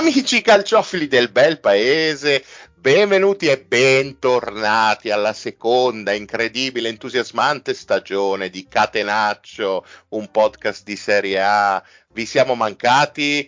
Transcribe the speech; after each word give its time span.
Amici 0.00 0.40
calciofili 0.40 1.08
del 1.08 1.30
bel 1.30 1.60
paese, 1.60 2.42
benvenuti 2.74 3.48
e 3.48 3.60
bentornati 3.60 5.10
alla 5.10 5.34
seconda 5.34 6.14
incredibile, 6.14 6.88
entusiasmante 6.88 7.74
stagione 7.74 8.48
di 8.48 8.66
Catenaccio, 8.66 9.84
un 10.08 10.30
podcast 10.30 10.84
di 10.84 10.96
Serie 10.96 11.42
A. 11.42 11.82
Vi 12.14 12.24
siamo 12.24 12.54
mancati? 12.54 13.46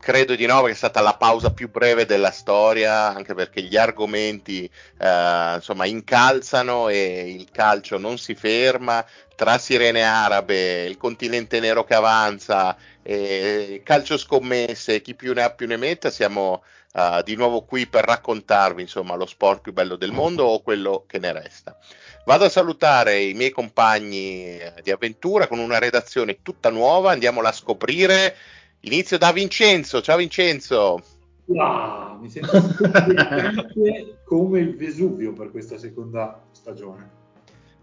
Credo 0.00 0.34
di 0.34 0.46
no, 0.46 0.60
perché 0.60 0.72
è 0.72 0.76
stata 0.76 1.02
la 1.02 1.14
pausa 1.14 1.52
più 1.52 1.70
breve 1.70 2.06
della 2.06 2.30
storia, 2.30 3.08
anche 3.08 3.34
perché 3.34 3.60
gli 3.60 3.76
argomenti 3.76 4.64
eh, 4.64 5.52
insomma 5.56 5.84
incalzano 5.84 6.88
e 6.88 7.30
il 7.30 7.50
calcio 7.52 7.98
non 7.98 8.16
si 8.16 8.34
ferma. 8.34 9.04
Tra 9.36 9.58
sirene 9.58 10.02
arabe, 10.02 10.84
il 10.84 10.96
continente 10.96 11.60
nero 11.60 11.84
che 11.84 11.94
avanza, 11.94 12.74
eh, 13.02 13.82
calcio 13.84 14.16
scommesse, 14.16 15.02
chi 15.02 15.14
più 15.14 15.34
ne 15.34 15.42
ha 15.42 15.50
più 15.50 15.66
ne 15.66 15.76
metta, 15.76 16.10
siamo 16.10 16.62
uh, 16.92 17.22
di 17.22 17.36
nuovo 17.36 17.62
qui 17.62 17.86
per 17.86 18.04
raccontarvi 18.04 18.82
insomma 18.82 19.14
lo 19.14 19.26
sport 19.26 19.60
più 19.60 19.72
bello 19.72 19.96
del 19.96 20.12
mondo 20.12 20.44
o 20.44 20.62
quello 20.62 21.04
che 21.06 21.18
ne 21.18 21.32
resta. 21.32 21.76
Vado 22.24 22.44
a 22.44 22.50
salutare 22.50 23.20
i 23.20 23.34
miei 23.34 23.50
compagni 23.50 24.58
eh, 24.58 24.74
di 24.82 24.90
avventura 24.90 25.46
con 25.46 25.58
una 25.58 25.78
redazione 25.78 26.42
tutta 26.42 26.70
nuova, 26.70 27.12
andiamola 27.12 27.48
a 27.48 27.52
scoprire. 27.52 28.36
Inizio 28.82 29.18
da 29.18 29.30
Vincenzo, 29.30 30.00
ciao 30.00 30.16
Vincenzo. 30.16 31.02
Wow, 31.44 32.18
mi 32.18 32.30
sento 32.30 32.50
come 34.24 34.60
il 34.60 34.76
Vesuvio 34.76 35.34
per 35.34 35.50
questa 35.50 35.76
seconda 35.76 36.40
stagione. 36.52 37.18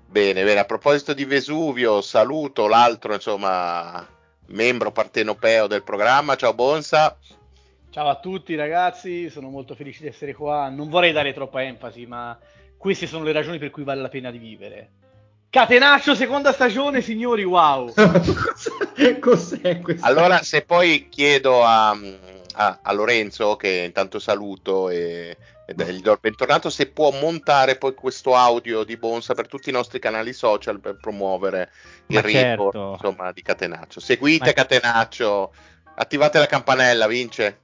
Bene, 0.10 0.44
bene, 0.44 0.60
a 0.60 0.66
proposito 0.66 1.14
di 1.14 1.26
Vesuvio, 1.26 2.02
saluto 2.02 2.68
l'altro, 2.68 3.14
insomma, 3.14 4.08
membro 4.48 4.92
partenopeo 4.92 5.68
del 5.68 5.84
programma. 5.84 6.36
Ciao 6.36 6.56
Bonsa. 6.56 7.16
Ciao 7.92 8.08
a 8.08 8.20
tutti 8.20 8.56
ragazzi, 8.56 9.30
sono 9.30 9.50
molto 9.50 9.76
felice 9.76 10.02
di 10.02 10.08
essere 10.08 10.34
qua. 10.34 10.70
Non 10.70 10.90
vorrei 10.90 11.12
dare 11.12 11.34
troppa 11.34 11.62
enfasi, 11.62 12.08
ma 12.08 12.40
queste 12.76 13.06
sono 13.06 13.24
le 13.24 13.34
ragioni 13.34 13.60
per 13.60 13.70
cui 13.70 13.84
vale 13.84 14.02
la 14.02 14.10
pena 14.10 14.32
di 14.32 14.40
vivere. 14.40 14.90
Catenaccio, 15.50 16.14
seconda 16.14 16.52
stagione, 16.52 17.02
signori, 17.02 17.44
wow! 17.44 17.94
Cos'è 19.20 19.80
questo? 19.80 20.06
Allora, 20.06 20.44
se 20.44 20.62
poi 20.64 21.08
chiedo 21.10 21.64
a, 21.64 21.98
a, 22.54 22.80
a 22.82 22.92
Lorenzo, 22.92 23.56
che 23.56 23.84
intanto 23.86 24.20
saluto 24.20 24.90
e, 24.90 25.38
e 25.66 25.94
gli 25.94 26.02
do 26.02 26.12
il 26.12 26.20
bentornato, 26.20 26.70
se 26.70 26.88
può 26.88 27.12
montare 27.12 27.78
poi 27.78 27.94
questo 27.94 28.36
audio 28.36 28.84
di 28.84 28.98
Bonsa 28.98 29.34
per 29.34 29.48
tutti 29.48 29.70
i 29.70 29.74
nostri 29.74 30.00
canali 30.00 30.34
social 30.34 30.82
per 30.82 30.98
promuovere 31.00 31.72
il 32.08 32.22
report 32.22 32.74
certo. 32.74 32.92
insomma, 32.94 33.32
di 33.32 33.42
Catenaccio. 33.42 34.02
Seguite 34.02 34.48
Ma... 34.48 34.54
Catenaccio, 34.54 35.54
attivate 35.96 36.40
la 36.40 36.46
campanella, 36.48 37.08
vince. 37.08 37.60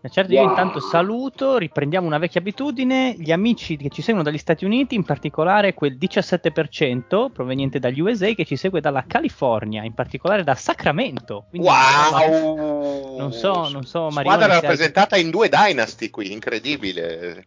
Certo, 0.00 0.32
wow. 0.32 0.42
io 0.42 0.48
intanto 0.48 0.78
saluto, 0.78 1.58
riprendiamo 1.58 2.06
una 2.06 2.18
vecchia 2.18 2.40
abitudine, 2.40 3.16
gli 3.18 3.32
amici 3.32 3.76
che 3.76 3.88
ci 3.88 4.00
seguono 4.00 4.24
dagli 4.24 4.38
Stati 4.38 4.64
Uniti, 4.64 4.94
in 4.94 5.02
particolare 5.02 5.74
quel 5.74 5.98
17% 5.98 7.30
proveniente 7.32 7.80
dagli 7.80 8.00
USA 8.00 8.32
che 8.32 8.44
ci 8.44 8.56
segue 8.56 8.80
dalla 8.80 9.04
California, 9.06 9.82
in 9.82 9.94
particolare 9.94 10.44
da 10.44 10.54
Sacramento. 10.54 11.46
Quindi, 11.50 11.66
wow! 11.66 13.16
Non 13.18 13.32
so, 13.32 13.68
non 13.70 13.84
so, 13.84 14.08
Mario. 14.10 14.30
Squadra 14.30 14.60
rappresentata 14.60 15.16
in 15.16 15.30
due 15.30 15.48
Dynasty 15.48 16.10
qui, 16.10 16.30
incredibile. 16.30 17.46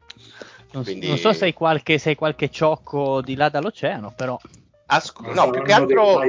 Non, 0.72 0.84
Quindi... 0.84 1.08
non 1.08 1.18
so 1.18 1.32
se 1.32 1.46
hai, 1.46 1.54
qualche, 1.54 1.98
se 1.98 2.10
hai 2.10 2.16
qualche 2.16 2.50
ciocco 2.50 3.22
di 3.22 3.36
là 3.36 3.48
dall'oceano, 3.48 4.14
però... 4.16 4.38
Asco- 4.88 5.32
no, 5.34 5.50
più 5.52 5.64
che 5.64 5.72
altro 5.72 6.22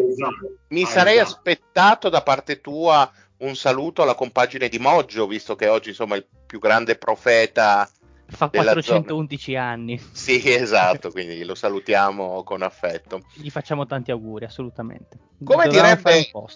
mi 0.69 0.85
sarei 0.85 1.19
aspettato 1.19 2.09
da 2.09 2.23
parte 2.23 2.61
tua 2.61 3.11
un 3.43 3.57
saluto 3.57 4.03
alla 4.03 4.15
compagine 4.15 4.69
di 4.69 4.79
Moggio, 4.79 5.27
visto 5.27 5.55
che 5.55 5.69
oggi 5.69 5.91
insomma 5.91 6.15
è 6.15 6.19
il 6.19 6.27
più 6.47 6.59
grande 6.59 6.97
profeta. 6.97 7.89
Fa 8.27 8.49
411 8.49 9.53
zona. 9.53 9.65
anni. 9.65 10.01
Sì, 10.13 10.41
esatto, 10.53 11.11
quindi 11.11 11.45
lo 11.45 11.55
salutiamo 11.55 12.43
con 12.45 12.63
affetto. 12.63 13.23
Gli 13.35 13.51
facciamo 13.51 13.87
tanti 13.87 14.11
auguri, 14.11 14.45
assolutamente. 14.45 15.19
Come 15.45 15.67
Dovevamo 15.67 15.97
direbbe 15.97 16.31
un, 16.33 16.47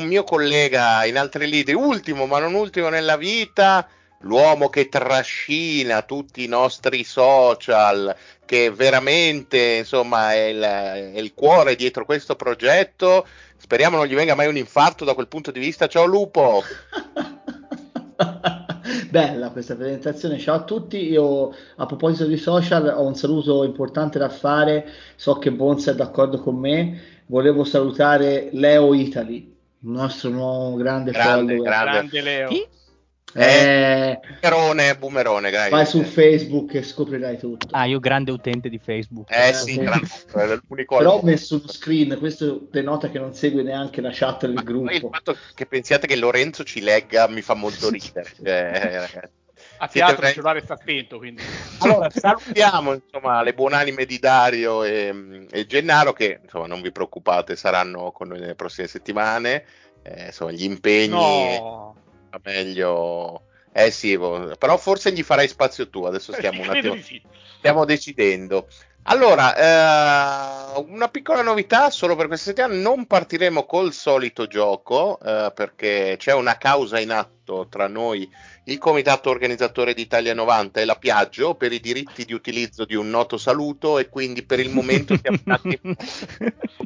un 0.00 0.06
mio 0.06 0.24
collega 0.24 1.04
in 1.06 1.16
altri 1.16 1.48
libri, 1.48 1.72
ultimo 1.72 2.26
ma 2.26 2.40
non 2.40 2.54
ultimo 2.54 2.88
nella 2.88 3.16
vita, 3.16 3.88
l'uomo 4.24 4.68
che 4.68 4.88
trascina 4.88 6.02
tutti 6.02 6.44
i 6.44 6.48
nostri 6.48 7.04
social, 7.04 8.14
che 8.44 8.70
veramente 8.70 9.76
insomma 9.78 10.32
è 10.32 10.44
il, 10.46 10.60
è 10.60 11.18
il, 11.18 11.32
cuore 11.34 11.76
dietro 11.76 12.04
questo 12.04 12.34
progetto. 12.34 13.26
Speriamo 13.56 13.96
non 13.96 14.06
gli 14.06 14.14
venga 14.14 14.34
mai 14.34 14.48
un 14.48 14.56
infarto 14.56 15.04
da 15.04 15.14
quel 15.14 15.28
punto 15.28 15.50
di 15.50 15.60
vista. 15.60 15.86
Ciao 15.86 16.04
Lupo! 16.04 16.62
Bella 19.08 19.50
questa 19.50 19.76
presentazione, 19.76 20.38
ciao 20.38 20.56
a 20.56 20.64
tutti. 20.64 21.08
Io 21.10 21.54
a 21.76 21.86
proposito 21.86 22.26
di 22.26 22.36
social 22.36 22.92
ho 22.94 23.06
un 23.06 23.14
saluto 23.14 23.64
importante 23.64 24.18
da 24.18 24.28
fare. 24.28 24.86
So 25.16 25.38
che 25.38 25.52
Bonza 25.52 25.92
è 25.92 25.94
d'accordo 25.94 26.40
con 26.40 26.56
me. 26.56 27.00
Volevo 27.26 27.64
salutare 27.64 28.50
Leo 28.52 28.92
Italy, 28.92 29.36
il 29.36 29.88
nostro 29.88 30.28
nuovo 30.30 30.76
grande, 30.76 31.12
grande 31.12 31.56
follower. 31.56 31.62
Grande, 31.62 31.90
grande 31.90 32.20
Leo. 32.20 32.48
Chi? 32.48 32.66
Eh, 33.36 34.20
boomerone, 34.40 34.96
boomerone, 34.96 35.50
dai. 35.50 35.70
Vai 35.70 35.86
su 35.86 36.02
Facebook 36.04 36.74
e 36.74 36.82
scoprirai 36.84 37.36
tutto. 37.36 37.66
Ah, 37.72 37.84
io 37.84 37.98
grande 37.98 38.30
utente 38.30 38.68
di 38.68 38.78
Facebook. 38.78 39.28
Eh, 39.30 39.48
eh 39.48 39.52
sì, 39.52 39.76
grande, 39.76 40.08
però 40.86 41.18
ho 41.18 41.22
messo 41.22 41.56
uno 41.56 41.66
screen, 41.66 42.16
questo 42.18 42.66
denota 42.70 43.10
che 43.10 43.18
non 43.18 43.34
segue 43.34 43.62
neanche 43.62 44.00
la 44.00 44.10
chat 44.12 44.42
del 44.42 44.54
Ma 44.54 44.62
gruppo. 44.62 44.92
Il 44.92 45.08
fatto 45.10 45.36
che 45.54 45.66
pensiate 45.66 46.06
che 46.06 46.16
Lorenzo 46.16 46.62
ci 46.62 46.80
legga 46.80 47.26
mi 47.26 47.42
fa 47.42 47.54
molto 47.54 47.90
ridere. 47.90 48.30
eh, 48.42 49.32
a 49.78 49.88
teatro 49.88 50.24
il 50.26 50.32
cellulare 50.32 50.60
sta 50.60 50.76
spento 50.76 51.18
quindi 51.18 51.42
allora 51.78 52.08
salutiamo 52.08 52.92
insomma 52.92 53.42
le 53.42 53.54
buonanime 53.54 54.04
di 54.04 54.18
Dario 54.20 54.84
e, 54.84 55.46
e 55.50 55.66
Gennaro 55.66 56.12
che 56.12 56.40
insomma 56.42 56.66
non 56.66 56.80
vi 56.80 56.92
preoccupate 56.92 57.56
saranno 57.56 58.12
con 58.12 58.28
noi 58.28 58.38
nelle 58.38 58.54
prossime 58.54 58.86
settimane 58.86 59.64
eh, 60.02 60.26
insomma 60.26 60.52
gli 60.52 60.62
impegni 60.62 61.10
no 61.10 61.96
meglio. 62.42 63.42
Eh 63.72 63.90
sì, 63.90 64.16
però 64.16 64.76
forse 64.76 65.12
gli 65.12 65.22
farai 65.22 65.48
spazio 65.48 65.88
tu. 65.88 66.04
Adesso 66.04 66.32
eh, 66.32 66.36
stiamo 66.36 66.62
un 66.62 66.68
attimo. 66.70 66.96
Stiamo 67.58 67.84
decidendo. 67.84 68.68
Allora, 69.06 69.54
eh, 69.54 70.82
una 70.86 71.08
piccola 71.08 71.42
novità 71.42 71.90
solo 71.90 72.16
per 72.16 72.26
questa 72.26 72.46
settimana, 72.46 72.74
non 72.74 73.06
partiremo 73.06 73.64
col 73.64 73.92
solito 73.92 74.46
gioco 74.46 75.18
eh, 75.20 75.52
perché 75.54 76.16
c'è 76.18 76.32
una 76.32 76.56
causa 76.56 76.98
in 76.98 77.10
atto 77.10 77.66
tra 77.68 77.86
noi, 77.86 78.26
il 78.64 78.78
comitato 78.78 79.28
organizzatore 79.28 79.92
di 79.92 80.00
Italia 80.00 80.32
90 80.32 80.80
e 80.80 80.84
la 80.86 80.96
Piaggio 80.96 81.54
per 81.54 81.72
i 81.72 81.80
diritti 81.80 82.24
di 82.24 82.32
utilizzo 82.32 82.86
di 82.86 82.94
un 82.94 83.10
noto 83.10 83.36
saluto 83.36 83.98
e 83.98 84.08
quindi 84.08 84.42
per 84.42 84.58
il 84.58 84.70
momento 84.70 85.14
siamo 85.20 85.38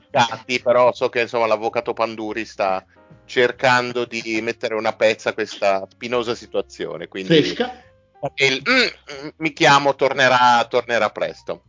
stati 0.08 0.60
però 0.60 0.92
so 0.92 1.08
che 1.08 1.20
insomma 1.20 1.46
l'avvocato 1.46 1.92
Panduri 1.92 2.44
sta 2.44 2.84
cercando 3.26 4.04
di 4.06 4.40
mettere 4.42 4.74
una 4.74 4.94
pezza 4.94 5.30
a 5.30 5.34
questa 5.34 5.86
spinosa 5.88 6.34
situazione. 6.34 7.06
Quindi 7.06 7.36
il 7.36 8.62
mm, 8.68 9.28
mi 9.36 9.52
chiamo 9.52 9.94
tornerà, 9.94 10.66
tornerà 10.68 11.10
presto. 11.10 11.62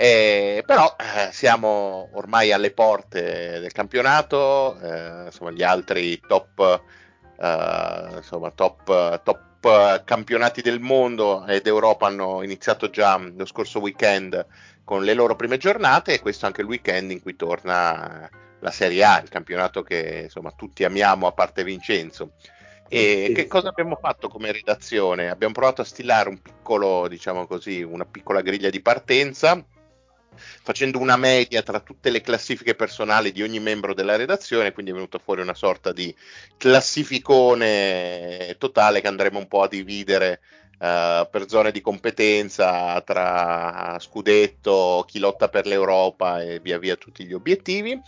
Eh, 0.00 0.62
però 0.64 0.94
eh, 0.96 1.32
siamo 1.32 2.10
ormai 2.12 2.52
alle 2.52 2.70
porte 2.70 3.58
del 3.58 3.72
campionato, 3.72 4.78
eh, 4.80 5.24
insomma, 5.24 5.50
gli 5.50 5.64
altri 5.64 6.20
top, 6.20 6.82
eh, 7.36 8.08
insomma, 8.14 8.52
top, 8.52 9.22
top 9.24 10.04
campionati 10.04 10.62
del 10.62 10.78
mondo 10.78 11.44
ed 11.46 11.66
Europa 11.66 12.06
hanno 12.06 12.44
iniziato 12.44 12.90
già 12.90 13.18
lo 13.18 13.44
scorso 13.44 13.80
weekend 13.80 14.46
con 14.84 15.02
le 15.02 15.14
loro 15.14 15.34
prime 15.34 15.56
giornate 15.56 16.12
e 16.12 16.20
questo 16.20 16.44
è 16.44 16.46
anche 16.46 16.60
il 16.60 16.68
weekend 16.68 17.10
in 17.10 17.20
cui 17.20 17.34
torna 17.34 18.30
la 18.60 18.70
Serie 18.70 19.02
A, 19.02 19.20
il 19.20 19.28
campionato 19.28 19.82
che 19.82 20.20
insomma 20.22 20.52
tutti 20.52 20.84
amiamo 20.84 21.26
a 21.26 21.32
parte 21.32 21.64
Vincenzo. 21.64 22.34
E 22.88 23.32
che 23.34 23.48
cosa 23.48 23.70
abbiamo 23.70 23.98
fatto 24.00 24.28
come 24.28 24.52
redazione? 24.52 25.28
Abbiamo 25.28 25.54
provato 25.54 25.80
a 25.80 25.84
stilare 25.84 26.28
un 26.28 26.40
piccolo, 26.40 27.08
diciamo 27.08 27.48
così, 27.48 27.82
una 27.82 28.04
piccola 28.04 28.42
griglia 28.42 28.70
di 28.70 28.80
partenza, 28.80 29.62
facendo 30.62 30.98
una 30.98 31.16
media 31.16 31.62
tra 31.62 31.80
tutte 31.80 32.10
le 32.10 32.20
classifiche 32.20 32.74
personali 32.74 33.32
di 33.32 33.42
ogni 33.42 33.60
membro 33.60 33.94
della 33.94 34.16
redazione, 34.16 34.72
quindi 34.72 34.90
è 34.90 34.94
venuta 34.94 35.18
fuori 35.18 35.40
una 35.40 35.54
sorta 35.54 35.92
di 35.92 36.14
classificone 36.56 38.54
totale 38.58 39.00
che 39.00 39.08
andremo 39.08 39.38
un 39.38 39.48
po' 39.48 39.62
a 39.62 39.68
dividere 39.68 40.40
uh, 40.78 41.28
per 41.30 41.44
zone 41.46 41.72
di 41.72 41.80
competenza 41.80 43.00
tra 43.02 43.96
scudetto, 44.00 45.04
chi 45.06 45.18
lotta 45.18 45.48
per 45.48 45.66
l'Europa 45.66 46.42
e 46.42 46.60
via 46.60 46.78
via 46.78 46.96
tutti 46.96 47.24
gli 47.24 47.32
obiettivi. 47.32 48.00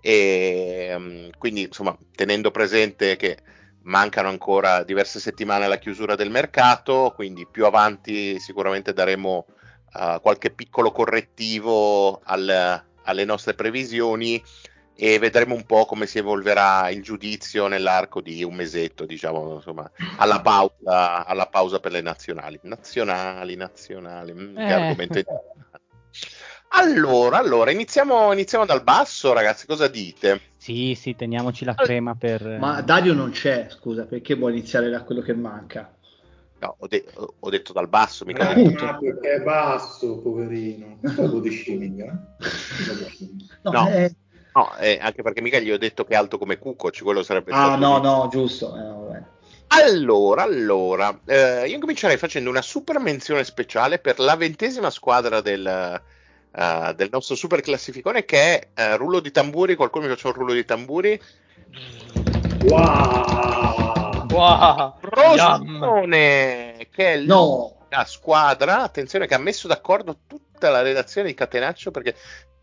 E 0.00 0.92
um, 0.96 1.30
quindi 1.38 1.62
insomma 1.62 1.96
tenendo 2.14 2.50
presente 2.50 3.16
che 3.16 3.38
mancano 3.82 4.28
ancora 4.28 4.82
diverse 4.82 5.20
settimane 5.20 5.64
alla 5.64 5.78
chiusura 5.78 6.14
del 6.14 6.30
mercato 6.30 7.12
quindi 7.14 7.46
più 7.50 7.66
avanti 7.66 8.38
sicuramente 8.38 8.92
daremo 8.92 9.46
uh, 9.94 10.20
qualche 10.20 10.50
piccolo 10.50 10.92
correttivo 10.92 12.20
al, 12.24 12.82
alle 13.02 13.24
nostre 13.24 13.54
previsioni 13.54 14.42
e 14.94 15.18
vedremo 15.18 15.54
un 15.54 15.64
po' 15.64 15.84
come 15.84 16.06
si 16.06 16.18
evolverà 16.18 16.88
il 16.90 17.02
giudizio 17.02 17.66
nell'arco 17.66 18.20
di 18.20 18.44
un 18.44 18.54
mesetto, 18.54 19.04
diciamo, 19.04 19.54
insomma, 19.54 19.90
alla 20.18 20.40
pausa, 20.40 21.26
alla 21.26 21.46
pausa 21.46 21.80
per 21.80 21.92
le 21.92 22.02
nazionali. 22.02 22.60
Nazionali, 22.62 23.56
nazionali, 23.56 24.32
mm, 24.32 24.54
che 24.56 24.62
Eh. 24.62 24.72
argomento 24.72 25.18
interessante. 25.18 25.50
Allora, 26.74 27.38
allora, 27.38 27.70
iniziamo, 27.70 28.32
iniziamo 28.32 28.64
dal 28.64 28.82
basso, 28.82 29.32
ragazzi, 29.32 29.66
cosa 29.66 29.88
dite? 29.88 30.40
Sì, 30.56 30.94
sì, 30.98 31.14
teniamoci 31.14 31.64
la 31.64 31.74
crema 31.74 32.14
per... 32.14 32.42
Ma 32.58 32.80
Dario 32.80 33.12
non 33.12 33.30
c'è, 33.30 33.66
scusa, 33.68 34.04
perché 34.04 34.34
vuoi 34.34 34.52
iniziare 34.52 34.88
da 34.88 35.02
quello 35.02 35.20
che 35.20 35.34
manca? 35.34 35.94
No, 36.62 36.76
ho, 36.78 36.86
de- 36.86 37.04
ho 37.40 37.50
detto 37.50 37.72
dal 37.72 37.88
basso, 37.88 38.24
mica 38.24 38.48
Ah, 38.48 38.54
detto- 38.54 38.84
Appunto. 38.84 38.98
perché 39.00 39.32
è 39.34 39.40
basso, 39.40 40.20
poverino. 40.20 41.00
Po' 41.16 41.40
di 41.40 41.50
eh? 41.98 42.12
No, 43.62 43.70
No. 43.72 43.88
eh, 43.88 44.14
No, 44.54 44.76
eh, 44.76 44.98
anche 45.00 45.22
perché 45.22 45.40
mica 45.40 45.58
gli 45.58 45.70
ho 45.72 45.78
detto 45.78 46.04
che 46.04 46.12
è 46.12 46.16
alto 46.16 46.38
come 46.38 46.58
Kukoc, 46.58 47.02
quello 47.02 47.22
sarebbe 47.22 47.52
ah, 47.52 47.74
stato... 47.74 47.78
no, 47.80 47.98
no, 47.98 48.28
giusto. 48.30 48.76
eh, 48.76 48.80
vabbè. 48.82 49.22
Allora, 49.68 50.42
allora, 50.42 51.18
eh, 51.24 51.66
io 51.66 51.78
comincerei 51.78 52.18
facendo 52.18 52.50
una 52.50 52.60
super 52.62 52.98
menzione 53.00 53.42
speciale 53.44 53.98
per 53.98 54.18
la 54.18 54.36
ventesima 54.36 54.90
squadra 54.90 55.40
del, 55.40 55.66
eh, 55.66 56.94
del 56.94 57.08
nostro 57.10 57.34
super 57.34 57.62
classificone 57.62 58.24
che 58.26 58.58
è 58.58 58.68
eh, 58.74 58.96
rullo 58.98 59.20
di 59.20 59.30
tamburi, 59.30 59.74
qualcuno 59.74 60.04
mi 60.04 60.10
faccia 60.10 60.28
un 60.28 60.34
rullo 60.34 60.52
di 60.52 60.64
tamburi? 60.66 61.18
Wow! 62.60 63.51
Wow. 64.32 64.94
Rosone, 65.00 66.88
che 66.90 67.12
è 67.14 67.16
No, 67.18 67.86
la 67.90 68.04
squadra, 68.04 68.82
attenzione, 68.82 69.26
che 69.26 69.34
ha 69.34 69.38
messo 69.38 69.68
d'accordo 69.68 70.20
tutta 70.26 70.70
la 70.70 70.82
redazione 70.82 71.28
di 71.28 71.34
Catenaccio 71.34 71.90
perché 71.90 72.14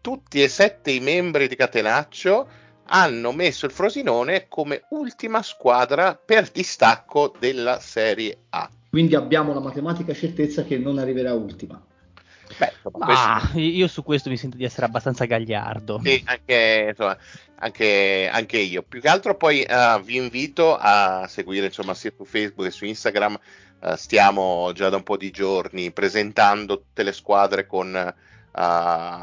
tutti 0.01 0.41
e 0.41 0.47
sette 0.47 0.91
i 0.91 0.99
membri 0.99 1.47
di 1.47 1.55
Catenaccio 1.55 2.47
hanno 2.91 3.31
messo 3.31 3.65
il 3.67 3.71
Frosinone 3.71 4.47
come 4.47 4.83
ultima 4.89 5.43
squadra 5.43 6.15
per 6.15 6.49
distacco 6.49 7.33
della 7.37 7.79
Serie 7.79 8.45
A. 8.49 8.67
quindi 8.89 9.13
abbiamo 9.13 9.53
la 9.53 9.59
matematica 9.59 10.13
certezza 10.13 10.63
che 10.63 10.77
non 10.79 10.97
arriverà 10.97 11.33
ultima. 11.33 11.79
Beh, 12.57 12.73
insomma, 12.81 13.05
Ma 13.05 13.39
questo- 13.41 13.59
io 13.59 13.87
su 13.87 14.01
questo 14.03 14.29
mi 14.29 14.37
sento 14.37 14.57
di 14.57 14.63
essere 14.63 14.87
abbastanza 14.87 15.25
gagliardo. 15.25 16.01
sì, 16.03 16.19
anche, 16.25 16.87
insomma, 16.89 17.15
anche, 17.59 18.29
anche 18.31 18.57
io. 18.57 18.83
Più 18.83 18.99
che 19.01 19.07
altro 19.07 19.35
poi 19.35 19.61
eh, 19.61 20.01
vi 20.03 20.15
invito 20.17 20.75
a 20.77 21.25
seguire 21.27 21.67
insomma 21.67 21.93
sia 21.93 22.11
su 22.15 22.25
Facebook 22.25 22.67
che 22.67 22.73
su 22.73 22.85
Instagram. 22.85 23.37
eh, 23.81 23.95
stiamo 23.97 24.71
già 24.73 24.89
da 24.89 24.97
un 24.97 25.03
po' 25.03 25.15
di 25.17 25.31
giorni 25.31 25.91
presentando 25.91 26.79
tutte 26.79 27.03
le 27.03 27.13
squadre 27.13 27.65
con 27.65 27.95
eh, 27.95 28.13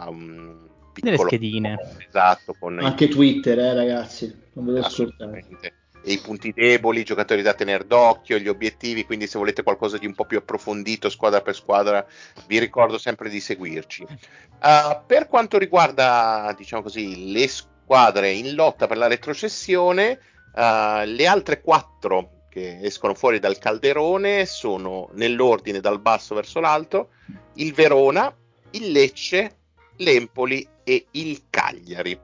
un 0.08 0.64
Delle 0.94 1.18
schedine. 1.18 1.76
esatto 2.08 2.54
con 2.58 2.78
i- 2.80 2.84
Anche 2.84 3.08
Twitter, 3.08 3.58
eh, 3.58 3.74
ragazzi, 3.74 4.34
non 4.54 4.64
ve 4.66 4.72
lo 4.72 4.82
scordate. 4.82 4.86
assolutamente. 4.86 5.72
E 6.02 6.12
i 6.12 6.18
punti 6.20 6.52
deboli, 6.52 7.00
i 7.00 7.04
giocatori 7.04 7.42
da 7.42 7.52
tenere 7.52 7.84
d'occhio, 7.86 8.38
gli 8.38 8.46
obiettivi, 8.48 9.04
quindi 9.04 9.26
se 9.26 9.38
volete 9.38 9.62
qualcosa 9.64 9.98
di 9.98 10.06
un 10.06 10.14
po' 10.14 10.24
più 10.24 10.38
approfondito 10.38 11.10
squadra 11.10 11.40
per 11.42 11.54
squadra, 11.54 12.06
vi 12.46 12.58
ricordo 12.60 12.96
sempre 12.96 13.28
di 13.28 13.40
seguirci. 13.40 14.02
Uh, 14.04 15.00
per 15.04 15.26
quanto 15.26 15.58
riguarda, 15.58 16.54
diciamo 16.56 16.82
così, 16.82 17.30
le 17.32 17.48
squadre 17.48 17.74
in 17.88 18.54
lotta 18.54 18.86
per 18.86 18.96
la 18.96 19.06
retrocessione, 19.06 20.18
uh, 20.54 21.04
le 21.04 21.26
altre 21.26 21.60
quattro 21.60 22.44
che 22.48 22.78
escono 22.80 23.14
fuori 23.14 23.38
dal 23.38 23.58
calderone 23.58 24.46
sono 24.46 25.10
nell'ordine 25.12 25.80
dal 25.80 26.00
basso 26.00 26.34
verso 26.34 26.58
l'alto 26.58 27.10
il 27.54 27.72
Verona, 27.74 28.34
il 28.70 28.90
Lecce, 28.90 29.56
l'Empoli 29.96 30.66
e 30.82 31.06
il 31.12 31.44
Cagliari. 31.50 32.18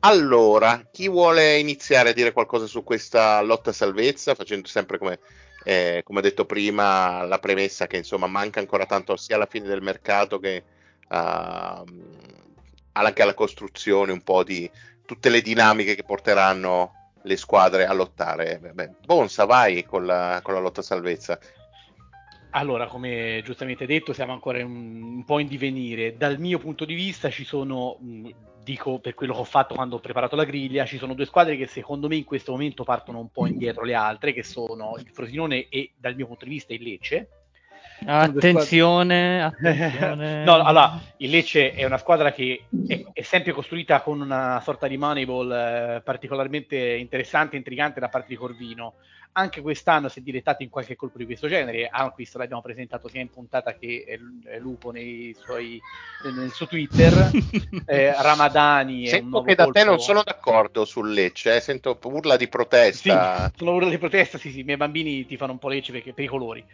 Allora, 0.00 0.86
chi 0.92 1.08
vuole 1.08 1.58
iniziare 1.58 2.10
a 2.10 2.12
dire 2.12 2.32
qualcosa 2.32 2.66
su 2.66 2.84
questa 2.84 3.40
lotta 3.40 3.72
salvezza, 3.72 4.34
facendo 4.34 4.68
sempre 4.68 4.98
come, 4.98 5.18
eh, 5.64 6.02
come 6.04 6.20
detto 6.20 6.44
prima, 6.44 7.24
la 7.24 7.38
premessa 7.38 7.86
che 7.86 7.96
insomma 7.96 8.26
manca 8.26 8.60
ancora 8.60 8.86
tanto 8.86 9.16
sia 9.16 9.36
alla 9.36 9.46
fine 9.46 9.66
del 9.66 9.82
mercato 9.82 10.38
che 10.38 10.62
uh, 11.08 11.84
anche 12.92 13.22
alla 13.22 13.34
costruzione 13.34 14.12
un 14.12 14.22
po' 14.22 14.44
di 14.44 14.70
tutte 15.08 15.30
le 15.30 15.40
dinamiche 15.40 15.94
che 15.94 16.04
porteranno 16.04 17.14
le 17.22 17.36
squadre 17.38 17.86
a 17.86 17.94
lottare. 17.94 18.60
Beh, 18.74 18.90
Bonsa, 19.06 19.46
vai 19.46 19.82
con 19.82 20.04
la, 20.04 20.40
con 20.42 20.52
la 20.52 20.60
lotta 20.60 20.82
salvezza. 20.82 21.38
Allora, 22.50 22.86
come 22.86 23.40
giustamente 23.42 23.86
detto, 23.86 24.12
siamo 24.12 24.34
ancora 24.34 24.62
un, 24.62 25.02
un 25.16 25.24
po' 25.24 25.38
in 25.38 25.48
divenire. 25.48 26.18
Dal 26.18 26.38
mio 26.38 26.58
punto 26.58 26.84
di 26.84 26.92
vista 26.92 27.30
ci 27.30 27.44
sono, 27.44 27.96
mh, 27.98 28.28
dico 28.62 28.98
per 28.98 29.14
quello 29.14 29.32
che 29.32 29.40
ho 29.40 29.44
fatto 29.44 29.74
quando 29.74 29.96
ho 29.96 30.00
preparato 30.00 30.36
la 30.36 30.44
griglia, 30.44 30.84
ci 30.84 30.98
sono 30.98 31.14
due 31.14 31.24
squadre 31.24 31.56
che 31.56 31.66
secondo 31.66 32.06
me 32.06 32.16
in 32.16 32.24
questo 32.24 32.52
momento 32.52 32.84
partono 32.84 33.18
un 33.18 33.30
po' 33.30 33.46
indietro 33.46 33.84
le 33.84 33.94
altre, 33.94 34.34
che 34.34 34.42
sono 34.42 34.94
il 34.98 35.08
Frosinone 35.10 35.70
e 35.70 35.92
dal 35.96 36.16
mio 36.16 36.26
punto 36.26 36.44
di 36.44 36.50
vista 36.50 36.74
il 36.74 36.82
Lecce. 36.82 37.28
Attenzione, 38.06 39.42
attenzione. 39.44 40.44
no, 40.44 40.54
allora, 40.54 41.00
il 41.18 41.30
Lecce 41.30 41.72
è 41.72 41.84
una 41.84 41.98
squadra 41.98 42.32
che 42.32 42.64
è, 42.86 43.04
è 43.12 43.22
sempre 43.22 43.52
costruita 43.52 44.00
con 44.00 44.20
una 44.20 44.60
sorta 44.62 44.86
di 44.86 44.96
moneyball 44.96 45.50
eh, 45.50 46.00
particolarmente 46.04 46.76
interessante 46.76 47.56
e 47.56 47.58
intrigante 47.58 48.00
da 48.00 48.08
parte 48.08 48.28
di 48.28 48.36
Corvino. 48.36 48.94
Anche 49.38 49.60
quest'anno 49.60 50.08
si 50.08 50.18
è 50.18 50.22
direttato 50.22 50.64
in 50.64 50.68
qualche 50.68 50.96
colpo 50.96 51.16
di 51.16 51.24
questo 51.24 51.46
genere. 51.46 51.88
Ah, 51.88 52.10
questo 52.10 52.38
l'abbiamo 52.38 52.60
presentato 52.60 53.06
sia 53.06 53.20
in 53.20 53.30
puntata 53.30 53.72
che 53.74 54.04
eh, 54.04 54.58
Lupo 54.58 54.90
nei 54.90 55.32
suoi, 55.38 55.80
nel 56.24 56.50
suo 56.50 56.66
Twitter. 56.66 57.30
eh, 57.86 58.20
Ramadani 58.20 59.02
è 59.02 59.04
un 59.04 59.08
Sento 59.10 59.28
nuovo 59.28 59.46
che 59.46 59.54
da 59.54 59.64
colpo... 59.64 59.78
te 59.78 59.84
non 59.84 60.00
sono 60.00 60.22
d'accordo 60.24 60.84
sul 60.84 61.12
Lecce, 61.12 61.54
eh, 61.54 61.60
sento 61.60 61.96
urla 62.02 62.36
di 62.36 62.48
protesta. 62.48 63.50
Sì, 63.52 63.58
sono 63.58 63.74
urla 63.74 63.90
di 63.90 63.98
protesta, 63.98 64.38
sì, 64.38 64.50
sì, 64.50 64.58
i 64.58 64.64
miei 64.64 64.76
bambini 64.76 65.24
ti 65.24 65.36
fanno 65.36 65.52
un 65.52 65.58
po' 65.58 65.68
Lecce 65.68 65.92
perché 65.92 66.12
per 66.12 66.24
i 66.24 66.28
colori. 66.28 66.64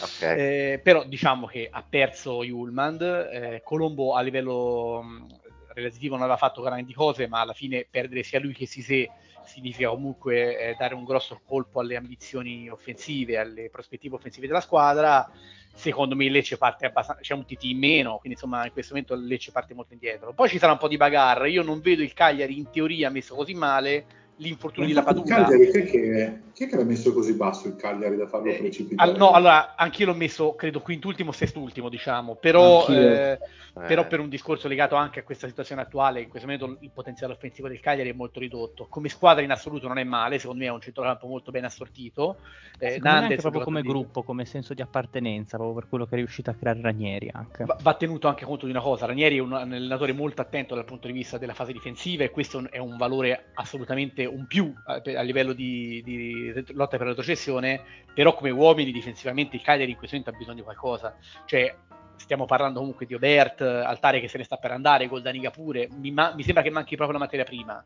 Okay. 0.00 0.38
Eh, 0.38 0.80
però 0.82 1.04
diciamo 1.04 1.46
che 1.46 1.68
ha 1.70 1.84
perso 1.86 2.42
Yulmand, 2.42 3.02
eh, 3.02 3.60
Colombo 3.62 4.14
a 4.14 4.22
livello 4.22 5.02
mh, 5.02 5.26
relativo 5.74 6.14
non 6.14 6.22
aveva 6.22 6.38
fatto 6.38 6.62
grandi 6.62 6.94
cose, 6.94 7.28
ma 7.28 7.40
alla 7.40 7.52
fine 7.52 7.86
perdere 7.90 8.22
sia 8.22 8.40
lui 8.40 8.54
che 8.54 8.66
Sise 8.66 9.10
significa 9.46 9.88
comunque 9.90 10.58
eh, 10.58 10.74
dare 10.78 10.94
un 10.94 11.04
grosso 11.04 11.40
colpo 11.44 11.80
alle 11.80 11.96
ambizioni 11.96 12.68
offensive, 12.68 13.38
alle 13.38 13.70
prospettive 13.70 14.16
offensive 14.16 14.46
della 14.46 14.60
squadra. 14.60 15.30
Secondo 15.72 16.14
me 16.14 16.28
Lecce 16.28 16.56
parte 16.56 16.86
abbastanza, 16.86 17.20
c'è 17.20 17.34
un 17.34 17.44
TT 17.44 17.64
in 17.64 17.78
meno, 17.78 18.18
quindi 18.18 18.38
insomma 18.38 18.64
in 18.64 18.72
questo 18.72 18.92
momento 18.94 19.14
Lecce 19.16 19.50
parte 19.50 19.74
molto 19.74 19.92
indietro. 19.92 20.32
Poi 20.32 20.48
ci 20.48 20.58
sarà 20.58 20.72
un 20.72 20.78
po' 20.78 20.88
di 20.88 20.96
bagarre, 20.96 21.50
io 21.50 21.62
non 21.62 21.80
vedo 21.80 22.02
il 22.02 22.12
Cagliari 22.12 22.56
in 22.56 22.70
teoria 22.70 23.10
messo 23.10 23.34
così 23.34 23.54
male, 23.54 24.23
l'infortunio 24.36 24.88
di 24.88 24.94
Lapadula. 24.94 25.44
Cagliari, 25.44 25.70
chi 25.70 25.78
è, 25.78 25.84
che, 25.84 26.40
chi 26.52 26.64
è 26.64 26.68
che 26.68 26.76
l'ha 26.76 26.84
messo 26.84 27.12
così 27.12 27.34
basso 27.34 27.68
il 27.68 27.76
Cagliari 27.76 28.16
da 28.16 28.26
farlo 28.26 28.50
Eh, 28.50 28.56
precipitare? 28.58 29.16
no, 29.16 29.30
allora 29.30 29.74
anch'io 29.76 30.06
l'ho 30.06 30.14
messo, 30.14 30.54
credo, 30.54 30.80
quintultimo 30.80 31.30
o 31.30 31.32
sestultimo, 31.32 31.88
diciamo, 31.88 32.34
però, 32.36 32.86
eh, 32.88 33.38
però 33.72 34.02
Eh. 34.02 34.06
per 34.06 34.20
un 34.20 34.28
discorso 34.28 34.66
legato 34.68 34.94
anche 34.96 35.20
a 35.20 35.22
questa 35.22 35.46
situazione 35.46 35.82
attuale, 35.82 36.22
in 36.22 36.28
questo 36.28 36.48
momento 36.48 36.78
il 36.80 36.90
potenziale 36.90 37.32
offensivo 37.32 37.68
del 37.68 37.80
Cagliari 37.80 38.10
è 38.10 38.14
molto 38.14 38.40
ridotto. 38.40 38.86
Come 38.88 39.08
squadra 39.08 39.42
in 39.42 39.50
assoluto 39.50 39.88
non 39.88 39.98
è 39.98 40.04
male, 40.04 40.38
secondo 40.38 40.62
me 40.62 40.68
è 40.68 40.72
un 40.72 40.80
centrocampo 40.80 41.26
molto 41.26 41.50
ben 41.50 41.64
assortito. 41.64 42.38
Eh, 42.78 42.90
Secondo 42.90 43.02
me 43.02 43.08
anche 43.10 43.20
Nandez, 43.20 43.40
proprio 43.40 43.62
come 43.62 43.82
di- 43.82 43.88
gruppo, 43.88 44.22
come 44.24 44.44
senso 44.44 44.74
di 44.74 44.82
appartenenza, 44.82 45.56
proprio 45.56 45.78
per 45.78 45.88
quello 45.88 46.06
che 46.06 46.14
è 46.14 46.18
riuscito 46.18 46.50
a 46.50 46.54
creare 46.54 46.80
Ranieri 46.80 47.30
anche. 47.32 47.64
Va, 47.64 47.76
va 47.80 47.94
tenuto 47.94 48.26
anche 48.26 48.44
conto 48.44 48.64
di 48.66 48.72
una 48.72 48.80
cosa, 48.80 49.06
Ranieri 49.06 49.36
è 49.36 49.40
un, 49.40 49.52
un 49.52 49.72
allenatore 49.72 50.12
molto 50.12 50.40
attento 50.42 50.74
dal 50.74 50.84
punto 50.84 51.06
di 51.06 51.12
vista 51.12 51.38
della 51.38 51.54
fase 51.54 51.72
difensiva 51.72 52.24
e 52.24 52.30
questo 52.30 52.66
è 52.70 52.78
un 52.78 52.96
valore 52.96 53.50
assolutamente 53.54 54.23
un 54.26 54.46
più 54.46 54.72
a, 54.86 55.00
a 55.04 55.22
livello 55.22 55.52
di, 55.52 56.02
di 56.04 56.52
lotta 56.72 56.96
per 56.96 57.06
la 57.06 57.08
retrocessione, 57.08 57.82
però 58.12 58.34
come 58.34 58.50
uomini 58.50 58.92
difensivamente 58.92 59.56
il 59.56 59.62
Cagliari 59.62 59.90
in 59.90 59.96
questo 59.96 60.16
momento 60.16 60.34
ha 60.34 60.38
bisogno 60.38 60.58
di 60.58 60.64
qualcosa, 60.64 61.16
cioè 61.46 61.74
stiamo 62.16 62.44
parlando 62.44 62.78
comunque 62.78 63.06
di 63.06 63.14
Obert, 63.14 63.60
Altare 63.60 64.20
che 64.20 64.28
se 64.28 64.38
ne 64.38 64.44
sta 64.44 64.56
per 64.56 64.70
andare, 64.70 65.08
Goldaniga 65.08 65.50
pure, 65.50 65.88
mi, 65.90 66.10
ma- 66.10 66.32
mi 66.34 66.42
sembra 66.42 66.62
che 66.62 66.70
manchi 66.70 66.96
proprio 66.96 67.18
la 67.18 67.24
materia 67.24 67.44
prima 67.44 67.82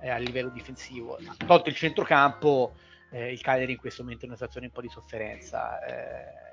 eh, 0.00 0.08
a 0.08 0.16
livello 0.18 0.50
difensivo, 0.50 1.18
tolto 1.46 1.68
il 1.68 1.74
centrocampo 1.74 2.74
eh, 3.10 3.32
il 3.32 3.40
Cagliari 3.40 3.72
in 3.72 3.78
questo 3.78 4.02
momento 4.02 4.22
è 4.22 4.26
in 4.26 4.30
una 4.32 4.38
situazione 4.38 4.66
un 4.66 4.72
po' 4.72 4.80
di 4.80 4.88
sofferenza. 4.88 5.84
Eh, 5.84 6.50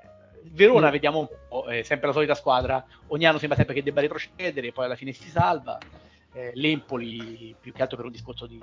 Verona, 0.52 0.88
Mm. 0.88 0.92
vediamo 0.92 1.18
un 1.18 1.28
po', 1.48 1.64
è 1.66 1.82
sempre 1.82 2.08
la 2.08 2.12
solita 2.14 2.34
squadra, 2.34 2.82
ogni 3.08 3.26
anno 3.26 3.38
sembra 3.38 3.56
sempre 3.56 3.74
che 3.74 3.82
debba 3.82 4.00
retrocedere, 4.00 4.72
poi 4.72 4.86
alla 4.86 4.96
fine 4.96 5.12
si 5.12 5.28
salva. 5.28 5.78
Eh, 6.32 6.52
L'Empoli, 6.54 7.54
più 7.60 7.72
che 7.72 7.82
altro 7.82 7.96
per 7.96 8.06
un 8.06 8.12
discorso 8.12 8.46
di, 8.46 8.60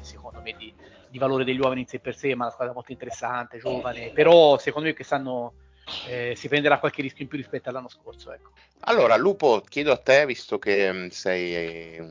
secondo 0.00 0.40
me, 0.42 0.54
di, 0.58 0.72
di 1.08 1.18
valore 1.18 1.44
degli 1.44 1.58
uomini 1.58 1.82
in 1.82 1.86
sé 1.86 1.98
per 1.98 2.14
sé, 2.14 2.34
ma 2.34 2.44
una 2.44 2.52
squadra 2.52 2.74
molto 2.74 2.92
interessante, 2.92 3.58
giovane, 3.58 4.10
però 4.12 4.58
secondo 4.58 4.88
me 4.88 4.94
quest'anno 4.94 5.54
eh, 6.06 6.34
si 6.36 6.48
prenderà 6.48 6.78
qualche 6.78 7.02
rischio 7.02 7.22
in 7.22 7.28
più 7.28 7.38
rispetto 7.38 7.68
all'anno 7.68 7.88
scorso. 7.88 8.32
Ecco. 8.32 8.50
Allora, 8.80 9.16
Lupo, 9.16 9.62
chiedo 9.66 9.92
a 9.92 9.96
te, 9.96 10.26
visto 10.26 10.58
che 10.58 10.92
mh, 10.92 11.08
sei 11.08 11.54
eh, 11.54 12.10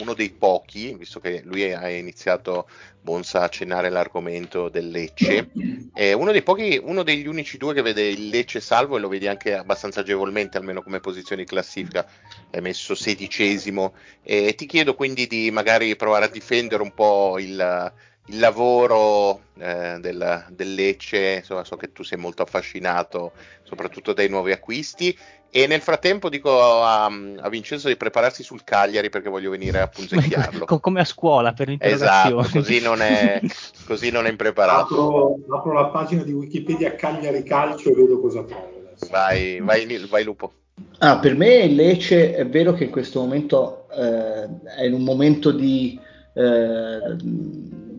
uno 0.00 0.14
dei 0.14 0.30
pochi, 0.30 0.94
visto 0.94 1.20
che 1.20 1.42
lui 1.44 1.72
ha 1.72 1.88
iniziato 1.88 2.68
Bonsa 3.02 3.40
a 3.40 3.44
accennare 3.44 3.88
l'argomento 3.88 4.68
del 4.68 4.90
Lecce, 4.90 5.50
è 5.94 6.12
uno 6.12 6.32
dei 6.32 6.42
pochi, 6.42 6.78
uno 6.82 7.02
degli 7.02 7.26
unici 7.26 7.56
due 7.56 7.72
che 7.72 7.82
vede 7.82 8.08
il 8.08 8.28
Lecce 8.28 8.60
salvo 8.60 8.96
e 8.96 9.00
lo 9.00 9.08
vedi 9.08 9.26
anche 9.26 9.54
abbastanza 9.54 10.00
agevolmente, 10.00 10.58
almeno 10.58 10.82
come 10.82 11.00
posizione 11.00 11.42
di 11.42 11.48
classifica, 11.48 12.06
è 12.50 12.60
messo 12.60 12.94
sedicesimo. 12.94 13.94
E 14.22 14.54
ti 14.54 14.66
chiedo 14.66 14.94
quindi 14.94 15.26
di 15.26 15.50
magari 15.50 15.96
provare 15.96 16.26
a 16.26 16.28
difendere 16.28 16.82
un 16.82 16.92
po' 16.92 17.38
il, 17.38 17.92
il 18.26 18.38
lavoro 18.38 19.40
eh, 19.58 19.98
del, 20.00 20.46
del, 20.50 20.74
Lecce, 20.74 21.36
insomma, 21.38 21.64
so 21.64 21.76
che 21.76 21.92
tu 21.92 22.02
sei 22.02 22.18
molto 22.18 22.42
affascinato 22.42 23.32
soprattutto 23.62 24.12
dai 24.12 24.28
nuovi 24.28 24.52
acquisti 24.52 25.16
e 25.52 25.66
nel 25.66 25.80
frattempo 25.80 26.28
dico 26.28 26.60
a, 26.60 27.06
a, 27.06 27.48
Vincenzo 27.48 27.88
di 27.88 27.96
prepararsi 27.96 28.44
sul 28.44 28.62
Cagliari 28.62 29.08
perché 29.08 29.28
voglio 29.28 29.50
venire 29.50 29.80
a 29.80 29.88
punzecchiarlo. 29.88 30.64
Come 30.80 31.00
a 31.00 31.04
scuola 31.04 31.52
per 31.52 31.68
l'interrogazione. 31.68 32.40
Esatto, 32.40 32.58
così 32.58 32.80
non 32.80 33.02
è, 33.02 33.40
così 33.84 34.10
non 34.10 34.26
è 34.26 34.30
impreparato. 34.30 34.94
Apro, 34.94 35.56
apro, 35.56 35.72
la 35.72 35.86
pagina 35.86 36.22
di 36.22 36.32
Wikipedia 36.32 36.94
Cagliari 36.94 37.42
Calcio 37.42 37.90
e 37.90 37.94
vedo 37.94 38.20
cosa 38.20 38.44
trovo. 38.44 38.92
Vai, 39.10 39.58
vai, 39.60 40.06
vai 40.08 40.22
Lupo. 40.22 40.52
Ah, 40.98 41.18
per 41.18 41.34
me 41.34 41.54
il 41.64 41.74
Lecce 41.74 42.34
è 42.34 42.46
vero 42.46 42.72
che 42.72 42.84
in 42.84 42.90
questo 42.90 43.20
momento 43.20 43.88
eh, 43.90 44.48
è 44.76 44.84
in 44.84 44.92
un 44.92 45.02
momento 45.02 45.50
di... 45.50 45.98
Eh, 46.32 47.16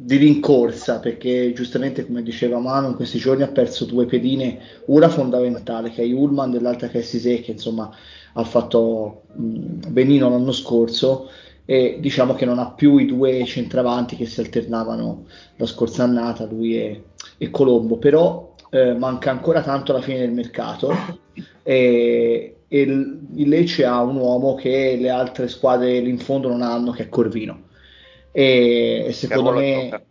di 0.04 0.18
rincorsa 0.18 1.00
perché 1.00 1.54
giustamente 1.54 2.08
come 2.08 2.24
diceva 2.24 2.58
Manu 2.58 2.88
in 2.88 2.96
questi 2.96 3.20
giorni 3.20 3.44
ha 3.44 3.48
perso 3.50 3.86
due 3.86 4.08
pedine 4.08 4.58
una 4.86 5.10
fondamentale 5.10 5.92
che 5.92 6.02
è 6.02 6.12
Ullman 6.12 6.56
e 6.56 6.60
l'altra 6.60 6.88
che 6.88 7.00
è 7.00 7.02
Sisè 7.04 7.42
che 7.42 7.52
insomma 7.52 7.92
ha 8.34 8.44
fatto 8.44 9.22
mh, 9.34 9.92
benino 9.92 10.28
l'anno 10.28 10.52
scorso 10.54 11.30
e 11.66 11.98
diciamo 12.00 12.34
che 12.34 12.46
non 12.46 12.58
ha 12.58 12.72
più 12.72 12.98
i 12.98 13.06
due 13.06 13.46
centravanti 13.46 14.16
che 14.16 14.26
si 14.26 14.40
alternavano 14.40 15.26
la 15.58 15.66
scorsa 15.68 16.04
annata 16.04 16.46
lui 16.46 16.76
e, 16.78 17.04
e 17.38 17.50
Colombo. 17.52 17.98
Però 17.98 18.56
eh, 18.72 18.94
manca 18.94 19.30
ancora 19.30 19.62
tanto 19.62 19.92
alla 19.92 20.02
fine 20.02 20.20
del 20.20 20.32
mercato 20.32 20.92
e, 21.62 22.56
e 22.68 22.82
il 22.82 23.48
Lecce 23.48 23.86
ha 23.86 24.02
un 24.02 24.16
uomo 24.16 24.56
che 24.56 24.98
le 25.00 25.10
altre 25.10 25.48
squadre 25.48 26.00
lì 26.00 26.10
in 26.10 26.18
fondo 26.18 26.48
non 26.48 26.64
hanno 26.64 26.92
che 26.92 27.04
è 27.04 27.10
Corvino 27.10 27.70
e, 28.32 29.06
e 29.08 29.12
secondo 29.14 29.52
me 29.52 30.04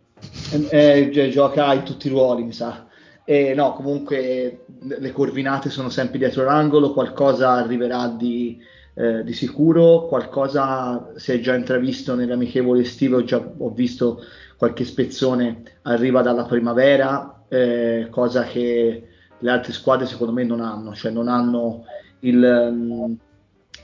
eh, 0.69 1.09
eh, 1.13 1.29
gioca 1.29 1.73
in 1.73 1.83
tutti 1.83 2.07
i 2.07 2.09
ruoli, 2.09 2.43
mi 2.43 2.53
sa. 2.53 2.87
E 3.23 3.53
no, 3.53 3.73
comunque 3.73 4.65
le 4.79 5.11
corvinate 5.11 5.69
sono 5.69 5.89
sempre 5.89 6.17
dietro 6.17 6.43
l'angolo, 6.43 6.91
qualcosa 6.91 7.51
arriverà 7.51 8.07
di, 8.07 8.59
eh, 8.93 9.23
di 9.23 9.33
sicuro, 9.33 10.05
qualcosa 10.07 11.11
si 11.15 11.31
è 11.31 11.39
già 11.39 11.55
intravisto 11.55 12.15
nell'amichevole 12.15 12.81
estivo, 12.81 13.17
ho, 13.17 13.23
già, 13.23 13.37
ho 13.57 13.69
visto 13.69 14.21
qualche 14.57 14.83
spezzone 14.83 15.63
arriva 15.83 16.21
dalla 16.21 16.45
primavera, 16.45 17.43
eh, 17.47 18.07
cosa 18.09 18.43
che 18.43 19.07
le 19.37 19.49
altre 19.49 19.73
squadre 19.73 20.05
secondo 20.05 20.33
me 20.33 20.43
non 20.43 20.61
hanno, 20.61 20.93
cioè 20.93 21.11
non 21.11 21.27
hanno 21.27 21.85
il, 22.19 22.43
um, 22.43 23.17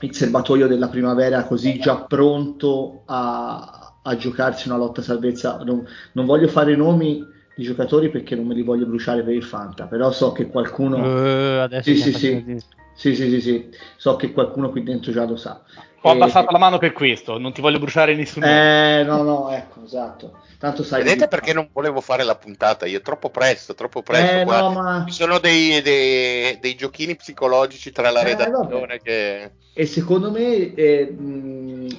il 0.00 0.14
serbatoio 0.14 0.68
della 0.68 0.88
primavera 0.88 1.44
così 1.44 1.78
già 1.78 2.02
pronto 2.02 3.02
a, 3.06 3.77
a 4.08 4.16
giocarsi 4.16 4.68
una 4.68 4.76
lotta 4.76 5.02
salvezza. 5.02 5.58
Non, 5.64 5.86
non, 6.12 6.26
voglio 6.26 6.48
fare 6.48 6.74
nomi 6.74 7.26
di 7.54 7.62
giocatori 7.62 8.10
perché 8.10 8.34
non 8.34 8.46
me 8.46 8.54
li 8.54 8.62
voglio 8.62 8.86
bruciare 8.86 9.22
per 9.22 9.34
il 9.34 9.42
Fanta, 9.42 9.86
però 9.86 10.10
so 10.10 10.32
che 10.32 10.46
qualcuno... 10.46 10.96
Uh, 10.96 11.60
adesso 11.60 11.90
sì, 11.90 11.96
sì, 11.96 12.12
sì. 12.12 12.76
Sì, 12.98 13.14
sì, 13.14 13.30
sì, 13.30 13.40
sì, 13.40 13.68
so 13.96 14.16
che 14.16 14.32
qualcuno 14.32 14.70
qui 14.70 14.82
dentro 14.82 15.12
già 15.12 15.24
lo 15.24 15.36
sa. 15.36 15.62
Ho 16.00 16.10
abbassato 16.10 16.50
la 16.50 16.58
mano 16.58 16.78
per 16.78 16.92
questo, 16.92 17.38
non 17.38 17.52
ti 17.52 17.60
voglio 17.60 17.78
bruciare 17.78 18.16
nessuno. 18.16 18.44
Eh, 18.44 19.04
no, 19.06 19.22
no, 19.22 19.50
ecco, 19.50 19.84
esatto. 19.84 20.38
Tanto 20.58 20.82
sai 20.82 21.04
Vedete 21.04 21.28
perché 21.28 21.52
non 21.52 21.68
volevo 21.72 22.00
fare 22.00 22.24
la 22.24 22.34
puntata? 22.34 22.84
Io 22.84 23.00
troppo 23.00 23.30
presto, 23.30 23.74
troppo 23.74 24.02
presto. 24.02 24.34
Eh, 24.34 24.44
no, 24.44 24.72
ma... 24.72 25.04
Ci 25.06 25.14
sono 25.14 25.38
dei, 25.38 25.80
dei, 25.82 26.58
dei, 26.60 26.74
giochini 26.74 27.14
psicologici 27.14 27.92
tra 27.92 28.10
la 28.10 28.22
eh, 28.22 28.24
redazione 28.24 28.98
che... 29.00 29.50
E 29.72 29.86
secondo 29.86 30.32
me 30.32 30.74
eh, 30.74 31.14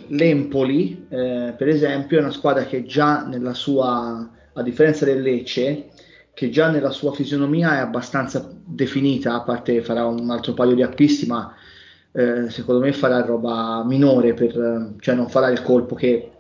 l'Empoli, 0.08 1.08
eh, 1.10 1.54
per 1.58 1.70
esempio, 1.70 2.18
è 2.18 2.22
una 2.22 2.32
squadra 2.32 2.66
che 2.66 2.84
già 2.84 3.24
nella 3.26 3.54
sua, 3.54 4.30
a 4.52 4.62
differenza 4.62 5.06
del 5.06 5.22
Lecce, 5.22 5.86
che 6.34 6.50
già 6.50 6.70
nella 6.70 6.92
sua 6.92 7.14
fisionomia 7.14 7.78
è 7.78 7.80
abbastanza 7.80 8.46
definita, 8.54 9.36
a 9.36 9.42
parte 9.44 9.82
farà 9.82 10.06
un 10.06 10.30
altro 10.30 10.54
paio 10.54 10.76
di 10.76 10.84
acquisti, 10.84 11.26
ma 11.28 11.56
eh, 12.12 12.50
secondo 12.50 12.82
me 12.82 12.92
farà 12.92 13.22
roba 13.22 13.86
minore, 13.86 14.34
per, 14.34 14.96
cioè 15.00 15.16
non 15.16 15.30
farà 15.30 15.48
il 15.48 15.62
colpo 15.62 15.96
che 15.96 16.32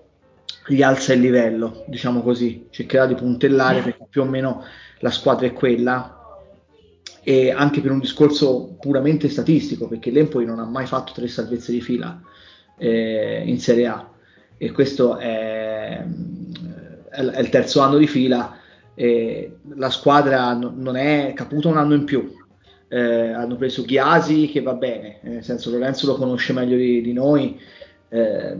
gli 0.73 0.81
alza 0.81 1.13
il 1.13 1.21
livello, 1.21 1.83
diciamo 1.87 2.21
così, 2.21 2.67
cercherà 2.69 3.05
di 3.05 3.15
puntellare 3.15 3.81
perché 3.81 4.05
più 4.09 4.21
o 4.21 4.25
meno 4.25 4.63
la 4.99 5.11
squadra 5.11 5.47
è 5.47 5.53
quella 5.53 6.15
e 7.21 7.51
anche 7.51 7.81
per 7.81 7.91
un 7.91 7.99
discorso 7.99 8.77
puramente 8.79 9.29
statistico, 9.29 9.87
perché 9.87 10.11
l'Empoli 10.11 10.45
non 10.45 10.59
ha 10.59 10.65
mai 10.65 10.85
fatto 10.85 11.13
tre 11.13 11.27
salvezze 11.27 11.71
di 11.71 11.81
fila 11.81 12.21
eh, 12.77 13.43
in 13.45 13.59
Serie 13.59 13.87
A 13.87 14.09
e 14.57 14.71
questo 14.71 15.17
è, 15.17 16.03
è, 17.09 17.21
il 17.21 17.49
terzo 17.49 17.81
anno 17.81 17.97
di 17.97 18.07
fila 18.07 18.57
la 19.75 19.89
squadra 19.89 20.53
no, 20.53 20.73
non 20.75 20.97
è 20.97 21.31
caputa 21.33 21.69
un 21.69 21.77
anno 21.77 21.93
in 21.93 22.03
più. 22.03 22.35
Eh, 22.91 23.31
hanno 23.31 23.55
preso 23.55 23.83
Ghiasi 23.83 24.47
che 24.47 24.61
va 24.61 24.73
bene, 24.73 25.19
nel 25.21 25.43
senso 25.43 25.69
Lorenzo 25.69 26.07
lo 26.07 26.15
conosce 26.15 26.53
meglio 26.53 26.75
di, 26.75 27.01
di 27.01 27.13
noi. 27.13 27.57
Eh, 28.09 28.51
è 28.51 28.57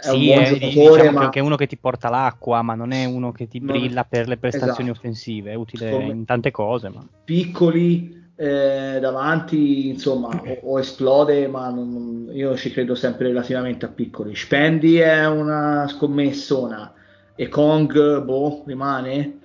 sì, 0.00 0.14
un 0.14 0.24
buon 0.24 0.42
è, 0.42 0.46
giocatore, 0.46 1.00
diciamo 1.02 1.18
ma... 1.18 1.28
che 1.28 1.38
è 1.38 1.42
uno 1.42 1.56
che 1.56 1.66
ti 1.66 1.76
porta 1.76 2.08
l'acqua, 2.08 2.62
ma 2.62 2.74
non 2.74 2.92
è 2.92 3.04
uno 3.04 3.32
che 3.32 3.46
ti 3.46 3.60
brilla 3.60 4.04
per 4.04 4.26
le 4.26 4.38
prestazioni 4.38 4.90
esatto. 4.90 5.06
offensive, 5.06 5.50
è 5.50 5.54
utile 5.54 5.90
Come 5.90 6.12
in 6.12 6.24
tante 6.24 6.50
cose. 6.50 6.88
Ma... 6.88 7.06
Piccoli 7.24 8.28
eh, 8.36 8.98
davanti, 9.00 9.88
insomma, 9.88 10.28
o, 10.28 10.72
o 10.72 10.78
esplode, 10.78 11.46
ma 11.46 11.68
non, 11.68 12.30
io 12.32 12.56
ci 12.56 12.70
credo 12.70 12.94
sempre 12.94 13.28
relativamente 13.28 13.84
a 13.84 13.88
piccoli. 13.88 14.34
Spendi 14.34 14.96
è 14.96 15.26
una 15.26 15.86
scommessona 15.86 16.94
e 17.34 17.48
Kong, 17.48 18.22
boh, 18.22 18.64
rimane 18.66 19.40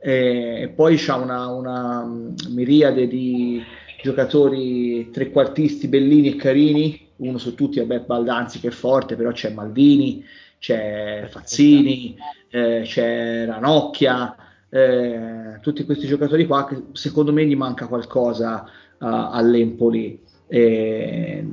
e, 0.00 0.62
e 0.62 0.68
poi 0.68 0.96
c'ha 0.96 1.16
una, 1.16 1.46
una 1.48 2.04
miriade 2.48 3.06
di 3.06 3.62
giocatori 4.02 5.10
trequartisti 5.10 5.86
bellini 5.88 6.30
e 6.30 6.36
carini, 6.36 7.08
uno 7.20 7.38
su 7.38 7.54
tutti, 7.54 7.78
vabbè, 7.78 8.00
Baldanzi 8.00 8.60
che 8.60 8.68
è 8.68 8.72
forte, 8.72 9.16
però 9.16 9.30
c'è 9.32 9.50
Maldini, 9.50 10.24
c'è 10.58 11.26
Fazzini, 11.30 12.16
eh, 12.50 12.82
c'è 12.84 13.46
Ranocchia, 13.46 14.36
eh, 14.68 15.58
tutti 15.60 15.84
questi 15.84 16.06
giocatori 16.06 16.46
qua 16.46 16.66
che 16.66 16.80
secondo 16.92 17.32
me 17.32 17.44
gli 17.44 17.56
manca 17.56 17.86
qualcosa 17.86 18.62
uh, 18.98 19.04
all'Empoli. 19.06 20.20
Eh, 20.46 21.44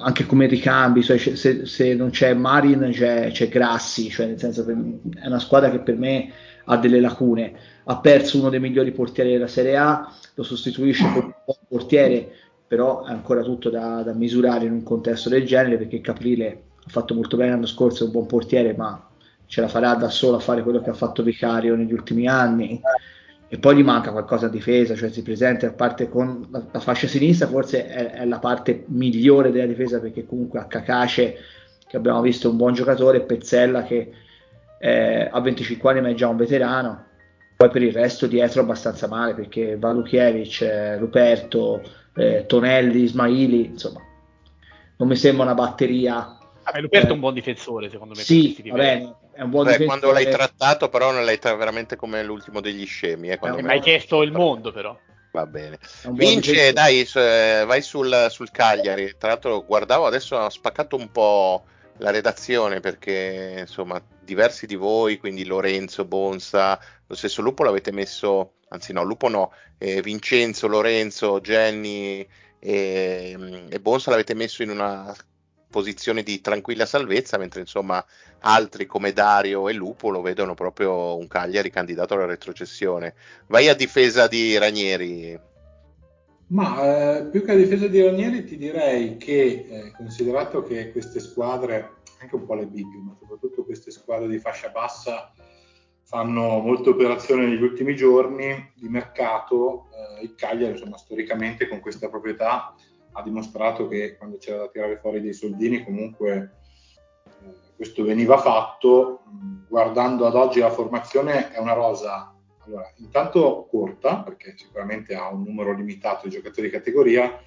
anche 0.00 0.26
come 0.26 0.46
ricambi, 0.46 1.02
cioè 1.02 1.18
se, 1.18 1.66
se, 1.66 1.94
non 1.94 2.10
c'è 2.10 2.32
Marin 2.34 2.90
c'è, 2.92 3.30
c'è 3.32 3.48
Grassi, 3.48 4.08
cioè 4.10 4.26
nel 4.26 4.38
senso 4.38 4.64
che 4.64 4.72
è 4.72 5.26
una 5.26 5.40
squadra 5.40 5.70
che 5.70 5.80
per 5.80 5.96
me 5.96 6.30
ha 6.64 6.76
delle 6.76 7.00
lacune. 7.00 7.52
Ha 7.84 7.98
perso 7.98 8.38
uno 8.38 8.50
dei 8.50 8.60
migliori 8.60 8.92
portieri 8.92 9.32
della 9.32 9.46
Serie 9.46 9.76
A, 9.76 10.12
lo 10.34 10.42
sostituisce 10.42 11.04
con 11.12 11.24
un 11.24 11.54
portiere, 11.66 12.32
però 12.68 13.04
è 13.04 13.10
ancora 13.10 13.42
tutto 13.42 13.70
da, 13.70 14.02
da, 14.02 14.12
misurare 14.12 14.66
in 14.66 14.72
un 14.72 14.82
contesto 14.82 15.30
del 15.30 15.46
genere 15.46 15.78
perché 15.78 16.02
Caprile 16.02 16.62
ha 16.84 16.90
fatto 16.90 17.14
molto 17.14 17.38
bene 17.38 17.50
l'anno 17.50 17.66
scorso, 17.66 18.02
è 18.02 18.06
un 18.06 18.12
buon 18.12 18.26
portiere, 18.26 18.74
ma 18.76 19.08
ce 19.46 19.62
la 19.62 19.68
farà 19.68 19.94
da 19.94 20.10
solo 20.10 20.36
a 20.36 20.40
fare 20.40 20.62
quello 20.62 20.82
che 20.82 20.90
ha 20.90 20.94
fatto 20.94 21.22
Vicario 21.22 21.74
negli 21.74 21.92
ultimi 21.92 22.28
anni. 22.28 22.80
E 23.50 23.58
poi 23.58 23.76
gli 23.76 23.82
manca 23.82 24.12
qualcosa 24.12 24.46
a 24.46 24.50
difesa, 24.50 24.94
cioè 24.94 25.08
si 25.08 25.22
presenta 25.22 25.66
a 25.66 25.72
parte 25.72 26.10
con 26.10 26.46
la, 26.50 26.62
la 26.70 26.80
fascia 26.80 27.06
sinistra, 27.06 27.46
forse 27.46 27.88
è, 27.88 28.10
è, 28.10 28.26
la 28.26 28.38
parte 28.38 28.84
migliore 28.88 29.50
della 29.50 29.64
difesa 29.64 29.98
perché 29.98 30.26
comunque 30.26 30.58
a 30.58 30.66
Kakace, 30.66 31.36
che 31.86 31.96
abbiamo 31.96 32.20
visto 32.20 32.50
un 32.50 32.58
buon 32.58 32.74
giocatore, 32.74 33.22
Pezzella 33.22 33.84
che 33.84 34.12
eh, 34.78 35.28
a 35.32 35.40
25 35.40 35.90
anni 35.90 36.00
ma 36.02 36.08
è 36.10 36.14
già 36.14 36.28
un 36.28 36.36
veterano, 36.36 37.04
poi 37.56 37.70
per 37.70 37.82
il 37.82 37.92
resto 37.92 38.26
dietro 38.26 38.60
abbastanza 38.60 39.08
male 39.08 39.32
perché 39.32 39.78
Valukiewicz, 39.78 40.60
eh, 40.60 40.98
Ruperto, 40.98 41.82
eh, 42.18 42.44
Tonelli, 42.46 43.02
Ismaili, 43.02 43.66
insomma, 43.66 44.02
non 44.96 45.08
mi 45.08 45.16
sembra 45.16 45.44
una 45.44 45.54
batteria. 45.54 46.36
Vabbè, 46.64 46.80
Luperto 46.80 47.08
è 47.08 47.12
un 47.12 47.20
buon 47.20 47.34
difensore 47.34 47.88
secondo 47.88 48.14
me. 48.14 48.22
Sì, 48.22 48.62
va 48.68 48.76
bene, 48.76 49.16
è 49.32 49.42
un 49.42 49.50
buon 49.50 49.64
Beh, 49.64 49.78
difensore. 49.78 50.00
Quando 50.00 50.12
l'hai 50.12 50.30
trattato 50.30 50.88
però 50.88 51.12
non 51.12 51.24
l'hai 51.24 51.38
trattato 51.38 51.58
veramente 51.58 51.96
come 51.96 52.22
l'ultimo 52.22 52.60
degli 52.60 52.84
scemi. 52.84 53.30
Eh, 53.30 53.38
non 53.40 53.64
mi 53.64 53.70
hai 53.70 53.80
chiesto 53.80 54.22
il 54.22 54.32
mondo 54.32 54.72
però. 54.72 54.96
Va 55.30 55.46
bene. 55.46 55.78
Vince, 56.10 56.72
dai, 56.72 57.06
eh, 57.14 57.64
vai 57.66 57.82
sul, 57.82 58.26
sul 58.30 58.50
Cagliari. 58.50 59.14
Tra 59.18 59.28
l'altro 59.28 59.64
guardavo 59.64 60.06
adesso 60.06 60.38
ha 60.38 60.50
spaccato 60.50 60.96
un 60.96 61.10
po' 61.10 61.64
la 61.98 62.10
redazione 62.10 62.80
perché 62.80 63.56
insomma 63.60 64.00
diversi 64.20 64.66
di 64.66 64.74
voi, 64.74 65.18
quindi 65.18 65.44
Lorenzo, 65.44 66.04
Bonsa, 66.04 66.78
lo 67.06 67.14
stesso 67.14 67.42
Lupo 67.42 67.62
l'avete 67.62 67.92
messo, 67.92 68.54
anzi 68.68 68.92
no, 68.92 69.02
Lupo 69.02 69.28
no, 69.28 69.52
eh, 69.78 70.02
Vincenzo, 70.02 70.66
Lorenzo, 70.66 71.40
Jenny 71.40 72.26
e, 72.58 73.66
e, 73.68 73.80
Bonsa 73.80 74.10
l'avete 74.10 74.34
messo 74.34 74.62
in 74.62 74.70
una 74.70 75.14
posizione 75.70 76.22
di 76.22 76.40
tranquilla 76.40 76.86
salvezza, 76.86 77.38
mentre 77.38 77.60
insomma 77.60 78.04
altri 78.40 78.86
come 78.86 79.12
Dario 79.12 79.68
e 79.68 79.72
Lupo 79.72 80.10
lo 80.10 80.22
vedono 80.22 80.54
proprio 80.54 81.16
un 81.16 81.26
Cagliari 81.26 81.70
candidato 81.70 82.14
alla 82.14 82.26
retrocessione. 82.26 83.14
Vai 83.46 83.68
a 83.68 83.74
difesa 83.74 84.26
di 84.26 84.56
Ranieri. 84.56 85.38
Ma 86.48 87.18
eh, 87.18 87.24
più 87.26 87.44
che 87.44 87.52
a 87.52 87.56
difesa 87.56 87.88
di 87.88 88.02
Ranieri 88.02 88.44
ti 88.44 88.56
direi 88.56 89.18
che, 89.18 89.66
eh, 89.68 89.92
considerato 89.94 90.62
che 90.62 90.90
queste 90.92 91.20
squadre, 91.20 91.96
anche 92.20 92.34
un 92.34 92.46
po' 92.46 92.54
le 92.54 92.66
big, 92.66 92.86
ma 93.04 93.14
soprattutto 93.18 93.64
queste 93.64 93.90
squadre 93.90 94.28
di 94.28 94.38
fascia 94.38 94.70
bassa, 94.70 95.30
fanno 96.08 96.60
molte 96.60 96.88
operazioni 96.88 97.44
negli 97.44 97.62
ultimi 97.62 97.94
giorni 97.94 98.72
di 98.74 98.88
mercato, 98.88 99.88
eh, 99.92 100.22
il 100.22 100.34
Cagliari 100.36 100.72
insomma 100.72 100.96
storicamente 100.96 101.68
con 101.68 101.80
questa 101.80 102.08
proprietà 102.08 102.74
ha 103.12 103.22
dimostrato 103.22 103.88
che 103.88 104.16
quando 104.16 104.38
c'era 104.38 104.60
da 104.60 104.68
tirare 104.68 104.96
fuori 104.96 105.20
dei 105.20 105.34
soldini 105.34 105.84
comunque 105.84 106.54
eh, 107.42 107.50
questo 107.76 108.04
veniva 108.04 108.38
fatto. 108.38 109.20
Guardando 109.68 110.26
ad 110.26 110.34
oggi 110.34 110.60
la 110.60 110.70
formazione 110.70 111.52
è 111.52 111.58
una 111.58 111.74
rosa 111.74 112.34
allora, 112.64 112.90
intanto 112.96 113.66
corta, 113.70 114.22
perché 114.22 114.54
sicuramente 114.56 115.14
ha 115.14 115.28
un 115.28 115.42
numero 115.42 115.74
limitato 115.74 116.26
di 116.26 116.34
giocatori 116.34 116.68
di 116.68 116.72
categoria, 116.72 117.38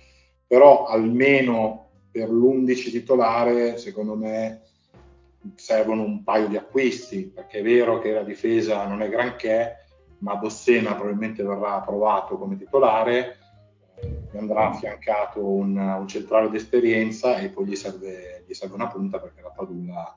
però 0.46 0.86
almeno 0.86 1.90
per 2.12 2.30
l'11 2.30 2.92
titolare, 2.92 3.78
secondo 3.78 4.16
me, 4.16 4.62
servono 5.56 6.04
un 6.04 6.24
paio 6.24 6.48
di 6.48 6.58
acquisti, 6.58 7.28
perché 7.28 7.60
è 7.60 7.64
vero 7.64 8.00
che 8.00 8.12
la 8.12 8.24
difesa 8.24 8.86
non 8.86 9.02
è 9.02 9.10
granché, 9.10 9.86
ma 10.20 10.36
Bossena 10.36 10.94
probabilmente 10.94 11.44
verrà 11.44 11.80
provato 11.82 12.38
come 12.38 12.58
titolare, 12.58 13.38
gli 14.32 14.38
andrà 14.38 14.70
affiancato 14.70 15.46
un, 15.46 15.78
un 15.78 16.08
centrale 16.08 16.50
d'esperienza 16.50 17.38
e 17.38 17.50
poi 17.50 17.68
gli 17.68 17.76
serve, 17.76 18.44
gli 18.48 18.54
serve 18.54 18.76
una 18.76 18.88
punta 18.88 19.20
perché 19.20 19.42
la 19.42 19.52
Padula 19.52 20.16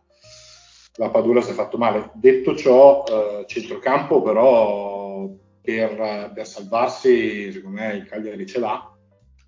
la 0.97 1.11
Padula 1.11 1.41
si 1.41 1.51
è 1.51 1.55
fatto 1.55 1.77
male. 1.77 2.11
Detto 2.15 2.57
ciò, 2.57 3.05
eh, 3.05 3.45
centrocampo 3.47 4.23
però 4.23 5.29
per, 5.61 6.31
per, 6.33 6.47
salvarsi, 6.47 7.53
secondo 7.53 7.81
me 7.81 7.95
il 7.95 8.07
Cagliari 8.07 8.47
ce 8.47 8.59
l'ha, 8.59 8.95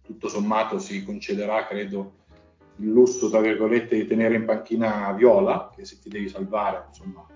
tutto 0.02 0.28
sommato 0.28 0.78
si 0.78 1.04
concederà, 1.04 1.66
credo, 1.66 2.24
il 2.78 2.88
lusso, 2.88 3.30
tra 3.30 3.40
virgolette, 3.40 3.96
di 3.96 4.06
tenere 4.06 4.34
in 4.34 4.44
panchina 4.44 5.12
Viola, 5.12 5.70
che 5.74 5.84
se 5.84 5.98
ti 6.00 6.08
devi 6.08 6.28
salvare, 6.28 6.84
insomma, 6.88 7.26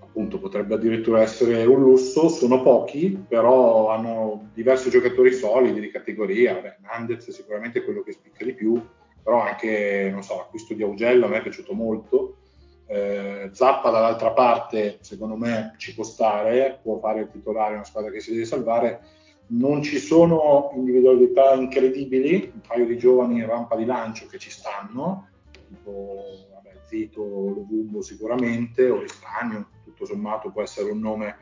appunto 0.00 0.38
potrebbe 0.38 0.74
addirittura 0.74 1.20
essere 1.20 1.64
un 1.64 1.80
lusso, 1.80 2.28
sono 2.28 2.62
pochi, 2.62 3.24
però 3.28 3.90
hanno 3.90 4.48
diversi 4.52 4.90
giocatori 4.90 5.32
solidi 5.32 5.80
di 5.80 5.90
categoria, 5.90 6.60
Beh, 6.60 6.78
Nandez 6.80 7.28
è 7.28 7.32
sicuramente 7.32 7.84
quello 7.84 8.02
che 8.02 8.12
spicca 8.12 8.44
di 8.44 8.54
più, 8.54 8.80
però 9.22 9.40
anche, 9.42 10.08
non 10.10 10.22
so, 10.22 10.36
l'acquisto 10.36 10.74
di 10.74 10.82
Augello 10.82 11.26
a 11.26 11.28
me 11.28 11.38
è 11.38 11.42
piaciuto 11.42 11.72
molto, 11.72 12.38
eh, 12.86 13.50
Zappa 13.52 13.90
dall'altra 13.90 14.32
parte, 14.32 14.98
secondo 15.00 15.36
me, 15.36 15.74
ci 15.76 15.94
può 15.94 16.02
stare, 16.02 16.80
può 16.82 16.98
fare 16.98 17.20
il 17.20 17.30
titolare 17.30 17.74
una 17.74 17.84
squadra 17.84 18.10
che 18.10 18.20
si 18.20 18.32
deve 18.32 18.46
salvare. 18.46 19.00
Non 19.50 19.82
ci 19.82 19.98
sono 19.98 20.70
individualità 20.74 21.54
incredibili, 21.54 22.50
un 22.52 22.60
paio 22.66 22.84
di 22.84 22.98
giovani 22.98 23.38
in 23.38 23.46
rampa 23.46 23.76
di 23.76 23.86
lancio 23.86 24.26
che 24.26 24.38
ci 24.38 24.50
stanno, 24.50 25.28
tipo 25.50 26.16
vabbè, 26.52 26.80
Zito, 26.84 27.22
Lovumbo 27.22 28.02
sicuramente, 28.02 28.90
o 28.90 29.00
Ristagno, 29.00 29.68
tutto 29.84 30.04
sommato 30.04 30.50
può 30.50 30.60
essere 30.60 30.90
un 30.90 30.98
nome, 30.98 31.36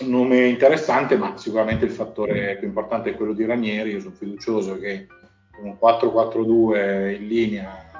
un 0.00 0.08
nome 0.08 0.46
interessante, 0.46 1.16
ma 1.16 1.36
sicuramente 1.36 1.84
il 1.84 1.92
fattore 1.92 2.56
più 2.58 2.66
importante 2.66 3.10
è 3.10 3.14
quello 3.16 3.32
di 3.32 3.44
Ranieri. 3.44 3.92
Io 3.92 4.00
sono 4.00 4.14
fiducioso 4.14 4.76
che 4.76 5.06
con 5.54 5.66
un 5.66 5.78
4-4-2 5.80 7.14
in 7.14 7.28
linea 7.28 7.90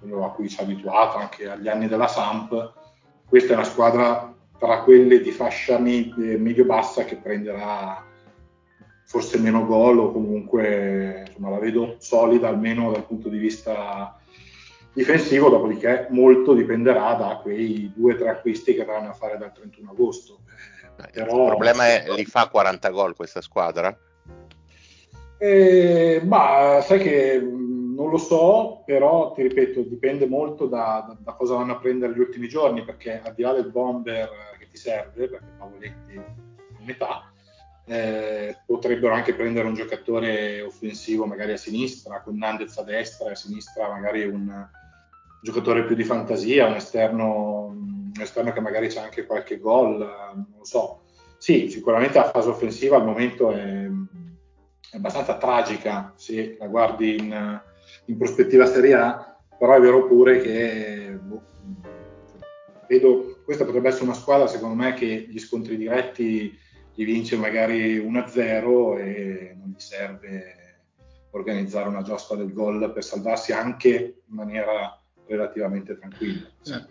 quello 0.00 0.24
a 0.24 0.30
cui 0.30 0.48
ci 0.48 0.58
ha 0.58 0.62
abituato 0.62 1.18
anche 1.18 1.46
agli 1.46 1.68
anni 1.68 1.88
della 1.88 2.08
Samp, 2.08 2.72
questa 3.28 3.52
è 3.52 3.56
una 3.56 3.64
squadra 3.64 4.29
tra 4.60 4.82
quelle 4.82 5.22
di 5.22 5.30
fascia 5.30 5.78
eh, 5.78 6.36
medio-bassa 6.36 7.04
che 7.04 7.16
prenderà 7.16 8.04
forse 9.04 9.38
meno 9.38 9.64
gol 9.64 9.98
o 9.98 10.12
comunque 10.12 11.24
insomma, 11.26 11.48
la 11.48 11.58
vedo 11.58 11.96
solida 11.98 12.48
almeno 12.48 12.92
dal 12.92 13.06
punto 13.06 13.30
di 13.30 13.38
vista 13.38 14.20
difensivo, 14.92 15.48
dopodiché 15.48 16.08
molto 16.10 16.52
dipenderà 16.52 17.14
da 17.14 17.40
quei 17.42 17.90
due 17.94 18.12
o 18.12 18.16
tre 18.16 18.28
acquisti 18.28 18.74
che 18.74 18.82
andranno 18.82 19.08
a 19.08 19.14
fare 19.14 19.38
dal 19.38 19.52
31 19.52 19.90
agosto. 19.92 20.40
Eh, 20.98 21.10
però, 21.10 21.44
il 21.44 21.48
problema 21.48 21.86
è, 21.86 22.04
li 22.14 22.26
fa 22.26 22.48
40 22.48 22.90
gol 22.90 23.16
questa 23.16 23.40
squadra? 23.40 23.96
Eh, 25.38 26.20
ma 26.22 26.80
sai 26.82 26.98
che 26.98 27.40
non 27.40 28.10
lo 28.10 28.18
so, 28.18 28.82
però 28.84 29.32
ti 29.32 29.42
ripeto, 29.42 29.80
dipende 29.82 30.26
molto 30.26 30.66
da, 30.66 31.04
da, 31.06 31.16
da, 31.18 31.32
cosa 31.32 31.54
vanno 31.54 31.72
a 31.72 31.78
prendere 31.78 32.12
gli 32.12 32.18
ultimi 32.18 32.46
giorni, 32.46 32.84
perché 32.84 33.22
al 33.24 33.34
di 33.34 33.42
là 33.42 33.52
del 33.52 33.70
bomber 33.70 34.49
ti 34.70 34.76
serve, 34.76 35.28
perché 35.28 35.46
Pavoletti 35.58 36.14
in 36.14 36.84
metà, 36.84 37.32
eh, 37.86 38.56
potrebbero 38.64 39.12
anche 39.14 39.34
prendere 39.34 39.66
un 39.66 39.74
giocatore 39.74 40.62
offensivo 40.62 41.26
magari 41.26 41.52
a 41.52 41.56
sinistra, 41.56 42.20
con 42.20 42.36
Nandez 42.36 42.76
a 42.78 42.82
destra 42.82 43.28
e 43.28 43.32
a 43.32 43.36
sinistra 43.36 43.88
magari 43.88 44.24
un 44.26 44.68
giocatore 45.42 45.84
più 45.84 45.96
di 45.96 46.04
fantasia, 46.04 46.66
un 46.66 46.74
esterno, 46.74 47.66
un 47.66 48.12
esterno 48.20 48.52
che 48.52 48.60
magari 48.60 48.88
c'è 48.88 49.00
anche 49.00 49.26
qualche 49.26 49.58
gol, 49.58 49.98
non 49.98 50.54
lo 50.58 50.64
so. 50.64 51.02
Sì, 51.38 51.70
sicuramente 51.70 52.18
la 52.18 52.30
fase 52.30 52.50
offensiva 52.50 52.96
al 52.96 53.04
momento 53.04 53.50
è, 53.50 53.88
è 54.90 54.96
abbastanza 54.96 55.38
tragica 55.38 56.12
se 56.16 56.56
la 56.58 56.66
guardi 56.66 57.16
in, 57.16 57.60
in 58.04 58.16
prospettiva 58.18 58.66
Serie 58.66 58.94
A, 58.94 59.38
però 59.58 59.74
è 59.74 59.80
vero 59.80 60.06
pure 60.06 60.40
che 60.40 61.18
boh, 61.20 61.42
vedo, 62.86 63.29
questa 63.50 63.66
potrebbe 63.66 63.88
essere 63.88 64.04
una 64.04 64.14
squadra 64.14 64.46
secondo 64.46 64.76
me 64.76 64.94
che 64.94 65.26
gli 65.28 65.38
scontri 65.40 65.76
diretti 65.76 66.56
gli 66.94 67.04
vince 67.04 67.36
magari 67.36 67.98
1-0 67.98 68.98
e 69.00 69.56
non 69.58 69.70
gli 69.70 69.80
serve 69.80 70.78
organizzare 71.32 71.88
una 71.88 72.02
giostra 72.02 72.36
del 72.36 72.52
gol 72.52 72.92
per 72.92 73.02
salvarsi 73.02 73.50
anche 73.50 74.22
in 74.24 74.34
maniera 74.36 74.96
relativamente 75.26 75.98
tranquilla. 75.98 76.46
Eh. 76.64 76.84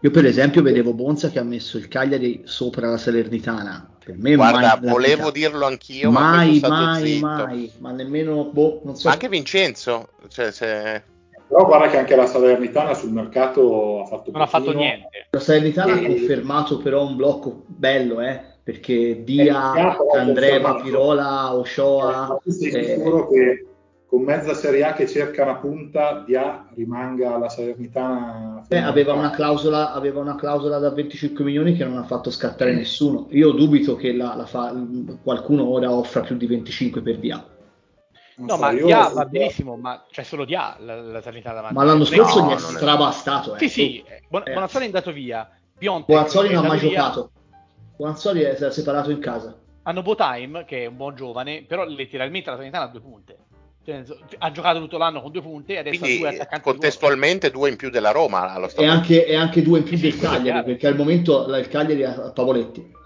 Io 0.00 0.10
per 0.10 0.24
esempio 0.24 0.62
vedevo 0.62 0.94
Bonza 0.94 1.28
che 1.28 1.38
ha 1.38 1.42
messo 1.44 1.76
il 1.76 1.88
Cagliari 1.88 2.42
sopra 2.44 2.88
la 2.88 2.96
Salernitana. 2.96 3.96
Per 4.02 4.16
me 4.16 4.36
Guarda, 4.36 4.78
volevo 4.80 5.30
dirlo 5.30 5.66
anch'io, 5.66 6.10
mai, 6.10 6.60
ma 6.60 6.68
mai, 6.68 7.06
zitto. 7.06 7.26
mai, 7.26 7.72
ma 7.78 7.92
nemmeno, 7.92 8.46
boh, 8.46 8.80
non 8.84 8.96
so. 8.96 9.10
Anche 9.10 9.28
Vincenzo, 9.28 10.12
cioè, 10.28 10.50
se... 10.50 11.02
Però 11.50 11.66
guarda 11.66 11.88
che 11.88 11.98
anche 11.98 12.14
la 12.14 12.26
Salernitana 12.26 12.94
sul 12.94 13.10
mercato 13.10 14.02
ha 14.02 14.06
fatto 14.06 14.30
Non 14.30 14.40
ha 14.40 14.46
fatto 14.46 14.72
niente. 14.72 15.26
La 15.30 15.40
Salernitana 15.40 15.98
e... 15.98 16.04
ha 16.04 16.06
confermato 16.06 16.78
però 16.78 17.04
un 17.04 17.16
blocco 17.16 17.64
bello, 17.66 18.20
eh, 18.20 18.40
perché 18.62 19.24
Dia, 19.24 19.96
Andrea, 20.14 20.74
Pirola, 20.76 21.52
Oshoa... 21.56 22.40
Eh, 22.44 22.52
sei 22.52 22.70
eh, 22.70 22.84
sicuro 22.84 23.28
che 23.28 23.66
con 24.06 24.22
mezza 24.22 24.54
Serie 24.54 24.84
A 24.84 24.92
che 24.92 25.08
cerca 25.08 25.42
una 25.42 25.56
punta, 25.56 26.22
Dia 26.24 26.68
rimanga 26.76 27.36
la 27.36 27.48
Salernitana. 27.48 28.66
Eh, 28.68 28.78
aveva, 28.78 29.14
una 29.14 29.30
clausola, 29.30 29.92
aveva 29.92 30.20
una 30.20 30.36
clausola 30.36 30.78
da 30.78 30.90
25 30.90 31.42
milioni 31.42 31.74
che 31.74 31.84
non 31.84 31.98
ha 31.98 32.04
fatto 32.04 32.30
scattare 32.30 32.72
nessuno. 32.72 33.26
Io 33.30 33.50
dubito 33.50 33.96
che 33.96 34.12
la, 34.12 34.36
la 34.36 34.46
fa, 34.46 34.72
qualcuno 35.20 35.68
ora 35.68 35.92
offra 35.92 36.20
più 36.20 36.36
di 36.36 36.46
25 36.46 37.00
per 37.02 37.18
Dia. 37.18 37.44
No, 38.40 38.54
so, 38.54 38.60
ma 38.60 38.72
Dia 38.72 39.08
va 39.08 39.24
benissimo, 39.26 39.76
ma 39.76 40.04
c'è 40.10 40.22
solo 40.22 40.44
Dia 40.44 40.76
la, 40.80 41.00
la 41.00 41.20
Salernitana 41.20 41.56
davanti. 41.56 41.76
Ma 41.76 41.84
l'anno 41.84 42.04
scorso 42.04 42.40
no, 42.40 42.48
gli 42.48 42.54
è 42.54 42.58
strabastato. 42.58 43.54
Eh. 43.54 43.58
Sì, 43.58 43.68
sì, 43.68 44.04
Buon, 44.28 44.42
eh. 44.46 44.52
Bonazzoli 44.52 44.84
è 44.84 44.86
andato 44.86 45.12
via. 45.12 45.50
Bonazzoli 45.78 46.52
non 46.52 46.64
ha 46.64 46.68
mai 46.68 46.78
via. 46.78 46.88
giocato. 46.90 47.30
Bonazzoli 47.96 48.40
è 48.42 48.70
separato 48.70 49.10
in 49.10 49.18
casa. 49.18 49.56
Hanno 49.82 50.02
Botime, 50.02 50.64
che 50.64 50.84
è 50.84 50.86
un 50.86 50.96
buon 50.96 51.14
giovane, 51.14 51.64
però 51.66 51.84
letteralmente 51.84 52.48
la 52.48 52.56
Salernitana 52.56 52.84
ha 52.86 52.88
due 52.88 53.00
punte. 53.00 53.36
Cioè, 53.82 54.04
ha 54.38 54.50
giocato 54.50 54.78
tutto 54.78 54.98
l'anno 54.98 55.22
con 55.22 55.32
due 55.32 55.40
punti 55.40 55.72
e 55.72 55.78
adesso 55.78 56.00
Quindi, 56.00 56.16
ha 56.18 56.28
due 56.28 56.38
attaccanti. 56.38 56.70
Contestualmente 56.70 57.50
due 57.50 57.70
in 57.70 57.76
più 57.76 57.90
della 57.90 58.10
Roma. 58.10 58.52
Allo 58.52 58.68
e, 58.76 58.86
anche, 58.86 59.26
e 59.26 59.34
anche 59.34 59.62
due 59.62 59.78
in 59.78 59.84
più 59.84 59.98
del 59.98 60.18
Cagliari, 60.18 60.64
perché 60.64 60.86
al 60.86 60.96
momento 60.96 61.46
il 61.56 61.68
Cagliari 61.68 62.04
ha 62.04 62.30
Pavoletti. 62.32 62.98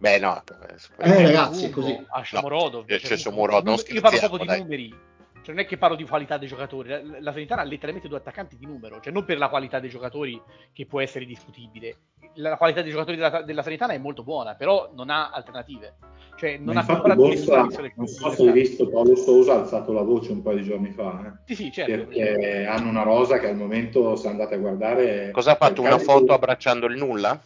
Beh, 0.00 0.18
no, 0.18 0.42
eh, 0.96 1.22
ragazzi, 1.22 1.66
è 1.66 1.70
così. 1.70 1.92
No, 1.92 2.40
Murodov, 2.40 2.86
cioè, 2.88 3.18
cioè, 3.18 3.32
Murodov, 3.34 3.84
io 3.88 4.00
parlo 4.00 4.18
proprio 4.18 4.38
di 4.38 4.58
numeri. 4.58 4.88
Cioè, 5.42 5.54
non 5.54 5.58
è 5.58 5.66
che 5.66 5.76
parlo 5.76 5.94
di 5.94 6.04
qualità 6.04 6.38
dei 6.38 6.48
giocatori, 6.48 6.88
la, 6.88 7.00
la 7.02 7.30
Salernitana 7.30 7.60
ha 7.60 7.64
letteralmente 7.64 8.08
due 8.08 8.16
attaccanti 8.16 8.56
di 8.56 8.64
numero, 8.64 9.00
cioè 9.00 9.12
non 9.12 9.26
per 9.26 9.36
la 9.36 9.48
qualità 9.48 9.78
dei 9.78 9.90
giocatori 9.90 10.40
che 10.72 10.86
può 10.86 11.00
essere 11.00 11.26
discutibile. 11.26 11.96
La, 12.34 12.50
la 12.50 12.56
qualità 12.56 12.80
dei 12.80 12.90
giocatori 12.90 13.18
della, 13.18 13.42
della 13.42 13.60
Salernitana 13.60 13.92
è 13.92 13.98
molto 13.98 14.22
buona, 14.22 14.54
però 14.54 14.90
non 14.94 15.10
ha 15.10 15.30
alternative. 15.30 15.96
Cioè, 16.36 16.56
non 16.56 16.78
ha 16.78 16.84
ancora 16.86 17.14
Borsa, 17.14 17.66
Non 17.96 18.06
so 18.06 18.30
se 18.30 18.42
hai 18.42 18.52
visto 18.52 18.88
Paolo 18.88 19.14
Sousa 19.16 19.52
ha 19.52 19.56
alzato 19.56 19.92
la 19.92 20.00
voce 20.00 20.32
un 20.32 20.40
paio 20.40 20.56
di 20.56 20.64
giorni 20.64 20.90
fa. 20.92 21.22
Eh? 21.26 21.54
Sì, 21.54 21.64
sì, 21.64 21.72
certo. 21.72 22.06
Perché 22.06 22.64
hanno 22.64 22.88
una 22.88 23.02
rosa 23.02 23.38
che 23.38 23.48
al 23.48 23.56
momento, 23.56 24.16
se 24.16 24.28
andate 24.28 24.54
a 24.54 24.58
guardare. 24.58 25.30
Cosa 25.32 25.52
ha 25.52 25.56
fatto? 25.56 25.82
Una 25.82 25.98
foto 25.98 26.32
abbracciando 26.32 26.86
il 26.86 26.96
nulla? 26.96 27.38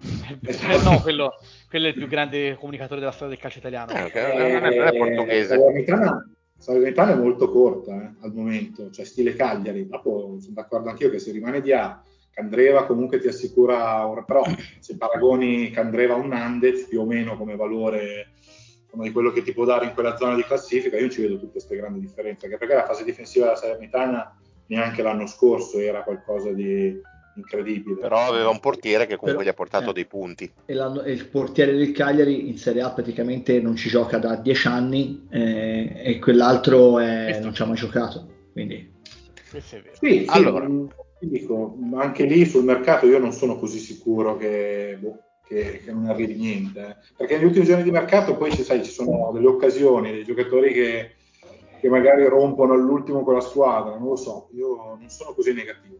Eh, 0.42 0.82
no, 0.82 0.98
quello, 1.00 1.34
quello, 1.70 1.86
è 1.86 1.88
il 1.90 1.94
più 1.94 2.08
grande 2.08 2.56
comunicatore 2.56 2.98
della 2.98 3.12
storia 3.12 3.34
del 3.34 3.42
calcio 3.42 3.58
italiano. 3.58 3.92
Eh, 3.92 4.02
okay. 4.02 4.36
non, 4.36 4.64
è, 4.64 4.76
non 4.76 4.86
è 4.88 4.96
portoghese. 4.96 5.56
La 5.86 6.26
Salernitana 6.58 7.12
è 7.12 7.16
molto 7.16 7.48
corta 7.48 7.94
eh, 7.94 8.10
al 8.20 8.34
momento, 8.34 8.90
cioè 8.90 9.04
stile 9.04 9.34
Cagliari. 9.34 9.86
Dopo 9.86 10.36
sono 10.40 10.52
d'accordo 10.52 10.90
anch'io 10.90 11.08
che 11.08 11.18
se 11.18 11.32
rimane 11.32 11.62
di 11.62 11.72
A, 11.72 12.02
Candreva 12.32 12.86
comunque 12.86 13.18
ti 13.18 13.28
assicura, 13.28 14.06
però 14.26 14.44
se 14.78 14.96
paragoni 14.96 15.70
Candreva 15.70 16.14
a 16.14 16.18
un 16.18 16.28
Nandez 16.28 16.86
più 16.86 17.00
o 17.00 17.06
meno 17.06 17.36
come 17.36 17.56
valore 17.56 18.32
come 18.90 19.04
di 19.04 19.12
quello 19.12 19.30
che 19.30 19.42
ti 19.42 19.52
può 19.52 19.64
dare 19.64 19.86
in 19.86 19.94
quella 19.94 20.16
zona 20.16 20.34
di 20.34 20.42
classifica, 20.42 20.96
io 20.96 21.02
non 21.02 21.10
ci 21.10 21.22
vedo 21.22 21.38
tutte 21.38 21.52
queste 21.52 21.76
grandi 21.76 22.00
differenze, 22.00 22.46
anche 22.46 22.58
perché 22.58 22.74
la 22.74 22.86
fase 22.86 23.04
difensiva 23.04 23.44
della 23.46 23.56
Salernitana 23.56 24.36
neanche 24.66 25.02
l'anno 25.02 25.26
scorso 25.26 25.78
era 25.78 26.02
qualcosa 26.02 26.52
di 26.52 27.00
incredibile. 27.34 28.00
Però 28.00 28.28
aveva 28.28 28.48
un 28.48 28.60
portiere 28.60 29.06
che 29.06 29.16
comunque 29.16 29.44
Però, 29.44 29.44
gli 29.44 29.48
ha 29.48 29.56
portato 29.56 29.90
eh, 29.90 29.92
dei 29.92 30.06
punti. 30.06 30.50
E, 30.66 30.74
e, 30.74 31.12
il 31.12 31.26
portiere 31.26 31.76
del 31.76 31.92
Cagliari 31.92 32.48
in 32.48 32.58
Serie 32.58 32.82
A 32.82 32.90
praticamente 32.90 33.60
non 33.60 33.76
ci 33.76 33.88
gioca 33.88 34.18
da 34.18 34.36
dieci 34.36 34.66
anni 34.66 35.26
eh, 35.30 35.92
e 36.02 36.18
quell'altro 36.18 36.98
è, 36.98 37.38
non 37.40 37.54
ci 37.54 37.62
ha 37.62 37.66
mai 37.66 37.76
giocato. 37.76 38.26
Quindi... 38.52 38.98
Sì, 39.50 39.82
sì, 39.98 40.24
allora. 40.28 40.68
dico, 41.18 41.76
anche 41.94 42.24
lì 42.24 42.44
sul 42.44 42.64
mercato 42.64 43.06
io 43.06 43.18
non 43.18 43.32
sono 43.32 43.58
così 43.58 43.78
sicuro 43.78 44.36
che... 44.36 44.96
Boh, 45.00 45.18
che, 45.50 45.82
che 45.84 45.90
non 45.90 46.06
arrivi 46.06 46.36
niente. 46.36 46.80
Eh. 46.80 46.96
Perché 47.16 47.34
negli 47.34 47.46
ultimi 47.46 47.64
giorni 47.64 47.82
di 47.82 47.90
mercato 47.90 48.36
poi 48.36 48.52
ci, 48.52 48.62
sai, 48.62 48.84
ci 48.84 48.92
sono 48.92 49.32
delle 49.32 49.48
occasioni, 49.48 50.12
dei 50.12 50.24
giocatori 50.24 50.72
che, 50.72 51.16
che 51.80 51.88
magari 51.88 52.24
rompono 52.26 52.74
all'ultimo 52.74 53.24
con 53.24 53.34
la 53.34 53.40
squadra, 53.40 53.98
non 53.98 54.10
lo 54.10 54.16
so, 54.16 54.48
io 54.54 54.76
non 54.76 55.08
sono 55.08 55.34
così 55.34 55.52
negativo. 55.52 55.98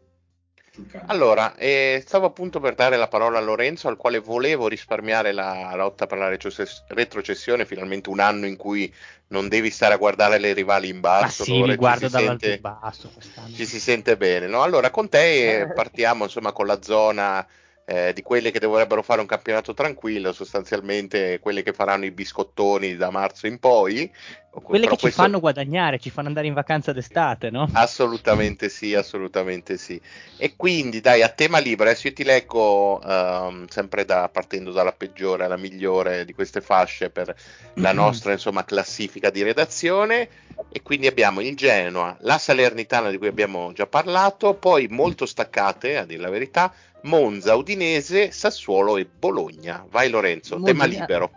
Allora, 1.07 1.57
eh, 1.57 2.03
stavo 2.07 2.27
appunto 2.27 2.61
per 2.61 2.75
dare 2.75 2.97
la 2.97 3.09
parola 3.09 3.39
a 3.39 3.43
Lorenzo, 3.43 3.89
al 3.89 3.97
quale 3.97 4.19
volevo 4.19 4.69
risparmiare 4.69 5.33
la 5.33 5.75
lotta 5.75 6.07
per 6.07 6.19
la 6.19 6.29
retrocessione, 6.29 7.67
finalmente 7.67 8.09
un 8.09 8.21
anno 8.21 8.47
in 8.47 8.57
cui 8.57 8.93
non 9.29 9.49
devi 9.49 9.71
stare 9.71 9.95
a 9.95 9.99
guardare 9.99 10.39
le 10.39 10.53
rivali 10.53 10.89
in 10.89 11.01
basso. 11.01 11.43
Ma 11.43 11.45
sì, 11.45 11.63
mi 11.63 11.75
guardo 11.77 12.09
dall'alto 12.09 12.47
in 12.47 12.61
basso 12.61 13.11
quest'anno. 13.13 13.55
Ci 13.55 13.67
si 13.67 13.81
sente 13.81 14.17
bene, 14.17 14.47
no? 14.47 14.63
Allora, 14.63 14.91
con 14.91 15.09
te 15.09 15.71
partiamo 15.75 16.25
insomma 16.25 16.53
con 16.53 16.67
la 16.67 16.81
zona 16.83 17.47
eh, 17.91 18.13
di 18.13 18.23
quelle 18.23 18.53
che 18.53 18.61
dovrebbero 18.61 19.03
fare 19.03 19.21
un 19.21 19.27
campionato 19.27 19.75
tranquillo, 19.75 20.33
sostanzialmente 20.33 21.41
quelle 21.41 21.65
che 21.65 21.73
faranno 21.73 22.05
i 22.05 22.13
biscottoni 22.13 22.95
da 22.95 23.11
marzo 23.11 23.49
in 23.49 23.59
poi. 23.59 24.09
Quelle 24.49 24.87
che 24.87 24.95
ci 24.95 25.03
questo... 25.03 25.23
fanno 25.23 25.41
guadagnare, 25.41 25.99
ci 25.99 26.11
fanno 26.11 26.29
andare 26.29 26.47
in 26.47 26.55
vacanza 26.55 26.93
d'estate, 26.93 27.51
no? 27.51 27.69
Assolutamente 27.73 28.69
sì, 28.69 28.95
assolutamente 28.95 29.77
sì. 29.77 30.01
E 30.37 30.55
quindi 30.55 31.01
dai, 31.01 31.23
a 31.23 31.29
tema 31.29 31.59
libero, 31.59 31.91
adesso 31.91 32.07
io 32.07 32.13
ti 32.13 32.23
leggo 32.23 33.01
um, 33.03 33.67
sempre 33.67 34.05
da, 34.05 34.29
partendo 34.29 34.71
dalla 34.71 34.93
peggiore 34.93 35.45
alla 35.45 35.57
migliore 35.57 36.25
di 36.25 36.33
queste 36.33 36.61
fasce 36.61 37.11
per 37.11 37.35
la 37.75 37.93
nostra 37.93 38.33
insomma, 38.33 38.65
classifica 38.65 39.31
di 39.31 39.43
redazione. 39.43 40.29
E 40.71 40.83
quindi 40.83 41.07
abbiamo 41.07 41.41
il 41.41 41.57
Genoa, 41.57 42.17
la 42.21 42.39
Salernitana 42.39 43.11
di 43.11 43.19
cui 43.19 43.29
abbiamo 43.29 43.73
già 43.73 43.87
parlato, 43.87 44.55
poi 44.55 44.89
molto 44.89 45.27
staccate, 45.27 45.97
a 45.97 46.05
dire 46.05 46.21
la 46.21 46.29
verità, 46.29 46.73
Monza, 47.03 47.55
Udinese, 47.57 48.31
Sassuolo 48.31 48.97
e 48.97 49.07
Bologna. 49.07 49.85
Vai 49.91 50.11
Lorenzo, 50.11 50.57
Monza, 50.57 50.73
tema 50.73 50.85
libero. 50.85 51.31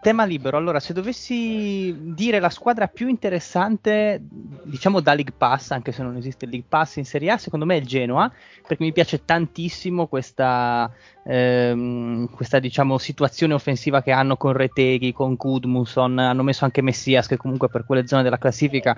Tema 0.00 0.24
libero, 0.24 0.56
allora 0.56 0.80
se 0.80 0.92
dovessi 0.92 1.94
dire 1.98 2.40
la 2.40 2.50
squadra 2.50 2.88
più 2.88 3.08
interessante, 3.08 4.20
diciamo 4.64 5.00
da 5.00 5.14
League 5.14 5.32
Pass, 5.36 5.70
anche 5.70 5.92
se 5.92 6.02
non 6.02 6.16
esiste 6.16 6.44
il 6.44 6.50
League 6.50 6.68
Pass 6.68 6.96
in 6.96 7.06
Serie 7.06 7.30
A, 7.30 7.38
secondo 7.38 7.64
me 7.64 7.76
è 7.76 7.80
il 7.80 7.86
Genoa, 7.86 8.30
perché 8.66 8.82
mi 8.82 8.92
piace 8.92 9.24
tantissimo 9.24 10.08
questa, 10.08 10.90
ehm, 11.24 12.28
questa 12.30 12.58
diciamo, 12.58 12.98
situazione 12.98 13.54
offensiva 13.54 14.02
che 14.02 14.10
hanno 14.10 14.36
con 14.36 14.52
Reteghi, 14.52 15.12
con 15.12 15.36
Kudmuson, 15.36 16.18
hanno 16.18 16.42
messo 16.42 16.64
anche 16.64 16.82
Messias 16.82 17.26
che 17.26 17.38
comunque 17.38 17.68
per 17.68 17.86
quelle 17.86 18.06
zone 18.06 18.22
della 18.22 18.38
classifica 18.38 18.96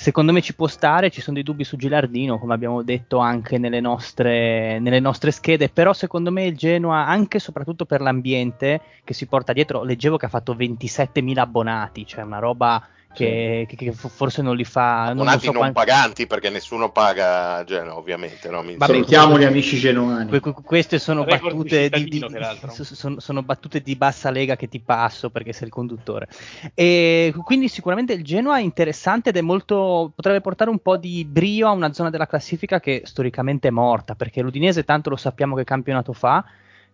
secondo 0.00 0.32
me 0.32 0.40
ci 0.40 0.54
può 0.54 0.66
stare, 0.66 1.10
ci 1.10 1.20
sono 1.20 1.34
dei 1.34 1.44
dubbi 1.44 1.62
su 1.62 1.76
Gilardino, 1.76 2.38
come 2.38 2.54
abbiamo 2.54 2.82
detto 2.82 3.18
anche 3.18 3.58
nelle 3.58 3.80
nostre, 3.80 4.78
nelle 4.78 4.98
nostre 4.98 5.30
schede, 5.30 5.68
però 5.68 5.92
secondo 5.92 6.32
me 6.32 6.46
il 6.46 6.56
Genoa, 6.56 7.06
anche 7.06 7.36
e 7.36 7.40
soprattutto 7.40 7.84
per 7.84 8.00
l'ambiente 8.00 8.80
che 9.04 9.12
si 9.12 9.26
porta 9.26 9.52
dietro, 9.52 9.82
leggevo 9.82 10.16
che 10.16 10.24
ha 10.24 10.30
fatto 10.30 10.54
27.000 10.54 11.38
abbonati, 11.38 12.06
cioè 12.06 12.24
una 12.24 12.38
roba 12.38 12.82
che, 13.12 13.66
che, 13.68 13.76
che, 13.76 13.92
forse 13.92 14.40
non 14.40 14.54
li 14.56 14.64
fa. 14.64 15.06
Abbonati 15.06 15.24
non, 15.24 15.38
so 15.40 15.46
non 15.46 15.56
quanti... 15.56 15.74
paganti 15.74 16.26
perché 16.26 16.48
nessuno 16.50 16.90
paga 16.92 17.64
Genoa, 17.64 17.96
ovviamente. 17.96 18.48
No? 18.48 18.62
Mi... 18.62 18.76
Salutiamo 18.78 19.38
gli 19.38 19.44
amici 19.44 19.78
genuani. 19.78 20.40
queste 20.64 20.98
sono 20.98 21.24
battute 21.24 21.88
di, 21.88 22.04
di, 22.04 22.26
sono, 22.68 23.18
sono 23.18 23.42
battute 23.42 23.80
di, 23.80 23.96
bassa 23.96 24.30
lega 24.30 24.56
che 24.56 24.68
ti 24.68 24.80
passo 24.80 25.30
perché 25.30 25.52
sei 25.52 25.66
il 25.66 25.72
conduttore. 25.72 26.28
E 26.74 27.34
quindi 27.44 27.68
sicuramente 27.68 28.12
il 28.12 28.22
Genoa 28.22 28.58
è 28.58 28.62
interessante 28.62 29.30
ed 29.30 29.36
è 29.36 29.42
molto. 29.42 30.12
potrebbe 30.14 30.40
portare 30.40 30.70
un 30.70 30.78
po' 30.78 30.96
di 30.96 31.24
brio 31.24 31.68
a 31.68 31.72
una 31.72 31.92
zona 31.92 32.10
della 32.10 32.26
classifica 32.26 32.78
che 32.78 33.02
storicamente 33.04 33.68
è 33.68 33.72
morta 33.72 34.14
perché 34.14 34.40
l'Udinese 34.40 34.84
tanto 34.84 35.10
lo 35.10 35.16
sappiamo 35.16 35.56
che 35.56 35.64
campionato 35.64 36.12
fa 36.12 36.44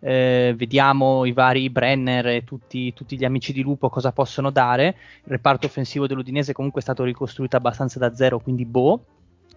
eh, 0.07 0.55
vediamo 0.57 1.25
i 1.25 1.33
vari 1.33 1.69
Brenner 1.69 2.29
e 2.29 2.45
tutti, 2.45 2.93
tutti, 2.93 3.17
gli 3.17 3.25
amici 3.25 3.53
di 3.53 3.61
Lupo 3.61 3.89
cosa 3.89 4.13
possono 4.13 4.51
dare. 4.51 4.95
Il 5.25 5.33
reparto 5.33 5.67
offensivo 5.67 6.07
dell'Udinese 6.07 6.53
comunque 6.53 6.81
è 6.81 6.85
stato 6.85 7.03
ricostruito 7.03 7.57
abbastanza 7.57 7.99
da 7.99 8.15
zero, 8.15 8.39
quindi 8.39 8.65
boh. 8.65 9.05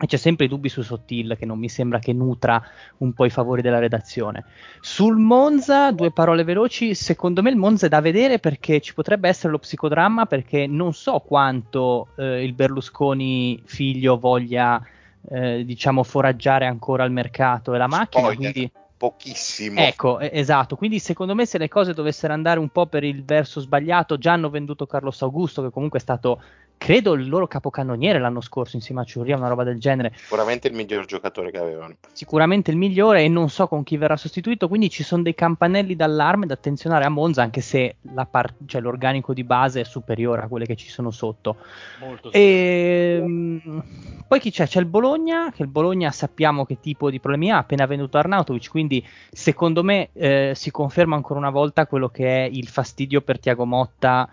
E 0.01 0.07
c'è 0.07 0.17
sempre 0.17 0.45
i 0.45 0.47
dubbi 0.47 0.67
su 0.67 0.81
Sottil, 0.81 1.35
che 1.37 1.45
non 1.45 1.59
mi 1.59 1.69
sembra 1.69 1.99
che 1.99 2.13
nutra 2.13 2.59
un 2.97 3.13
po' 3.13 3.25
i 3.25 3.29
favori 3.29 3.61
della 3.61 3.77
redazione. 3.77 4.45
Sul 4.79 5.17
Monza, 5.17 5.91
due 5.91 6.11
parole 6.11 6.43
veloci. 6.43 6.95
Secondo 6.95 7.43
me 7.43 7.51
il 7.51 7.57
Monza 7.57 7.85
è 7.85 7.89
da 7.89 8.01
vedere 8.01 8.39
perché 8.39 8.79
ci 8.79 8.95
potrebbe 8.95 9.29
essere 9.29 9.51
lo 9.51 9.59
psicodramma, 9.59 10.25
perché 10.25 10.65
non 10.65 10.93
so 10.93 11.19
quanto 11.19 12.07
eh, 12.17 12.43
il 12.43 12.53
Berlusconi 12.53 13.61
figlio 13.65 14.17
voglia, 14.17 14.81
eh, 15.29 15.63
diciamo, 15.63 16.01
foraggiare 16.01 16.65
ancora 16.65 17.03
al 17.03 17.11
mercato 17.11 17.75
e 17.75 17.77
la 17.77 17.87
macchina. 17.87 18.31
Spoiler. 18.31 18.51
Quindi 18.51 18.71
pochissimo. 18.99 19.79
Ecco, 19.79 20.19
esatto, 20.19 20.75
quindi 20.75 20.99
secondo 20.99 21.33
me 21.33 21.45
se 21.45 21.57
le 21.57 21.69
cose 21.69 21.93
dovessero 21.93 22.33
andare 22.33 22.59
un 22.59 22.67
po' 22.67 22.85
per 22.85 23.05
il 23.05 23.23
verso 23.23 23.61
sbagliato, 23.61 24.17
già 24.17 24.33
hanno 24.33 24.49
venduto 24.49 24.85
Carlos 24.85 25.21
Augusto 25.21 25.61
che 25.61 25.69
comunque 25.71 25.99
è 25.99 26.01
stato 26.01 26.43
credo 26.79 27.13
il 27.13 27.27
loro 27.27 27.45
capocannoniere 27.45 28.19
l'anno 28.19 28.39
scorso 28.39 28.77
insieme 28.77 29.01
a 29.01 29.03
Ciurria, 29.03 29.35
una 29.35 29.49
roba 29.49 29.65
del 29.65 29.79
genere. 29.79 30.13
Sicuramente 30.15 30.69
il 30.69 30.73
miglior 30.73 31.05
giocatore 31.05 31.51
che 31.51 31.57
avevano. 31.57 31.95
Sicuramente 32.13 32.71
il 32.71 32.77
migliore 32.77 33.21
e 33.21 33.27
non 33.27 33.49
so 33.49 33.67
con 33.67 33.83
chi 33.83 33.97
verrà 33.97 34.15
sostituito, 34.15 34.69
quindi 34.69 34.89
ci 34.89 35.03
sono 35.03 35.21
dei 35.21 35.35
campanelli 35.35 35.95
d'allarme 35.95 36.45
da 36.45 36.53
attenzionare 36.53 37.03
a 37.03 37.09
Monza, 37.09 37.43
anche 37.43 37.59
se 37.59 37.97
par- 38.31 38.53
cioè, 38.65 38.79
l'organico 38.79 39.33
di 39.33 39.43
base 39.43 39.81
è 39.81 39.83
superiore 39.83 40.41
a 40.41 40.47
quelle 40.47 40.65
che 40.65 40.77
ci 40.77 40.89
sono 40.89 41.11
sotto. 41.11 41.57
Molto 41.99 42.31
e, 42.31 43.19
ehm, 43.21 43.83
poi 44.25 44.39
chi 44.39 44.49
c'è? 44.49 44.65
C'è 44.65 44.79
il 44.79 44.85
Bologna, 44.85 45.51
che 45.51 45.63
il 45.63 45.67
Bologna 45.67 46.11
sappiamo 46.11 46.65
che 46.65 46.79
tipo 46.79 47.09
di 47.09 47.19
problemi 47.19 47.51
ha, 47.51 47.57
appena 47.57 47.85
venuto 47.87 48.17
Arnautovic, 48.17 48.69
quindi 48.69 49.05
secondo 49.29 49.83
me 49.83 50.09
eh, 50.13 50.53
si 50.55 50.71
conferma 50.71 51.17
ancora 51.17 51.39
una 51.39 51.49
volta 51.49 51.87
quello 51.87 52.07
che 52.07 52.45
è 52.45 52.49
il 52.49 52.69
fastidio 52.69 53.19
per 53.19 53.37
Tiago 53.37 53.65
Motta 53.65 54.29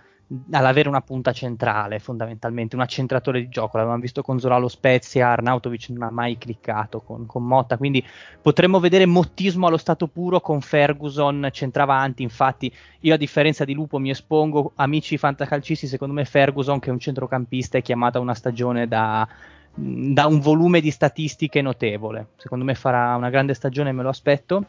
all'avere 0.50 0.88
una 0.88 1.02
punta 1.02 1.32
centrale 1.32 2.00
fondamentalmente, 2.00 2.74
un 2.74 2.82
accentratore 2.82 3.40
di 3.40 3.48
gioco, 3.48 3.76
l'avevamo 3.76 4.00
visto 4.00 4.22
con 4.22 4.40
Zoralo 4.40 4.66
Spezia, 4.66 5.28
Arnautovic 5.28 5.90
non 5.90 6.02
ha 6.02 6.10
mai 6.10 6.36
cliccato 6.36 7.00
con, 7.00 7.26
con, 7.26 7.44
Motta, 7.44 7.76
quindi 7.76 8.04
potremmo 8.42 8.80
vedere 8.80 9.06
mottismo 9.06 9.68
allo 9.68 9.76
stato 9.76 10.08
puro 10.08 10.40
con 10.40 10.60
Ferguson 10.60 11.48
centravanti, 11.52 12.22
infatti 12.22 12.72
io 13.00 13.14
a 13.14 13.16
differenza 13.16 13.64
di 13.64 13.74
Lupo 13.74 13.98
mi 13.98 14.10
espongo, 14.10 14.72
amici 14.76 15.16
fantacalcisti, 15.16 15.86
secondo 15.86 16.14
me 16.14 16.24
Ferguson 16.24 16.80
che 16.80 16.90
è 16.90 16.92
un 16.92 16.98
centrocampista 16.98 17.78
è 17.78 17.82
chiamato 17.82 18.18
a 18.18 18.22
una 18.22 18.34
stagione 18.34 18.88
da, 18.88 19.26
da 19.74 20.26
un 20.26 20.40
volume 20.40 20.80
di 20.80 20.90
statistiche 20.90 21.62
notevole, 21.62 22.30
secondo 22.36 22.64
me 22.64 22.74
farà 22.74 23.14
una 23.14 23.30
grande 23.30 23.54
stagione, 23.54 23.92
me 23.92 24.02
lo 24.02 24.08
aspetto. 24.08 24.66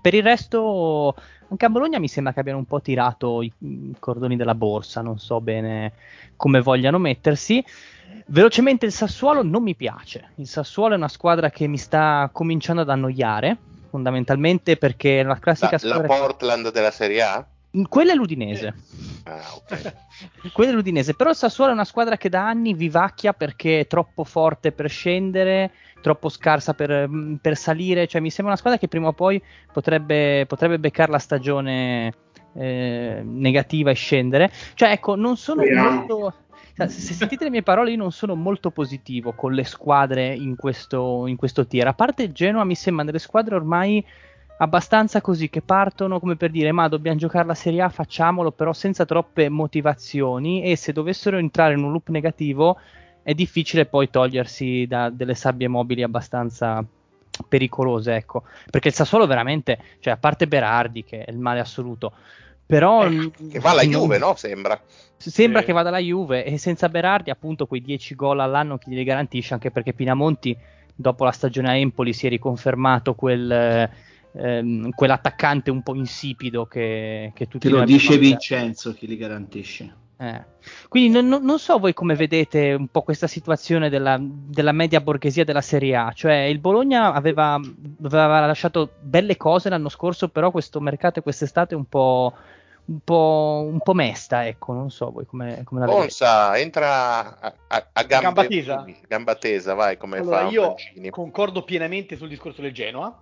Per 0.00 0.14
il 0.14 0.22
resto 0.22 1.14
anche 1.48 1.64
a 1.66 1.70
Bologna 1.70 1.98
mi 1.98 2.08
sembra 2.08 2.32
che 2.32 2.40
abbiano 2.40 2.58
un 2.58 2.64
po' 2.64 2.80
tirato 2.80 3.42
i, 3.42 3.52
i 3.58 3.94
cordoni 3.98 4.36
della 4.36 4.54
borsa, 4.54 5.02
non 5.02 5.18
so 5.18 5.40
bene 5.40 5.92
come 6.36 6.60
vogliano 6.60 6.98
mettersi. 6.98 7.64
Velocemente 8.26 8.86
il 8.86 8.92
Sassuolo 8.92 9.42
non 9.42 9.62
mi 9.62 9.74
piace. 9.74 10.30
Il 10.36 10.48
Sassuolo 10.48 10.94
è 10.94 10.96
una 10.96 11.08
squadra 11.08 11.50
che 11.50 11.66
mi 11.66 11.76
sta 11.76 12.28
cominciando 12.32 12.82
ad 12.82 12.90
annoiare, 12.90 13.56
fondamentalmente 13.90 14.76
perché 14.76 15.20
è 15.20 15.24
una 15.24 15.38
classica 15.38 15.72
la, 15.72 15.78
squadra. 15.78 16.08
La 16.08 16.20
Portland 16.20 16.72
della 16.72 16.90
Serie 16.90 17.22
A? 17.22 17.46
Quella 17.88 18.12
è 18.12 18.14
l'Udinese. 18.14 18.74
Ah, 19.24 19.54
ok. 19.56 19.94
Quella 20.52 20.70
è 20.70 20.74
l'Udinese. 20.74 21.14
Però 21.14 21.30
il 21.30 21.36
Sassuolo 21.36 21.70
è 21.70 21.74
una 21.74 21.84
squadra 21.84 22.16
che 22.16 22.28
da 22.28 22.46
anni 22.46 22.72
vivacchia 22.72 23.32
perché 23.32 23.80
è 23.80 23.86
troppo 23.86 24.22
forte 24.22 24.70
per 24.70 24.88
scendere, 24.88 25.72
troppo 26.00 26.28
scarsa 26.28 26.74
per, 26.74 27.08
mm, 27.08 27.34
per 27.36 27.56
salire. 27.56 28.06
Cioè, 28.06 28.20
mi 28.20 28.30
sembra 28.30 28.52
una 28.52 28.58
squadra 28.58 28.78
che 28.78 28.86
prima 28.86 29.08
o 29.08 29.12
poi 29.12 29.42
potrebbe, 29.72 30.44
potrebbe 30.46 30.78
beccare 30.78 31.10
la 31.10 31.18
stagione 31.18 32.12
eh, 32.54 33.22
negativa 33.24 33.90
e 33.90 33.94
scendere. 33.94 34.52
Cioè, 34.74 34.90
ecco, 34.90 35.16
non 35.16 35.36
sono 35.36 35.62
yeah. 35.62 35.90
molto. 35.90 36.34
Se 36.76 36.88
sentite 36.88 37.44
le 37.44 37.50
mie 37.50 37.62
parole, 37.62 37.90
io 37.90 37.96
non 37.96 38.10
sono 38.10 38.34
molto 38.34 38.70
positivo 38.70 39.32
con 39.32 39.52
le 39.52 39.62
squadre 39.64 40.34
in 40.34 40.56
questo, 40.56 41.26
in 41.26 41.36
questo 41.36 41.66
tier. 41.66 41.86
A 41.86 41.94
parte 41.94 42.24
il 42.24 42.32
Genoa, 42.32 42.64
mi 42.64 42.74
sembra 42.74 43.04
delle 43.04 43.20
squadre 43.20 43.54
ormai 43.54 44.04
abbastanza 44.64 45.20
così 45.20 45.48
che 45.48 45.62
partono 45.62 46.18
come 46.18 46.36
per 46.36 46.50
dire 46.50 46.72
ma 46.72 46.88
dobbiamo 46.88 47.18
giocare 47.18 47.46
la 47.46 47.54
Serie 47.54 47.82
A, 47.82 47.88
facciamolo, 47.88 48.50
però 48.50 48.72
senza 48.72 49.04
troppe 49.04 49.48
motivazioni 49.48 50.62
e 50.62 50.76
se 50.76 50.92
dovessero 50.92 51.38
entrare 51.38 51.74
in 51.74 51.82
un 51.82 51.92
loop 51.92 52.08
negativo 52.08 52.78
è 53.22 53.32
difficile 53.34 53.86
poi 53.86 54.10
togliersi 54.10 54.86
da 54.86 55.08
delle 55.10 55.34
sabbie 55.34 55.68
mobili 55.68 56.02
abbastanza 56.02 56.84
pericolose, 57.48 58.14
ecco, 58.14 58.44
perché 58.70 58.88
il 58.88 58.94
Sassuolo 58.94 59.26
veramente, 59.26 59.78
cioè 60.00 60.12
a 60.12 60.16
parte 60.16 60.46
Berardi 60.46 61.04
che 61.04 61.24
è 61.24 61.30
il 61.30 61.38
male 61.38 61.60
assoluto, 61.60 62.12
però 62.66 63.06
eh, 63.06 63.30
che 63.50 63.58
va 63.60 63.70
alla 63.70 63.82
Juve, 63.82 64.18
no? 64.18 64.34
Sembra. 64.36 64.80
Sembra 65.16 65.60
eh. 65.60 65.64
che 65.64 65.72
vada 65.72 65.88
alla 65.88 65.98
Juve 65.98 66.44
e 66.44 66.58
senza 66.58 66.88
Berardi 66.88 67.30
appunto 67.30 67.66
quei 67.66 67.80
10 67.80 68.14
gol 68.14 68.40
all'anno 68.40 68.78
chi 68.78 68.90
glieli 68.90 69.04
garantisce, 69.04 69.54
anche 69.54 69.70
perché 69.70 69.92
Pinamonti 69.92 70.56
dopo 70.94 71.24
la 71.24 71.32
stagione 71.32 71.70
a 71.70 71.76
Empoli 71.76 72.12
si 72.12 72.26
è 72.26 72.28
riconfermato 72.28 73.14
quel 73.14 73.90
ehm, 74.36 74.90
quell'attaccante 74.90 75.70
un 75.70 75.82
po' 75.82 75.94
insipido 75.94 76.66
che, 76.66 77.32
che 77.34 77.48
tutti 77.48 77.68
Te 77.68 77.74
lo 77.74 77.84
dice 77.84 78.18
Vincenzo 78.18 78.92
chi 78.92 79.06
li 79.06 79.16
garantisce. 79.16 80.02
Eh. 80.16 80.44
Quindi 80.88 81.20
non, 81.20 81.44
non, 81.44 81.58
so 81.58 81.78
voi 81.78 81.92
come 81.92 82.14
vedete 82.14 82.72
un 82.72 82.86
po' 82.86 83.02
questa 83.02 83.26
situazione 83.26 83.90
della, 83.90 84.16
della, 84.20 84.70
media 84.70 85.00
borghesia 85.00 85.44
della 85.44 85.60
Serie 85.60 85.96
A, 85.96 86.12
cioè 86.12 86.34
il 86.34 86.60
Bologna 86.60 87.12
aveva, 87.12 87.54
aveva, 87.54 88.46
lasciato 88.46 88.92
belle 89.00 89.36
cose 89.36 89.68
l'anno 89.68 89.88
scorso, 89.88 90.28
però 90.28 90.52
questo 90.52 90.80
mercato 90.80 91.20
quest'estate 91.20 91.74
è 91.74 91.76
un 91.76 91.86
po', 91.86 92.32
un 92.84 93.00
po', 93.02 93.68
un 93.68 93.80
po 93.80 93.92
mesta, 93.92 94.46
ecco, 94.46 94.72
non 94.72 94.88
so 94.90 95.10
voi 95.10 95.26
come, 95.26 95.62
come 95.64 95.80
la 95.80 95.86
vedete. 95.86 96.06
Bonsa, 96.06 96.58
entra 96.58 97.40
a, 97.40 97.54
a, 97.66 97.88
a 97.92 98.02
gambe, 98.04 98.24
gamba, 98.24 98.46
tesa. 98.46 98.84
gamba 99.08 99.34
tesa, 99.34 99.74
vai 99.74 99.96
come 99.96 100.18
allora, 100.18 100.44
fa 100.44 100.48
Io 100.48 100.76
concordo 101.10 101.64
pienamente 101.64 102.16
sul 102.16 102.28
discorso 102.28 102.62
del 102.62 102.72
Genoa, 102.72 103.20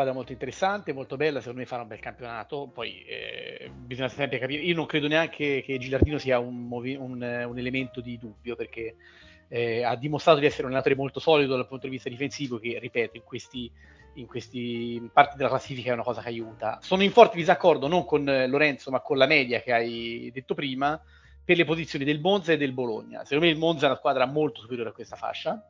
squadra 0.00 0.12
molto 0.12 0.32
interessante, 0.32 0.92
molto 0.92 1.16
bella, 1.16 1.40
secondo 1.40 1.60
me 1.60 1.66
farà 1.66 1.82
un 1.82 1.88
bel 1.88 2.00
campionato, 2.00 2.70
poi 2.72 3.02
eh, 3.04 3.70
bisogna 3.74 4.08
sempre 4.08 4.38
capire, 4.38 4.62
io 4.62 4.74
non 4.74 4.86
credo 4.86 5.08
neanche 5.08 5.62
che 5.62 5.78
Gilardino 5.78 6.18
sia 6.18 6.38
un, 6.38 6.66
movi- 6.66 6.96
un, 6.96 7.20
un 7.20 7.58
elemento 7.58 8.00
di 8.00 8.16
dubbio 8.18 8.56
perché 8.56 8.96
eh, 9.48 9.82
ha 9.82 9.94
dimostrato 9.96 10.38
di 10.38 10.46
essere 10.46 10.62
un 10.62 10.68
allenatore 10.68 10.94
molto 10.94 11.20
solido 11.20 11.54
dal 11.54 11.66
punto 11.66 11.86
di 11.86 11.92
vista 11.92 12.08
difensivo 12.08 12.58
che, 12.58 12.78
ripeto, 12.78 13.16
in 13.16 13.24
questi, 13.24 13.70
in 14.14 14.26
questi 14.26 15.10
parti 15.12 15.36
della 15.36 15.50
classifica 15.50 15.90
è 15.90 15.94
una 15.94 16.02
cosa 16.02 16.22
che 16.22 16.28
aiuta. 16.28 16.78
Sono 16.80 17.02
in 17.02 17.10
forte 17.10 17.36
disaccordo 17.36 17.86
non 17.86 18.06
con 18.06 18.24
Lorenzo 18.24 18.90
ma 18.90 19.00
con 19.00 19.18
la 19.18 19.26
media 19.26 19.60
che 19.60 19.72
hai 19.72 20.30
detto 20.32 20.54
prima 20.54 20.98
per 21.44 21.56
le 21.56 21.64
posizioni 21.64 22.04
del 22.04 22.20
Monza 22.20 22.52
e 22.52 22.56
del 22.56 22.72
Bologna. 22.72 23.24
Secondo 23.24 23.44
me 23.44 23.50
il 23.50 23.58
Monza 23.58 23.84
è 23.84 23.88
una 23.88 23.98
squadra 23.98 24.24
molto 24.24 24.60
superiore 24.60 24.90
a 24.90 24.92
questa 24.92 25.16
fascia. 25.16 25.62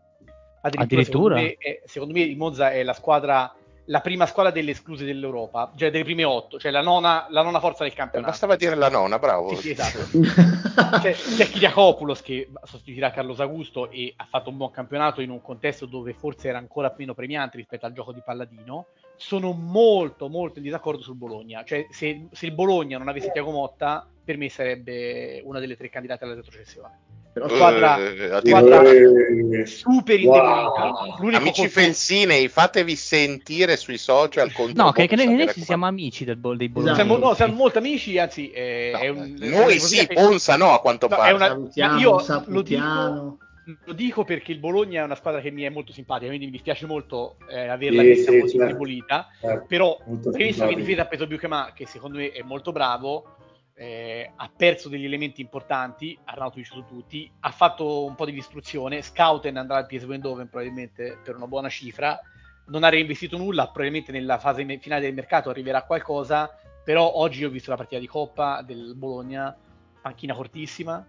Addirittura, 0.63 0.83
Addirittura? 0.83 1.37
Secondo, 1.37 1.57
me 1.59 1.71
è, 1.71 1.83
secondo 1.87 2.13
me 2.13 2.21
il 2.21 2.37
Monza 2.37 2.71
è 2.71 2.83
la 2.83 2.93
squadra 2.93 3.55
la 3.91 4.01
prima 4.01 4.25
squadra 4.25 4.53
delle 4.53 4.71
escluse 4.71 5.05
dell'Europa, 5.05 5.73
cioè 5.75 5.91
delle 5.91 6.05
prime 6.05 6.23
otto, 6.23 6.61
cioè 6.61 6.71
la 6.71 6.81
nona, 6.81 7.27
la 7.29 7.43
nona 7.43 7.59
forza 7.59 7.83
del 7.83 7.93
campionato. 7.93 8.31
Bastava 8.31 8.55
dire 8.55 8.77
la 8.77 8.89
nona, 8.89 9.19
bravo. 9.19 9.57
Sì, 9.57 9.63
sì 9.63 9.71
esatto. 9.71 9.99
c'è, 11.03 11.13
c'è 11.13 11.49
Kiriakopoulos 11.49 12.23
che 12.23 12.49
sostituirà 12.63 13.11
Carlos 13.11 13.41
Augusto 13.41 13.91
e 13.91 14.15
ha 14.17 14.27
fatto 14.31 14.49
un 14.49 14.57
buon 14.57 14.71
campionato 14.71 15.21
in 15.21 15.31
un 15.31 15.43
contesto 15.43 15.87
dove 15.87 16.13
forse 16.13 16.49
era 16.49 16.59
ancora 16.59 16.95
meno 16.97 17.15
premiante 17.15 17.57
rispetto 17.57 17.85
al 17.85 17.93
gioco 17.93 18.13
di 18.13 18.23
Palladino. 18.25 18.87
Sono 19.17 19.51
molto, 19.53 20.29
molto 20.29 20.59
in 20.59 20.65
disaccordo 20.65 21.03
sul 21.03 21.17
Bologna. 21.17 21.65
Cioè, 21.65 21.89
se, 21.91 22.29
se 22.31 22.47
il 22.47 22.53
Bologna 22.53 22.97
non 22.97 23.09
avesse 23.09 23.33
Tiago 23.33 23.51
Motta, 23.51 24.07
per 24.25 24.37
me 24.37 24.49
sarebbe 24.49 25.43
una 25.45 25.59
delle 25.59 25.77
tre 25.77 25.91
candidate 25.91 26.25
alla 26.25 26.35
retrocessione. 26.35 27.20
Però 27.33 27.49
squadra, 27.49 27.97
eh, 27.99 28.41
squadra 28.45 28.83
eh, 28.83 29.65
super 29.65 30.19
indebolita. 30.19 30.91
Wow. 31.21 31.35
Amici 31.35 31.61
colpo... 31.61 31.81
Felsinei, 31.81 32.49
fatevi 32.49 32.97
sentire 32.97 33.77
sui 33.77 33.99
social. 33.99 34.51
No, 34.75 34.91
che, 34.91 35.07
che 35.07 35.15
noi, 35.15 35.37
noi 35.37 35.49
siamo 35.49 35.87
amici 35.87 36.25
del, 36.25 36.41
dei 36.57 36.69
Bologna. 36.69 36.95
Siamo, 36.95 37.17
no, 37.19 37.35
siamo 37.35 37.55
molto 37.55 37.79
amici, 37.79 38.19
anzi, 38.19 38.51
eh, 38.51 38.93
no, 38.93 39.21
un, 39.21 39.37
noi 39.39 39.79
sì, 39.79 40.07
che... 40.09 40.15
Ponza 40.15 40.57
no, 40.57 40.73
a 40.73 40.81
quanto 40.81 41.07
no, 41.07 41.17
pare. 41.17 41.33
Una... 41.33 41.99
io 41.99 42.21
lo 42.47 42.63
dico, 42.63 43.39
lo 43.85 43.93
dico, 43.93 44.25
perché 44.25 44.51
il 44.51 44.59
Bologna 44.59 45.03
è 45.03 45.05
una 45.05 45.15
squadra 45.15 45.41
che 45.41 45.53
mi 45.53 45.63
è 45.63 45.69
molto 45.69 45.93
simpatica, 45.93 46.27
quindi 46.27 46.47
mi 46.47 46.53
dispiace 46.53 46.87
molto 46.87 47.37
eh, 47.49 47.69
averla 47.69 48.03
sì, 48.03 48.09
vista 48.09 48.33
sì, 48.33 48.41
così 48.41 48.53
certo. 48.57 48.67
indebolita. 48.67 49.29
Certo. 49.41 49.67
Però, 49.69 49.99
premesso 50.33 50.67
che 50.67 50.75
difesa 50.75 51.03
ha 51.03 51.07
preso 51.07 51.29
Buchema, 51.29 51.71
che 51.77 51.87
secondo 51.87 52.19
me 52.19 52.33
è 52.33 52.43
molto 52.43 52.73
bravo 52.73 53.37
eh, 53.81 54.31
ha 54.37 54.53
perso 54.55 54.91
degli 54.91 55.07
elementi 55.07 55.41
importanti, 55.41 56.19
Arnautovic 56.25 56.67
su 56.67 56.85
tutti, 56.85 57.33
ha 57.41 57.51
fatto 57.51 58.05
un 58.05 58.15
po' 58.15 58.27
di 58.27 58.33
distruzione, 58.33 59.01
Scouten 59.01 59.57
andrà 59.57 59.79
al 59.79 59.87
PSV 59.87 60.11
Eindhoven 60.11 60.51
probabilmente 60.51 61.19
per 61.25 61.35
una 61.37 61.47
buona 61.47 61.71
cifra, 61.71 62.21
non 62.67 62.85
ha 62.85 62.91
reinvestito 62.91 63.39
nulla, 63.39 63.65
probabilmente 63.69 64.13
nella 64.13 64.39
fase 64.39 64.67
finale 64.81 65.01
del 65.01 65.15
mercato 65.15 65.49
arriverà 65.49 65.85
qualcosa, 65.85 66.51
però 66.85 67.11
oggi 67.11 67.43
ho 67.43 67.49
visto 67.49 67.71
la 67.71 67.77
partita 67.77 67.99
di 67.99 68.07
Coppa 68.07 68.61
del 68.61 68.95
Bologna, 68.97 69.57
panchina 70.03 70.35
fortissima, 70.35 71.03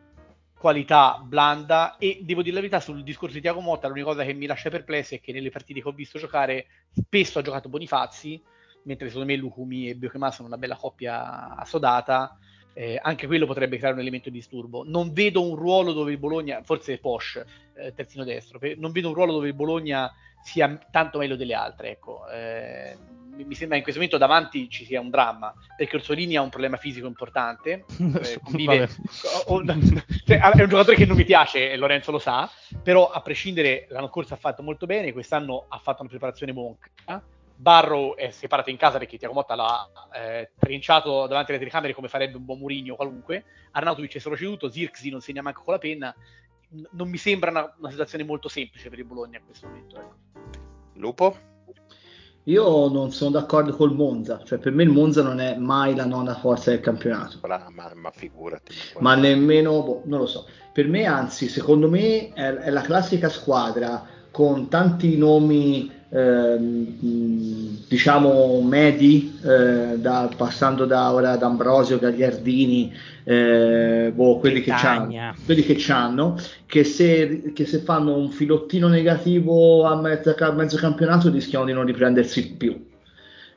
qualità 0.58 1.20
blanda 1.22 1.98
e 1.98 2.22
devo 2.24 2.42
dire 2.42 2.56
la 2.56 2.62
verità 2.62 2.80
sul 2.80 3.04
discorso 3.04 3.36
di 3.36 3.42
Tiago 3.42 3.60
Motta 3.60 3.90
l'unica 3.90 4.06
cosa 4.06 4.24
che 4.24 4.32
mi 4.32 4.46
lascia 4.46 4.70
perplesso 4.70 5.16
è 5.16 5.20
che 5.20 5.34
nelle 5.34 5.50
partite 5.50 5.82
che 5.82 5.88
ho 5.90 5.92
visto 5.92 6.20
giocare 6.20 6.68
spesso 6.94 7.40
ha 7.40 7.42
giocato 7.42 7.68
Bonifazzi 7.68 8.42
mentre 8.84 9.08
secondo 9.08 9.28
me 9.28 9.36
Lucumi 9.36 9.90
e 9.90 9.96
Biochema 9.96 10.32
sono 10.32 10.48
una 10.48 10.58
bella 10.58 10.76
coppia 10.76 11.56
assodata 11.56 12.38
eh, 12.74 13.00
anche 13.02 13.28
quello 13.28 13.46
potrebbe 13.46 13.78
creare 13.78 13.96
un 13.96 14.02
elemento 14.02 14.30
di 14.30 14.38
disturbo. 14.38 14.84
Non 14.86 15.14
vedo 15.14 15.48
un 15.48 15.56
ruolo 15.56 15.94
dove 15.94 16.12
il 16.12 16.18
Bologna, 16.18 16.62
forse 16.64 16.98
Posh, 16.98 17.44
eh, 17.76 17.94
terzino 17.94 18.24
destro, 18.24 18.60
non 18.78 18.92
vedo 18.92 19.10
un 19.10 19.14
ruolo 19.14 19.34
dove 19.34 19.48
il 19.48 19.54
Bologna 19.54 20.12
sia 20.44 20.80
tanto 20.92 21.18
meglio 21.18 21.36
delle 21.36 21.54
altre. 21.54 21.92
Ecco. 21.92 22.28
Eh, 22.30 22.98
mi 23.34 23.56
sembra 23.56 23.78
in 23.78 23.82
questo 23.82 24.00
momento 24.00 24.20
davanti 24.20 24.70
ci 24.70 24.86
sia 24.86 25.00
un 25.00 25.10
dramma 25.10 25.54
perché 25.76 25.96
Orsolini 25.96 26.36
ha 26.36 26.42
un 26.42 26.50
problema 26.50 26.78
fisico 26.78 27.08
importante. 27.08 27.86
Eh, 28.22 28.40
convive, 28.44 28.90
o, 29.48 29.64
cioè, 30.26 30.40
è 30.40 30.62
un 30.62 30.70
giocatore 30.70 30.96
che 30.96 31.06
non 31.06 31.16
mi 31.16 31.24
piace, 31.24 31.72
e 31.72 31.78
Lorenzo 31.78 32.12
lo 32.12 32.20
sa, 32.20 32.50
però 32.84 33.10
a 33.10 33.22
prescindere 33.22 33.88
l'anno 33.90 34.08
scorso 34.08 34.34
ha 34.34 34.38
fatto 34.38 34.62
molto 34.62 34.86
bene, 34.86 35.12
quest'anno 35.12 35.66
ha 35.68 35.78
fatto 35.78 36.02
una 36.02 36.10
preparazione 36.10 36.52
monca 36.52 36.90
Barrow 37.62 38.16
è 38.16 38.32
separato 38.32 38.72
in 38.72 38.78
casa 38.78 38.98
perché 38.98 39.20
Tiago 39.20 39.36
Motta 39.36 39.54
l'ha 39.54 39.88
eh, 40.16 40.52
trinciato 40.58 41.28
davanti 41.28 41.52
alle 41.52 41.60
telecamere 41.60 41.94
come 41.94 42.08
farebbe 42.08 42.38
un 42.38 42.46
buon 42.46 42.58
Murigno 42.58 42.96
qualunque. 42.96 43.46
Arnautovic 43.74 44.16
è 44.16 44.20
solo 44.20 44.36
ceduto, 44.36 44.72
Zirkzi 44.72 45.12
non 45.12 45.22
segna 45.22 45.44
manco 45.44 45.62
con 45.62 45.74
la 45.74 45.80
penna. 45.80 46.16
non 46.94 47.08
mi 47.08 47.18
sembra 47.18 47.52
una, 47.52 47.72
una, 47.78 47.92
situazione 47.92 48.24
molto 48.24 48.50
semplice 48.50 48.90
per 48.90 48.98
il 48.98 49.06
Bologna 49.06 49.38
in 49.38 49.46
questo 49.46 49.68
momento. 49.68 49.96
Ecco. 49.96 50.16
Lupo? 50.96 51.38
Io 52.46 52.90
non 52.90 53.12
sono 53.12 53.30
d'accordo 53.30 53.76
col 53.76 53.94
Monza, 53.94 54.42
cioè 54.44 54.58
per 54.58 54.72
me 54.72 54.82
il 54.82 54.90
Monza 54.90 55.22
non 55.22 55.40
è 55.40 55.56
mai 55.56 55.94
la 55.96 56.06
nona 56.06 56.34
forza 56.34 56.72
del 56.72 56.80
campionato. 56.80 57.38
Ma, 57.44 57.68
ma, 57.70 57.92
ma 57.94 58.10
figurati. 58.10 58.74
Ma 59.02 59.14
nemmeno, 59.14 59.84
boh, 59.84 60.02
non 60.06 60.22
lo 60.22 60.26
so. 60.26 60.48
Per 60.74 60.88
me, 60.88 61.06
anzi, 61.06 61.48
secondo 61.48 61.88
me 61.88 62.34
è, 62.34 62.54
è 62.54 62.70
la 62.72 62.82
classica 62.82 63.30
squadra 63.30 64.04
con 64.32 64.68
tanti 64.68 65.16
nomi 65.16 66.00
Ehm, 66.14 67.78
diciamo 67.88 68.62
medi, 68.62 69.40
eh, 69.44 69.98
da, 69.98 70.30
passando 70.36 70.86
da 70.86 71.14
ora 71.14 71.32
ad 71.32 71.44
Ambrosio, 71.44 72.00
Gagliardini, 72.00 72.94
eh, 73.24 74.12
boh, 74.14 74.38
quelli, 74.40 74.62
che 74.62 74.72
quelli, 75.46 75.64
che 75.64 75.76
c'hanno, 75.78 76.38
che 76.66 76.84
se, 76.84 77.54
che 77.54 77.66
se 77.66 77.80
fanno 77.80 78.18
un 78.18 78.30
filottino 78.30 78.90
negativo 78.90 79.86
a 79.86 79.96
mezzo, 79.96 80.36
a 80.38 80.52
mezzo 80.52 80.76
campionato 80.76 81.30
rischiano 81.30 81.64
di 81.66 81.74
non 81.74 81.86
riprendersi 81.86 82.56
più. 82.56 82.90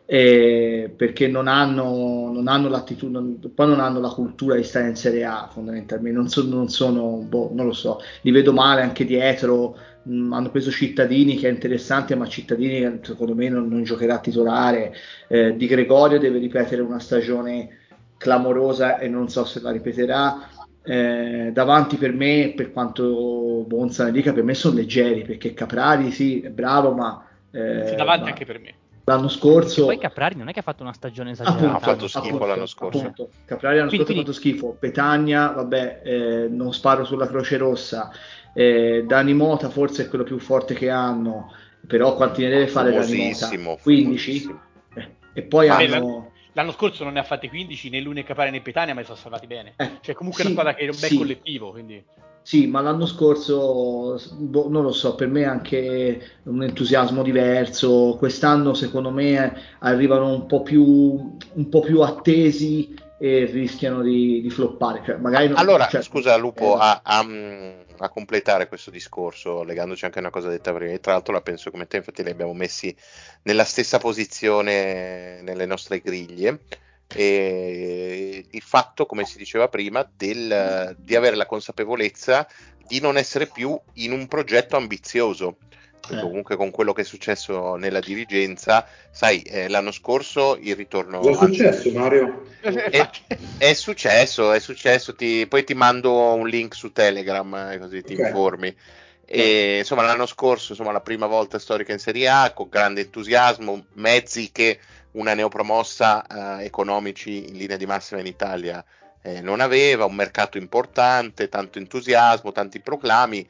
Eh, 0.06 0.92
perché 0.94 1.28
non 1.28 1.48
hanno, 1.48 2.30
non 2.30 2.46
hanno 2.46 2.68
l'attitudine, 2.68 3.38
poi 3.54 3.66
non 3.66 3.80
hanno 3.80 4.00
la 4.00 4.10
cultura 4.10 4.54
di 4.54 4.62
stare 4.62 4.88
in 4.88 4.96
Serie 4.96 5.24
A 5.24 5.48
fondamentalmente, 5.50 6.16
non, 6.16 6.28
so, 6.28 6.46
non 6.46 6.68
sono, 6.68 7.24
boh, 7.26 7.50
non 7.54 7.64
lo 7.64 7.72
so, 7.72 8.00
li 8.20 8.30
vedo 8.30 8.52
male 8.52 8.82
anche 8.82 9.06
dietro, 9.06 9.74
mh, 10.04 10.14
mm, 10.14 10.32
hanno 10.32 10.50
preso 10.50 10.70
Cittadini 10.70 11.36
che 11.36 11.48
è 11.48 11.52
interessante, 11.52 12.14
ma 12.14 12.26
Cittadini 12.26 13.00
secondo 13.02 13.34
me 13.34 13.48
non, 13.48 13.68
non 13.68 13.82
giocherà 13.82 14.14
a 14.14 14.20
titolare. 14.20 14.94
Eh, 15.28 15.56
di 15.56 15.66
Gregorio 15.66 16.18
deve 16.18 16.38
ripetere 16.38 16.82
una 16.82 17.00
stagione 17.00 17.78
clamorosa 18.16 18.98
e 18.98 19.08
non 19.08 19.28
so 19.28 19.44
se 19.44 19.60
la 19.60 19.70
ripeterà. 19.70 20.48
Eh, 20.82 21.50
davanti 21.52 21.96
per 21.96 22.12
me, 22.12 22.52
per 22.54 22.70
quanto 22.70 23.64
Bonza 23.66 24.04
ne 24.04 24.12
dica, 24.12 24.32
per 24.32 24.44
me 24.44 24.54
sono 24.54 24.76
leggeri 24.76 25.22
perché 25.22 25.54
Caprari 25.54 26.10
sì, 26.10 26.40
è 26.40 26.50
bravo, 26.50 26.92
ma. 26.92 27.26
Eh, 27.50 27.94
davanti 27.96 28.24
ma... 28.24 28.28
anche 28.28 28.44
per 28.44 28.60
me 28.60 28.74
l'anno 29.04 29.28
scorso. 29.28 29.82
E 29.82 29.84
poi 29.84 29.98
Caprari 29.98 30.36
non 30.36 30.48
è 30.48 30.52
che 30.52 30.60
ha 30.60 30.62
fatto 30.62 30.82
una 30.82 30.92
stagione 30.92 31.30
esagerata. 31.32 31.74
ha 31.74 31.78
fatto 31.78 32.08
schifo 32.08 32.26
appunto, 32.26 32.46
l'anno 32.46 32.66
scorso. 32.66 32.98
Appunto. 32.98 33.28
Caprari 33.44 33.76
l'anno 33.76 33.88
quindi, 33.88 34.06
scorso 34.06 34.20
ha 34.20 34.24
fatto 34.24 34.36
schifo. 34.36 34.76
Petagna, 34.78 35.48
vabbè, 35.48 36.00
eh, 36.04 36.48
non 36.48 36.72
sparo 36.72 37.04
sulla 37.04 37.26
Croce 37.26 37.56
Rossa. 37.56 38.10
Eh, 38.54 39.04
Dani 39.06 39.34
Mota 39.34 39.68
forse 39.68 40.04
è 40.04 40.08
quello 40.08 40.24
più 40.24 40.38
forte 40.38 40.74
che 40.74 40.88
hanno, 40.88 41.52
però 41.86 42.14
quanti 42.14 42.42
ne 42.42 42.50
deve 42.50 42.68
fare 42.68 42.92
Dani 42.92 43.58
Mota? 43.58 43.76
15? 43.82 44.54
Eh, 44.94 45.08
e 45.34 45.42
poi 45.42 45.68
Ma 45.68 45.76
hanno... 45.76 46.32
L'anno 46.56 46.70
scorso 46.70 47.02
non 47.02 47.14
ne 47.14 47.18
ha 47.18 47.24
fatti 47.24 47.48
15 47.48 47.90
né 47.90 48.00
lui 48.00 48.14
né 48.14 48.22
Capare 48.22 48.50
né 48.50 48.60
Petania, 48.60 48.94
ma 48.94 49.00
li 49.00 49.06
sono 49.06 49.18
salvati 49.18 49.48
bene. 49.48 49.74
Eh, 49.76 49.98
cioè, 50.00 50.14
comunque 50.14 50.42
sì, 50.42 50.48
è 50.48 50.52
una 50.52 50.60
squadra 50.60 50.78
che 50.78 50.86
è 50.86 50.88
un 50.88 51.00
bel 51.00 51.10
sì. 51.10 51.16
collettivo. 51.16 51.70
Quindi... 51.72 52.04
Sì, 52.42 52.66
ma 52.68 52.80
l'anno 52.80 53.06
scorso, 53.06 54.20
boh, 54.38 54.68
non 54.68 54.84
lo 54.84 54.92
so, 54.92 55.16
per 55.16 55.26
me 55.28 55.44
anche 55.44 56.22
un 56.44 56.62
entusiasmo 56.62 57.24
diverso. 57.24 58.14
Quest'anno, 58.18 58.72
secondo 58.72 59.10
me, 59.10 59.52
arrivano 59.80 60.32
un 60.32 60.46
po' 60.46 60.62
più, 60.62 61.36
un 61.54 61.68
po 61.68 61.80
più 61.80 62.02
attesi 62.02 62.94
e 63.18 63.46
rischiano 63.46 64.02
di, 64.02 64.40
di 64.40 64.50
floppare. 64.50 65.02
Cioè, 65.04 65.16
magari 65.16 65.48
non, 65.48 65.56
allora, 65.56 65.88
cioè, 65.88 66.02
scusa 66.02 66.36
Lupo, 66.36 66.76
eh, 66.76 66.80
a, 66.80 67.00
a, 67.02 67.26
a, 67.98 68.08
completare 68.08 68.68
questo 68.68 68.90
discorso, 68.90 69.62
legandoci 69.62 70.04
anche 70.04 70.18
a 70.18 70.22
una 70.22 70.30
cosa 70.30 70.48
detta 70.48 70.72
prima, 70.72 70.96
tra 70.98 71.12
l'altro 71.12 71.32
la 71.32 71.40
penso 71.40 71.70
come 71.70 71.86
te, 71.86 71.98
infatti 71.98 72.22
li 72.22 72.30
abbiamo 72.30 72.54
messi 72.54 72.94
nella 73.42 73.64
stessa 73.64 73.98
posizione 73.98 75.40
nelle 75.42 75.66
nostre 75.66 76.00
griglie 76.00 76.60
e 77.06 78.46
il 78.50 78.62
fatto, 78.62 79.06
come 79.06 79.24
si 79.24 79.38
diceva 79.38 79.68
prima, 79.68 80.08
del, 80.16 80.96
di 80.98 81.14
avere 81.14 81.36
la 81.36 81.46
consapevolezza 81.46 82.48
di 82.86 83.00
non 83.00 83.16
essere 83.16 83.46
più 83.46 83.78
in 83.94 84.12
un 84.12 84.26
progetto 84.26 84.76
ambizioso. 84.76 85.58
Eh. 86.10 86.20
Comunque 86.20 86.56
con 86.56 86.70
quello 86.70 86.92
che 86.92 87.02
è 87.02 87.04
successo 87.04 87.76
nella 87.76 88.00
dirigenza, 88.00 88.86
sai, 89.10 89.42
eh, 89.42 89.68
l'anno 89.68 89.90
scorso 89.90 90.56
il 90.60 90.76
ritorno... 90.76 91.20
Cosa 91.20 91.44
è 91.44 91.48
successo 91.48 91.90
Mario? 91.92 92.46
È, 92.60 93.08
è 93.58 93.72
successo, 93.74 94.52
è 94.52 94.58
successo, 94.58 95.14
ti, 95.14 95.46
poi 95.46 95.64
ti 95.64 95.74
mando 95.74 96.34
un 96.34 96.46
link 96.46 96.74
su 96.74 96.92
Telegram 96.92 97.70
eh, 97.72 97.78
così 97.78 98.02
ti 98.02 98.14
okay. 98.14 98.26
informi. 98.26 98.76
E, 99.26 99.78
insomma, 99.78 100.02
l'anno 100.02 100.26
scorso, 100.26 100.72
insomma, 100.72 100.92
la 100.92 101.00
prima 101.00 101.26
volta 101.26 101.58
storica 101.58 101.92
in 101.92 101.98
Serie 101.98 102.28
A, 102.28 102.52
con 102.52 102.68
grande 102.68 103.02
entusiasmo, 103.02 103.86
mezzi 103.94 104.50
che 104.52 104.78
una 105.12 105.34
neopromossa 105.34 106.58
eh, 106.58 106.64
economici 106.64 107.48
in 107.48 107.56
linea 107.56 107.76
di 107.76 107.86
massima 107.86 108.20
in 108.20 108.26
Italia 108.26 108.84
eh, 109.22 109.40
non 109.40 109.60
aveva, 109.60 110.04
un 110.04 110.14
mercato 110.14 110.58
importante, 110.58 111.48
tanto 111.48 111.78
entusiasmo, 111.78 112.52
tanti 112.52 112.80
proclami, 112.80 113.48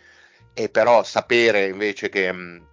e 0.55 0.69
però 0.69 1.03
sapere 1.03 1.67
invece 1.69 2.09
che 2.09 2.33
mh, 2.33 2.67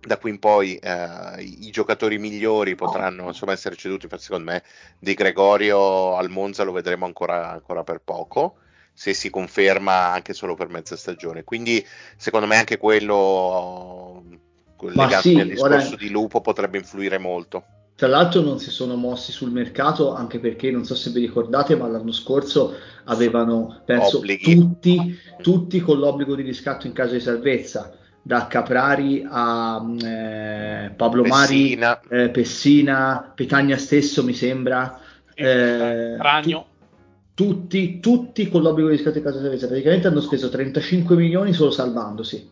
da 0.00 0.18
qui 0.18 0.30
in 0.30 0.38
poi 0.38 0.76
eh, 0.76 1.42
i, 1.42 1.66
i, 1.66 1.70
giocatori 1.70 2.18
migliori 2.18 2.74
potranno 2.74 3.28
insomma, 3.28 3.52
essere 3.52 3.76
ceduti, 3.76 4.06
secondo 4.18 4.50
me 4.50 4.62
Di 4.98 5.14
Gregorio 5.14 6.16
al 6.16 6.28
Monza 6.30 6.62
lo 6.62 6.72
vedremo 6.72 7.06
ancora, 7.06 7.50
ancora 7.50 7.82
per 7.82 8.00
poco 8.04 8.58
se 8.92 9.12
si 9.12 9.28
conferma 9.28 10.12
anche 10.12 10.32
solo 10.32 10.54
per 10.54 10.68
mezza 10.68 10.96
stagione. 10.96 11.42
Quindi, 11.42 11.84
secondo 12.16 12.46
me, 12.46 12.56
anche 12.56 12.78
quello 12.78 14.22
legato 14.78 15.28
sì, 15.28 15.40
al 15.40 15.48
discorso 15.48 15.88
ora... 15.88 15.96
di 15.96 16.10
Lupo 16.10 16.40
potrebbe 16.40 16.78
influire 16.78 17.18
molto. 17.18 17.64
Tra 17.96 18.08
l'altro 18.08 18.40
non 18.40 18.58
si 18.58 18.70
sono 18.70 18.96
mossi 18.96 19.30
sul 19.30 19.52
mercato 19.52 20.12
anche 20.14 20.40
perché 20.40 20.68
non 20.72 20.84
so 20.84 20.96
se 20.96 21.10
vi 21.10 21.20
ricordate, 21.20 21.76
ma 21.76 21.86
l'anno 21.86 22.10
scorso 22.10 22.74
avevano, 23.04 23.82
penso, 23.84 24.18
tutti, 24.18 25.16
tutti, 25.40 25.80
con 25.80 25.98
l'obbligo 26.00 26.34
di 26.34 26.42
riscatto 26.42 26.88
in 26.88 26.92
caso 26.92 27.12
di 27.12 27.20
salvezza, 27.20 27.96
da 28.20 28.48
Caprari 28.48 29.24
a 29.28 29.80
eh, 30.02 30.90
Pablo 30.96 31.22
Pessina. 31.22 32.00
Mari, 32.02 32.22
eh, 32.24 32.30
Pessina, 32.30 33.32
Petagna 33.32 33.76
stesso 33.76 34.24
mi 34.24 34.34
sembra. 34.34 34.98
Eh, 35.32 36.16
Ragno. 36.16 36.66
Tu, 37.32 37.52
tutti, 37.52 38.00
tutti 38.00 38.48
con 38.48 38.62
l'obbligo 38.62 38.88
di 38.88 38.96
riscatto 38.96 39.18
in 39.18 39.24
caso 39.24 39.36
di 39.36 39.44
salvezza. 39.44 39.68
Praticamente 39.68 40.08
hanno 40.08 40.20
speso 40.20 40.48
35 40.48 41.14
milioni 41.14 41.52
solo 41.52 41.70
salvandosi. 41.70 42.50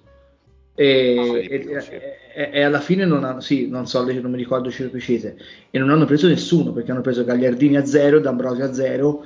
E, 0.75 1.15
no, 1.15 1.37
e, 1.37 1.59
più, 1.59 1.81
sì. 1.81 1.91
e, 1.91 2.51
e, 2.53 2.63
alla 2.63 2.81
fine 2.81 3.05
non 3.05 3.25
hanno, 3.25 3.41
sì, 3.41 3.69
non 3.69 3.87
so, 3.87 4.03
non 4.05 4.31
mi 4.31 4.37
ricordo 4.37 4.71
cifre 4.71 4.89
precise, 4.89 5.37
e 5.71 5.79
non 5.79 5.91
hanno 5.91 6.07
preso 6.07 6.29
nessuno 6.29 6.73
perché 6.73 6.93
hanno 6.93 7.03
preso 7.03 7.25
Gagliardini 7.25 7.77
a 7.77 7.85
zero, 7.85 8.21
D'Ambrosio 8.21 8.65
a 8.65 8.73
zero, 8.73 9.25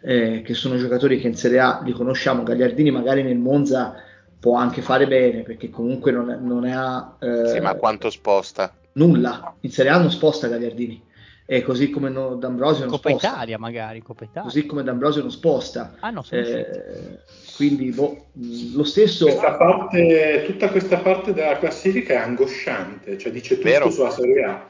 eh, 0.00 0.42
che 0.44 0.54
sono 0.54 0.76
giocatori 0.76 1.20
che 1.20 1.28
in 1.28 1.36
Serie 1.36 1.60
A 1.60 1.80
li 1.84 1.92
conosciamo. 1.92 2.42
Gagliardini 2.42 2.90
magari 2.90 3.22
nel 3.22 3.38
Monza 3.38 3.94
può 4.40 4.56
anche 4.56 4.82
fare 4.82 5.06
bene 5.06 5.42
perché 5.42 5.70
comunque 5.70 6.10
non, 6.10 6.38
non 6.42 6.66
è 6.66 6.72
a. 6.72 7.16
Eh, 7.20 7.48
sì, 7.48 7.60
ma 7.60 7.74
quanto 7.74 8.10
sposta? 8.10 8.74
Nulla, 8.92 9.54
in 9.60 9.70
Serie 9.70 9.92
A 9.92 9.98
non 9.98 10.10
sposta 10.10 10.48
Gagliardini 10.48 11.06
e 11.50 11.62
così 11.62 11.88
come 11.88 12.10
no, 12.10 12.34
D'Ambrosio 12.34 12.80
non 12.80 12.90
Coppa 12.90 13.08
sposta. 13.08 13.28
Italia 13.28 13.58
magari, 13.58 14.02
Coppa 14.02 14.24
Italia. 14.24 14.42
Così 14.42 14.66
come 14.66 14.82
D'Ambrosio 14.82 15.22
non 15.22 15.30
sposta. 15.30 15.94
Ah, 16.00 16.10
no, 16.10 16.22
eh, 16.28 17.20
quindi 17.56 17.90
boh, 17.90 18.26
lo 18.74 18.84
stesso... 18.84 19.24
Questa 19.24 19.54
parte, 19.54 20.42
tutta 20.44 20.68
questa 20.68 20.98
parte 20.98 21.32
della 21.32 21.56
classifica 21.56 22.12
è 22.12 22.16
angosciante, 22.16 23.16
cioè 23.16 23.32
dice 23.32 23.54
tutto 23.54 23.66
Vero. 23.66 23.90
sulla 23.90 24.10
Serie 24.10 24.44
A 24.44 24.66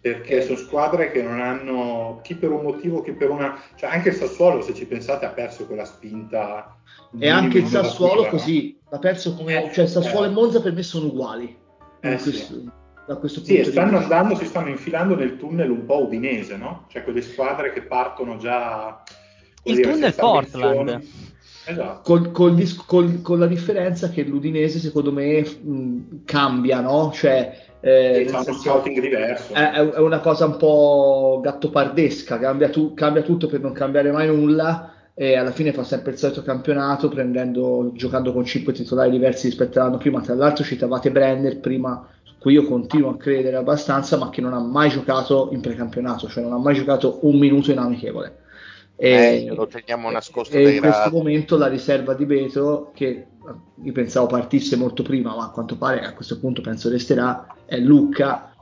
perché 0.00 0.40
sono 0.40 0.56
squadre 0.56 1.12
che 1.12 1.22
non 1.22 1.38
hanno 1.38 2.20
chi 2.22 2.34
per 2.34 2.50
un 2.50 2.62
motivo, 2.62 3.02
chi 3.02 3.12
per 3.12 3.28
una. 3.28 3.60
cioè 3.74 3.90
anche 3.90 4.08
il 4.08 4.14
Sassuolo, 4.14 4.62
se 4.62 4.72
ci 4.72 4.86
pensate, 4.86 5.26
ha 5.26 5.30
perso 5.30 5.66
quella 5.66 5.84
spinta. 5.84 6.78
E 7.18 7.28
anche 7.28 7.58
il 7.58 7.66
Sassuolo 7.66 8.26
così, 8.28 8.80
ha 8.90 8.98
perso 8.98 9.34
come. 9.34 9.66
Eh, 9.68 9.72
cioè 9.72 9.86
Sassuolo 9.86 10.24
eh. 10.24 10.30
e 10.30 10.32
Monza 10.32 10.62
per 10.62 10.72
me 10.72 10.82
sono 10.82 11.06
uguali. 11.06 11.56
Eh, 12.00 12.18
sì 12.18 12.80
da 13.06 13.16
questo 13.16 13.40
punto 13.40 13.64
sì, 13.64 13.70
stanno 13.70 13.98
andando, 13.98 14.36
si 14.36 14.44
stanno 14.44 14.68
infilando 14.68 15.16
nel 15.16 15.36
tunnel 15.36 15.70
un 15.70 15.84
po' 15.84 16.04
udinese, 16.04 16.56
no? 16.56 16.86
Cioè 16.88 17.02
quelle 17.02 17.22
squadre 17.22 17.72
che 17.72 17.82
partono 17.82 18.36
già... 18.36 19.02
Il 19.64 19.76
dire, 19.76 19.92
tunnel 19.92 20.14
Portland. 20.14 21.02
Esatto. 21.64 22.00
Col, 22.02 22.32
col, 22.32 22.56
col, 22.86 23.22
con 23.22 23.38
la 23.38 23.46
differenza 23.46 24.08
che 24.08 24.24
l'Udinese 24.24 24.80
secondo 24.80 25.12
me 25.12 25.42
mh, 25.42 26.24
cambia, 26.24 26.80
no? 26.80 27.12
Cioè, 27.12 27.66
eh, 27.80 28.28
un 28.28 28.54
scouting 28.54 29.00
diverso. 29.00 29.52
È, 29.52 29.70
è, 29.70 29.98
una 29.98 30.20
cosa 30.20 30.46
un 30.46 30.56
po' 30.56 31.40
gattopardesca, 31.42 32.38
cambia, 32.38 32.68
tu, 32.68 32.94
cambia 32.94 33.22
tutto 33.22 33.46
per 33.46 33.60
non 33.60 33.72
cambiare 33.72 34.10
mai 34.10 34.26
nulla 34.26 34.92
e 35.14 35.36
alla 35.36 35.50
fine 35.52 35.72
fa 35.72 35.84
sempre 35.84 36.12
il 36.12 36.18
solito 36.18 36.42
campionato 36.42 37.08
prendendo, 37.08 37.92
giocando 37.94 38.32
con 38.32 38.44
5 38.44 38.72
titolari 38.72 39.10
diversi 39.10 39.46
rispetto 39.46 39.78
all'anno 39.78 39.98
prima. 39.98 40.20
Tra 40.20 40.34
l'altro 40.34 40.64
citavate 40.64 41.10
Brenner 41.10 41.60
prima 41.60 42.08
cui 42.42 42.54
io 42.54 42.66
continuo 42.66 43.10
a 43.10 43.16
credere 43.16 43.54
abbastanza, 43.54 44.16
ma 44.16 44.28
che 44.28 44.40
non 44.40 44.52
ha 44.52 44.58
mai 44.58 44.90
giocato 44.90 45.50
in 45.52 45.60
precampionato, 45.60 46.28
cioè 46.28 46.42
non 46.42 46.52
ha 46.52 46.58
mai 46.58 46.74
giocato 46.74 47.20
un 47.22 47.38
minuto 47.38 47.70
in 47.70 47.78
amichevole. 47.78 48.40
E, 48.96 49.46
eh, 49.46 49.54
lo 49.54 49.68
teniamo 49.68 50.10
nascosto 50.10 50.56
e 50.56 50.74
in 50.74 50.80
questo 50.80 51.10
momento 51.10 51.56
la 51.56 51.68
riserva 51.68 52.14
di 52.14 52.26
Beto, 52.26 52.90
che 52.94 53.26
io 53.80 53.92
pensavo 53.92 54.26
partisse 54.26 54.74
molto 54.76 55.04
prima, 55.04 55.36
ma 55.36 55.44
a 55.44 55.50
quanto 55.50 55.76
pare 55.76 56.00
a 56.00 56.12
questo 56.14 56.40
punto 56.40 56.60
penso 56.62 56.90
resterà, 56.90 57.46
è 57.64 57.78
Lucca. 57.78 58.52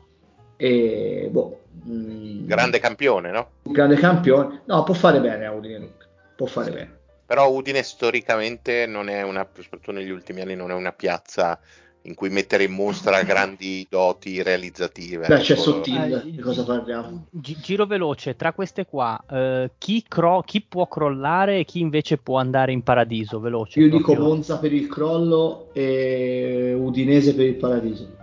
E, 0.57 1.29
boh, 1.31 1.61
mm, 1.89 2.47
grande 2.47 2.81
campione, 2.81 3.31
no? 3.31 3.49
Grande 3.63 3.97
campione, 3.97 4.61
no, 4.67 4.83
può 4.83 4.93
fare 4.93 5.21
bene 5.21 5.47
a 5.47 5.53
Udine 5.53 5.79
Lucca, 5.79 6.07
può 6.37 6.47
fare 6.47 6.67
sì. 6.67 6.73
bene. 6.73 6.99
Però 7.25 7.51
Udine 7.51 7.83
storicamente 7.83 8.85
non 8.85 9.09
è 9.09 9.23
una, 9.23 9.49
soprattutto 9.59 9.93
negli 9.93 10.11
ultimi 10.11 10.43
anni, 10.43 10.55
non 10.55 10.71
è 10.71 10.75
una 10.75 10.93
piazza 10.93 11.59
in 12.03 12.15
cui 12.15 12.31
mettere 12.31 12.65
in 12.65 12.73
mostra 12.73 13.23
grandi 13.25 13.87
doti 13.89 14.43
realizzative. 14.43 15.27
Beh, 15.27 15.39
c'è 15.39 15.57
sottile, 15.57 16.23
eh, 16.23 16.31
di 16.31 16.39
cosa 16.39 16.65
parliamo? 16.65 17.27
giro 17.31 17.87
veloce, 17.87 18.37
tra 18.37 18.53
queste 18.53 18.87
qua, 18.87 19.23
eh, 19.29 19.71
chi, 19.79 20.05
cro- 20.07 20.43
chi, 20.43 20.63
può 20.63 20.87
crollare 20.89 21.59
e 21.59 21.65
chi 21.65 21.81
invece 21.81 22.19
può 22.19 22.39
andare 22.39 22.73
in 22.73 22.83
paradiso? 22.83 23.41
Veloce. 23.41 23.81
Io 23.81 23.89
proprio. 23.89 24.15
dico 24.15 24.29
Monza 24.29 24.59
per 24.59 24.73
il 24.73 24.87
crollo 24.87 25.71
e 25.73 26.75
Udinese 26.79 27.35
per 27.35 27.47
il 27.47 27.57
paradiso. 27.57 28.17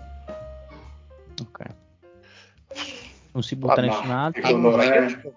Ok. 1.41 1.65
Non 3.31 3.43
si 3.43 3.55
butta 3.55 3.73
ah, 3.73 3.81
nessun 3.81 4.09
altro. 4.09 4.41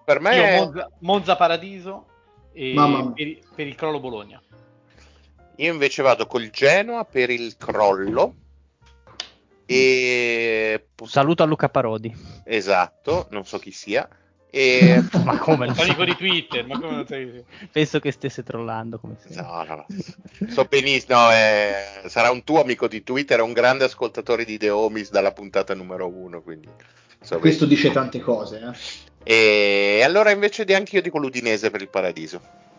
Per 0.03 0.19
me 0.19 0.57
Monza, 0.57 0.89
Monza, 0.99 1.35
Paradiso 1.35 2.05
e 2.51 2.73
per, 3.15 3.39
per 3.55 3.67
il 3.67 3.75
crollo 3.75 3.99
Bologna. 3.99 4.41
Io 5.61 5.71
invece 5.71 6.01
vado 6.01 6.25
col 6.25 6.49
Genoa 6.49 7.05
per 7.05 7.29
il 7.29 7.55
crollo. 7.55 8.33
E... 9.67 10.87
Saluto 11.05 11.43
a 11.43 11.45
Luca 11.45 11.69
Parodi. 11.69 12.13
Esatto, 12.43 13.27
non 13.29 13.45
so 13.45 13.59
chi 13.59 13.71
sia. 13.71 14.09
E... 14.49 15.03
ma 15.23 15.37
come? 15.37 15.67
Amico 15.67 16.03
di 16.03 16.15
Twitter, 16.15 16.65
ma 16.65 16.79
come 16.79 16.95
non 16.95 17.05
sei... 17.05 17.45
Penso 17.71 17.99
che 17.99 18.11
stesse 18.11 18.41
trollando. 18.41 18.97
Come 18.97 19.17
no, 19.35 19.63
no, 19.63 19.75
no. 19.75 19.85
So 20.49 20.65
benissimo, 20.65 21.19
no, 21.19 21.31
eh, 21.31 22.01
sarà 22.07 22.31
un 22.31 22.43
tuo 22.43 22.61
amico 22.61 22.87
di 22.87 23.03
Twitter, 23.03 23.37
è 23.37 23.43
un 23.43 23.53
grande 23.53 23.83
ascoltatore 23.83 24.45
di 24.45 24.57
The 24.57 24.71
Homies 24.71 25.11
dalla 25.11 25.31
puntata 25.31 25.75
numero 25.75 26.07
uno. 26.07 26.41
Quindi, 26.41 26.67
so 27.21 27.37
Questo 27.37 27.67
benissimo. 27.67 27.67
dice 27.67 27.91
tante 27.91 28.19
cose. 28.19 28.75
Eh? 29.23 29.99
E 29.99 30.01
allora 30.03 30.31
invece 30.31 30.65
di 30.65 30.73
anche 30.73 30.95
io 30.95 31.03
dico 31.03 31.19
l'Udinese 31.19 31.69
per 31.69 31.81
il 31.81 31.89
Paradiso. 31.89 32.69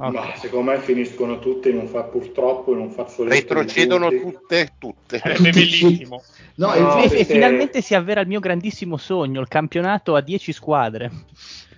Okay. 0.00 0.12
Ma 0.12 0.36
secondo 0.36 0.70
me 0.70 0.78
finiscono 0.78 1.40
tutte 1.40 1.70
in 1.70 1.76
un 1.76 1.88
fa 1.88 2.04
purtroppo 2.04 2.72
in 2.72 2.78
un 2.78 2.92
fazzoletto. 2.92 3.34
Retrocedono 3.34 4.08
tutte, 4.10 4.74
tutte. 4.78 5.18
È 5.18 5.36
bellissimo. 5.40 6.22
No, 6.54 6.72
no 6.72 7.02
e, 7.02 7.08
perché... 7.08 7.24
finalmente 7.24 7.82
si 7.82 7.96
avvera 7.96 8.20
il 8.20 8.28
mio 8.28 8.38
grandissimo 8.38 8.96
sogno, 8.96 9.40
il 9.40 9.48
campionato 9.48 10.14
a 10.14 10.20
10 10.20 10.52
squadre. 10.52 11.10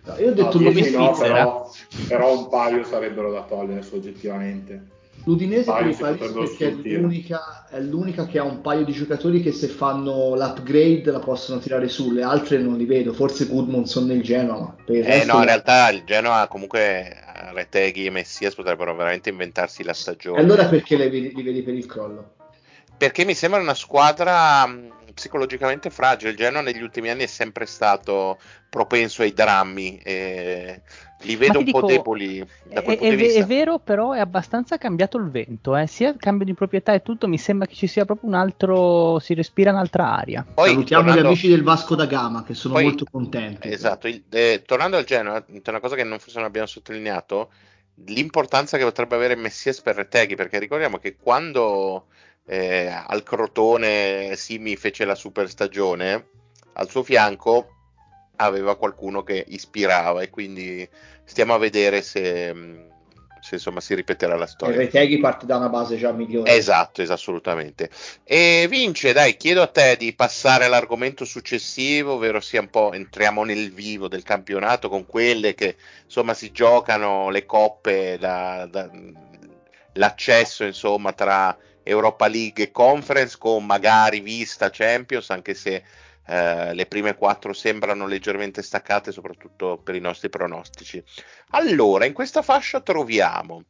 No, 0.05 0.17
io 0.19 0.31
ho 0.31 0.35
detto 0.35 0.61
no, 0.61 0.71
come. 0.71 0.91
No, 0.91 1.17
però, 1.17 1.71
però 2.09 2.39
un 2.39 2.49
paio 2.51 2.85
sarebbero 2.85 3.33
da 3.33 3.43
togliere 3.43 3.81
soggettivamente. 3.81 4.99
L'Udinese 5.25 5.71
per 5.71 6.33
perché 6.33 6.69
è 6.69 6.97
l'unica, 6.97 7.67
è 7.69 7.79
l'unica, 7.79 8.25
che 8.27 8.39
ha 8.39 8.43
un 8.43 8.63
paio 8.63 8.85
di 8.85 8.93
giocatori 8.93 9.43
che 9.43 9.53
se 9.53 9.69
fanno 9.69 10.35
l'upgrade 10.35 11.11
la 11.11 11.19
possono 11.19 11.59
tirare 11.59 11.89
su, 11.89 12.11
le 12.11 12.23
altre 12.23 12.59
non 12.59 12.79
li 12.79 12.87
vedo, 12.87 13.13
forse 13.13 13.47
Goodmanson 13.47 14.07
nel 14.07 14.23
Genoa. 14.23 14.75
eh 14.87 15.25
no, 15.27 15.37
in 15.37 15.45
realtà 15.45 15.91
il 15.91 16.05
Genoa 16.05 16.47
comunque 16.49 17.20
Reteghi 17.53 18.07
e 18.07 18.11
Messias 18.11 18.55
potrebbero 18.55 18.95
veramente 18.95 19.31
inventarsi 19.31 19.83
la 19.83 19.95
stagione. 19.95 20.39
E 20.41 20.43
allora 20.43 20.67
perché 20.67 20.97
li 20.97 21.09
vedi, 21.09 21.35
li 21.35 21.43
vedi 21.43 21.63
per 21.63 21.75
il 21.75 21.87
crollo? 21.87 22.35
Perché 22.97 23.25
mi 23.25 23.35
sembra 23.35 23.61
una 23.61 23.75
squadra 23.75 24.69
psicologicamente 25.15 25.91
fragile. 25.91 26.31
Il 26.31 26.37
Genoa 26.37 26.61
negli 26.61 26.83
ultimi 26.83 27.09
anni 27.09 27.23
è 27.23 27.27
sempre 27.27 27.67
stato 27.67 28.39
propenso 28.69 29.23
ai 29.23 29.33
drammi. 29.33 29.99
E 29.99 30.83
li 31.23 31.37
vedo 31.37 31.59
un 31.59 31.65
dico, 31.65 31.81
po' 31.81 31.87
deboli 31.87 32.39
da 32.65 32.83
quel 32.83 32.97
è, 32.97 32.99
punto 32.99 33.15
di 33.15 33.23
vista. 33.23 33.41
È 33.41 33.47
vero, 33.47 33.79
però 33.79 34.13
è 34.13 34.21
abbastanza 34.21 34.79
cambiato 34.79 35.19
il 35.19 35.31
vento, 35.31 35.77
eh. 35.77 35.87
sia 35.87 36.11
il 36.11 36.17
cambio 36.17 36.47
di 36.47 36.55
proprietà 36.55 36.93
e 36.93 37.03
tutto, 37.03 37.29
mi 37.29 37.39
sembra 37.39 37.67
che 37.67 37.75
ci 37.75 37.87
sia 37.87 38.05
proprio 38.05 38.29
un 38.31 38.37
altro, 38.37 39.19
si 39.19 39.35
respira 39.35 39.71
un'altra 39.71 40.17
aria. 40.17 40.47
Poi, 40.55 40.71
Salutiamo 40.71 41.05
tornando, 41.05 41.29
gli 41.29 41.33
amici 41.33 41.49
del 41.49 41.63
Vasco 41.63 41.95
da 41.95 42.07
Gama 42.07 42.43
che 42.43 42.55
sono 42.55 42.75
poi, 42.75 42.85
molto 42.85 43.05
contenti. 43.11 43.69
Esatto, 43.69 44.09
il, 44.09 44.23
eh, 44.31 44.63
tornando 44.65 44.97
al 44.97 45.05
Genoa, 45.05 45.45
una 45.67 45.81
cosa 45.81 45.97
che 45.97 46.05
non, 46.05 46.19
forse 46.19 46.39
non 46.39 46.47
abbiamo 46.47 46.67
sottolineato, 46.67 47.51
l'importanza 48.07 48.79
che 48.79 48.85
potrebbe 48.85 49.15
avere 49.15 49.37
Messias 49.37 49.81
per 49.81 49.97
Reteghi, 49.97 50.37
perché 50.37 50.59
ricordiamo 50.59 50.99
che 50.99 51.17
quando 51.17 52.07
eh, 52.47 52.87
al 52.89 53.23
Crotone 53.23 54.35
Simi 54.37 54.77
fece 54.77 55.05
la 55.05 55.15
super 55.15 55.49
stagione, 55.49 56.29
al 56.75 56.89
suo 56.89 57.03
fianco 57.03 57.75
aveva 58.47 58.77
qualcuno 58.77 59.23
che 59.23 59.45
ispirava 59.49 60.23
e 60.23 60.31
quindi 60.31 60.89
stiamo 61.25 61.55
a 61.55 61.59
vedere 61.59 62.03
se, 62.03 62.55
se 63.41 63.55
insomma 63.55 63.81
si 63.81 63.95
ripeterà 63.95 64.37
la 64.37 64.47
storia. 64.47 64.75
E 64.77 64.79
Reteghi 64.79 65.19
parte 65.19 65.47
da 65.47 65.57
una 65.57 65.69
base 65.69 65.97
già 65.97 66.13
migliore. 66.13 66.51
Esatto, 66.51 67.03
esatto, 67.03 67.19
assolutamente. 67.19 67.91
E 68.25 68.67
Vince, 68.69 69.13
dai, 69.13 69.37
chiedo 69.37 69.63
a 69.63 69.67
te 69.67 69.97
di 69.99 70.15
passare 70.15 70.65
all'argomento 70.65 71.25
successivo, 71.25 72.15
ovvero 72.15 72.41
sia 72.41 72.61
un 72.61 72.71
po' 72.71 72.93
entriamo 72.93 73.45
nel 73.45 73.73
vivo 73.73 74.09
del 74.09 74.23
campionato 74.23 74.89
con 74.89 75.07
quelle 75.07 75.55
che 75.55 75.77
insomma 76.05 76.35
si 76.35 76.51
giocano 76.51 77.31
le 77.31 77.45
coppe, 77.45 78.17
da, 78.19 78.67
da, 78.67 78.91
l'accesso 79.95 80.65
insomma 80.65 81.13
tra 81.13 81.57
Europa 81.83 82.29
League 82.29 82.65
e 82.65 82.71
Conference 82.71 83.37
con 83.39 83.67
magari 83.67 84.21
vista 84.21 84.71
Champions, 84.71 85.31
anche 85.31 85.55
se 85.55 85.83
eh, 86.27 86.75
le 86.75 86.87
prime 86.87 87.17
quattro 87.17 87.53
sembrano 87.53 88.07
leggermente 88.07 88.63
staccate, 88.63 89.13
soprattutto 89.13 89.79
per 89.83 89.95
i 89.95 90.01
nostri 90.01 90.29
pronostici. 90.29 91.03
Allora, 91.51 92.05
in 92.05 92.13
questa 92.13 92.43
fascia 92.43 92.81
troviamo 92.81 93.65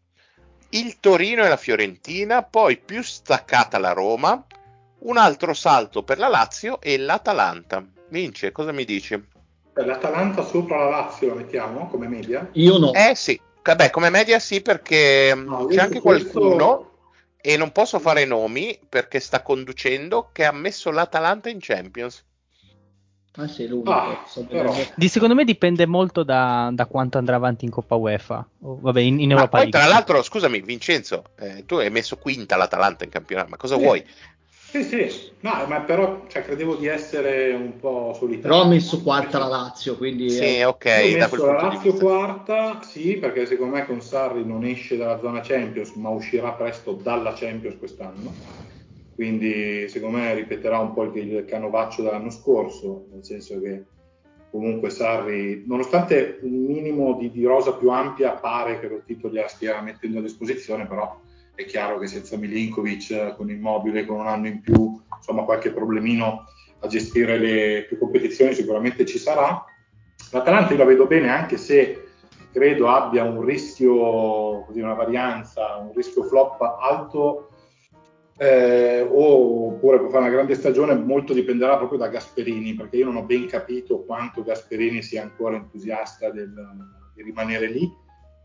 il 0.71 1.01
Torino 1.01 1.45
e 1.45 1.49
la 1.49 1.57
Fiorentina, 1.57 2.43
poi 2.43 2.77
più 2.77 3.03
staccata 3.03 3.79
la 3.79 3.93
Roma, 3.93 4.45
un 5.01 5.17
altro 5.17 5.55
salto 5.55 6.03
per 6.03 6.19
la 6.19 6.29
Lazio 6.29 6.81
e 6.81 6.99
l'Atalanta. 6.99 7.85
Vince, 8.09 8.53
cosa 8.53 8.73
mi 8.73 8.85
dici? 8.85 9.29
L'Atalanta 9.73 10.45
sopra 10.45 10.77
la 10.77 10.91
Lazio 10.91 11.29
la 11.29 11.35
mettiamo 11.35 11.89
come 11.89 12.07
media? 12.07 12.49
Io 12.53 12.79
no. 12.79 12.93
Eh 12.93 13.15
sì, 13.15 13.41
Beh, 13.63 13.91
come 13.91 14.11
media 14.11 14.39
sì, 14.39 14.63
perché 14.63 15.35
no, 15.37 15.67
c'è 15.67 15.81
anche 15.81 16.01
qualcuno, 16.01 16.77
questo... 16.77 16.93
e 17.41 17.57
non 17.57 17.73
posso 17.73 17.99
fare 17.99 18.25
nomi 18.25 18.79
perché 18.89 19.21
sta 19.21 19.43
conducendo, 19.43 20.31
che 20.33 20.45
ha 20.45 20.53
messo 20.53 20.91
l'Atalanta 20.91 21.51
in 21.51 21.59
Champions. 21.61 22.25
Ah, 23.37 23.47
sei 23.47 23.69
l'unico. 23.69 23.93
Ah, 23.93 24.25
Di, 24.97 25.09
secondo 25.09 25.35
me 25.35 25.45
dipende 25.45 25.87
molto 25.87 26.25
da, 26.25 26.71
da, 26.73 26.87
quanto 26.87 27.17
andrà 27.17 27.37
avanti 27.37 27.65
in 27.65 27.71
Coppa 27.71 27.95
UEFA. 27.95 28.47
O, 28.63 28.79
vabbè, 28.81 29.01
in, 29.01 29.21
in 29.21 29.31
Europa 29.31 29.59
poi, 29.59 29.61
League. 29.61 29.79
Tra 29.79 29.89
l'altro, 29.89 30.23
scusami, 30.23 30.61
Vincenzo, 30.63 31.25
eh, 31.39 31.65
tu 31.65 31.77
hai 31.77 31.91
messo 31.91 32.17
quinta 32.17 32.57
l'Atalanta 32.57 33.05
in 33.05 33.11
campionato, 33.11 33.51
ma 33.51 33.57
cosa 33.57 33.77
sì. 33.77 33.83
vuoi? 33.83 34.05
Sì, 34.71 34.85
sì, 34.85 35.33
no, 35.41 35.65
ma 35.67 35.81
però 35.81 36.27
cioè, 36.29 36.45
credevo 36.45 36.77
di 36.77 36.87
essere 36.87 37.53
un 37.53 37.79
po' 37.79 38.15
solitario. 38.17 38.57
Però 38.57 38.63
ho 38.63 38.69
messo 38.69 39.01
quarta 39.01 39.39
la 39.39 39.47
Lazio, 39.47 39.97
quindi... 39.97 40.31
Sì, 40.31 40.59
eh. 40.59 40.65
ok. 40.65 40.85
Ho 40.85 41.19
messo 41.19 41.47
la 41.47 41.63
Lazio 41.63 41.95
quarta, 41.95 42.81
sì, 42.83 43.17
perché 43.17 43.47
secondo 43.47 43.77
me 43.77 43.87
con 43.87 44.01
Sarri 44.01 44.45
non 44.45 44.65
esce 44.65 44.97
dalla 44.97 45.19
zona 45.19 45.41
Champions, 45.41 45.93
ma 45.95 46.09
uscirà 46.11 46.53
presto 46.53 46.93
dalla 46.93 47.33
Champions 47.33 47.79
quest'anno 47.79 48.80
quindi 49.21 49.87
secondo 49.91 50.17
me 50.17 50.33
ripeterà 50.33 50.79
un 50.79 50.95
po' 50.95 51.03
il, 51.03 51.45
canovaccio 51.47 52.01
dell'anno 52.01 52.31
scorso, 52.31 53.05
nel 53.13 53.23
senso 53.23 53.61
che 53.61 53.85
comunque 54.51 54.89
Sarri, 54.89 55.63
nonostante 55.67 56.39
un 56.41 56.65
minimo 56.65 57.19
di, 57.19 57.31
di 57.31 57.45
rosa 57.45 57.75
più 57.75 57.91
ampia, 57.91 58.33
pare 58.33 58.81
che 58.81 58.89
lo 58.89 59.29
gliela 59.29 59.47
stia 59.47 59.79
mettendo 59.83 60.21
a 60.21 60.23
disposizione, 60.23 60.87
però 60.87 61.21
è 61.55 61.67
chiaro 61.67 61.99
che 61.99 62.07
senza 62.07 62.39
Milinkovic, 62.39 63.35
con 63.37 63.51
Immobile, 63.51 64.07
con 64.07 64.21
un 64.21 64.27
anno 64.27 64.47
in 64.47 64.63
più, 64.63 64.99
insomma 65.15 65.43
qualche 65.43 65.71
problemino 65.71 66.47
a 66.79 66.87
gestire 66.87 67.37
le 67.37 67.85
più 67.87 67.99
competizioni 67.99 68.55
sicuramente 68.55 69.05
ci 69.05 69.19
sarà. 69.19 69.63
L'Atalanta 70.31 70.73
io 70.73 70.79
la 70.79 70.85
vedo 70.87 71.07
bene 71.07 71.29
anche 71.29 71.59
se 71.59 72.07
credo 72.51 72.89
abbia 72.89 73.25
un 73.25 73.45
rischio, 73.45 74.63
così 74.65 74.81
una 74.81 74.95
varianza, 74.95 75.77
un 75.77 75.93
rischio 75.95 76.23
flop 76.23 76.63
alto 76.63 77.50
eh, 78.43 79.03
oppure 79.03 79.99
può 79.99 80.09
fare 80.09 80.23
una 80.23 80.33
grande 80.33 80.55
stagione, 80.55 80.95
molto 80.95 81.35
dipenderà 81.35 81.77
proprio 81.77 81.99
da 81.99 82.09
Gasperini, 82.09 82.73
perché 82.73 82.97
io 82.97 83.05
non 83.05 83.17
ho 83.17 83.25
ben 83.25 83.47
capito 83.47 84.03
quanto 84.05 84.43
Gasperini 84.43 85.03
sia 85.03 85.21
ancora 85.21 85.57
entusiasta 85.57 86.31
del, 86.31 86.51
di 87.15 87.23
rimanere 87.23 87.67
lì, 87.67 87.87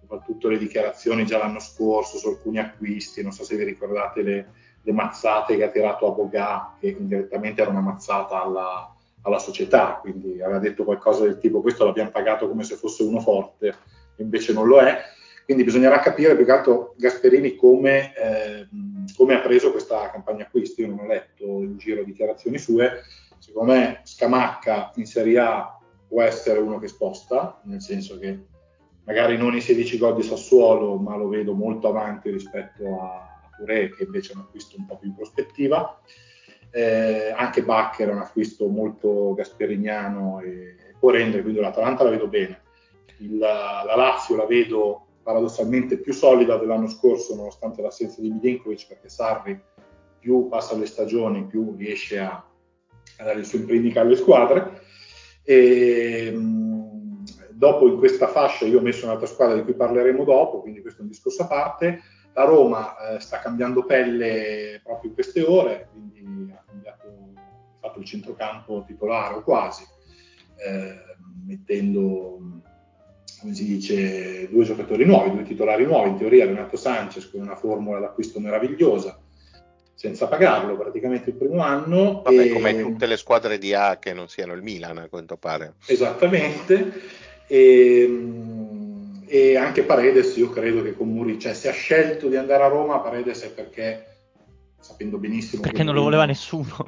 soprattutto 0.02 0.50
le 0.50 0.58
dichiarazioni 0.58 1.26
già 1.26 1.38
l'anno 1.38 1.60
scorso 1.60 2.18
su 2.18 2.28
alcuni 2.28 2.60
acquisti, 2.60 3.24
non 3.24 3.32
so 3.32 3.46
se 3.46 3.56
vi 3.56 3.64
ricordate 3.64 4.22
le, 4.22 4.48
le 4.82 4.91
mazzate 4.91 5.56
che 5.56 5.64
ha 5.64 5.70
tirato 5.70 6.08
a 6.08 6.12
Bogà, 6.12 6.76
che 6.78 6.89
indirettamente 6.89 7.62
era 7.62 7.72
una 7.72 7.80
mazzata 7.80 8.43
alla, 8.43 8.93
alla 9.22 9.39
società, 9.39 10.00
quindi 10.02 10.41
aveva 10.41 10.60
detto 10.60 10.84
qualcosa 10.84 11.24
del 11.24 11.38
tipo 11.38 11.62
questo 11.62 11.86
l'abbiamo 11.86 12.12
pagato 12.12 12.50
come 12.50 12.66
se 12.66 12.76
fosse 12.76 13.04
uno 13.04 13.22
forte, 13.22 13.74
invece 14.18 14.52
non 14.52 14.68
lo 14.68 14.80
è. 14.80 15.14
Quindi 15.46 15.64
bisognerà 15.64 16.00
capire 16.00 16.36
più 16.36 16.43
che 16.43 16.52
altro 16.52 16.96
Gasperini 16.98 17.56
come, 17.56 18.14
eh, 18.16 18.68
come, 19.16 19.36
ha 19.36 19.39
preso 19.39 19.72
questa 19.72 20.10
campagna 20.12 20.43
acquisti. 20.43 20.82
Io 20.82 20.88
non 20.88 20.99
ho 20.99 21.06
letto 21.06 21.43
in 21.43 21.78
giro 21.78 22.03
dichiarazioni 22.03 22.58
sue. 22.58 23.01
Secondo 23.39 23.74
me 23.74 24.01
Scamacca 24.03 24.91
in 24.95 25.06
Serie 25.06 25.39
A 25.39 25.80
può 26.08 26.22
essere 26.22 26.60
uno 26.60 26.80
che 26.80 26.88
sposta, 26.88 27.62
nel 27.66 27.82
senso 27.82 28.18
che 28.18 28.45
magari 29.06 29.38
non 29.38 29.56
i 29.56 29.62
16 29.62 29.97
gol 29.97 30.16
di 30.16 30.24
Sassuolo, 30.24 30.97
ma 30.97 31.16
lo 31.16 31.28
vedo 31.28 31.53
molto 31.53 31.88
avanti 31.89 32.30
rispetto 32.32 33.01
a 33.01 33.49
Touré, 33.56 33.93
che 33.93 34.03
invece 34.03 34.34
è 34.34 34.36
un 34.36 34.41
acquisto 34.41 34.76
un 34.78 34.86
po' 34.86 34.97
più 34.97 35.10
in 35.10 35.16
prospettiva. 35.16 35.99
Eh, 36.72 37.32
anche 37.36 37.64
Baccher 37.64 38.10
è 38.10 38.12
un 38.12 38.20
acquisto 38.20 38.68
molto 38.68 39.34
gasperiniano 39.34 40.41
e 40.41 40.76
può 40.99 41.12
rendere, 41.12 41.41
quindi 41.41 41.60
l'Atalanta 41.60 42.03
la 42.03 42.10
vedo 42.10 42.28
bene. 42.28 42.62
Il, 43.20 43.38
la 43.38 43.93
Lazio 43.95 44.36
la 44.36 44.45
vedo 44.45 45.05
paradossalmente 45.26 45.97
più 45.97 46.13
solida 46.13 46.55
dell'anno 46.55 46.88
scorso 46.88 47.34
nonostante 47.34 47.82
l'assenza 47.82 48.21
di 48.21 48.30
Milinkovic 48.30 48.88
perché 48.88 49.09
Sarri 49.09 49.59
più 50.19 50.47
passa 50.47 50.78
le 50.78 50.86
stagioni 50.86 51.47
più 51.47 51.73
riesce 51.76 52.19
a, 52.19 52.32
a 53.17 53.23
dare 53.23 53.39
il 53.39 53.45
suo 53.45 53.57
imprinting 53.57 53.95
alle 53.97 54.15
squadre. 54.17 54.84
E 55.41 56.32
mh, 56.32 57.23
dopo 57.49 57.88
in 57.88 57.97
questa 57.97 58.28
fascia 58.28 58.65
io 58.65 58.78
ho 58.78 58.84
messo 58.84 59.05
un'altra 59.05 59.26
squadra 59.26 59.55
di 59.55 59.63
cui 59.63 59.73
parleremo 59.73 60.23
dopo 60.23 60.61
quindi 60.61 60.82
questo 60.82 60.99
è 60.99 61.03
un 61.03 61.09
discorso 61.09 61.41
a 61.41 61.47
parte. 61.47 62.01
La 62.34 62.43
Roma 62.43 62.95
eh, 62.95 63.19
sta 63.19 63.39
cambiando 63.39 63.84
pelle 63.84 64.80
proprio 64.84 65.09
in 65.09 65.15
queste 65.15 65.41
ore 65.41 65.89
quindi 65.91 66.51
ha 66.51 66.63
cambiato 66.67 67.07
ha 67.07 67.88
fatto 67.88 67.97
il 67.97 68.05
centrocampo 68.05 68.84
titolare 68.86 69.36
o 69.36 69.41
quasi 69.41 69.84
eh, 70.57 70.95
mettendo 71.47 72.61
come 73.46 73.54
si 73.54 73.66
dice, 73.66 74.50
due 74.50 74.64
giocatori 74.64 75.06
nuovi, 75.06 75.30
due 75.30 75.43
titolari 75.43 75.86
nuovi, 75.86 76.10
in 76.10 76.18
teoria 76.18 76.46
Renato 76.46 76.78
Sanchez 76.78 77.30
con 77.30 77.41
una 77.41 77.56
formula 77.56 78.00
d'acquisto 78.00 78.39
meravigliosa, 78.39 79.20
senza 79.93 80.28
pagarlo 80.28 80.76
praticamente 80.76 81.30
il 81.30 81.36
primo 81.36 81.62
anno. 81.62 82.24
Vabbè, 82.24 82.46
e... 82.46 82.50
come 82.50 82.82
tutte 82.82 83.06
le 83.06 83.18
squadre 83.18 83.60
di 83.60 83.76
A 83.76 84.00
che 84.00 84.14
non 84.14 84.30
siano 84.30 84.54
il 84.54 84.64
Milan, 84.64 84.98
a 84.98 85.08
quanto 85.10 85.38
pare. 85.38 85.76
Esattamente. 85.86 86.91
E, 87.46 88.20
e 89.28 89.56
anche 89.58 89.84
Paredes, 89.84 90.36
io 90.38 90.50
credo 90.50 90.82
che 90.82 90.96
con 90.96 91.10
Muri, 91.10 91.38
cioè 91.38 91.54
se 91.54 91.70
ha 91.70 91.74
scelto 91.74 92.28
di 92.28 92.38
andare 92.38 92.64
a 92.64 92.68
Roma, 92.68 92.98
Paredes 92.98 93.43
è 93.43 93.52
perché, 93.52 94.08
sapendo 94.80 95.20
benissimo... 95.20 95.62
Perché 95.62 95.84
non 95.84 95.93
lo 95.93 96.02
voleva 96.02 96.26
nessuno. 96.26 96.84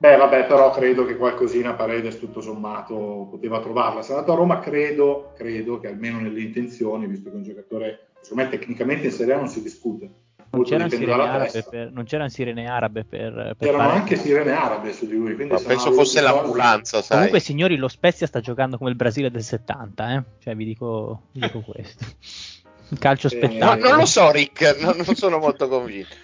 Beh, 0.00 0.16
vabbè, 0.16 0.46
però 0.46 0.70
credo 0.70 1.04
che 1.04 1.18
qualcosina 1.18 1.74
Paredes 1.74 2.18
tutto 2.18 2.40
sommato 2.40 3.28
poteva 3.30 3.60
trovarla. 3.60 4.00
Se 4.00 4.12
è 4.12 4.14
andato 4.14 4.32
a 4.32 4.36
Roma, 4.36 4.58
credo, 4.58 5.32
credo 5.36 5.78
che 5.78 5.88
almeno 5.88 6.18
nelle 6.18 6.40
intenzioni, 6.40 7.06
visto 7.06 7.28
che 7.28 7.34
è 7.34 7.38
un 7.38 7.44
giocatore, 7.44 8.06
secondo 8.22 8.44
me 8.44 8.48
tecnicamente 8.48 9.08
in 9.08 9.12
Serie 9.12 9.34
A 9.34 9.36
non 9.36 9.48
si 9.48 9.60
discute. 9.60 10.10
Non 10.52 10.64
c'erano, 10.64 10.88
sirene 10.88 11.64
per, 11.68 11.92
non 11.92 12.04
c'erano, 12.04 12.30
sirene 12.30 12.66
arabe 12.66 13.04
per, 13.04 13.30
per 13.30 13.56
C'erano 13.58 13.88
fare... 13.88 13.98
anche 13.98 14.16
sirene 14.16 14.52
arabe 14.52 14.92
su 14.94 15.06
di 15.06 15.16
lui. 15.16 15.34
Ma 15.34 15.60
penso 15.60 15.92
fosse 15.92 16.22
l'ambulanza, 16.22 17.02
sai. 17.02 17.16
Comunque, 17.16 17.40
signori, 17.40 17.76
lo 17.76 17.88
Spezia 17.88 18.26
sta 18.26 18.40
giocando 18.40 18.78
come 18.78 18.88
il 18.88 18.96
Brasile 18.96 19.30
del 19.30 19.42
70, 19.42 20.14
eh? 20.14 20.22
Cioè, 20.38 20.56
vi 20.56 20.64
dico, 20.64 21.24
vi 21.32 21.40
dico 21.40 21.60
questo. 21.70 22.06
Calcio 22.98 23.26
eh, 23.26 23.30
spettacolo. 23.30 23.82
No, 23.82 23.88
non 23.90 23.98
lo 23.98 24.06
so, 24.06 24.30
Rick, 24.30 24.80
non, 24.80 24.96
non 24.96 25.14
sono 25.14 25.36
molto 25.36 25.68
convinto. 25.68 26.16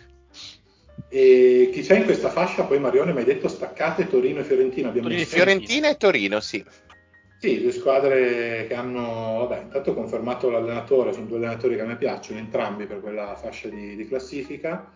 E 1.08 1.70
chi 1.72 1.82
c'è 1.82 1.98
in 1.98 2.04
questa 2.04 2.30
fascia? 2.30 2.64
Poi 2.64 2.78
Marione 2.78 3.12
mi 3.12 3.20
hai 3.20 3.24
detto 3.24 3.48
staccate 3.48 4.08
Torino 4.08 4.40
e 4.40 4.44
Fiorentina. 4.44 4.90
Torino, 4.90 5.24
Fiorentina 5.24 5.88
e 5.88 5.96
Torino, 5.96 6.40
sì. 6.40 6.64
Sì, 7.38 7.60
due 7.60 7.70
squadre 7.70 8.66
che 8.66 8.74
hanno, 8.74 9.46
vabbè, 9.46 9.62
intanto 9.64 9.94
confermato 9.94 10.48
l'allenatore, 10.48 11.12
sono 11.12 11.26
due 11.26 11.36
allenatori 11.36 11.76
che 11.76 11.82
a 11.82 11.86
me 11.86 11.96
piacciono 11.96 12.38
entrambi 12.38 12.86
per 12.86 13.00
quella 13.00 13.36
fascia 13.36 13.68
di, 13.68 13.94
di 13.94 14.08
classifica. 14.08 14.90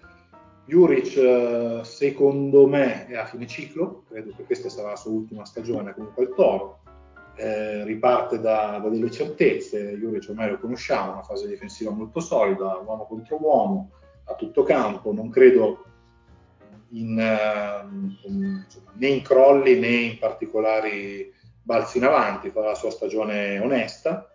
Juric, 0.65 1.17
eh, 1.17 1.81
secondo 1.83 2.67
me, 2.67 3.07
è 3.07 3.17
a 3.17 3.27
fine 3.27 3.47
ciclo, 3.47 4.05
credo 4.09 4.33
che 4.37 4.45
questa 4.45 4.69
sarà 4.69 4.91
la 4.91 4.97
sua 4.97 5.11
ultima 5.11 5.45
stagione 5.45 5.93
comunque 5.95 6.25
al 6.25 6.35
Toro. 6.35 6.79
Eh, 7.37 7.85
riparte 7.85 8.41
da, 8.41 8.79
da, 8.83 8.89
delle 8.89 9.11
certezze, 9.11 9.97
Juric 9.99 10.29
ormai 10.29 10.51
lo 10.51 10.59
conosciamo, 10.59 11.13
una 11.13 11.23
fase 11.23 11.47
difensiva 11.47 11.91
molto 11.91 12.21
solida, 12.21 12.83
uomo 12.85 13.07
contro 13.07 13.37
uomo, 13.41 13.91
a 14.25 14.35
tutto 14.35 14.63
campo, 14.63 15.13
non 15.13 15.31
credo 15.31 15.85
in, 16.91 17.17
uh, 17.17 18.29
né 18.97 19.07
in 19.07 19.23
crolli 19.23 19.79
né 19.79 19.89
in 19.89 20.19
particolari 20.19 21.33
balzi 21.63 21.99
in 21.99 22.05
avanti, 22.05 22.51
fa 22.51 22.61
la 22.61 22.75
sua 22.75 22.91
stagione 22.91 23.59
onesta. 23.59 24.27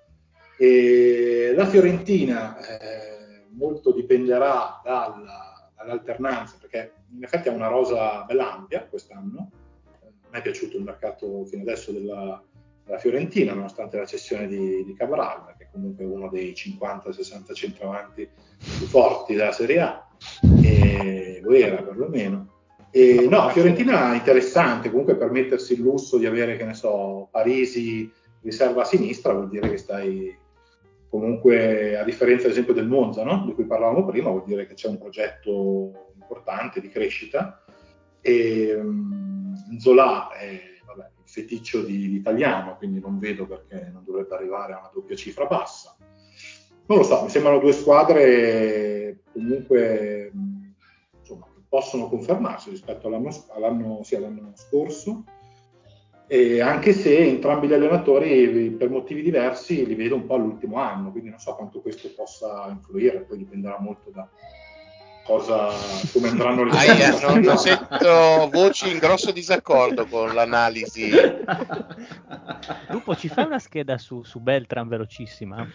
E 0.57 1.53
la 1.55 1.65
Fiorentina 1.65 2.57
eh, 2.57 3.45
molto 3.49 3.91
dipenderà 3.91 4.79
dalla, 4.83 5.69
dall'alternanza, 5.75 6.57
perché 6.59 6.93
in 7.13 7.23
effetti 7.23 7.49
ha 7.49 7.51
una 7.51 7.67
rosa 7.67 8.23
bella 8.23 8.53
ampia 8.53 8.85
quest'anno. 8.85 9.51
A 10.01 10.27
me 10.29 10.37
è 10.37 10.41
piaciuto 10.41 10.77
il 10.77 10.83
mercato 10.83 11.45
fino 11.45 11.61
adesso 11.61 11.91
della, 11.91 12.41
della 12.85 12.99
Fiorentina, 12.99 13.53
nonostante 13.53 13.97
la 13.97 14.05
cessione 14.05 14.47
di, 14.47 14.85
di 14.85 14.93
Cabral, 14.93 15.55
che 15.57 15.65
è 15.65 15.69
comunque 15.71 16.05
uno 16.05 16.29
dei 16.29 16.53
50-60 16.53 17.53
centravanti 17.53 18.29
più 18.77 18.85
forti 18.85 19.35
della 19.35 19.51
Serie 19.51 19.79
A, 19.81 20.04
e 20.61 21.39
lo 21.43 21.51
era 21.51 21.81
perlomeno. 21.81 22.53
E, 22.91 23.27
no, 23.29 23.49
Fiorentina 23.49 24.13
è 24.13 24.15
interessante, 24.15 24.89
comunque 24.89 25.15
per 25.15 25.29
mettersi 25.29 25.73
il 25.73 25.81
lusso 25.81 26.17
di 26.17 26.25
avere, 26.25 26.55
che 26.55 26.63
ne 26.63 26.73
so, 26.73 27.27
Parisi 27.29 28.09
riserva 28.41 28.83
a 28.83 28.85
sinistra 28.85 29.33
vuol 29.33 29.49
dire 29.49 29.69
che 29.69 29.77
stai 29.77 30.37
comunque, 31.09 31.97
a 31.97 32.03
differenza 32.03 32.45
ad 32.45 32.51
esempio 32.51 32.73
del 32.73 32.87
Monza, 32.87 33.23
no? 33.23 33.43
di 33.45 33.53
cui 33.53 33.65
parlavamo 33.65 34.05
prima, 34.05 34.29
vuol 34.29 34.43
dire 34.45 34.67
che 34.67 34.73
c'è 34.73 34.87
un 34.87 34.97
progetto 34.97 36.11
importante 36.15 36.81
di 36.81 36.89
crescita 36.89 37.63
e 38.21 38.73
um, 38.75 39.77
Zola 39.77 40.31
è 40.31 40.59
vabbè, 40.85 41.09
il 41.23 41.29
feticcio 41.29 41.81
di, 41.83 42.09
di 42.09 42.15
italiano, 42.15 42.75
quindi 42.77 42.99
non 42.99 43.19
vedo 43.19 43.45
perché 43.45 43.89
non 43.93 44.03
dovrebbe 44.03 44.35
arrivare 44.35 44.73
a 44.73 44.79
una 44.79 44.91
doppia 44.93 45.15
cifra 45.15 45.45
bassa. 45.45 45.95
Non 46.87 46.97
lo 46.99 47.03
so, 47.03 47.23
mi 47.23 47.29
sembrano 47.29 47.59
due 47.59 47.73
squadre 47.73 49.21
comunque 49.31 50.31
possono 51.75 52.07
confermarsi 52.07 52.69
rispetto 52.69 53.07
all'anno, 53.07 53.29
all'anno, 53.53 53.99
sì, 54.03 54.15
all'anno 54.15 54.53
scorso, 54.55 55.25
e 56.27 56.61
anche 56.61 56.93
se 56.93 57.17
entrambi 57.17 57.67
gli 57.67 57.73
allenatori 57.73 58.69
per 58.71 58.89
motivi 58.89 59.21
diversi 59.21 59.85
li 59.85 59.93
vedo 59.93 60.15
un 60.15 60.25
po' 60.25 60.35
all'ultimo 60.35 60.77
anno, 60.77 61.11
quindi 61.11 61.31
non 61.31 61.39
so 61.39 61.53
quanto 61.55 61.81
questo 61.81 62.09
possa 62.15 62.67
influire, 62.69 63.21
poi 63.21 63.39
dipenderà 63.39 63.77
molto 63.79 64.09
da 64.09 64.25
cosa, 65.25 65.67
come 66.13 66.29
andranno 66.29 66.63
le 66.63 66.71
cose. 66.71 67.03
Ah, 67.03 67.29
non, 67.29 67.41
non 67.41 67.57
sento 67.57 68.49
voci 68.51 68.89
in 68.89 68.97
grosso 68.97 69.31
disaccordo 69.31 70.05
con 70.05 70.33
l'analisi. 70.33 71.11
Lupo, 72.87 73.15
ci 73.17 73.27
fai 73.27 73.45
una 73.45 73.59
scheda 73.59 73.97
su, 73.97 74.23
su 74.23 74.39
Beltran 74.39 74.87
velocissima? 74.87 75.67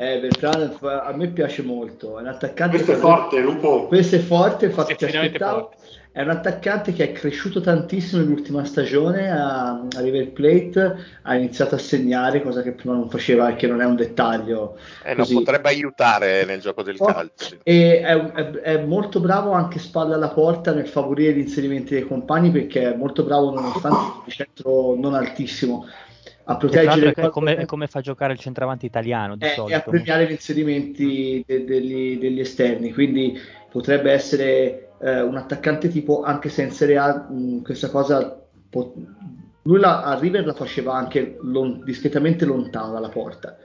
Eh, 0.00 0.20
Beltrán 0.20 0.78
a 0.80 1.12
me 1.12 1.26
piace 1.26 1.62
molto. 1.62 2.18
È 2.18 2.20
un 2.20 2.28
attaccante 2.28 2.76
questo 2.76 2.92
è 2.92 2.96
forte, 2.98 3.40
Lupo. 3.40 3.86
Questo 3.88 4.14
è 4.14 4.20
forte, 4.20 4.66
infatti 4.66 4.92
è, 4.92 5.32
forte. 5.36 5.76
è 6.12 6.22
un 6.22 6.30
attaccante 6.30 6.92
che 6.92 7.02
è 7.02 7.12
cresciuto 7.12 7.60
tantissimo 7.60 8.22
nell'ultima 8.22 8.64
stagione 8.64 9.28
a, 9.28 9.70
a, 9.72 10.00
River 10.00 10.30
Plate, 10.30 10.96
ha 11.22 11.34
iniziato 11.34 11.74
a 11.74 11.78
segnare, 11.78 12.42
cosa 12.42 12.62
che 12.62 12.70
prima 12.70 12.94
non 12.94 13.10
faceva 13.10 13.48
e 13.48 13.56
che 13.56 13.66
non 13.66 13.80
è 13.80 13.86
un 13.86 13.96
dettaglio. 13.96 14.78
Eh, 15.02 15.14
non 15.14 15.26
potrebbe 15.26 15.68
aiutare 15.68 16.44
nel 16.44 16.60
gioco 16.60 16.84
del 16.84 16.96
calcio. 16.96 17.56
E 17.64 18.00
è, 18.00 18.14
è, 18.14 18.50
è, 18.50 18.78
molto 18.78 19.18
bravo 19.18 19.50
anche 19.50 19.80
spalla 19.80 20.14
alla 20.14 20.28
porta 20.28 20.72
nel 20.72 20.86
favorire 20.86 21.32
gli 21.32 21.38
inserimenti 21.38 21.94
dei 21.94 22.06
compagni 22.06 22.52
perché 22.52 22.92
è 22.92 22.96
molto 22.96 23.24
bravo 23.24 23.50
nonostante 23.52 24.28
il 24.28 24.32
centro 24.32 24.94
non 24.94 25.14
altissimo 25.14 25.88
a 26.50 26.56
proteggere 26.56 27.12
è 27.12 27.28
come, 27.28 27.56
è 27.56 27.66
come, 27.66 27.86
fa 27.88 27.98
a 27.98 28.02
giocare 28.02 28.32
il 28.32 28.38
centravanti 28.38 28.86
italiano 28.86 29.36
di 29.36 29.44
è, 29.44 29.50
solito. 29.50 29.76
a 29.76 29.82
premiare 29.82 30.26
gli 30.26 30.30
inserimenti 30.30 31.44
de, 31.46 31.64
degli, 31.64 32.18
degli, 32.18 32.40
esterni 32.40 32.92
quindi 32.92 33.38
potrebbe 33.70 34.10
essere 34.12 34.92
eh, 34.98 35.20
un 35.20 35.36
attaccante 35.36 35.88
tipo 35.88 36.22
anche 36.22 36.48
se 36.48 36.62
in 36.62 36.70
Serie 36.70 36.96
A 36.96 37.26
mh, 37.28 37.62
questa 37.62 37.90
cosa 37.90 38.40
pot- 38.70 38.94
lui 39.62 39.78
la, 39.78 40.02
a 40.02 40.18
River 40.18 40.46
la 40.46 40.54
faceva 40.54 40.94
anche 40.94 41.36
lon- 41.42 41.82
discretamente 41.84 42.46
lontano 42.46 42.92
dalla 42.92 43.10
porta 43.10 43.58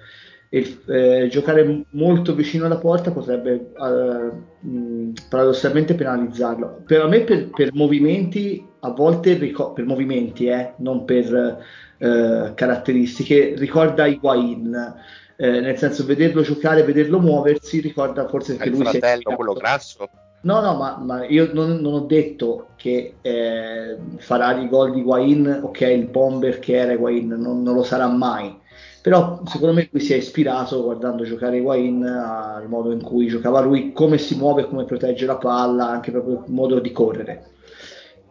e 0.49 0.79
eh, 0.88 1.27
giocare 1.31 1.86
molto 1.91 2.36
vicino 2.36 2.65
alla 2.65 2.79
porta 2.79 3.11
potrebbe 3.11 3.71
eh, 3.79 4.67
mh, 4.67 5.13
paradossalmente 5.29 5.95
penalizzarlo 5.95 6.84
per 6.86 7.07
me 7.07 7.21
per, 7.21 7.49
per 7.49 7.69
movimenti 7.73 8.67
a 8.81 8.89
volte 8.89 9.36
rico- 9.36 9.71
per 9.71 9.86
movimenti 9.86 10.47
eh, 10.47 10.73
non 10.79 11.05
per 11.05 11.63
eh, 12.04 12.51
caratteristiche, 12.54 13.54
ricorda 13.56 14.06
Higuain, 14.06 14.95
eh, 15.38 15.60
nel 15.62 15.78
senso 15.78 16.06
vederlo 16.06 16.41
giocare, 16.41 16.84
vederlo 16.84 17.18
muoversi, 17.18 17.80
ricorda 17.80 18.28
forse 18.28 18.58
che 18.58 18.68
il 18.68 18.76
lui 18.76 18.84
fratello, 18.84 19.22
sia... 19.26 19.36
quello 19.36 19.54
grasso? 19.54 20.10
No, 20.41 20.60
no, 20.60 20.76
ma, 20.76 20.97
ma 21.01 21.26
io 21.26 21.51
non, 21.54 21.78
non, 21.78 21.93
ho 21.93 21.99
detto 22.01 22.68
che 22.76 23.16
eh, 23.22 23.97
farà 24.18 24.60
i 24.60 24.68
gol 24.68 24.91
di 24.91 24.99
Higuain, 24.99 25.62
ok, 25.64 25.80
il 25.80 26.08
bomber 26.08 26.60
che 26.60 26.76
era 26.76 26.91
Higuain, 26.91 27.30
non, 27.30 27.64
non, 27.64 27.74
lo 27.74 27.84
sarà 27.84 28.08
mai. 28.08 28.54
Però 29.01 29.41
secondo 29.45 29.74
me 29.74 29.88
lui 29.89 30.01
si 30.01 30.12
è 30.12 30.18
ispirato 30.18 30.84
guardando 30.84 31.24
giocare 31.24 31.58
Higuain 31.58 32.04
al 32.04 32.68
modo 32.68 32.91
in 32.91 33.01
cui 33.01 33.28
giocava 33.28 33.62
lui, 33.62 33.93
come 33.93 34.18
si 34.18 34.36
muove, 34.36 34.68
come 34.68 34.84
protegge 34.84 35.26
la 35.26 35.38
palla, 35.38 35.88
anche 35.88 36.12
proprio 36.12 36.43
il 36.45 36.51
modo 36.51 36.80
di 36.80 36.91
correre. 36.91 37.51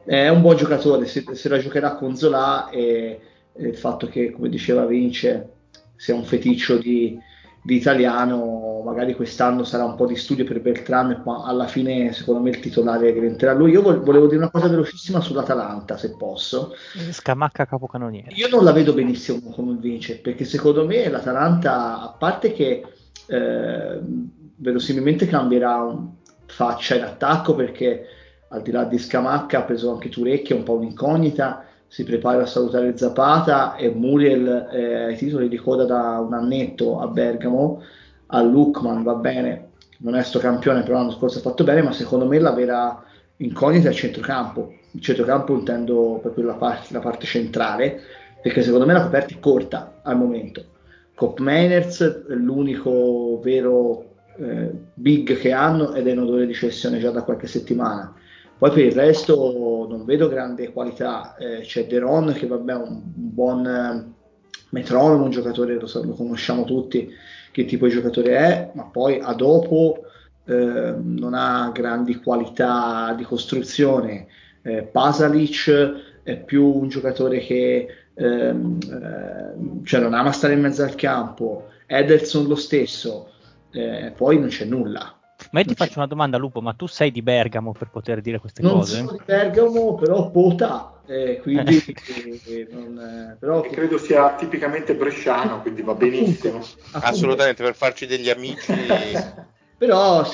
È 0.05 0.29
un 0.29 0.43
buon 0.43 0.57
giocatore, 0.57 1.07
se, 1.07 1.25
se 1.33 1.49
la 1.49 1.59
giocherà 1.59 1.95
con 1.95 2.17
Zola 2.17 2.69
e 2.69 3.21
il 3.59 3.77
fatto 3.77 4.07
che, 4.07 4.31
come 4.31 4.49
diceva 4.49 4.87
Vince, 4.87 5.51
sia 5.97 6.15
un 6.15 6.25
feticcio 6.25 6.79
di, 6.79 7.19
di, 7.63 7.77
italiano, 7.77 8.83
magari 8.85 9.15
quest'anno 9.15 9.63
sarà 9.65 9.85
un 9.85 9.95
po' 9.95 10.07
di 10.07 10.17
studio 10.17 10.45
per 10.45 10.61
Beltran, 10.61 11.23
ma 11.25 11.45
alla 11.45 11.67
fine 11.67 12.13
secondo 12.13 12.41
me 12.41 12.51
il 12.51 12.61
titolare 12.61 13.13
diventerà 13.13 13.53
lui. 13.53 13.71
Io 13.71 13.83
volevo 13.83 14.27
dire 14.27 14.39
una 14.39 14.51
cosa 14.51 14.69
velocissima 14.69 15.21
sull'Atalanta, 15.21 15.97
se 15.97 16.17
posso. 16.17 16.75
Scamacca 17.11 17.67
capocannoniere. 17.67 18.33
Io 18.35 18.49
non 18.49 18.65
la 18.65 18.73
vedo 18.73 18.95
benissimo 18.95 19.51
come 19.51 19.77
Vince, 19.79 20.19
perché 20.19 20.45
secondo 20.45 20.87
me 20.87 21.09
l'Atalanta, 21.09 22.01
a 22.01 22.17
parte 22.19 22.53
che 22.53 22.85
eh, 23.27 24.01
verosimilmente 24.57 25.27
cambierà 25.27 25.97
faccia 26.47 26.97
in 26.97 27.03
attacco, 27.03 27.55
perché 27.55 28.07
al 28.49 28.63
di 28.63 28.71
là 28.71 28.85
di 28.85 28.99
Scamacca 28.99 29.59
ha 29.59 29.63
preso 29.63 29.93
anche 29.93 30.09
Turecchi, 30.09 30.53
è 30.53 30.57
un 30.57 30.65
po' 30.65 30.75
un'incognita 30.75 31.67
si 31.93 32.05
prepara 32.05 32.45
a 32.45 32.47
salutare 32.47 32.97
Zapata 32.97 33.77
e 33.77 33.91
Muriel 33.91 34.71
eh, 34.73 35.05
ai 35.05 35.17
titoli 35.19 35.51
di 35.51 35.59
coda 35.59 35.85
da 35.85 36.21
un 36.21 36.33
annetto 36.33 36.99
a 36.99 37.07
Bergamo, 37.07 37.83
a 38.29 38.41
Lukman 38.41 39.03
va 39.03 39.17
bene, 39.17 39.73
non 39.99 40.15
è 40.15 40.23
sto 40.23 40.39
campione 40.39 40.85
però 40.85 40.97
l'anno 40.97 41.11
scorso 41.11 41.37
ha 41.37 41.43
fatto 41.43 41.65
bene, 41.65 41.83
ma 41.83 41.93
secondo 41.93 42.27
me 42.27 42.39
la 42.39 42.53
vera 42.53 43.05
incognita 43.37 43.89
è 43.89 43.91
il 43.91 43.97
centrocampo, 43.99 44.73
il 44.93 45.03
centrocampo 45.03 45.53
intendo 45.53 46.19
proprio 46.23 46.47
la 46.47 46.55
parte, 46.55 46.95
la 46.95 47.01
parte 47.01 47.27
centrale, 47.27 48.01
perché 48.41 48.63
secondo 48.63 48.87
me 48.87 48.95
la 48.95 49.03
coperta 49.03 49.35
è 49.35 49.39
corta 49.39 50.01
al 50.03 50.17
momento. 50.17 50.65
Cop 51.15 51.41
Mainers 51.41 52.01
è 52.01 52.33
l'unico 52.33 53.39
vero 53.43 54.15
eh, 54.39 54.71
big 54.95 55.37
che 55.37 55.53
hanno 55.53 55.93
ed 55.93 56.07
è 56.07 56.13
in 56.13 56.21
odore 56.21 56.47
di 56.47 56.55
cessione 56.55 56.99
già 56.99 57.11
da 57.11 57.23
qualche 57.23 57.47
settimana 57.47 58.15
poi 58.63 58.71
per 58.71 58.85
il 58.85 58.93
resto 58.93 59.87
non 59.89 60.05
vedo 60.05 60.29
grande 60.29 60.73
qualità. 60.73 61.35
Eh, 61.35 61.63
c'è 61.63 61.85
Deron 61.89 62.33
che 62.33 62.47
vabbè 62.47 62.73
è 62.73 62.77
un, 62.77 63.01
buon 63.03 63.67
eh, 63.67 64.13
metronomo, 64.69 65.25
un 65.25 65.31
giocatore, 65.31 65.75
lo, 65.75 65.89
lo, 65.93 66.13
conosciamo 66.13 66.63
tutti 66.63 67.13
che 67.51 67.65
tipo 67.65 67.87
di 67.87 67.93
giocatore 67.93 68.37
è, 68.37 68.71
ma 68.75 68.85
poi 68.85 69.19
a 69.21 69.33
dopo 69.33 70.05
eh, 70.45 70.95
non 70.97 71.35
ha 71.35 71.73
grandi 71.75 72.21
qualità 72.21 73.13
di 73.17 73.25
costruzione. 73.25 74.29
Eh, 74.63 74.85
Pasalic 74.85 76.21
è 76.23 76.39
più 76.39 76.65
un 76.65 76.87
giocatore 76.87 77.41
che 77.41 77.89
ehm, 78.15 78.79
eh, 78.81 79.85
cioè 79.85 80.01
non 80.01 80.15
ama 80.15 80.31
stare 80.31 80.53
in 80.53 80.61
mezzo 80.61 80.85
al 80.85 80.95
campo, 80.95 81.67
Ederson 81.85 82.47
lo 82.47 82.55
stesso, 82.55 83.29
eh, 83.73 84.13
poi 84.17 84.39
non 84.39 84.51
c'è 84.51 84.67
nulla. 84.67 85.17
Ma 85.53 85.61
io 85.61 85.67
ti 85.67 85.75
faccio 85.75 85.99
una 85.99 86.07
domanda, 86.07 86.39
Lupo, 86.39 86.63
ma 86.63 86.73
tu 86.73 86.87
sei 86.87 87.13
di 87.13 87.21
Bergamo 87.21 87.73
per 87.73 87.89
poter 87.89 88.23
dire 88.23 88.39
queste 88.39 88.63
non 88.63 88.73
cose? 88.73 88.97
Non 88.97 89.07
sono 89.07 89.19
di 89.19 89.25
Bergamo, 89.27 89.95
però 89.97 90.31
Pota, 90.31 91.03
eh, 91.07 91.41
quindi 91.43 91.77
eh, 92.47 92.69
non, 92.71 92.99
eh, 92.99 93.37
però... 93.39 93.61
credo 93.61 93.99
sia 93.99 94.35
tipicamente 94.35 94.95
bresciano, 94.95 95.61
quindi 95.61 95.83
va 95.83 95.93
benissimo. 95.93 96.57
Appunto, 96.57 97.07
Assolutamente, 97.07 97.63
per 97.63 97.75
farci 97.75 98.07
degli 98.07 98.31
amici. 98.31 98.73
Però 99.83 100.25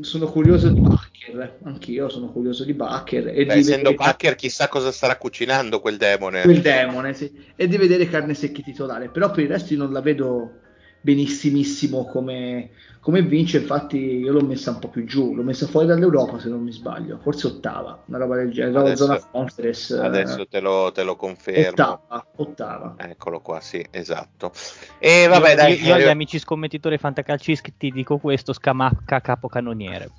sono 0.00 0.32
curioso 0.32 0.70
di 0.70 0.80
Bacher, 0.80 1.58
anch'io 1.64 2.08
sono 2.08 2.32
curioso 2.32 2.64
di 2.64 2.72
Bacher. 2.72 3.28
E 3.28 3.44
Beh, 3.44 3.52
di 3.52 3.60
essendo 3.60 3.90
vedere... 3.90 3.94
Bacher 3.96 4.34
chissà 4.34 4.68
cosa 4.68 4.90
starà 4.90 5.18
cucinando 5.18 5.78
quel 5.80 5.98
demone. 5.98 6.40
Quel 6.40 6.62
demone, 6.62 7.12
sì. 7.12 7.30
E 7.54 7.68
di 7.68 7.76
vedere 7.76 8.08
Carne 8.08 8.32
Secchi 8.32 8.62
titolare, 8.62 9.10
però 9.10 9.30
per 9.30 9.44
il 9.44 9.50
resto 9.50 9.74
io 9.74 9.80
non 9.80 9.92
la 9.92 10.00
vedo 10.00 10.60
benissimissimo 11.00 12.06
come, 12.06 12.70
come 13.00 13.22
vince, 13.22 13.58
infatti 13.58 13.96
io 13.96 14.32
l'ho 14.32 14.44
messa 14.44 14.70
un 14.70 14.78
po' 14.80 14.88
più 14.88 15.04
giù, 15.04 15.34
l'ho 15.34 15.42
messa 15.42 15.66
fuori 15.66 15.86
dall'Europa 15.86 16.38
se 16.38 16.48
non 16.48 16.62
mi 16.62 16.72
sbaglio, 16.72 17.18
forse 17.22 17.46
ottava, 17.46 18.02
una 18.06 18.18
roba 18.18 18.36
del 18.36 18.50
genere, 18.50 18.78
adesso, 18.78 19.04
zona 19.04 19.18
conference. 19.30 19.94
Adesso 19.96 20.46
te 20.48 20.60
lo, 20.60 20.90
te 20.92 21.02
lo 21.02 21.16
confermo. 21.16 21.68
Ottava, 21.68 22.26
ottava. 22.36 22.94
Eccolo 22.98 23.40
qua, 23.40 23.60
sì, 23.60 23.84
esatto. 23.90 24.52
E 24.98 25.26
vabbè, 25.28 25.50
io, 25.50 25.56
dai. 25.56 25.82
Io, 25.82 25.94
agli 25.94 26.08
amici 26.08 26.38
scommettitori 26.38 26.98
fantacalcisti 26.98 27.74
ti 27.76 27.90
dico 27.90 28.18
questo, 28.18 28.52
Scamacca 28.52 29.20
capocannoniere. 29.20 30.10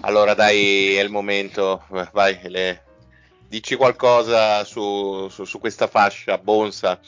Allora 0.00 0.34
dai, 0.34 0.94
è 0.94 1.02
il 1.02 1.10
momento, 1.10 1.82
vai, 2.12 2.38
le... 2.44 2.82
dici 3.48 3.74
qualcosa 3.76 4.62
su, 4.64 5.28
su, 5.28 5.44
su 5.44 5.58
questa 5.58 5.86
fascia, 5.86 6.38
Bonsa. 6.38 7.00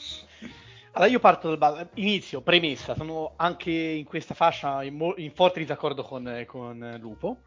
Allora 0.93 1.09
io 1.09 1.19
parto 1.19 1.55
dal 1.55 1.89
inizio, 1.95 2.41
premessa, 2.41 2.95
sono 2.95 3.33
anche 3.37 3.71
in 3.71 4.03
questa 4.03 4.33
fascia 4.33 4.83
in, 4.83 4.95
mo- 4.95 5.13
in 5.15 5.31
forte 5.31 5.59
disaccordo 5.59 6.03
con, 6.03 6.43
con, 6.45 6.97
Lupo. 6.99 7.43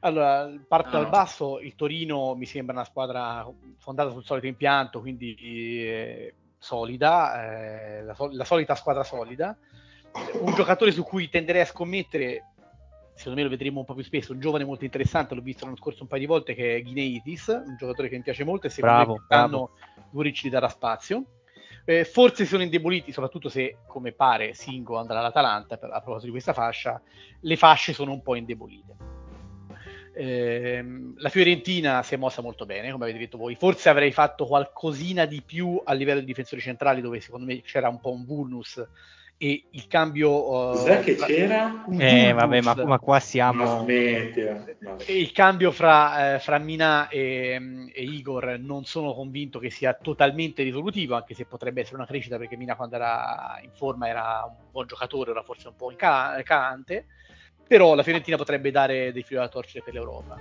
Allora, 0.00 0.52
parto 0.66 0.88
ah, 0.88 1.00
dal 1.00 1.08
basso, 1.08 1.60
il 1.60 1.76
Torino 1.76 2.34
mi 2.34 2.44
sembra 2.44 2.74
una 2.74 2.84
squadra 2.84 3.48
fondata 3.78 4.10
sul 4.10 4.24
solito 4.24 4.48
impianto, 4.48 4.98
quindi 4.98 5.36
eh, 5.38 6.34
solida, 6.58 7.44
eh, 7.44 8.02
la, 8.02 8.14
sol- 8.14 8.34
la, 8.34 8.44
solita 8.44 8.74
squadra 8.74 9.04
solida. 9.04 9.56
Un 10.40 10.52
giocatore 10.52 10.90
su 10.90 11.04
cui 11.04 11.28
tenderei 11.28 11.62
a 11.62 11.66
scommettere, 11.66 12.46
secondo 13.14 13.38
me 13.38 13.44
lo 13.44 13.50
vedremo 13.50 13.78
un 13.78 13.86
po' 13.86 13.94
più 13.94 14.02
spesso, 14.02 14.32
un 14.32 14.40
giovane 14.40 14.64
molto 14.64 14.84
interessante, 14.84 15.36
l'ho 15.36 15.40
visto 15.40 15.64
l'anno 15.64 15.76
scorso 15.76 16.02
un 16.02 16.08
paio 16.08 16.22
di 16.22 16.26
volte, 16.26 16.54
che 16.54 16.78
è 16.78 16.82
Gineitis, 16.82 17.46
un 17.46 17.76
giocatore 17.78 18.08
che 18.08 18.16
mi 18.16 18.22
piace 18.22 18.42
molto 18.42 18.66
e 18.66 18.70
secondo 18.70 18.96
bravo, 18.96 19.12
me 19.12 19.18
quest'anno 19.18 19.70
Duric 20.10 20.42
gli 20.42 20.50
darà 20.50 20.68
spazio. 20.68 21.24
Eh, 21.84 22.04
forse 22.04 22.44
sono 22.46 22.62
indeboliti, 22.62 23.12
soprattutto 23.12 23.48
se, 23.48 23.78
come 23.86 24.12
pare, 24.12 24.54
Singo 24.54 24.98
andrà 24.98 25.18
all'Atalanta, 25.18 25.74
a 25.74 26.00
proposito 26.00 26.26
di 26.26 26.30
questa 26.30 26.52
fascia, 26.52 27.00
le 27.40 27.56
fasce 27.56 27.92
sono 27.92 28.12
un 28.12 28.22
po' 28.22 28.36
indebolite. 28.36 28.96
Eh, 30.14 30.84
la 31.16 31.28
Fiorentina 31.30 32.02
si 32.02 32.14
è 32.14 32.16
mossa 32.18 32.42
molto 32.42 32.66
bene, 32.66 32.92
come 32.92 33.04
avete 33.04 33.18
detto 33.18 33.38
voi. 33.38 33.54
Forse 33.54 33.88
avrei 33.88 34.12
fatto 34.12 34.46
qualcosina 34.46 35.24
di 35.24 35.42
più 35.42 35.80
a 35.82 35.92
livello 35.94 36.20
di 36.20 36.26
difensori 36.26 36.60
centrali, 36.60 37.00
dove 37.00 37.20
secondo 37.20 37.46
me 37.46 37.62
c'era 37.62 37.88
un 37.88 38.00
po' 38.00 38.12
un 38.12 38.24
vulnus 38.24 38.84
e 39.44 39.64
il 39.70 39.88
cambio... 39.88 40.30
Uh, 40.30 40.70
Cos'è 40.70 41.00
che 41.00 41.16
c'era? 41.16 41.84
Eh, 41.98 42.32
vabbè, 42.32 42.60
ma, 42.60 42.74
ma, 42.84 43.00
qua 43.00 43.18
siamo... 43.18 43.84
Il 43.88 45.32
cambio 45.32 45.72
fra, 45.72 46.34
eh, 46.34 46.38
fra 46.38 46.58
Minà 46.58 47.08
e, 47.08 47.88
e, 47.92 48.02
Igor 48.04 48.60
non 48.60 48.84
sono 48.84 49.12
convinto 49.12 49.58
che 49.58 49.68
sia 49.68 49.94
totalmente 49.94 50.62
risolutivo, 50.62 51.16
anche 51.16 51.34
se 51.34 51.44
potrebbe 51.44 51.80
essere 51.80 51.96
una 51.96 52.06
crescita, 52.06 52.38
perché 52.38 52.56
Minà 52.56 52.76
quando 52.76 52.94
era 52.94 53.58
in 53.64 53.72
forma 53.72 54.06
era 54.06 54.44
un 54.46 54.70
buon 54.70 54.86
giocatore, 54.86 55.32
ora 55.32 55.42
forse 55.42 55.66
un 55.66 55.74
po' 55.74 55.92
calante, 55.96 57.06
però 57.66 57.96
la 57.96 58.04
Fiorentina 58.04 58.36
potrebbe 58.36 58.70
dare 58.70 59.10
dei 59.10 59.24
fili 59.24 59.40
da 59.40 59.48
torcere 59.48 59.82
per 59.82 59.94
l'Europa. 59.94 60.38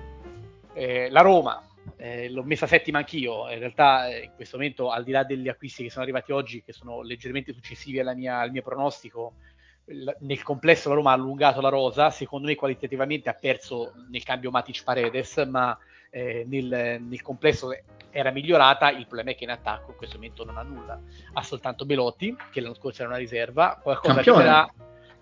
Eh, 0.73 1.09
la 1.09 1.21
Roma, 1.21 1.59
eh, 1.97 2.29
l'ho 2.29 2.43
messa 2.43 2.67
settima 2.67 2.99
anch'io. 2.99 3.49
In 3.49 3.59
realtà, 3.59 4.07
eh, 4.09 4.23
in 4.23 4.31
questo 4.35 4.57
momento, 4.57 4.89
al 4.91 5.03
di 5.03 5.11
là 5.11 5.23
degli 5.23 5.47
acquisti 5.47 5.83
che 5.83 5.89
sono 5.89 6.03
arrivati 6.03 6.31
oggi, 6.31 6.63
che 6.63 6.73
sono 6.73 7.01
leggermente 7.01 7.53
successivi 7.53 8.01
mia, 8.15 8.39
al 8.39 8.51
mio 8.51 8.61
pronostico, 8.61 9.33
nel 9.85 10.43
complesso 10.43 10.89
la 10.89 10.95
Roma 10.95 11.11
ha 11.11 11.13
allungato 11.13 11.61
la 11.61 11.69
rosa. 11.69 12.09
Secondo 12.09 12.47
me, 12.47 12.55
qualitativamente 12.55 13.29
ha 13.29 13.33
perso 13.33 13.93
nel 14.09 14.23
cambio 14.23 14.51
Matic 14.51 14.83
Paredes, 14.83 15.37
ma 15.49 15.77
eh, 16.09 16.45
nel, 16.47 17.01
nel, 17.01 17.21
complesso 17.21 17.71
era 18.09 18.31
migliorata. 18.31 18.91
Il 18.91 19.05
problema 19.07 19.31
è 19.31 19.35
che 19.35 19.43
in 19.43 19.51
attacco 19.51 19.91
in 19.91 19.97
questo 19.97 20.15
momento 20.15 20.45
non 20.45 20.57
ha 20.57 20.63
nulla. 20.63 20.99
Ha 21.33 21.43
soltanto 21.43 21.85
Belotti, 21.85 22.35
che 22.51 22.61
l'anno 22.61 22.75
scorso 22.75 23.01
era 23.01 23.09
una 23.09 23.19
riserva. 23.19 23.79
Qualcosa 23.81 24.19
arriverà. 24.19 24.71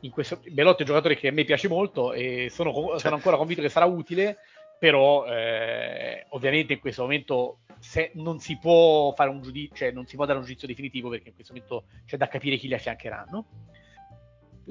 In 0.02 0.12
questo, 0.12 0.40
Belotti 0.46 0.84
è 0.84 0.86
un 0.86 0.88
giocatore 0.88 1.18
che 1.18 1.28
a 1.28 1.32
me 1.34 1.44
piace 1.44 1.68
molto 1.68 2.14
e 2.14 2.48
sono, 2.50 2.98
sono 2.98 3.16
ancora 3.16 3.36
convinto 3.36 3.62
che 3.62 3.68
sarà 3.68 3.86
utile 3.86 4.38
però 4.80 5.26
eh, 5.26 6.26
ovviamente 6.30 6.74
in 6.74 6.80
questo 6.80 7.02
momento 7.04 7.60
non 8.14 8.40
si 8.40 8.58
giudizio, 9.42 9.76
cioè 9.76 9.92
non 9.92 10.08
si 10.08 10.16
può 10.16 10.26
dare 10.26 10.40
un 10.40 10.46
giudizio 10.46 10.68
definitivo 10.68 11.10
perché 11.10 11.30
in 11.30 11.36
questo 11.36 11.54
momento 11.54 11.84
c'è 12.06 12.18
da 12.18 12.28
capire 12.28 12.58
chi 12.58 12.68
li 12.68 12.74
affiancheranno. 12.74 13.46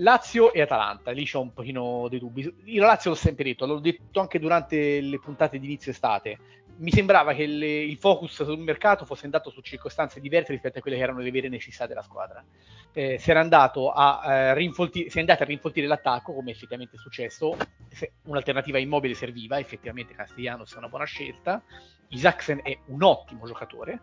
Lazio 0.01 0.53
e 0.53 0.61
Atalanta, 0.61 1.11
lì 1.11 1.25
c'ho 1.25 1.41
un 1.41 1.53
pochino 1.53 2.07
dei 2.09 2.21
dubbi. 2.21 2.55
Io 2.67 2.85
Lazio 2.85 3.11
l'ho 3.11 3.17
sempre 3.17 3.45
detto, 3.45 3.67
l'ho 3.67 3.81
detto 3.81 4.21
anche 4.21 4.39
durante 4.39 5.01
le 5.01 5.19
puntate 5.19 5.59
di 5.59 5.67
inizio 5.67 5.91
estate 5.91 6.39
mi 6.79 6.91
sembrava 6.91 7.33
che 7.35 7.47
le, 7.47 7.83
il 7.83 7.97
focus 7.97 8.45
sul 8.45 8.59
mercato 8.59 9.05
fosse 9.05 9.25
andato 9.25 9.51
su 9.51 9.61
circostanze 9.61 10.21
diverse 10.21 10.53
rispetto 10.53 10.79
a 10.79 10.81
quelle 10.81 10.97
che 10.97 11.03
erano 11.03 11.21
le 11.21 11.31
vere 11.31 11.49
necessità 11.49 11.87
della 11.87 12.03
squadra. 12.03 12.45
Eh, 12.93 13.19
si, 13.19 13.31
era 13.31 13.41
andato 13.41 13.91
a, 13.91 14.23
eh, 14.25 14.55
rinfolti- 14.55 15.11
si 15.11 15.19
è 15.19 15.21
andato 15.21 15.43
a 15.43 15.47
rinfoltire 15.47 15.87
l'attacco, 15.87 16.33
come 16.33 16.51
effettivamente 16.51 16.97
è 16.97 16.99
successo. 16.99 17.57
Se 17.91 18.13
un'alternativa 18.25 18.79
immobile 18.79 19.15
serviva, 19.15 19.59
effettivamente 19.59 20.15
Castellanos 20.15 20.75
è 20.75 20.79
una 20.79 20.89
buona 20.89 21.05
scelta. 21.05 21.63
Isaacsen 22.09 22.61
è 22.63 22.79
un 22.87 23.03
ottimo 23.03 23.47
giocatore, 23.47 24.01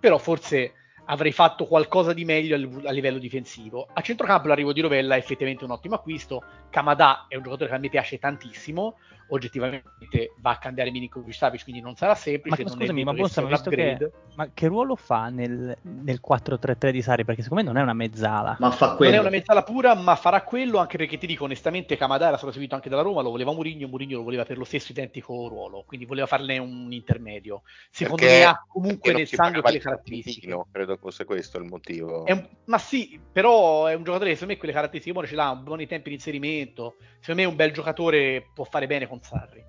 però 0.00 0.18
forse 0.18 0.74
avrei 1.06 1.32
fatto 1.32 1.66
qualcosa 1.66 2.12
di 2.12 2.24
meglio 2.24 2.54
a 2.86 2.90
livello 2.90 3.18
difensivo. 3.18 3.86
A 3.92 4.00
centrocampo 4.00 4.48
l'arrivo 4.48 4.72
di 4.72 4.80
Rovella 4.80 5.14
è 5.14 5.18
effettivamente 5.18 5.64
un 5.64 5.70
ottimo 5.70 5.96
acquisto. 5.96 6.42
Kamada 6.70 7.26
è 7.28 7.36
un 7.36 7.42
giocatore 7.42 7.70
che 7.70 7.76
a 7.76 7.78
me 7.78 7.88
piace 7.88 8.18
tantissimo. 8.18 8.96
Oggettivamente 9.28 10.34
va 10.40 10.50
a 10.50 10.58
cambiare 10.58 10.90
Milinkovic 10.90 11.34
Savic, 11.34 11.62
quindi 11.62 11.80
non 11.80 11.96
sarà 11.96 12.14
semplice. 12.14 12.62
Ma 12.62 12.70
scusami, 12.70 13.04
ma 13.04 13.12
Bonsa, 13.12 13.44
visto 13.44 13.70
che, 13.70 14.10
ma 14.36 14.50
che 14.52 14.66
ruolo 14.66 14.96
fa 14.96 15.28
nel, 15.28 15.76
nel 15.82 16.20
4-3-3 16.26 16.90
di 16.90 17.02
Sari? 17.02 17.24
Perché 17.24 17.42
secondo 17.42 17.62
me 17.62 17.70
non 17.70 17.78
è 17.78 17.82
una 17.82 17.94
mezzala. 17.94 18.56
Ma 18.58 18.70
fa 18.70 18.94
quello. 18.96 19.12
Non 19.12 19.20
è 19.20 19.26
una 19.26 19.36
mezzala 19.36 19.62
pura, 19.62 19.94
ma 19.94 20.14
farà 20.16 20.42
quello 20.42 20.78
anche 20.78 20.96
perché 20.96 21.18
ti 21.18 21.26
dico 21.26 21.44
onestamente 21.44 21.96
Kamada 21.96 22.28
era 22.28 22.36
stato 22.36 22.52
seguito 22.52 22.74
anche 22.74 22.88
dalla 22.88 23.02
Roma, 23.02 23.22
lo 23.22 23.30
voleva 23.30 23.52
Mourinho, 23.52 23.88
Mourinho 23.88 24.18
lo 24.18 24.24
voleva 24.24 24.44
per 24.44 24.58
lo 24.58 24.64
stesso 24.64 24.92
identico 24.92 25.48
ruolo, 25.48 25.84
quindi 25.86 26.06
voleva 26.06 26.26
farne 26.26 26.58
un 26.58 26.92
intermedio. 26.92 27.62
Secondo 27.90 28.22
perché, 28.22 28.38
me 28.38 28.44
ha 28.44 28.64
comunque 28.66 29.12
nel 29.12 29.26
sangue 29.26 29.60
quelle 29.62 29.78
caratteristiche. 29.78 30.46
Credo 30.46 30.68
credo 30.70 30.96
fosse 30.96 31.24
questo 31.24 31.58
il 31.58 31.64
motivo. 31.64 32.24
Un, 32.26 32.48
ma 32.66 32.78
sì, 32.78 33.18
però 33.32 33.86
è 33.86 33.94
un 33.94 34.04
giocatore 34.04 34.30
che 34.30 34.34
secondo 34.34 34.54
me 34.54 34.58
quelle 34.58 34.74
caratteristiche 34.74 35.12
buone 35.12 35.28
ce 35.28 35.34
l'ha, 35.34 35.54
buoni 35.54 35.86
tempi 35.86 36.10
di 36.10 36.14
inserimento. 36.16 36.96
Secondo 37.20 37.42
me 37.42 37.48
un 37.48 37.56
bel 37.56 37.72
giocatore 37.72 38.50
può 38.54 38.64
fare 38.64 38.86
bene 38.86 39.08
con 39.08 39.13
Sarri. 39.22 39.64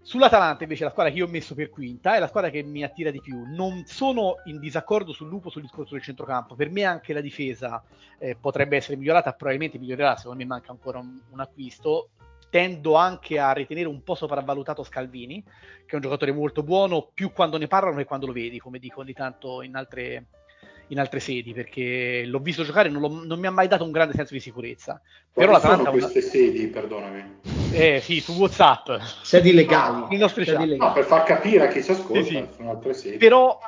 Sull'Atalanta 0.00 0.62
invece 0.62 0.84
la 0.84 0.90
squadra 0.90 1.12
che 1.12 1.18
io 1.18 1.26
ho 1.26 1.30
messo 1.30 1.54
per 1.54 1.68
quinta 1.68 2.16
è 2.16 2.18
la 2.18 2.28
squadra 2.28 2.48
che 2.48 2.62
mi 2.62 2.82
attira 2.82 3.10
di 3.10 3.20
più. 3.20 3.44
Non 3.46 3.84
sono 3.84 4.36
in 4.44 4.58
disaccordo 4.58 5.12
sul 5.12 5.28
lupo 5.28 5.50
sul 5.50 5.62
discorso 5.62 5.92
del 5.94 6.02
centrocampo. 6.02 6.54
Per 6.54 6.70
me 6.70 6.84
anche 6.84 7.12
la 7.12 7.20
difesa 7.20 7.82
eh, 8.18 8.34
potrebbe 8.34 8.76
essere 8.76 8.96
migliorata, 8.96 9.34
probabilmente 9.34 9.78
migliorerà, 9.78 10.16
secondo 10.16 10.38
me 10.38 10.46
manca 10.46 10.70
ancora 10.70 10.98
un, 10.98 11.20
un 11.30 11.40
acquisto 11.40 12.10
tendo 12.50 12.94
anche 12.94 13.38
a 13.38 13.52
ritenere 13.52 13.88
un 13.88 14.02
po' 14.02 14.14
sopravvalutato 14.14 14.82
Scalvini, 14.82 15.42
che 15.42 15.92
è 15.92 15.94
un 15.96 16.00
giocatore 16.00 16.32
molto 16.32 16.62
buono, 16.62 17.10
più 17.12 17.32
quando 17.32 17.58
ne 17.58 17.66
parlano 17.66 17.96
che 17.96 18.04
quando 18.04 18.26
lo 18.26 18.32
vedi, 18.32 18.58
come 18.58 18.78
dico 18.78 19.00
ogni 19.00 19.12
tanto 19.12 19.62
in 19.62 19.76
altre, 19.76 20.28
in 20.88 20.98
altre 20.98 21.20
sedi, 21.20 21.52
perché 21.52 22.24
l'ho 22.24 22.38
visto 22.38 22.64
giocare 22.64 22.88
e 22.88 22.92
non, 22.92 23.22
non, 23.26 23.38
mi 23.38 23.46
ha 23.46 23.50
mai 23.50 23.68
dato 23.68 23.84
un 23.84 23.90
grande 23.90 24.14
senso 24.14 24.34
di 24.34 24.40
sicurezza. 24.40 25.00
Però 25.32 25.58
Quali 25.58 25.76
sono 25.76 25.90
queste 25.90 26.18
una... 26.18 26.28
sedi, 26.28 26.66
perdonami? 26.66 27.36
Eh 27.72 28.00
sì, 28.02 28.20
su 28.20 28.32
Whatsapp. 28.32 28.90
Sedi 29.22 29.52
legali. 29.52 30.16
No, 30.16 30.28
sedi 30.28 30.46
legali. 30.46 30.76
no 30.76 30.92
per 30.92 31.04
far 31.04 31.24
capire 31.24 31.66
a 31.66 31.68
chi 31.68 31.82
ci 31.82 31.90
ascolta, 31.90 32.22
sì, 32.22 32.28
sì. 32.28 32.46
sono 32.56 32.70
altre 32.70 32.94
sedi. 32.94 33.16
Però 33.18 33.58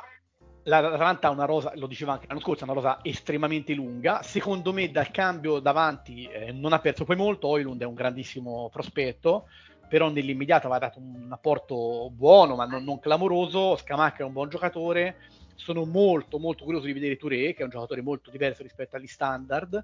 l'Atalanta 0.63 1.27
ha 1.27 1.31
una 1.31 1.45
rosa, 1.45 1.71
lo 1.75 1.87
diceva 1.87 2.13
anche 2.13 2.25
l'anno 2.27 2.39
scorso, 2.39 2.63
una 2.63 2.73
rosa 2.73 2.99
estremamente 3.03 3.73
lunga. 3.73 4.21
Secondo 4.23 4.73
me 4.73 4.89
dal 4.91 5.11
cambio 5.11 5.59
davanti 5.59 6.25
eh, 6.25 6.51
non 6.51 6.73
ha 6.73 6.79
perso 6.79 7.05
poi 7.05 7.15
molto. 7.15 7.47
Oilund 7.47 7.81
è 7.81 7.85
un 7.85 7.93
grandissimo 7.93 8.69
prospetto, 8.71 9.45
però 9.87 10.09
nell'immediato 10.09 10.67
aveva 10.67 10.87
dato 10.87 10.99
un 10.99 11.27
apporto 11.31 12.09
buono, 12.11 12.55
ma 12.55 12.65
non, 12.65 12.83
non 12.83 12.99
clamoroso. 12.99 13.75
Scamacca 13.75 14.23
è 14.23 14.25
un 14.25 14.33
buon 14.33 14.49
giocatore. 14.49 15.15
Sono 15.61 15.85
molto 15.85 16.39
molto 16.39 16.63
curioso 16.63 16.87
di 16.87 16.93
vedere 16.93 17.17
Touré, 17.17 17.53
che 17.53 17.61
è 17.61 17.63
un 17.63 17.69
giocatore 17.69 18.01
molto 18.01 18.31
diverso 18.31 18.63
rispetto 18.63 18.95
agli 18.95 19.05
standard. 19.05 19.83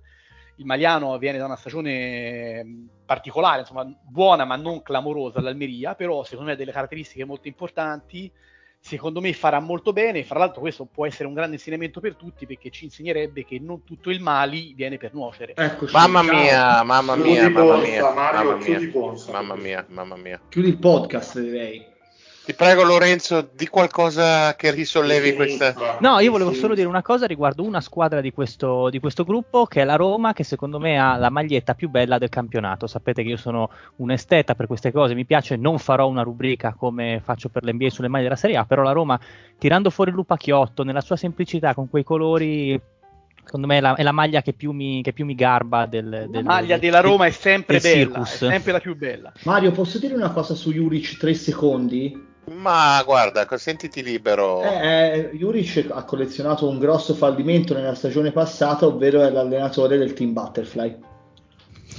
Il 0.55 0.65
Maliano 0.65 1.15
viene 1.19 1.37
da 1.37 1.45
una 1.45 1.55
stagione 1.55 2.87
particolare, 3.05 3.59
insomma, 3.59 3.85
buona 3.85 4.43
ma 4.43 4.55
non 4.55 4.81
clamorosa 4.81 5.37
all'Almeria, 5.37 5.93
però 5.93 6.23
secondo 6.23 6.45
me 6.45 6.53
ha 6.53 6.55
delle 6.55 6.71
caratteristiche 6.71 7.25
molto 7.25 7.47
importanti 7.47 8.31
secondo 8.79 9.21
me 9.21 9.33
farà 9.33 9.59
molto 9.59 9.93
bene. 9.93 10.23
Fra 10.23 10.39
l'altro, 10.39 10.61
questo 10.61 10.85
può 10.85 11.05
essere 11.05 11.27
un 11.27 11.35
grande 11.35 11.55
insegnamento 11.57 11.99
per 11.99 12.15
tutti 12.15 12.47
perché 12.47 12.71
ci 12.71 12.85
insegnerebbe 12.85 13.45
che 13.45 13.59
non 13.59 13.83
tutto 13.83 14.09
il 14.09 14.19
mali 14.19 14.73
viene 14.73 14.97
per 14.97 15.13
nuocere. 15.13 15.53
Eccoci, 15.55 15.93
mamma 15.93 16.23
mia, 16.23 16.81
mamma 16.83 17.15
mia, 17.15 17.49
mamma 17.49 17.77
mia, 17.77 18.13
Mario, 18.13 18.43
mamma 18.43 18.55
mia, 18.55 19.25
mamma 19.31 19.55
mia, 19.55 19.85
mamma 19.89 20.15
mia. 20.15 20.41
Chiudi 20.49 20.69
il 20.69 20.77
podcast, 20.79 21.39
direi. 21.39 21.95
Ti 22.47 22.53
prego 22.53 22.83
Lorenzo, 22.83 23.49
di 23.53 23.67
qualcosa 23.67 24.55
che 24.55 24.71
risollevi 24.71 25.33
questa... 25.33 25.97
No, 25.99 26.19
io 26.19 26.31
volevo 26.31 26.53
solo 26.53 26.75
dire 26.75 26.87
una 26.87 27.01
cosa 27.01 27.25
riguardo 27.25 27.61
una 27.61 27.81
squadra 27.81 28.21
di 28.21 28.31
questo, 28.31 28.89
di 28.89 29.01
questo, 29.01 29.25
gruppo, 29.25 29.65
che 29.65 29.81
è 29.81 29.83
la 29.83 29.97
Roma, 29.97 30.31
che 30.31 30.45
secondo 30.45 30.79
me 30.79 30.97
ha 30.97 31.17
la 31.17 31.29
maglietta 31.29 31.73
più 31.73 31.89
bella 31.89 32.17
del 32.17 32.29
campionato. 32.29 32.87
Sapete 32.87 33.21
che 33.21 33.27
io 33.27 33.35
sono 33.35 33.69
un 33.97 34.11
esteta 34.11 34.55
per 34.55 34.65
queste 34.65 34.93
cose, 34.93 35.13
mi 35.13 35.25
piace, 35.25 35.57
non 35.57 35.77
farò 35.77 36.07
una 36.07 36.21
rubrica 36.21 36.73
come 36.73 37.19
faccio 37.21 37.49
per 37.49 37.65
l'NBA 37.65 37.89
sulle 37.89 38.07
maglie 38.07 38.23
della 38.23 38.37
Serie 38.37 38.55
A, 38.55 38.63
però 38.63 38.81
la 38.81 38.93
Roma, 38.93 39.19
tirando 39.57 39.89
fuori 39.89 40.11
il 40.11 40.15
lupacchiotto, 40.15 40.83
nella 40.83 41.01
sua 41.01 41.17
semplicità, 41.17 41.73
con 41.73 41.89
quei 41.89 42.05
colori 42.05 42.81
secondo 43.43 43.67
me 43.67 43.77
è 43.77 43.81
la, 43.81 43.95
è 43.95 44.03
la, 44.03 44.13
maglia 44.13 44.41
che 44.41 44.53
più 44.53 44.71
mi, 44.71 45.01
che 45.01 45.11
più 45.11 45.25
mi 45.25 45.35
garba 45.35 45.85
del, 45.85 46.27
del, 46.29 46.43
la 46.43 46.43
maglia 46.43 46.77
della 46.77 47.01
Roma 47.01 47.25
è 47.25 47.31
sempre 47.31 47.79
bella 47.79 47.95
circus. 47.95 48.33
è 48.33 48.49
sempre 48.49 48.71
la 48.73 48.79
più 48.81 48.93
bella 48.97 49.31
Mario 49.43 49.71
posso 49.71 49.99
dire 49.99 50.13
una 50.13 50.31
cosa 50.31 50.53
su 50.53 50.73
Juric 50.73 51.15
3 51.15 51.33
secondi? 51.33 52.26
Ma 52.51 53.03
guarda, 53.03 53.45
sentiti 53.57 54.01
libero. 54.01 54.61
Eh, 54.63 55.29
eh, 55.29 55.29
Juric 55.33 55.89
ha 55.91 56.03
collezionato 56.03 56.69
un 56.69 56.79
grosso 56.79 57.13
fallimento 57.13 57.73
nella 57.73 57.93
stagione 57.93 58.31
passata, 58.31 58.85
ovvero 58.85 59.21
è 59.21 59.29
l'allenatore 59.29 59.97
del 59.97 60.13
team 60.13 60.33
Butterfly. 60.33 60.99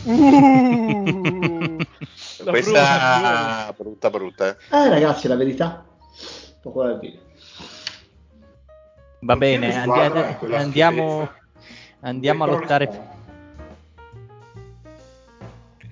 Uh, 2.39 2.51
questa 2.51 3.75
brutta 3.77 4.11
brutta. 4.11 4.57
Eh 4.71 4.89
ragazzi, 4.89 5.27
è 5.27 5.29
la 5.29 5.35
verità. 5.35 5.85
Poco 6.63 6.85
da 6.85 6.95
dire. 6.95 7.19
Va 9.21 9.35
bene, 9.35 9.75
andiamo, 9.75 10.25
andiamo, 10.55 11.31
andiamo 12.01 12.45
a 12.45 12.47
lottare. 12.47 13.09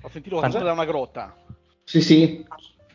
Ho 0.01 0.09
sentito 0.09 0.37
qualcosa 0.37 0.63
da 0.63 0.71
una 0.71 0.85
grotta. 0.85 1.35
Sì, 1.83 2.01
sì. 2.01 2.47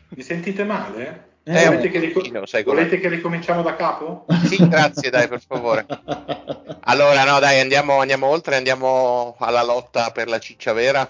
Vi 0.09 0.21
sentite 0.23 0.63
male? 0.63 1.32
Eh, 1.45 1.65
volete, 1.65 1.89
che, 1.89 1.99
rico- 1.99 2.21
volete 2.63 2.99
che 2.99 3.09
ricominciamo 3.09 3.61
da 3.61 3.75
capo? 3.75 4.25
Sì, 4.45 4.65
grazie, 4.65 5.09
dai, 5.09 5.27
per 5.27 5.41
favore. 5.41 5.85
Allora, 6.85 7.23
no, 7.23 7.39
dai, 7.39 7.61
andiamo, 7.61 7.99
andiamo 7.99 8.27
oltre, 8.27 8.57
andiamo 8.57 9.37
alla 9.39 9.63
lotta 9.63 10.11
per 10.11 10.27
la 10.27 10.39
ciccia 10.39 10.73
vera. 10.73 11.09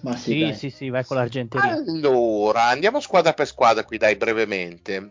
Ma 0.00 0.16
sì, 0.16 0.46
sì, 0.52 0.54
sì, 0.54 0.70
sì, 0.70 0.88
vai 0.88 1.04
con 1.04 1.18
l'Argentina. 1.18 1.64
Allora, 1.64 2.64
andiamo 2.64 2.98
squadra 3.00 3.34
per 3.34 3.46
squadra 3.46 3.84
qui, 3.84 3.98
dai, 3.98 4.16
brevemente. 4.16 5.10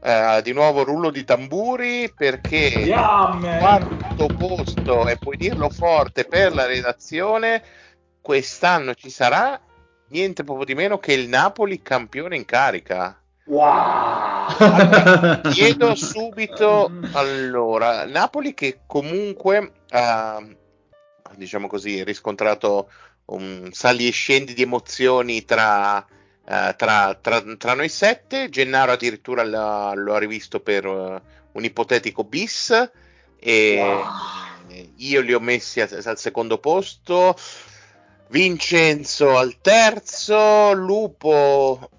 Uh, 0.00 0.42
di 0.42 0.52
nuovo 0.52 0.82
rullo 0.82 1.10
di 1.10 1.24
tamburi 1.24 2.12
perché 2.14 2.56
yeah, 2.56 3.38
quarto 3.58 4.28
posto 4.28 5.08
e 5.08 5.16
puoi 5.16 5.36
dirlo 5.38 5.70
forte 5.70 6.24
per 6.26 6.52
la 6.52 6.66
redazione 6.66 7.64
quest'anno 8.20 8.92
ci 8.92 9.08
sarà 9.08 9.58
niente 10.08 10.44
proprio 10.44 10.66
di 10.66 10.74
meno 10.74 10.98
che 10.98 11.14
il 11.14 11.26
Napoli 11.26 11.80
campione 11.80 12.36
in 12.36 12.44
carica 12.44 13.18
Wow! 13.46 14.46
Allora, 14.46 15.40
chiedo 15.52 15.94
subito 15.94 16.90
allora, 17.12 18.06
Napoli 18.06 18.54
che 18.54 18.80
comunque 18.86 19.72
ha 19.90 20.42
diciamo 21.36 21.66
così 21.66 22.02
riscontrato 22.04 22.90
un 23.26 23.68
sali 23.72 24.06
e 24.06 24.10
scendi 24.10 24.54
di 24.54 24.62
emozioni 24.62 25.44
tra, 25.44 25.98
uh, 25.98 26.74
tra, 26.76 27.18
tra, 27.20 27.42
tra 27.58 27.74
noi 27.74 27.88
sette. 27.88 28.48
Gennaro 28.48 28.92
addirittura 28.92 29.42
la, 29.44 29.92
lo 29.94 30.14
ha 30.14 30.18
rivisto 30.18 30.60
per 30.60 30.86
uh, 30.86 31.20
un 31.52 31.64
ipotetico 31.64 32.24
bis 32.24 32.90
e 33.38 33.76
wow. 33.78 34.04
io 34.96 35.20
li 35.20 35.34
ho 35.34 35.40
messi 35.40 35.80
al, 35.80 36.00
al 36.02 36.18
secondo 36.18 36.58
posto. 36.58 37.36
Vincenzo 38.28 39.36
al 39.36 39.60
terzo, 39.60 40.72
Lupo 40.72 41.90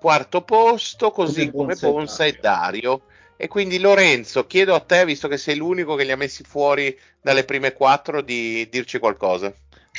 quarto 0.00 0.40
posto, 0.42 1.10
così 1.10 1.50
come, 1.50 1.76
Bonsa 1.76 2.24
e 2.24 2.38
Dario. 2.40 3.02
E 3.36 3.48
quindi 3.48 3.78
Lorenzo, 3.78 4.46
chiedo 4.46 4.74
a 4.74 4.80
te, 4.80 5.04
visto 5.04 5.28
che 5.28 5.36
sei 5.36 5.56
l'unico 5.56 5.94
che 5.94 6.04
li 6.04 6.12
ha 6.12 6.16
messi 6.16 6.42
fuori 6.42 6.96
dalle 7.20 7.44
prime 7.44 7.72
quattro, 7.72 8.20
di 8.20 8.68
dirci 8.70 8.98
qualcosa. 8.98 9.52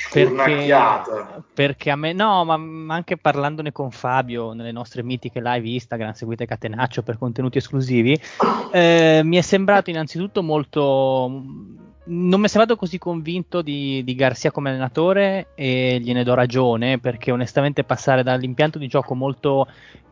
Perché, 0.10 0.74
perché, 1.54 1.90
a 1.90 1.96
me, 1.96 2.14
no, 2.14 2.46
ma 2.46 2.96
anche 2.96 3.18
parlandone 3.18 3.72
con 3.72 3.92
Fabio 3.92 4.54
nelle 4.54 4.72
nostre 4.72 5.04
mitiche 5.04 5.42
live 5.42 5.68
Instagram, 5.68 6.14
seguite 6.14 6.46
Catenaccio 6.46 7.04
per 7.04 7.18
contenuti 7.18 7.58
esclusivi, 7.58 8.20
eh, 8.72 9.22
mi 9.24 9.38
è 9.38 9.42
sembrato 9.42 9.90
innanzitutto 9.90 10.42
molto. 10.42 11.44
Non 12.04 12.40
mi 12.40 12.48
è 12.48 12.50
sembrato 12.50 12.76
così 12.76 12.98
convinto 12.98 13.62
di, 13.62 14.04
di 14.04 14.16
Garcia 14.16 14.52
come 14.52 14.70
allenatore 14.70 15.50
e 15.54 16.00
gliene 16.02 16.24
do 16.24 16.34
ragione 16.34 17.00
perché 17.00 17.32
onestamente 17.32 17.84
passare 17.84 18.24
dall'impianto 18.24 18.80
di 18.80 18.88
gioco 18.88 19.14
molto 19.14 19.68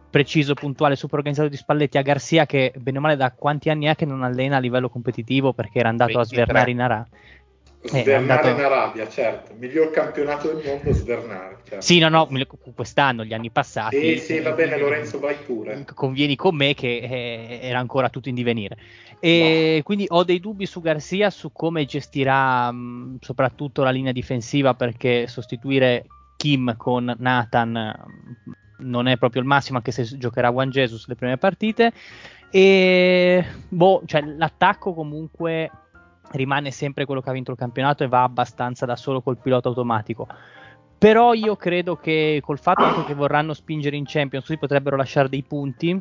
preciso, 0.10 0.54
puntuale, 0.54 0.96
super 0.96 1.20
organizzato 1.20 1.50
di 1.50 1.56
Spalletti 1.56 1.98
a 1.98 2.02
Garcia 2.02 2.46
che 2.46 2.74
bene 2.78 2.98
o 2.98 3.02
male 3.02 3.16
da 3.16 3.32
quanti 3.32 3.70
anni 3.70 3.86
è 3.86 3.96
che 3.96 4.06
non 4.06 4.24
allena 4.24 4.58
a 4.58 4.60
livello 4.60 4.90
competitivo 4.90 5.54
perché 5.54 5.80
era 5.80 5.90
andato 5.90 6.18
23. 6.18 6.42
a 6.42 6.46
svernare 6.46 6.72
in 6.72 6.82
Arabia. 7.82 8.02
Svernare 8.04 8.40
andato... 8.42 8.48
in 8.50 8.66
Arabia, 8.66 9.10
certo, 9.10 9.54
miglior 9.58 9.92
campionato 9.92 10.52
del 10.52 10.66
mondo 10.66 10.92
svernare. 10.92 11.58
Certo. 11.64 11.82
Sì, 11.82 12.00
no, 12.00 12.10
no, 12.10 12.28
quest'anno, 12.76 13.24
gli 13.24 13.34
anni 13.34 13.50
passati. 13.50 14.18
Sì, 14.18 14.18
sì, 14.18 14.40
va 14.42 14.52
bene 14.52 14.78
Lorenzo, 14.78 15.20
vai 15.20 15.36
pure. 15.36 15.86
Convieni 15.94 16.36
con 16.36 16.56
me 16.56 16.74
che 16.74 16.98
eh, 16.98 17.60
era 17.62 17.80
ancora 17.80 18.10
tutto 18.10 18.30
in 18.30 18.36
divenire. 18.36 18.78
E 19.20 19.76
no. 19.78 19.84
quindi 19.84 20.06
ho 20.10 20.24
dei 20.24 20.40
dubbi 20.40 20.66
su 20.66 20.82
Garcia, 20.82 21.30
su 21.30 21.52
come 21.52 21.86
gestirà 21.86 22.72
mh, 22.72 23.20
soprattutto 23.22 23.84
la 23.84 23.92
linea 23.92 24.12
difensiva 24.12 24.74
perché 24.74 25.28
sostituire 25.28 26.06
Kim 26.36 26.76
con 26.78 27.14
Nathan 27.18 27.96
non 28.80 29.08
è 29.08 29.18
proprio 29.18 29.42
il 29.42 29.48
massimo, 29.48 29.78
anche 29.78 29.92
se 29.92 30.04
giocherà 30.18 30.52
Juan 30.52 30.70
Jesus 30.70 31.08
le 31.08 31.16
prime 31.16 31.38
partite. 31.38 31.92
E 32.52 33.46
boh, 33.68 34.02
cioè, 34.06 34.22
l'attacco 34.22 34.94
comunque 34.94 35.70
rimane 36.32 36.72
sempre 36.72 37.06
quello 37.06 37.22
che 37.22 37.30
ha 37.30 37.34
vinto 37.34 37.52
il 37.52 37.58
campionato 37.58 38.04
e 38.04 38.08
va 38.08 38.24
abbastanza 38.24 38.86
da 38.86 38.96
solo 38.96 39.22
col 39.22 39.38
pilota 39.38 39.68
automatico. 39.70 40.28
Però 41.00 41.34
io 41.34 41.56
credo 41.56 41.96
che 41.96 42.42
col 42.44 42.60
fatto 42.60 43.06
che 43.06 43.14
vorranno 43.14 43.54
spingere 43.54 43.96
in 43.96 44.04
Champions, 44.06 44.46
così 44.46 44.60
potrebbero 44.60 44.98
lasciare 44.98 45.30
dei 45.30 45.44
punti. 45.44 45.98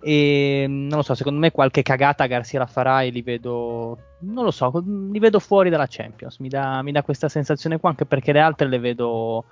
E 0.00 0.64
non 0.66 0.96
lo 0.96 1.02
so, 1.02 1.14
secondo 1.14 1.38
me 1.38 1.50
qualche 1.50 1.82
cagata 1.82 2.24
Garcia 2.24 2.58
la 2.58 2.66
farà 2.66 3.02
e 3.02 3.10
li 3.10 3.20
vedo. 3.20 3.98
Non 4.20 4.44
lo 4.44 4.50
so, 4.50 4.82
li 4.82 5.18
vedo 5.18 5.38
fuori 5.38 5.68
dalla 5.68 5.86
Champions. 5.86 6.38
Mi 6.38 6.48
dà, 6.48 6.80
mi 6.80 6.92
dà 6.92 7.02
questa 7.02 7.28
sensazione 7.28 7.78
qua, 7.78 7.90
anche 7.90 8.06
perché 8.06 8.32
le 8.32 8.40
altre 8.40 8.68
le 8.68 8.78
vedo, 8.78 9.44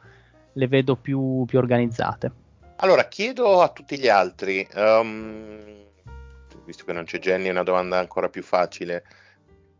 le 0.55 0.67
vedo 0.67 0.97
più, 0.97 1.45
più 1.47 1.59
organizzate. 1.59 2.33
Allora, 2.77 3.07
chiedo 3.07 3.61
a 3.61 3.69
tutti 3.69 3.99
gli 3.99 4.09
altri, 4.09 4.67
um, 4.77 5.63
visto 6.65 6.85
che 6.87 6.95
non 6.95 7.05
c'è 7.05 7.19
Jenny, 7.19 7.49
è 7.49 7.51
una 7.51 7.63
domanda 7.63 7.99
ancora 7.99 8.31
più 8.31 8.43
facile, 8.43 9.05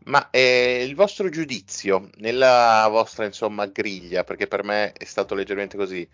ma 0.07 0.29
eh, 0.29 0.83
il 0.87 0.95
vostro 0.95 1.29
giudizio 1.29 2.09
nella 2.17 2.87
vostra 2.89 3.25
insomma 3.25 3.65
griglia, 3.67 4.23
perché 4.23 4.47
per 4.47 4.63
me 4.63 4.91
è 4.93 5.05
stato 5.05 5.35
leggermente 5.35 5.77
così, 5.77 6.07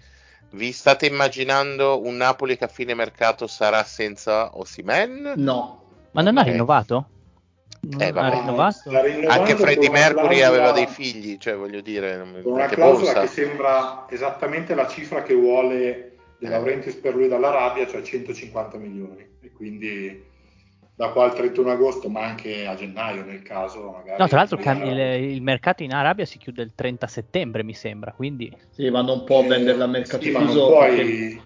vi 0.52 0.72
state 0.72 1.06
immaginando 1.06 2.04
un 2.04 2.18
Napoli 2.18 2.58
che 2.58 2.66
a 2.66 2.68
fine 2.68 2.94
mercato 2.94 3.48
sarà 3.48 3.84
senza 3.84 4.58
Osimen? 4.58 5.34
No. 5.38 5.82
Ma 6.12 6.22
non 6.22 6.38
okay. 6.38 6.50
ha 6.50 6.52
rinnovato? 6.52 7.08
Eh, 7.98 8.12
ha 8.14 8.30
rinnovato? 8.30 8.90
Anche 9.28 9.56
Freddie 9.56 9.90
Mercury 9.90 10.38
clausola... 10.38 10.48
aveva 10.48 10.72
dei 10.72 10.88
figli, 10.88 11.38
cioè 11.38 11.56
voglio 11.56 11.82
dire... 11.82 12.42
Una 12.44 12.68
clausola 12.68 13.22
che 13.22 13.28
sembra 13.28 14.06
esattamente 14.10 14.74
la 14.76 14.88
cifra 14.88 15.24
che 15.24 15.34
vuole 15.34 16.18
De 16.38 16.50
Laurentiis 16.50 16.96
per 16.96 17.16
lui 17.16 17.28
dall'Arabia, 17.28 17.88
cioè 17.88 18.02
150 18.02 18.78
milioni. 18.78 19.26
E 19.42 19.52
quindi 19.52 20.32
da 20.96 21.10
qua 21.10 21.26
al 21.26 21.34
31 21.34 21.72
agosto, 21.72 22.10
ma 22.10 22.24
anche 22.24 22.68
a 22.68 22.76
gennaio 22.76 23.24
nel 23.24 23.42
caso. 23.42 23.92
Magari 23.92 24.20
no, 24.20 24.28
tra 24.28 24.38
l'altro 24.38 24.60
il, 24.60 25.00
il, 25.32 25.42
mercato 25.42 25.84
in 25.84 25.94
Arabia 25.94 26.26
si 26.26 26.38
chiude 26.38 26.62
il 26.62 26.72
30 26.76 27.08
settembre, 27.08 27.64
mi 27.64 27.74
sembra. 27.74 28.12
Quindi... 28.12 28.56
Sì, 28.70 28.90
vanno 28.90 29.14
un 29.14 29.24
po' 29.24 29.40
a 29.40 29.48
vendere 29.48 29.82
al 29.82 29.90
mercato 29.90 30.24
sì, 30.24 30.34
chiuso. 30.34 30.68
Puoi, 30.68 31.42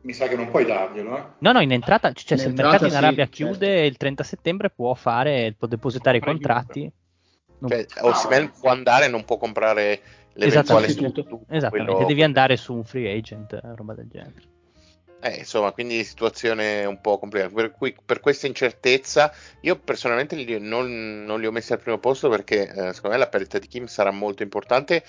mi 0.00 0.12
sa 0.12 0.26
che 0.26 0.36
non 0.36 0.50
puoi 0.50 0.64
darglielo. 0.64 1.16
Eh? 1.16 1.22
No, 1.38 1.52
no, 1.52 1.60
in 1.60 1.72
entrata, 1.72 2.12
cioè 2.12 2.32
in 2.32 2.38
se 2.38 2.48
entrata, 2.48 2.76
il 2.76 2.80
mercato 2.80 2.86
in 2.86 3.04
Arabia 3.04 3.24
sì, 3.26 3.30
chiude 3.30 3.66
certo. 3.66 3.84
il 3.84 3.96
30 3.96 4.22
settembre 4.24 4.70
può 4.70 4.94
fare, 4.94 5.54
può 5.56 5.68
depositare 5.68 6.16
i 6.16 6.20
contratti. 6.20 6.90
Cioè, 7.66 7.86
Osimhen 8.02 8.44
ah, 8.44 8.52
può 8.60 8.70
andare 8.70 9.06
e 9.06 9.08
non 9.08 9.24
può 9.24 9.36
comprare 9.36 10.00
l'eventuale 10.34 10.86
Esattamente, 10.86 11.12
tutto, 11.12 11.40
Esattamente. 11.48 11.92
Quello... 11.92 12.06
devi 12.06 12.22
andare 12.22 12.56
su 12.56 12.74
un 12.74 12.84
free 12.84 13.16
agent, 13.16 13.52
eh, 13.52 13.60
roba 13.74 13.94
del 13.94 14.08
genere. 14.08 14.56
Eh, 15.20 15.38
insomma, 15.38 15.72
quindi 15.72 16.04
situazione 16.04 16.84
un 16.84 17.00
po' 17.00 17.18
complicata. 17.18 17.52
Per, 17.52 17.72
cui, 17.72 17.94
per 18.04 18.20
questa 18.20 18.46
incertezza, 18.46 19.32
io 19.62 19.76
personalmente 19.78 20.36
li, 20.36 20.58
non, 20.60 21.24
non, 21.24 21.40
li 21.40 21.46
ho 21.46 21.50
messi 21.50 21.72
al 21.72 21.80
primo 21.80 21.98
posto 21.98 22.28
perché 22.28 22.68
eh, 22.68 22.92
secondo 22.92 23.10
me 23.10 23.18
la 23.18 23.28
perdita 23.28 23.58
di 23.58 23.66
Kim 23.66 23.86
sarà 23.86 24.12
molto 24.12 24.42
importante 24.44 25.02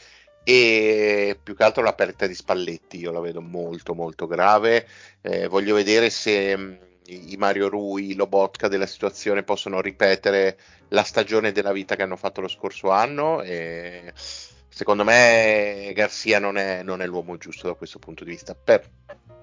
e 0.44 1.38
più 1.42 1.56
che 1.56 1.64
altro 1.64 1.84
la 1.84 1.94
perdita 1.94 2.26
di 2.26 2.34
Spalletti 2.34 2.98
io 2.98 3.12
la 3.12 3.20
vedo 3.20 3.42
molto 3.42 3.94
molto 3.94 4.26
grave. 4.26 4.88
Eh, 5.22 5.48
voglio 5.48 5.76
vedere 5.76 6.10
se 6.10 6.58
mh, 6.58 6.80
i 7.06 7.36
Mario 7.38 7.70
Rui, 7.70 8.16
Lobotka 8.16 8.68
della 8.68 8.88
situazione 8.88 9.44
possono 9.44 9.80
ripetere 9.80 10.58
la 10.90 11.04
stagione 11.04 11.52
della 11.52 11.72
vita 11.72 11.96
che 11.96 12.02
hanno 12.02 12.16
fatto 12.16 12.42
lo 12.42 12.48
scorso 12.48 12.90
anno. 12.90 13.44
E 13.44 14.12
secondo 14.16 15.04
me 15.04 15.92
Garcia 15.94 16.40
non 16.40 16.58
è, 16.58 16.82
non 16.82 17.02
è 17.04 17.06
l'uomo 17.06 17.38
giusto 17.38 17.68
da 17.68 17.76
questo 17.76 18.00
punto 18.00 18.24
di 18.24 18.32
vista. 18.32 18.56
Per, 18.56 18.90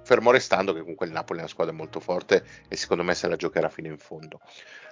fermo 0.07 0.31
restando 0.31 0.73
che 0.73 0.81
comunque 0.81 1.07
il 1.07 1.13
Napoli 1.13 1.41
è 1.41 1.43
una 1.43 1.51
squadra 1.51 1.75
molto 1.75 1.99
forte 1.99 2.45
e 2.69 2.77
secondo 2.77 3.03
me 3.03 3.13
se 3.15 3.27
la 3.27 3.35
giocherà 3.35 3.69
fino 3.69 3.89
in 3.89 3.99
fondo. 3.99 4.41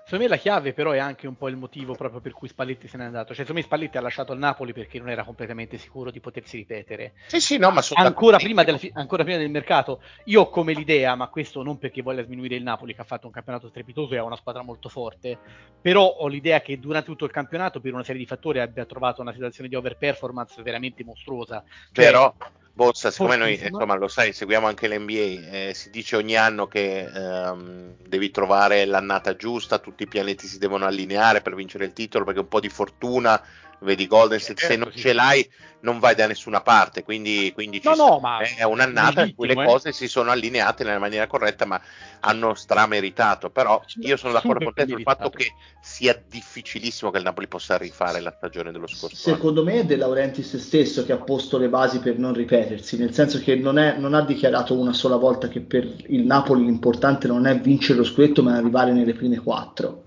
Secondo 0.03 0.25
me 0.25 0.31
la 0.31 0.37
chiave 0.37 0.75
però 0.75 0.91
è 0.91 0.99
anche 0.99 1.29
un 1.29 1.37
po' 1.37 1.49
il 1.49 1.57
motivo 1.57 1.95
proprio 1.95 2.21
per 2.21 2.33
cui 2.33 2.49
Spalletti 2.49 2.89
se 2.89 2.99
n'è 2.99 3.05
andato. 3.05 3.29
Cioè, 3.29 3.47
secondo 3.47 3.61
me 3.61 3.63
Spalletti 3.63 3.97
ha 3.97 4.01
lasciato 4.01 4.33
il 4.33 4.41
Napoli 4.41 4.73
perché 4.73 4.99
non 4.99 5.09
era 5.09 5.23
completamente 5.23 5.79
sicuro 5.79 6.11
di 6.11 6.19
potersi 6.19 6.57
ripetere. 6.57 7.15
Sì, 7.29 7.41
sì, 7.41 7.59
no, 7.59 7.71
ma 7.71 7.81
ancora 7.95 8.37
prima, 8.39 8.65
del, 8.65 8.79
ancora 8.95 9.23
prima, 9.23 9.39
del, 9.39 9.51
mercato. 9.51 10.03
Io 10.25 10.43
ho 10.43 10.51
come 10.51 10.73
l'idea, 10.73 11.15
ma 11.15 11.29
questo 11.29 11.63
non 11.63 11.79
perché 11.79 12.03
voglia 12.03 12.25
sminuire 12.25 12.57
il 12.57 12.65
Napoli 12.65 12.93
che 12.93 13.01
ha 13.01 13.05
fatto 13.05 13.27
un 13.27 13.33
campionato 13.33 13.69
strepitoso 13.69 14.15
e 14.15 14.19
ha 14.19 14.25
una 14.25 14.37
squadra 14.37 14.63
molto 14.63 14.89
forte, 14.89 15.39
però 15.81 16.05
ho 16.05 16.27
l'idea 16.27 16.61
che 16.61 16.79
durante 16.79 17.07
tutto 17.07 17.25
il 17.25 17.31
campionato 17.31 17.81
per 17.81 17.95
una 17.95 18.05
serie 18.05 18.21
di 18.21 18.27
fattori 18.27 18.59
abbia 18.59 18.85
trovato 18.85 19.23
una 19.23 19.33
situazione 19.33 19.69
di 19.69 19.77
overperformance 19.77 20.61
veramente 20.63 21.05
mostruosa. 21.05 21.63
Cioè, 21.93 22.05
però 22.05 22.35
Bozza, 22.77 23.13
siccome 23.13 23.37
noi 23.37 23.55
insomma, 23.55 23.95
lo 23.95 24.09
sai, 24.09 24.33
seguiamo 24.33 24.67
anche 24.67 24.89
l'NBA, 24.89 25.13
eh, 25.13 25.73
si 25.75 25.91
dice 25.91 26.17
ogni 26.17 26.37
anno 26.37 26.67
che 26.67 27.05
ehm, 27.05 27.95
devi 28.05 28.33
trovare 28.33 28.85
l'annata 28.85 29.37
giusta, 29.37 29.79
tutti 29.79 30.03
i 30.03 30.09
pianeti 30.09 30.49
si 30.49 30.59
devono 30.59 30.85
allineare 30.85 31.41
per 31.41 31.55
vincere 31.55 31.85
il 31.85 31.93
titolo, 31.93 32.25
perché 32.25 32.41
un 32.41 32.49
po' 32.49 32.59
di 32.59 32.69
fortuna 32.69 33.41
vedi 33.81 34.07
Golden 34.07 34.39
State, 34.39 34.61
certo, 34.61 34.75
se 34.75 34.79
non 34.79 34.93
ce 34.95 35.13
l'hai 35.13 35.49
non 35.85 35.99
vai 35.99 36.15
da 36.15 36.27
nessuna 36.27 36.63
parte, 36.63 37.03
quindi, 37.03 37.53
quindi 37.55 37.81
no, 37.85 37.95
no, 37.95 38.19
ma 38.19 38.39
è 38.39 38.65
un'annata 38.65 39.23
in 39.23 39.35
cui 39.35 39.47
le 39.47 39.53
eh. 39.53 39.67
cose 39.67 39.93
si 39.93 40.09
sono 40.09 40.31
allineate 40.31 40.83
nella 40.83 40.99
maniera 40.99 41.27
corretta, 41.27 41.67
ma 41.67 41.81
hanno 42.21 42.55
strameritato, 42.55 43.51
però 43.51 43.81
io 44.01 44.17
sono 44.17 44.33
d'accordo 44.33 44.65
con 44.65 44.73
te 44.73 44.87
sul 44.89 45.03
fatto 45.03 45.29
che 45.29 45.53
sia 45.83 46.19
difficilissimo 46.27 47.11
che 47.11 47.19
il 47.19 47.25
Napoli 47.25 47.47
possa 47.47 47.77
rifare 47.77 48.21
la 48.21 48.33
stagione 48.35 48.73
dello 48.73 48.87
scorso 48.87 49.15
Secondo 49.15 49.61
anno. 49.61 49.71
me 49.71 49.81
è 49.81 49.85
De 49.85 49.97
Laurentiis 49.97 50.57
stesso 50.57 51.05
che 51.05 51.13
ha 51.13 51.19
posto 51.19 51.59
le 51.59 51.69
basi 51.69 51.99
per 51.99 52.19
non 52.19 52.33
ripetersi, 52.33 52.97
nel 52.97 53.13
senso 53.13 53.39
che 53.39 53.55
non, 53.55 53.79
è, 53.79 53.97
non 53.99 54.15
ha 54.15 54.23
dichiarato 54.23 54.75
una 54.75 54.95
sola 54.95 55.17
volta 55.17 55.49
che 55.49 55.61
per 55.61 55.85
il 56.07 56.25
Napoli 56.25 56.65
l'importante 56.65 57.29
non 57.29 57.47
è 57.47 57.61
vincere 57.61 57.99
lo 57.99 58.05
scudetto 58.05 58.43
ma 58.43 58.57
arrivare 58.57 58.93
nelle 58.93 59.13
prime 59.13 59.39
quattro 59.39 60.05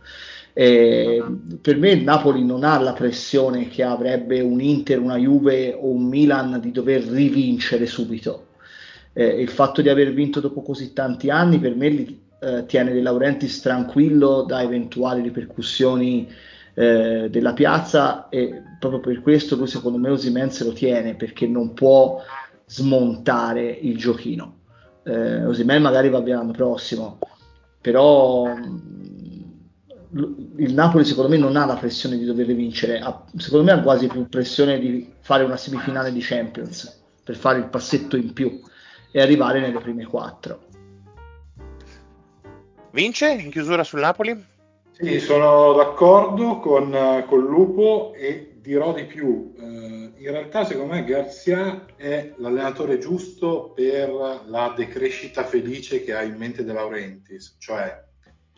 eh, 0.59 1.23
per 1.61 1.77
me 1.77 1.91
il 1.91 2.03
Napoli 2.03 2.43
non 2.43 2.63
ha 2.63 2.79
la 2.79 2.93
pressione 2.93 3.67
che 3.67 3.83
avrebbe 3.83 4.39
un 4.39 4.59
Inter, 4.59 4.99
una 4.99 5.15
Juve 5.15 5.77
o 5.79 5.89
un 5.89 6.05
Milan 6.05 6.59
di 6.59 6.71
dover 6.71 7.03
rivincere 7.03 7.85
subito. 7.85 8.47
Eh, 9.13 9.39
il 9.39 9.49
fatto 9.49 9.83
di 9.83 9.89
aver 9.89 10.11
vinto 10.13 10.39
dopo 10.39 10.63
così 10.63 10.93
tanti 10.93 11.29
anni 11.29 11.59
per 11.59 11.75
me 11.75 12.17
eh, 12.39 12.65
tiene 12.65 12.91
De 12.91 13.01
Laurentiis 13.01 13.61
tranquillo 13.61 14.45
da 14.47 14.63
eventuali 14.63 15.21
ripercussioni 15.21 16.27
eh, 16.73 17.27
della 17.29 17.53
piazza 17.53 18.27
e 18.29 18.63
proprio 18.79 18.99
per 18.99 19.21
questo 19.21 19.55
lui 19.57 19.67
secondo 19.67 19.99
me 19.99 20.09
Osimen 20.09 20.49
se 20.49 20.63
lo 20.63 20.73
tiene 20.73 21.13
perché 21.13 21.45
non 21.45 21.75
può 21.75 22.19
smontare 22.65 23.69
il 23.69 23.95
giochino. 23.95 24.55
Eh, 25.03 25.45
Osimen 25.45 25.83
magari 25.83 26.09
va 26.09 26.19
via 26.19 26.37
l'anno 26.37 26.51
prossimo, 26.51 27.19
però 27.79 28.55
il 30.57 30.73
Napoli 30.73 31.05
secondo 31.05 31.29
me 31.29 31.37
non 31.37 31.55
ha 31.55 31.65
la 31.65 31.75
pressione 31.75 32.17
di 32.17 32.25
dover 32.25 32.47
vincere, 32.47 32.99
ha, 32.99 33.23
secondo 33.35 33.65
me 33.65 33.71
ha 33.71 33.81
quasi 33.81 34.07
più 34.07 34.27
pressione 34.27 34.79
di 34.79 35.13
fare 35.19 35.43
una 35.43 35.57
semifinale 35.57 36.11
di 36.11 36.19
Champions 36.21 37.03
per 37.23 37.35
fare 37.35 37.59
il 37.59 37.65
passetto 37.65 38.15
in 38.15 38.33
più 38.33 38.61
e 39.11 39.21
arrivare 39.21 39.59
nelle 39.59 39.79
prime 39.79 40.05
quattro. 40.05 40.65
Vince 42.91 43.29
in 43.29 43.51
chiusura 43.51 43.83
sul 43.83 43.99
Napoli? 43.99 44.45
Sì, 44.91 45.19
sono 45.19 45.73
d'accordo 45.73 46.59
con, 46.59 47.23
con 47.27 47.39
Lupo 47.45 48.13
e 48.15 48.57
dirò 48.61 48.93
di 48.93 49.03
più. 49.03 49.53
Eh, 49.59 50.13
in 50.17 50.31
realtà, 50.31 50.65
secondo 50.65 50.93
me, 50.93 51.03
Garzia 51.03 51.85
è 51.95 52.33
l'allenatore 52.37 52.97
giusto 52.97 53.71
per 53.75 54.09
la 54.47 54.73
decrescita 54.75 55.43
felice 55.43 56.03
che 56.03 56.15
ha 56.15 56.23
in 56.23 56.35
mente 56.35 56.63
De 56.63 56.73
Laurentiis, 56.73 57.57
cioè 57.59 58.05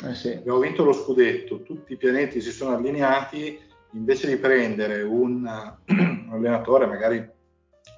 eh 0.06 0.16
sì. 0.16 0.30
Abbiamo 0.32 0.60
vinto 0.60 0.84
lo 0.84 0.94
scudetto, 0.94 1.62
tutti 1.64 1.94
i 1.94 1.98
pianeti 1.98 2.42
si 2.42 2.52
sono 2.52 2.76
allineati, 2.76 3.60
invece 3.92 4.28
di 4.28 4.38
prendere 4.38 5.02
un, 5.02 5.44
un 5.88 6.30
allenatore 6.32 6.86
magari 6.86 7.28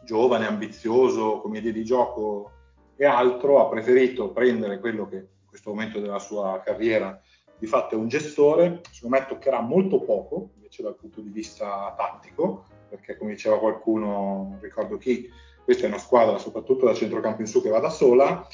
giovane, 0.03 0.47
ambizioso, 0.47 1.39
come 1.41 1.59
idea 1.59 1.71
di 1.71 1.83
gioco 1.83 2.51
e 2.95 3.05
altro, 3.05 3.59
ha 3.59 3.69
preferito 3.69 4.31
prendere 4.31 4.79
quello 4.79 5.07
che 5.07 5.15
in 5.15 5.47
questo 5.47 5.69
momento 5.69 5.99
della 5.99 6.19
sua 6.19 6.61
carriera 6.63 7.19
di 7.57 7.67
fatto 7.67 7.93
è 7.93 7.97
un 7.97 8.07
gestore, 8.07 8.81
secondo 8.89 9.17
me 9.17 9.25
toccherà 9.27 9.61
molto 9.61 10.01
poco 10.01 10.49
invece 10.55 10.81
dal 10.81 10.95
punto 10.95 11.21
di 11.21 11.29
vista 11.29 11.93
tattico, 11.95 12.65
perché 12.89 13.15
come 13.15 13.33
diceva 13.33 13.59
qualcuno, 13.59 14.07
non 14.07 14.59
ricordo 14.59 14.97
chi, 14.97 15.29
questa 15.63 15.85
è 15.85 15.87
una 15.87 15.99
squadra 15.99 16.39
soprattutto 16.39 16.85
da 16.85 16.95
centrocampo 16.95 17.41
in 17.41 17.47
su 17.47 17.61
che 17.61 17.69
va 17.69 17.79
da 17.79 17.89
sola 17.89 18.47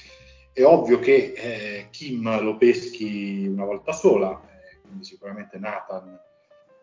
è 0.58 0.66
ovvio 0.66 0.98
che 0.98 1.34
eh, 1.36 1.88
Kim 1.92 2.42
lo 2.42 2.58
peschi 2.58 3.46
una 3.46 3.64
volta 3.64 3.92
sola, 3.92 4.42
eh, 4.42 4.82
quindi 4.82 5.04
sicuramente 5.04 5.60
Nathan 5.60 6.20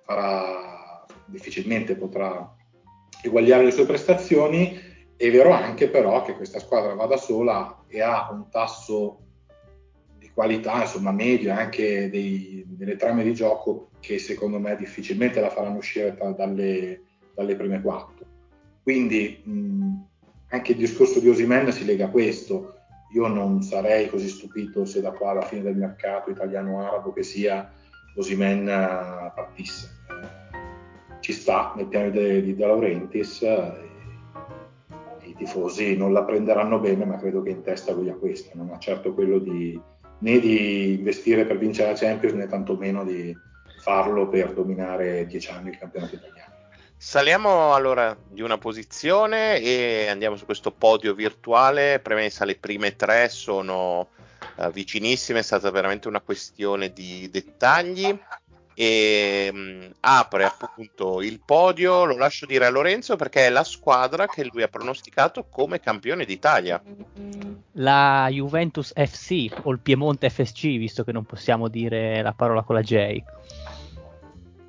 farà, 0.05 1.05
difficilmente 1.25 1.97
potrà 1.97 2.55
eguagliare 3.21 3.65
le 3.65 3.73
sue 3.73 3.85
prestazioni. 3.85 4.79
È 5.17 5.29
vero 5.29 5.51
anche 5.51 5.89
però 5.89 6.23
che 6.23 6.37
questa 6.37 6.61
squadra 6.61 6.95
va 6.95 7.07
da 7.07 7.17
sola 7.17 7.83
e 7.89 8.01
ha 8.01 8.31
un 8.31 8.49
tasso 8.49 9.23
di 10.19 10.31
qualità 10.33 10.83
insomma 10.83 11.11
medio 11.11 11.53
anche 11.53 12.09
dei, 12.11 12.63
delle 12.69 12.95
trame 12.95 13.25
di 13.25 13.35
gioco 13.35 13.91
che 13.99 14.21
secondo 14.21 14.61
me 14.61 14.77
difficilmente 14.77 15.41
la 15.41 15.51
faranno 15.51 15.79
uscire 15.79 16.15
tra, 16.15 16.31
dalle, 16.31 17.03
dalle, 17.35 17.57
prime 17.57 17.83
quattro. 17.83 18.25
Quindi 18.85 19.43
mh, 19.43 19.95
anche 20.51 20.73
il 20.73 20.79
discorso 20.79 21.19
di 21.19 21.29
Osimen 21.29 21.73
si 21.73 21.85
lega 21.85 22.05
a 22.05 22.11
questo 22.11 22.83
io 23.13 23.27
non 23.29 23.63
sarei 23.63 24.09
così 24.09 24.29
stupito 24.29 24.85
se 24.85 25.01
da 25.01 25.13
qua 25.13 25.31
alla 25.31 25.43
fine 25.43 25.63
del 25.63 25.77
mercato 25.77 26.31
italiano-arabo 26.31 27.13
che 27.13 27.23
sia 27.23 27.71
Osimen 28.17 28.69
eh, 28.69 29.33
partisse. 29.35 29.91
Ci 31.21 31.33
sta 31.33 31.73
nel 31.77 31.87
piano 31.87 32.11
di, 32.11 32.43
di 32.43 32.55
De 32.55 32.67
Laurentiis 32.67 33.43
e, 33.43 33.93
i 35.25 35.35
tifosi 35.35 35.97
non 35.97 36.13
la 36.13 36.23
prenderanno 36.23 36.79
bene, 36.79 37.05
ma 37.05 37.17
credo 37.17 37.43
che 37.43 37.51
in 37.51 37.63
testa 37.63 37.93
lui 37.93 38.11
ha 38.11 38.15
questo, 38.15 38.51
non 38.55 38.71
ha 38.71 38.79
certo 38.79 39.15
quello 39.15 39.39
di 39.39 39.81
né 40.19 40.39
di 40.39 40.95
investire 40.99 41.45
per 41.45 41.59
vincere 41.59 41.91
la 41.91 41.97
Champions 41.97 42.35
né 42.35 42.47
tantomeno 42.47 43.05
di 43.05 43.37
farlo 43.81 44.29
per 44.29 44.53
dominare 44.55 45.27
dieci 45.27 45.51
anni 45.51 45.71
il 45.71 45.79
campionato 45.79 46.15
italiano. 46.15 46.44
Saliamo 46.97 47.75
allora 47.75 48.17
di 48.29 48.41
una 48.41 48.59
posizione 48.59 49.61
e 49.61 50.09
andiamo 50.09 50.37
su 50.37 50.45
questo 50.45 50.71
podio 50.71 51.15
virtuale. 51.15 52.01
Premessa, 52.01 52.45
le 52.45 52.57
prime 52.57 52.97
tre 52.97 53.29
sono 53.29 54.09
uh, 54.57 54.71
vicinissime, 54.71 55.41
è 55.41 55.43
stata 55.43 55.71
veramente 55.71 56.09
una 56.09 56.21
questione 56.21 56.93
di 56.93 57.29
dettagli. 57.31 58.19
E 58.77 59.51
um, 59.53 59.89
apre 60.01 60.45
appunto 60.45 61.23
il 61.23 61.41
podio, 61.45 62.05
lo 62.05 62.17
lascio 62.17 62.45
dire 62.45 62.67
a 62.67 62.71
Lorenzo 62.71 63.15
perché 63.15 63.47
è 63.47 63.51
la 63.51 63.63
squadra 63.63 64.27
che 64.27 64.45
lui 64.45 64.63
ha 64.63 64.69
pronosticato 64.69 65.47
come 65.49 65.79
campione 65.79 66.25
d'Italia. 66.25 66.83
La 67.73 68.27
Juventus 68.31 68.93
FC 68.95 69.53
o 69.63 69.71
il 69.71 69.79
Piemonte 69.79 70.29
FSC, 70.29 70.63
visto 70.77 71.05
che 71.05 71.13
non 71.13 71.25
possiamo 71.25 71.69
dire 71.69 72.23
la 72.23 72.33
parola 72.33 72.63
con 72.63 72.75
la 72.75 72.83
J. 72.83 73.23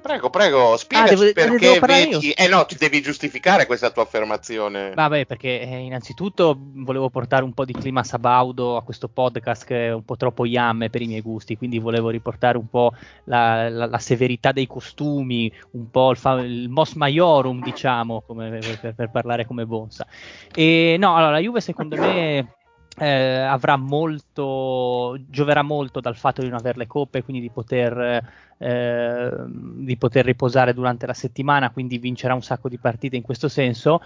Prego, 0.06 0.30
prego, 0.30 0.78
spiegaci 0.78 1.14
ah, 1.14 1.18
devo, 1.18 1.34
perché 1.34 1.80
vedi... 1.80 2.30
Eh 2.30 2.48
no, 2.48 2.64
ti 2.68 2.76
devi 2.78 3.02
giustificare 3.02 3.66
questa 3.66 3.90
tua 3.90 4.04
affermazione. 4.04 4.92
Vabbè, 4.94 5.26
perché 5.26 5.62
eh, 5.62 5.78
innanzitutto 5.78 6.56
volevo 6.60 7.10
portare 7.10 7.44
un 7.44 7.54
po' 7.54 7.66
di 7.66 7.74
clima 7.74 8.04
sabaudo 8.04 8.78
a 8.78 8.84
questo 8.84 9.08
podcast 9.08 9.66
che 9.66 9.88
è 9.88 9.92
un 9.92 10.06
po' 10.06 10.16
troppo 10.16 10.46
yamme 10.46 10.92
per 10.92 11.02
i 11.02 11.08
miei 11.08 11.22
gusti, 11.22 11.58
quindi 11.58 11.80
volevo 11.80 12.10
riportare 12.10 12.60
un 12.60 12.70
po' 12.70 12.92
la, 13.24 13.68
la, 13.68 13.88
la 13.88 13.98
severità 13.98 14.52
dei 14.52 14.68
costumi, 14.68 15.52
un 15.72 15.90
po' 15.90 16.12
il, 16.12 16.18
fa- 16.18 16.40
il 16.40 16.70
mos 16.70 16.94
maiorum, 16.94 17.64
diciamo, 17.64 18.22
come, 18.28 18.60
per, 18.80 18.94
per, 18.94 19.10
parlare 19.10 19.48
come 19.48 19.66
Bonsa. 19.66 20.06
E 20.54 20.98
no, 21.00 21.16
allora, 21.16 21.32
la 21.32 21.40
Juve 21.40 21.62
secondo 21.62 21.96
me 21.96 22.58
eh, 22.98 23.40
avrà 23.40 23.76
molto, 23.76 25.18
gioverà 25.30 25.62
molto 25.62 26.00
dal 26.00 26.16
fatto 26.16 26.42
di 26.42 26.50
non 26.50 26.60
avere 26.60 26.78
le 26.78 26.88
coppe, 26.88 27.24
quindi 27.24 27.42
di 27.42 27.50
poter, 27.50 28.24
eh, 28.58 29.32
di 29.48 29.98
poter 29.98 30.26
riposare 30.26 30.74
durante 30.74 31.06
la 31.06 31.14
settimana, 31.14 31.72
quindi 31.72 31.98
vincerà 31.98 32.34
un 32.34 32.42
sacco 32.42 32.70
di 32.70 32.78
partite 32.78 33.16
in 33.16 33.22
questo 33.22 33.50
senso. 33.50 34.02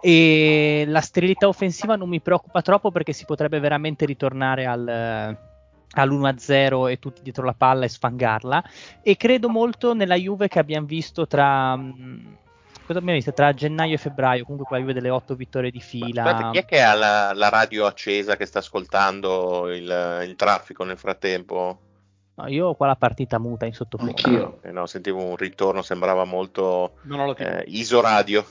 E 0.00 0.84
la 0.86 1.00
sterilità 1.00 1.48
offensiva 1.48 1.96
non 1.96 2.08
mi 2.08 2.20
preoccupa 2.20 2.60
troppo 2.60 2.90
perché 2.90 3.12
si 3.12 3.24
potrebbe 3.24 3.60
veramente 3.60 4.04
ritornare 4.04 4.66
al 4.66 5.38
all'1-0 5.96 6.90
e 6.90 6.98
tutti 6.98 7.22
dietro 7.22 7.44
la 7.44 7.54
palla 7.54 7.84
e 7.84 7.88
sfangarla 7.88 8.64
e 9.00 9.16
credo 9.16 9.48
molto 9.48 9.94
nella 9.94 10.16
Juve 10.16 10.48
che 10.48 10.58
abbiamo 10.58 10.86
visto 10.86 11.28
tra 11.28 11.78
cosa 12.84 12.98
abbiamo 12.98 13.16
visto 13.16 13.32
tra 13.32 13.52
gennaio 13.52 13.94
e 13.94 13.98
febbraio, 13.98 14.44
comunque 14.44 14.66
qua 14.66 14.78
Juve 14.78 14.92
delle 14.92 15.10
otto 15.10 15.34
vittorie 15.34 15.70
di 15.70 15.80
fila. 15.80 16.24
Aspetta, 16.24 16.50
chi 16.50 16.58
è 16.58 16.64
che 16.64 16.82
ha 16.82 16.94
la, 16.94 17.32
la 17.34 17.48
radio 17.48 17.86
accesa 17.86 18.36
che 18.36 18.46
sta 18.46 18.58
ascoltando 18.60 19.72
il, 19.72 20.24
il 20.26 20.34
traffico 20.36 20.84
nel 20.84 20.98
frattempo? 20.98 21.78
No, 22.36 22.48
io 22.48 22.66
ho 22.66 22.74
qua 22.74 22.88
la 22.88 22.96
partita 22.96 23.38
muta 23.38 23.64
in 23.64 23.72
sottofondo. 23.72 24.12
Anch'io. 24.16 24.58
Eh 24.62 24.72
no, 24.72 24.86
sentivo 24.86 25.22
un 25.22 25.36
ritorno, 25.36 25.82
sembrava 25.82 26.24
molto 26.24 26.94
eh, 27.36 27.64
iso 27.68 28.00
radio. 28.00 28.44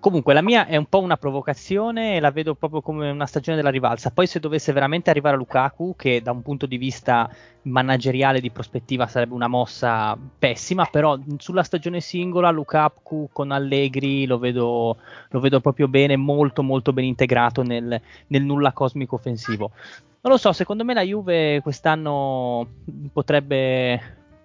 Comunque, 0.00 0.34
la 0.34 0.42
mia 0.42 0.66
è 0.66 0.76
un 0.76 0.86
po' 0.86 1.00
una 1.00 1.16
provocazione 1.16 2.16
e 2.16 2.20
la 2.20 2.30
vedo 2.30 2.54
proprio 2.54 2.80
come 2.80 3.10
una 3.10 3.26
stagione 3.26 3.56
della 3.56 3.70
rivalsa. 3.70 4.10
Poi, 4.10 4.26
se 4.26 4.40
dovesse 4.40 4.72
veramente 4.72 5.10
arrivare 5.10 5.36
a 5.36 5.38
Lukaku, 5.38 5.94
che 5.96 6.22
da 6.22 6.32
un 6.32 6.42
punto 6.42 6.66
di 6.66 6.76
vista 6.76 7.30
manageriale 7.62 8.40
di 8.40 8.50
prospettiva 8.50 9.06
sarebbe 9.06 9.34
una 9.34 9.48
mossa 9.48 10.16
pessima, 10.38 10.86
però 10.86 11.18
sulla 11.36 11.62
stagione 11.62 12.00
singola 12.00 12.50
Lukaku 12.50 13.28
con 13.32 13.50
Allegri 13.50 14.26
lo 14.26 14.38
vedo, 14.38 14.96
lo 15.28 15.40
vedo 15.40 15.60
proprio 15.60 15.88
bene, 15.88 16.16
molto 16.16 16.62
molto 16.62 16.92
ben 16.92 17.04
integrato 17.04 17.62
nel, 17.62 18.00
nel 18.28 18.42
nulla 18.42 18.72
cosmico 18.72 19.16
offensivo. 19.16 19.72
Non 20.20 20.32
lo 20.32 20.38
so, 20.38 20.52
secondo 20.52 20.84
me 20.84 20.94
la 20.94 21.02
Juve 21.02 21.60
quest'anno 21.62 22.66
potrebbe, 23.12 24.00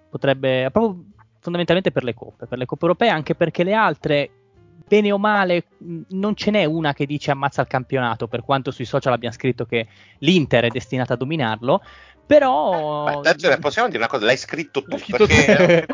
potrebbe 0.10 0.70
proprio 0.72 1.04
fondamentalmente 1.40 1.92
per 1.92 2.04
le 2.04 2.14
coppe, 2.14 2.46
per 2.46 2.58
le 2.58 2.66
coppe 2.66 2.86
europee, 2.86 3.10
anche 3.10 3.36
perché 3.36 3.64
le 3.64 3.74
altre 3.74 4.30
bene 4.94 5.12
o 5.12 5.18
male, 5.18 5.66
non 6.10 6.36
ce 6.36 6.52
n'è 6.52 6.66
una 6.66 6.94
che 6.94 7.08
dice 7.08 7.32
ammazza 7.32 7.62
il 7.62 7.68
campionato, 7.68 8.28
per 8.28 8.44
quanto 8.44 8.70
sui 8.70 8.86
social 8.86 9.14
abbiamo 9.14 9.34
scritto 9.34 9.66
che 9.66 9.88
l'Inter 10.20 10.66
è 10.66 10.70
destinata 10.70 11.14
a 11.14 11.18
dominarlo. 11.18 11.82
Però. 12.26 13.22
Beh, 13.22 13.36
Terzo, 13.36 13.58
possiamo 13.60 13.88
dire 13.90 14.00
una 14.00 14.08
cosa: 14.08 14.26
l'hai 14.26 14.38
scritto 14.38 14.82
tu 14.84 14.98
scritto 14.98 15.26
perché 15.26 15.86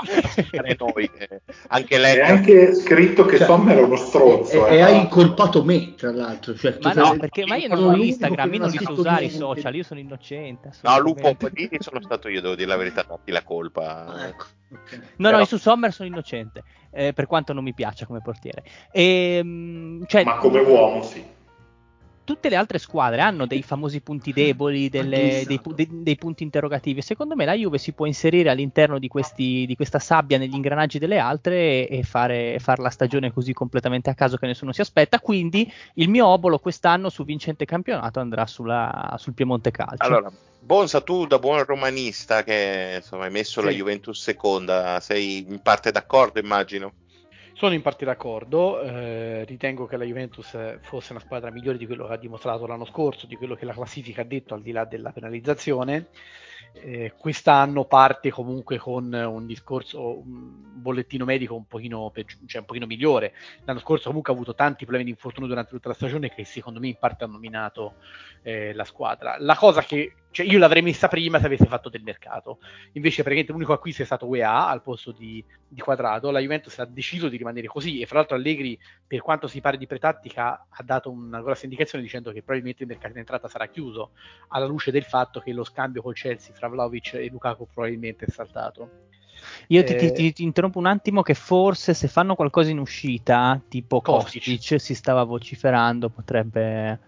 noi, 0.78 1.10
eh, 1.18 1.42
anche 1.70 1.98
lei. 1.98 2.20
Hai 2.20 2.30
anche 2.30 2.76
scritto 2.76 3.26
che 3.26 3.38
cioè, 3.38 3.48
Sommer 3.48 3.78
è 3.78 3.82
uno 3.82 3.96
stronzo. 3.96 4.68
E, 4.68 4.74
eh. 4.74 4.78
e 4.78 4.82
hai 4.82 5.00
incolpato 5.00 5.64
me, 5.64 5.96
tra 5.96 6.12
l'altro. 6.12 6.56
Cioè, 6.56 6.78
ma 6.82 6.94
no, 6.94 7.18
perché 7.18 7.46
ma 7.46 7.56
io 7.56 7.70
non 7.70 7.84
ho 7.84 7.96
Instagram, 7.96 8.54
io 8.54 8.60
non 8.60 8.70
so 8.70 8.92
usare 8.92 9.26
i 9.26 9.32
social, 9.32 9.74
io 9.74 9.84
sono 9.84 10.00
innocente. 10.00 10.72
No, 10.82 11.00
Lupo 11.00 11.34
Podini 11.34 11.78
sono 11.80 12.00
stato 12.00 12.28
io, 12.28 12.42
devo 12.42 12.56
dire 12.56 12.68
la 12.68 12.78
verità, 12.78 13.04
datti 13.08 13.32
la 13.32 13.44
colpa. 13.44 14.28
Ecco. 14.28 14.46
Okay. 14.72 15.00
No, 15.00 15.06
Però... 15.18 15.32
no, 15.32 15.40
io 15.40 15.46
su 15.46 15.58
Sommer 15.58 15.92
sono 15.92 16.08
innocente, 16.08 16.64
eh, 16.92 17.14
per 17.14 17.26
quanto 17.26 17.54
non 17.54 17.64
mi 17.64 17.74
piaccia 17.74 18.06
come 18.06 18.22
portiere. 18.22 18.64
E, 18.92 19.38
ehm, 19.42 20.06
cioè, 20.06 20.24
ma 20.24 20.38
come 20.38 20.60
uomo, 20.62 21.02
sì 21.02 21.38
tutte 22.30 22.50
le 22.50 22.58
altre 22.58 22.78
squadre 22.78 23.22
hanno 23.22 23.48
dei 23.48 23.64
famosi 23.64 24.02
punti 24.02 24.32
deboli, 24.32 24.88
delle, 24.88 25.44
dei, 25.48 25.60
dei, 25.74 25.88
dei, 25.90 26.16
punti 26.16 26.44
interrogativi. 26.44 27.02
Secondo 27.02 27.36
me 27.36 27.44
la 27.44 27.56
Juve 27.56 27.80
si 27.80 27.92
può 27.92 28.06
inserire 28.06 28.52
all'interno 28.52 29.00
di, 29.00 29.08
questi, 29.08 29.66
di 29.66 29.76
questa 29.76 29.98
sabbia 29.98 30.38
negli 30.38 30.54
ingranaggi 30.54 31.00
delle 31.00 31.18
altre 31.18 31.88
e, 31.88 32.04
fare, 32.04 32.60
fare, 32.60 32.84
la 32.84 32.92
stagione 32.92 33.34
così 33.34 33.52
completamente 33.52 34.12
a 34.12 34.14
caso 34.14 34.38
che 34.38 34.46
nessuno 34.46 34.74
si 34.74 34.82
aspetta. 34.82 35.20
Quindi 35.20 35.74
il 35.96 36.08
mio 36.08 36.28
obolo 36.28 36.60
quest'anno 36.60 37.10
su 37.10 37.26
vincente 37.26 37.66
campionato 37.66 38.20
andrà 38.20 38.46
sulla, 38.46 39.16
sul 39.18 39.34
Piemonte 39.34 39.72
Calcio. 39.72 40.04
Allora, 40.04 40.32
Bonsa, 40.60 41.02
tu 41.02 41.26
da 41.26 41.40
buon 41.40 41.64
romanista 41.64 42.44
che 42.44 42.98
insomma, 42.98 43.24
hai 43.24 43.32
messo 43.32 43.62
sì. 43.62 43.66
la 43.66 43.72
Juventus 43.72 44.22
seconda, 44.22 45.00
sei 45.00 45.48
in 45.50 45.62
parte 45.64 45.90
d'accordo 45.90 46.40
immagino? 46.40 46.94
Sono 47.60 47.74
in 47.74 47.82
parte 47.82 48.06
d'accordo, 48.06 48.82
eh, 48.82 49.44
ritengo 49.44 49.86
che 49.86 49.98
la 49.98 50.06
Juventus 50.06 50.58
fosse 50.80 51.12
una 51.12 51.20
squadra 51.20 51.52
migliore 51.52 51.78
di 51.78 51.86
quello 51.86 52.08
che 52.08 52.14
ha 52.14 52.18
dimostrato 52.18 52.66
l'anno 52.66 52.86
scorso, 52.86 53.28
di 53.28 53.36
quello 53.36 53.56
che 53.56 53.66
la 53.66 53.74
classifica 53.74 54.22
ha 54.22 54.24
detto 54.24 54.54
al 54.54 54.62
di 54.62 54.72
là 54.72 54.86
della 54.86 55.12
penalizzazione. 55.12 56.08
Eh, 56.72 57.16
quest'anno 57.18 57.84
parte 57.84 58.32
comunque 58.32 58.78
con 58.78 59.12
un 59.12 59.46
discorso, 59.46 60.20
un 60.20 60.82
bollettino 60.82 61.26
medico 61.26 61.54
un 61.54 61.66
pochino, 61.66 62.14
cioè 62.46 62.62
un 62.62 62.66
pochino 62.66 62.86
migliore. 62.86 63.34
L'anno 63.66 63.80
scorso 63.80 64.08
comunque 64.08 64.32
ha 64.32 64.36
avuto 64.38 64.56
tanti 64.56 64.86
problemi 64.86 65.04
di 65.04 65.10
infortunio 65.10 65.50
durante 65.50 65.72
tutta 65.72 65.90
la 65.90 65.96
stagione 65.96 66.34
che 66.34 66.46
secondo 66.46 66.80
me 66.80 66.88
in 66.88 66.98
parte 66.98 67.26
hanno 67.26 67.34
nominato 67.34 67.96
eh, 68.42 68.74
la 68.74 68.86
squadra. 68.86 69.36
La 69.38 69.58
cosa 69.58 69.82
che 69.82 70.14
cioè 70.32 70.46
io 70.46 70.60
l'avrei 70.60 70.84
messa 70.84 71.08
prima 71.08 71.40
se 71.40 71.48
avesse 71.48 71.66
fatto 71.66 71.90
del 71.90 72.04
mercato. 72.04 72.60
Invece, 72.94 73.24
praticamente 73.24 73.52
l'unico 73.52 73.74
acquisto 73.74 74.04
è 74.04 74.06
stato 74.06 74.28
UEA 74.28 74.68
al 74.68 74.82
posto 74.84 75.12
di, 75.12 75.44
di, 75.68 75.82
Quadrato. 75.82 76.30
La 76.30 76.40
Juventus 76.40 76.78
ha 76.80 76.86
deciso 76.86 77.30
di 77.30 77.38
rimanere 77.38 77.68
così. 77.68 78.00
E 78.00 78.06
fra 78.06 78.20
l'altro, 78.20 78.36
Allegri, 78.36 78.78
per 79.08 79.22
quanto 79.22 79.48
si 79.48 79.60
pare 79.60 79.78
di 79.78 79.88
pretattica, 79.88 80.68
ha 80.70 80.84
dato 80.84 81.10
una 81.10 81.42
grossa 81.42 81.66
indicazione 81.66 82.04
dicendo 82.04 82.32
che 82.32 82.42
probabilmente 82.42 82.84
il 82.84 82.90
mercato 82.90 83.14
in 83.14 83.20
entrata 83.20 83.48
sarà 83.48 83.68
chiuso, 83.68 84.12
alla 84.50 84.66
luce 84.66 84.92
del 84.92 85.04
fatto 85.04 85.40
che 85.40 85.52
lo 85.52 85.64
scambio 85.64 86.02
col 86.02 86.14
Chelsea 86.14 86.54
fra 86.54 86.68
Vlaovic 86.68 87.14
e 87.16 87.28
Lukaku 87.30 87.68
probabilmente 87.74 88.26
è 88.26 88.30
saltato. 88.30 89.08
Io 89.68 89.84
ti, 89.84 89.94
eh, 89.94 90.12
ti, 90.12 90.34
ti, 90.34 90.44
interrompo 90.44 90.80
un 90.80 90.86
attimo 90.86 91.22
che 91.22 91.34
forse 91.34 91.94
se 91.94 92.08
fanno 92.08 92.36
qualcosa 92.36 92.70
in 92.70 92.78
uscita, 92.78 93.60
tipo 93.68 94.02
Kostic, 94.02 94.44
Kostic 94.44 94.80
si 94.82 94.94
stava 94.94 95.24
vociferando, 95.24 96.10
potrebbe 96.10 97.00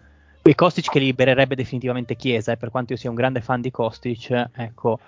e 0.41 0.55
Kostic 0.55 0.89
che 0.89 0.99
libererebbe 0.99 1.55
definitivamente 1.55 2.15
Chiesa, 2.15 2.53
e 2.53 2.57
per 2.57 2.69
quanto 2.69 2.93
io 2.93 2.99
sia 2.99 3.09
un 3.09 3.15
grande 3.15 3.41
fan 3.41 3.61
di 3.61 3.71
Kostic, 3.71 4.49
ecco, 4.55 4.99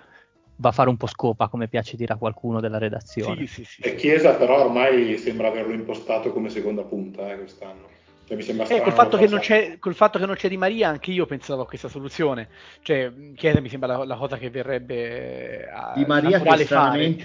va 0.56 0.68
a 0.68 0.72
fare 0.72 0.88
un 0.88 0.96
po' 0.96 1.06
scopa, 1.06 1.48
come 1.48 1.68
piace 1.68 1.96
dire 1.96 2.12
a 2.12 2.16
qualcuno 2.16 2.60
della 2.60 2.78
redazione. 2.78 3.46
Sì, 3.46 3.46
sì, 3.46 3.64
sì. 3.64 3.82
E 3.82 3.94
Chiesa 3.96 4.34
però 4.34 4.64
ormai 4.64 5.18
sembra 5.18 5.48
averlo 5.48 5.72
impostato 5.72 6.32
come 6.32 6.50
seconda 6.50 6.82
punta 6.82 7.32
eh, 7.32 7.38
quest'anno. 7.38 7.92
Cioè, 8.26 8.36
mi 8.36 8.42
sembra 8.42 8.66
eh, 8.68 8.80
col, 8.80 8.92
fatto 8.92 9.18
col, 9.18 9.94
fatto 9.94 10.18
che 10.18 10.24
non 10.24 10.34
c'è 10.34 10.48
Di 10.48 10.56
Maria, 10.56 10.88
anche 10.88 11.10
io 11.10 11.26
pensavo 11.26 11.62
a 11.62 11.66
questa 11.66 11.88
soluzione. 11.88 12.48
Cioè, 12.80 13.12
Chiesa 13.34 13.60
mi 13.60 13.68
sembra 13.68 13.98
la, 13.98 14.04
la 14.04 14.16
cosa 14.16 14.38
che 14.38 14.48
verrebbe 14.48 15.68
a 15.68 15.92
Di 15.94 16.04
Maria 16.06 16.40
che 16.40 16.64
fare. 16.64 17.16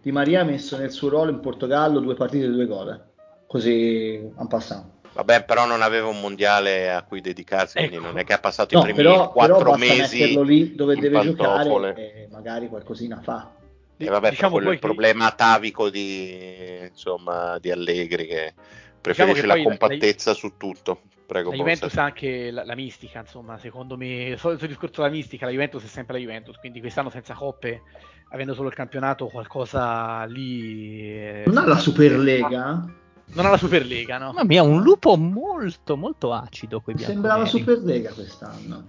Di 0.00 0.12
Maria 0.12 0.40
ha 0.40 0.44
messo 0.44 0.78
nel 0.78 0.92
suo 0.92 1.08
ruolo 1.08 1.30
in 1.30 1.40
Portogallo 1.40 1.98
due 1.98 2.14
partite 2.14 2.46
e 2.46 2.48
due 2.48 2.66
gol. 2.66 2.88
Eh. 2.90 3.00
Così, 3.46 4.14
en 4.38 4.46
passant. 4.46 4.84
Vabbè, 5.18 5.42
però 5.42 5.66
non 5.66 5.82
aveva 5.82 6.06
un 6.06 6.20
mondiale 6.20 6.92
a 6.92 7.02
cui 7.02 7.20
dedicarsi, 7.20 7.76
ecco. 7.76 7.88
quindi 7.88 8.06
non 8.06 8.18
è 8.18 8.24
che 8.24 8.34
ha 8.34 8.38
passato 8.38 8.76
no, 8.76 8.82
i 8.82 8.84
primi 8.84 8.98
però, 8.98 9.32
quattro 9.32 9.56
però 9.56 9.76
mesi. 9.76 10.44
lì 10.44 10.76
dove 10.76 10.94
deve 10.94 11.20
giocare 11.22 11.94
e 11.96 12.28
magari 12.30 12.68
qualcosina 12.68 13.20
fa. 13.20 13.52
E 13.96 14.08
vabbè, 14.08 14.30
diciamo 14.30 14.52
quello 14.52 14.70
è 14.70 14.74
il 14.74 14.78
problema 14.78 15.26
atavico 15.26 15.90
di, 15.90 16.86
insomma, 16.88 17.58
di 17.58 17.72
Allegri 17.72 18.28
che 18.28 18.54
preferisce 19.00 19.42
diciamo 19.42 19.54
che 19.54 19.62
la 19.64 19.68
compattezza 19.68 20.30
la, 20.30 20.36
su 20.36 20.56
tutto. 20.56 21.00
Prego, 21.26 21.50
la 21.50 21.56
Juventus 21.56 21.96
ha 21.96 22.04
anche 22.04 22.52
la, 22.52 22.64
la, 22.64 22.76
mistica, 22.76 23.18
insomma, 23.18 23.58
secondo 23.58 23.96
me, 23.96 24.28
il 24.28 24.38
solito 24.38 24.68
discorso 24.68 25.02
della 25.02 25.12
mistica, 25.12 25.46
la 25.46 25.50
Juventus 25.50 25.82
è 25.82 25.88
sempre 25.88 26.12
la 26.14 26.20
Juventus, 26.20 26.56
quindi 26.58 26.78
quest'anno 26.78 27.10
senza 27.10 27.34
coppe, 27.34 27.82
avendo 28.30 28.54
solo 28.54 28.68
il 28.68 28.74
campionato, 28.74 29.26
qualcosa 29.26 30.22
lì... 30.26 31.10
Eh, 31.12 31.42
non 31.46 31.56
ha 31.56 31.66
la 31.66 31.76
Superlega? 31.76 33.06
Non 33.32 33.46
ha 33.46 33.50
la 33.50 33.56
Superlega, 33.56 34.18
no? 34.18 34.26
Mamma 34.26 34.44
mia, 34.44 34.62
un 34.62 34.82
lupo 34.82 35.16
molto, 35.16 35.96
molto 35.96 36.32
acido. 36.32 36.80
Quei 36.80 36.96
Sembrava 36.98 37.44
Superlega 37.44 38.12
quest'anno. 38.12 38.86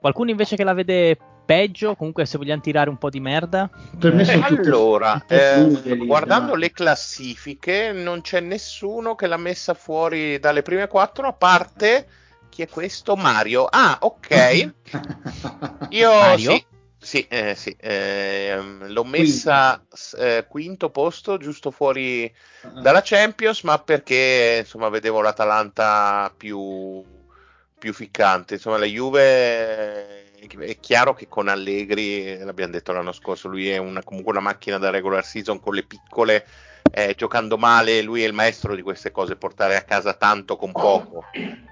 Qualcuno 0.00 0.30
invece 0.30 0.56
che 0.56 0.64
la 0.64 0.72
vede 0.72 1.16
peggio, 1.44 1.94
comunque 1.96 2.24
se 2.24 2.38
vogliamo 2.38 2.60
tirare 2.60 2.88
un 2.88 2.96
po' 2.96 3.10
di 3.10 3.20
merda. 3.20 3.70
Per 3.98 4.14
me 4.14 4.24
sono 4.24 4.46
eh, 4.46 4.48
allora, 4.48 5.24
eh, 5.26 5.96
guardando 6.04 6.54
le 6.54 6.70
classifiche, 6.72 7.92
non 7.92 8.20
c'è 8.22 8.40
nessuno 8.40 9.14
che 9.14 9.26
l'ha 9.26 9.36
messa 9.36 9.74
fuori 9.74 10.38
dalle 10.38 10.62
prime 10.62 10.88
quattro, 10.88 11.26
a 11.26 11.32
parte 11.32 12.06
chi 12.48 12.62
è 12.62 12.68
questo? 12.68 13.16
Mario. 13.16 13.64
Ah, 13.64 13.96
ok. 14.00 14.72
Io 15.90 16.10
Mario? 16.10 16.50
sì, 16.50 16.64
sì, 17.02 17.26
eh, 17.28 17.56
sì. 17.56 17.76
Eh, 17.80 18.56
l'ho 18.86 19.04
messa 19.04 19.84
eh, 20.16 20.46
quinto 20.48 20.88
posto, 20.90 21.36
giusto 21.36 21.72
fuori 21.72 22.32
uh-huh. 22.62 22.80
dalla 22.80 23.02
Champions, 23.02 23.62
ma 23.62 23.78
perché 23.80 24.58
insomma 24.60 24.88
vedevo 24.88 25.20
l'Atalanta 25.20 26.32
più, 26.36 27.04
più 27.76 27.92
ficcante. 27.92 28.54
Insomma, 28.54 28.78
la 28.78 28.86
Juve 28.86 30.30
è 30.38 30.78
chiaro 30.78 31.14
che 31.14 31.26
con 31.28 31.48
Allegri, 31.48 32.38
l'abbiamo 32.38 32.72
detto 32.72 32.92
l'anno 32.92 33.12
scorso, 33.12 33.48
lui 33.48 33.68
è 33.68 33.78
una, 33.78 34.04
comunque 34.04 34.30
una 34.30 34.40
macchina 34.40 34.78
da 34.78 34.90
regular 34.90 35.24
season 35.24 35.58
con 35.58 35.74
le 35.74 35.82
piccole, 35.82 36.46
eh, 36.92 37.14
giocando 37.16 37.58
male, 37.58 38.00
lui 38.02 38.22
è 38.22 38.26
il 38.26 38.32
maestro 38.32 38.76
di 38.76 38.82
queste 38.82 39.10
cose, 39.10 39.34
portare 39.34 39.74
a 39.74 39.82
casa 39.82 40.14
tanto 40.14 40.56
con 40.56 40.70
poco. 40.70 41.24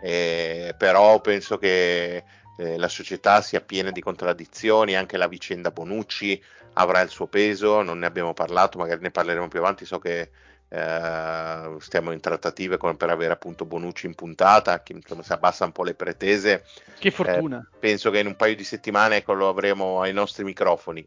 Eh, 0.03 0.74
però 0.76 1.20
penso 1.20 1.57
che 1.57 2.24
eh, 2.61 2.77
la 2.77 2.89
società 2.89 3.41
sia 3.41 3.63
piena 3.63 3.91
di 3.91 4.03
contraddizioni, 4.03 4.95
anche 4.95 5.17
la 5.17 5.29
vicenda 5.29 5.71
Bonucci 5.71 6.41
avrà 6.75 7.01
il 7.01 7.09
suo 7.09 7.27
peso, 7.27 7.81
non 7.81 7.99
ne 7.99 8.07
abbiamo 8.07 8.35
parlato, 8.35 8.77
magari 8.77 9.01
ne 9.01 9.11
parleremo 9.11 9.49
più 9.49 9.61
avanti, 9.61 9.87
so 9.87 9.99
che 9.99 10.31
eh, 10.69 11.77
stiamo 11.79 12.13
in 12.13 12.21
trattative 12.21 12.77
con, 12.77 12.99
per 12.99 13.09
avere 13.09 13.33
appunto 13.33 13.65
Bonucci 13.65 14.05
in 14.05 14.15
puntata, 14.15 14.83
che 14.83 14.93
insomma, 14.93 15.23
si 15.23 15.33
abbassa 15.33 15.65
un 15.65 15.73
po' 15.73 15.85
le 15.85 15.95
pretese. 15.95 16.65
Che 16.99 17.11
fortuna! 17.11 17.59
Eh, 17.59 17.79
penso 17.79 18.11
che 18.11 18.19
in 18.19 18.27
un 18.27 18.37
paio 18.37 18.55
di 18.55 18.65
settimane 18.65 19.17
ecco, 19.17 19.33
lo 19.33 19.49
avremo 19.49 20.03
ai 20.03 20.13
nostri 20.13 20.45
microfoni 20.45 21.07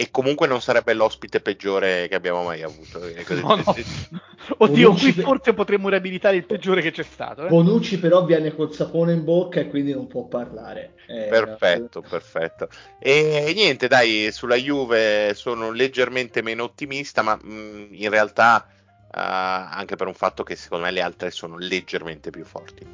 e 0.00 0.12
comunque 0.12 0.46
non 0.46 0.60
sarebbe 0.60 0.94
l'ospite 0.94 1.40
peggiore 1.40 2.06
che 2.06 2.14
abbiamo 2.14 2.44
mai 2.44 2.62
avuto. 2.62 3.00
No, 3.28 3.56
no. 3.56 3.74
Oddio, 4.58 4.90
Bonucci 4.90 5.12
qui 5.12 5.22
forse 5.22 5.52
potremmo 5.52 5.88
riabilitare 5.88 6.36
il 6.36 6.46
peggiore 6.46 6.82
che 6.82 6.92
c'è 6.92 7.02
stato. 7.02 7.46
Eh? 7.46 7.48
Bonucci 7.48 7.98
però 7.98 8.24
viene 8.24 8.54
col 8.54 8.72
sapone 8.72 9.12
in 9.12 9.24
bocca 9.24 9.58
e 9.58 9.68
quindi 9.68 9.92
non 9.92 10.06
può 10.06 10.26
parlare. 10.26 10.94
Eh, 11.08 11.24
perfetto, 11.24 12.00
no. 12.00 12.08
perfetto. 12.08 12.68
E 13.00 13.52
niente, 13.56 13.88
dai, 13.88 14.30
sulla 14.30 14.54
Juve 14.54 15.34
sono 15.34 15.72
leggermente 15.72 16.42
meno 16.42 16.62
ottimista, 16.62 17.22
ma 17.22 17.34
mh, 17.34 17.50
mm, 17.50 17.86
in 17.94 18.10
realtà 18.10 18.68
uh, 18.68 19.08
anche 19.10 19.96
per 19.96 20.06
un 20.06 20.14
fatto 20.14 20.44
che 20.44 20.54
secondo 20.54 20.84
me 20.84 20.92
le 20.92 21.02
altre 21.02 21.32
sono 21.32 21.58
leggermente 21.58 22.30
più 22.30 22.44
forti. 22.44 22.86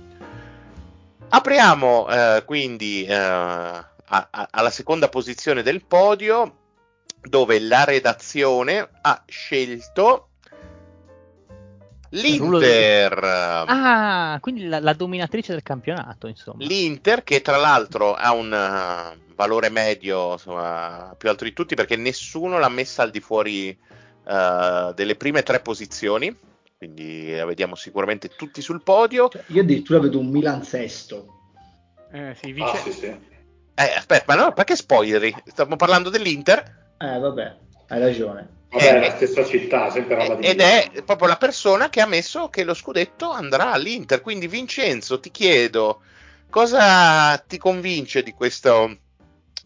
Apriamo 1.29 2.07
uh, 2.07 2.45
quindi 2.47 3.05
uh, 3.07 3.13
a, 3.13 3.87
a, 4.07 4.49
alla 4.51 4.71
seconda 4.71 5.09
posizione 5.11 5.63
del 5.63 5.85
podio 5.85 6.63
dove 7.25 7.59
la 7.61 7.85
redazione 7.85 8.89
ha 9.01 9.23
scelto 9.27 10.29
L'Inter. 12.15 13.19
Ah, 13.25 14.39
quindi 14.41 14.69
la, 14.69 14.79
la, 14.79 14.93
dominatrice 14.93 15.53
del 15.53 15.63
campionato, 15.63 16.29
insomma. 16.29 16.65
L'Inter 16.65 17.25
che 17.25 17.41
tra 17.43 17.57
l'altro 17.57 18.15
ha 18.15 18.33
un 18.33 18.53
uh, 18.53 19.35
valore 19.35 19.69
medio 19.69 20.33
insomma, 20.33 21.15
più 21.19 21.29
alto 21.29 21.43
di 21.43 21.53
tutti 21.53 21.75
perché 21.75 21.97
nessuno 21.97 22.59
l'ha 22.59 22.69
messa 22.69 23.03
al 23.03 23.11
di 23.11 23.19
fuori 23.19 23.77
uh, 24.27 24.93
delle 24.95 25.17
prime 25.17 25.43
tre 25.43 25.61
posizioni. 25.61 26.35
Quindi 26.77 27.35
la 27.35 27.47
vediamo 27.47 27.75
sicuramente 27.75 28.29
tutti 28.29 28.63
sul 28.63 28.83
podio. 28.83 29.29
Cioè, 29.29 29.43
io 29.49 29.63
addirittura 29.63 29.99
vedo 29.99 30.21
un 30.21 30.29
Milan 30.29 30.63
sesto. 30.63 31.27
Eh, 32.13 32.37
sì, 32.41 32.53
vice... 32.53 32.71
Ah, 32.71 32.77
sì, 32.77 32.93
sì. 32.93 33.07
Eh, 33.07 33.93
aspetta, 33.97 34.25
ma 34.29 34.41
no, 34.41 34.53
perché 34.53 34.77
spoileri? 34.77 35.35
Stiamo 35.47 35.75
parlando 35.75 36.11
dell'Inter. 36.11 36.84
Eh, 36.99 37.19
vabbè, 37.19 37.57
hai 37.89 38.01
ragione. 38.01 38.49
Vabbè, 38.71 38.95
è 38.95 39.01
la 39.01 39.11
stessa 39.11 39.45
città, 39.45 39.91
sempre 39.91 40.17
roba 40.17 40.35
di 40.35 40.47
Ed 40.47 40.61
è 40.61 40.91
proprio 41.05 41.29
la 41.29 41.37
persona 41.37 41.89
che 41.89 42.01
ha 42.01 42.07
messo 42.07 42.49
che 42.49 42.65
lo 42.65 42.75
scudetto 42.75 43.31
andrà 43.31 43.73
all'Inter. 43.73 44.21
Quindi, 44.21 44.49
Vincenzo, 44.49 45.21
ti 45.21 45.31
chiedo 45.31 46.01
cosa 46.51 47.37
ti 47.39 47.59
convince 47.59 48.23
di 48.23 48.33
questo 48.33 48.99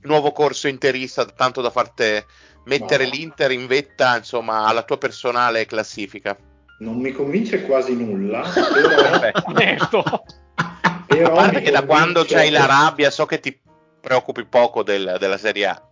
nuovo 0.02 0.32
corso 0.32 0.68
interista, 0.68 1.24
tanto 1.24 1.60
da 1.60 1.70
farti 1.70 2.24
mettere 2.64 3.04
no. 3.04 3.10
l'Inter 3.10 3.50
in 3.50 3.66
vetta, 3.66 4.16
insomma, 4.16 4.66
alla 4.66 4.82
tua 4.82 4.98
personale 4.98 5.66
classifica? 5.66 6.36
Non 6.80 6.96
mi 6.96 7.12
convince 7.12 7.62
quasi 7.62 7.94
nulla, 7.96 8.42
però... 8.52 10.22
però 11.06 11.26
a 11.26 11.30
parte 11.30 11.60
che 11.60 11.70
da 11.70 11.84
quando 11.84 12.24
c'hai 12.24 12.50
la 12.50 12.66
rabbia 12.66 13.10
so 13.10 13.26
che 13.26 13.40
ti 13.40 13.58
preoccupi 14.00 14.44
poco 14.44 14.82
del, 14.82 15.16
della 15.18 15.38
Serie 15.38 15.66
A. 15.66 15.87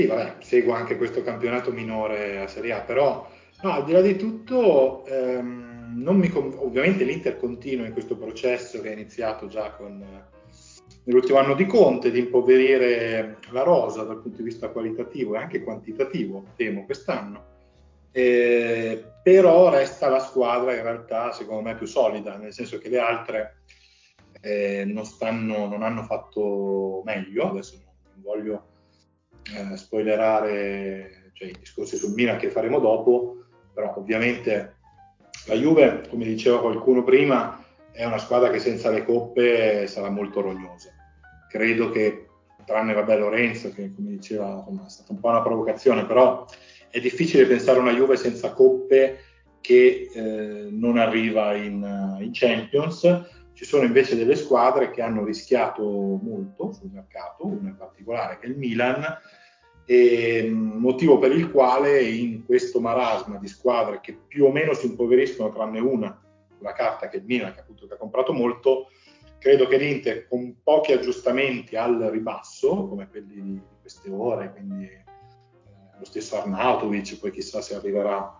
Sì, 0.00 0.06
vabbè, 0.06 0.36
seguo 0.38 0.72
anche 0.72 0.96
questo 0.96 1.22
campionato 1.22 1.70
minore 1.72 2.40
a 2.40 2.46
Serie 2.46 2.72
A, 2.72 2.80
però 2.80 3.28
no, 3.62 3.70
al 3.70 3.84
di 3.84 3.92
là 3.92 4.00
di 4.00 4.16
tutto, 4.16 5.04
ehm, 5.04 6.30
con... 6.32 6.54
ovviamente 6.56 7.04
l'Inter 7.04 7.36
continua 7.36 7.84
in 7.84 7.92
questo 7.92 8.16
processo 8.16 8.80
che 8.80 8.88
è 8.88 8.92
iniziato 8.92 9.46
già 9.46 9.72
con 9.72 10.02
nell'ultimo 11.04 11.38
anno 11.38 11.52
di 11.52 11.66
Conte 11.66 12.10
di 12.10 12.18
impoverire 12.18 13.40
la 13.50 13.62
rosa 13.62 14.04
dal 14.04 14.22
punto 14.22 14.38
di 14.38 14.44
vista 14.44 14.70
qualitativo 14.70 15.34
e 15.34 15.38
anche 15.38 15.62
quantitativo, 15.62 16.44
temo, 16.56 16.86
quest'anno. 16.86 17.44
Eh, 18.10 19.04
però 19.22 19.68
resta 19.68 20.08
la 20.08 20.20
squadra 20.20 20.74
in 20.74 20.82
realtà 20.82 21.30
secondo 21.32 21.60
me 21.60 21.76
più 21.76 21.86
solida, 21.86 22.38
nel 22.38 22.54
senso 22.54 22.78
che 22.78 22.88
le 22.88 22.98
altre 23.00 23.64
eh, 24.40 24.82
non, 24.86 25.04
stanno, 25.04 25.68
non 25.68 25.82
hanno 25.82 26.04
fatto 26.04 27.02
meglio, 27.04 27.50
adesso 27.50 27.74
non 28.14 28.22
voglio 28.22 28.64
eh, 29.54 29.76
spoilerare 29.76 31.30
cioè, 31.32 31.48
i 31.48 31.56
discorsi 31.58 31.96
sul 31.96 32.12
Milan 32.12 32.38
che 32.38 32.50
faremo 32.50 32.78
dopo, 32.78 33.44
però 33.72 33.94
ovviamente 33.96 34.76
la 35.46 35.54
Juve, 35.54 36.02
come 36.08 36.24
diceva 36.24 36.60
qualcuno 36.60 37.02
prima, 37.02 37.64
è 37.92 38.04
una 38.04 38.18
squadra 38.18 38.50
che 38.50 38.58
senza 38.58 38.90
le 38.90 39.04
coppe 39.04 39.86
sarà 39.86 40.10
molto 40.10 40.40
rognosa. 40.40 40.90
Credo 41.48 41.90
che, 41.90 42.26
tranne 42.64 42.92
vabbè 42.92 43.18
Lorenzo, 43.18 43.72
che 43.72 43.92
come 43.94 44.10
diceva 44.10 44.64
è 44.68 44.88
stata 44.88 45.12
un 45.12 45.20
po' 45.20 45.28
una 45.28 45.42
provocazione, 45.42 46.04
però 46.04 46.46
è 46.90 47.00
difficile 47.00 47.46
pensare 47.46 47.78
a 47.78 47.82
una 47.82 47.94
Juve 47.94 48.16
senza 48.16 48.52
coppe 48.52 49.18
che 49.60 50.10
eh, 50.12 50.68
non 50.70 50.98
arriva 50.98 51.54
in, 51.54 52.18
in 52.20 52.30
Champions. 52.32 53.04
Ci 53.60 53.66
sono 53.66 53.84
invece 53.84 54.16
delle 54.16 54.36
squadre 54.36 54.90
che 54.90 55.02
hanno 55.02 55.22
rischiato 55.22 55.82
molto 55.82 56.72
sul 56.72 56.88
mercato, 56.90 57.44
una 57.44 57.68
in 57.68 57.76
particolare 57.76 58.38
che 58.38 58.46
è 58.46 58.48
il 58.48 58.56
Milan, 58.56 59.04
e, 59.84 60.48
motivo 60.50 61.18
per 61.18 61.30
il 61.32 61.50
quale 61.50 62.00
in 62.00 62.46
questo 62.46 62.80
marasma 62.80 63.36
di 63.36 63.46
squadre 63.48 64.00
che 64.00 64.16
più 64.26 64.46
o 64.46 64.50
meno 64.50 64.72
si 64.72 64.86
impoveriscono, 64.86 65.52
tranne 65.52 65.78
una 65.78 66.18
sulla 66.56 66.72
carta 66.72 67.10
che 67.10 67.18
è 67.18 67.20
il 67.20 67.26
Milan, 67.26 67.52
che 67.52 67.60
appunto 67.60 67.86
che 67.86 67.92
ha 67.92 67.98
comprato 67.98 68.32
molto, 68.32 68.86
credo 69.38 69.66
che 69.66 69.76
l'Inter 69.76 70.26
con 70.26 70.62
pochi 70.62 70.92
aggiustamenti 70.92 71.76
al 71.76 71.98
ribasso, 72.10 72.88
come 72.88 73.10
quelli 73.10 73.42
di 73.42 73.60
queste 73.82 74.08
ore, 74.10 74.52
quindi 74.52 74.84
eh, 74.84 75.04
lo 75.98 76.04
stesso 76.06 76.38
Arnautovic, 76.38 77.18
poi 77.18 77.30
chissà 77.30 77.60
se 77.60 77.74
arriverà 77.74 78.38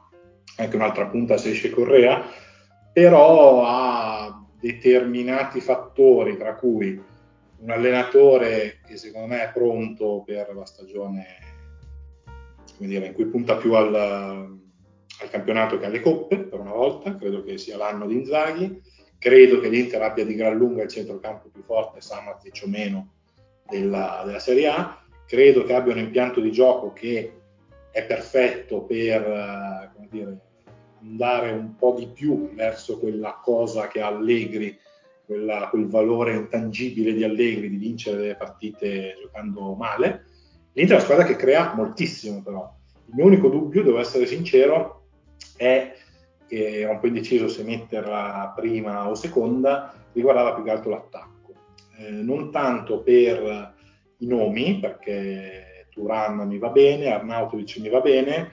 anche 0.57 0.77
un'altra 0.77 1.09
punta 1.09 1.37
se 1.37 1.51
esce 1.51 1.69
Correa, 1.69 2.25
però 2.95 3.65
ha 3.67 4.40
determinati 4.61 5.61
fattori, 5.61 6.37
tra 6.37 6.55
cui 6.55 7.03
un 7.61 7.71
allenatore 7.71 8.81
che 8.87 8.97
secondo 8.97 9.29
me 9.29 9.43
è 9.43 9.53
pronto 9.53 10.23
per 10.25 10.55
la 10.55 10.65
stagione 10.65 11.49
dire, 12.79 13.07
in 13.07 13.13
cui 13.13 13.27
punta 13.27 13.57
più 13.57 13.75
al, 13.75 13.95
al, 13.95 15.31
campionato 15.31 15.79
che 15.79 15.87
alle 15.87 16.01
coppe, 16.01 16.39
per 16.39 16.61
una 16.61 16.73
volta, 16.73 17.17
credo 17.17 17.43
che 17.43 17.59
sia 17.59 17.77
l'anno 17.77 18.07
di 18.07 18.15
Inzaghi, 18.15 18.81
credo 19.19 19.61
che 19.61 19.69
l'Inter 19.69 20.01
abbia 20.03 20.25
di 20.25 20.35
gran 20.35 20.57
lunga 20.57 20.83
il 20.83 20.89
centrocampo 20.89 21.49
più 21.51 21.63
forte, 21.63 22.01
Samatic 22.01 22.63
o 22.65 22.69
meno, 22.69 23.13
della, 23.69 24.23
della 24.25 24.39
Serie 24.39 24.69
A, 24.69 25.03
credo 25.27 25.65
che 25.65 25.75
abbia 25.75 25.93
un 25.93 25.99
impianto 25.99 26.41
di 26.41 26.51
gioco 26.51 26.93
che 26.93 27.35
è 27.91 28.05
perfetto 28.05 28.83
per 28.83 29.93
dire, 30.09 30.39
andare 31.01 31.51
un 31.53 31.77
po' 31.77 31.95
di 31.99 32.07
più 32.07 32.55
verso 32.55 32.99
quella 32.99 33.41
cosa 33.43 33.89
che 33.89 34.01
ha 34.01 34.09
Allegri 34.09 34.79
quella, 35.31 35.69
quel 35.71 35.87
valore 35.87 36.35
intangibile 36.35 37.13
di 37.13 37.23
Allegri 37.23 37.71
di 37.71 37.77
vincere 37.77 38.17
delle 38.17 38.35
partite 38.35 39.17
giocando 39.21 39.75
male. 39.75 40.25
L'Inter 40.73 40.95
è 40.95 40.97
una 40.97 41.05
squadra 41.05 41.25
che 41.25 41.37
crea 41.37 41.73
moltissimo 41.75 42.43
però. 42.43 42.69
Il 43.07 43.15
mio 43.15 43.27
unico 43.27 43.49
dubbio, 43.49 43.85
devo 43.85 44.01
essere 44.01 44.27
sincero, 44.27 45.07
è 45.57 45.95
che 46.49 46.81
era 46.81 46.91
un 46.91 46.99
po' 46.99 47.07
indeciso 47.07 47.47
se 47.47 47.63
metterla 47.63 48.53
prima 48.57 49.09
o 49.09 49.15
seconda, 49.15 49.95
riguardava 50.13 50.55
più 50.55 50.65
che 50.65 50.71
altro 50.71 50.91
l'attacco. 50.91 51.55
Eh, 51.99 52.11
non 52.11 52.51
tanto 52.51 53.03
per 53.03 53.75
i 54.19 54.27
nomi, 54.27 54.81
perché 54.81 55.87
Turan 55.91 56.39
mi 56.49 56.59
va 56.59 56.71
bene, 56.71 57.13
Arnautovic 57.13 57.79
mi 57.79 57.89
va 57.89 58.01
bene, 58.01 58.51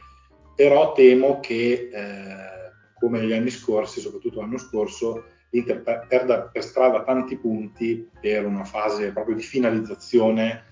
però 0.58 0.92
temo 0.94 1.40
che, 1.40 1.92
eh, 1.94 2.72
come 3.00 3.20
negli 3.20 3.34
anni 3.34 3.52
scorsi, 3.52 4.00
soprattutto 4.00 4.42
l'anno 4.42 4.58
scorso, 4.58 5.26
l'Inter 5.52 6.08
perda 6.08 6.42
per 6.42 6.64
strada 6.64 7.04
tanti 7.04 7.38
punti 7.38 8.10
per 8.20 8.44
una 8.44 8.64
fase 8.64 9.12
proprio 9.12 9.36
di 9.36 9.44
finalizzazione 9.44 10.64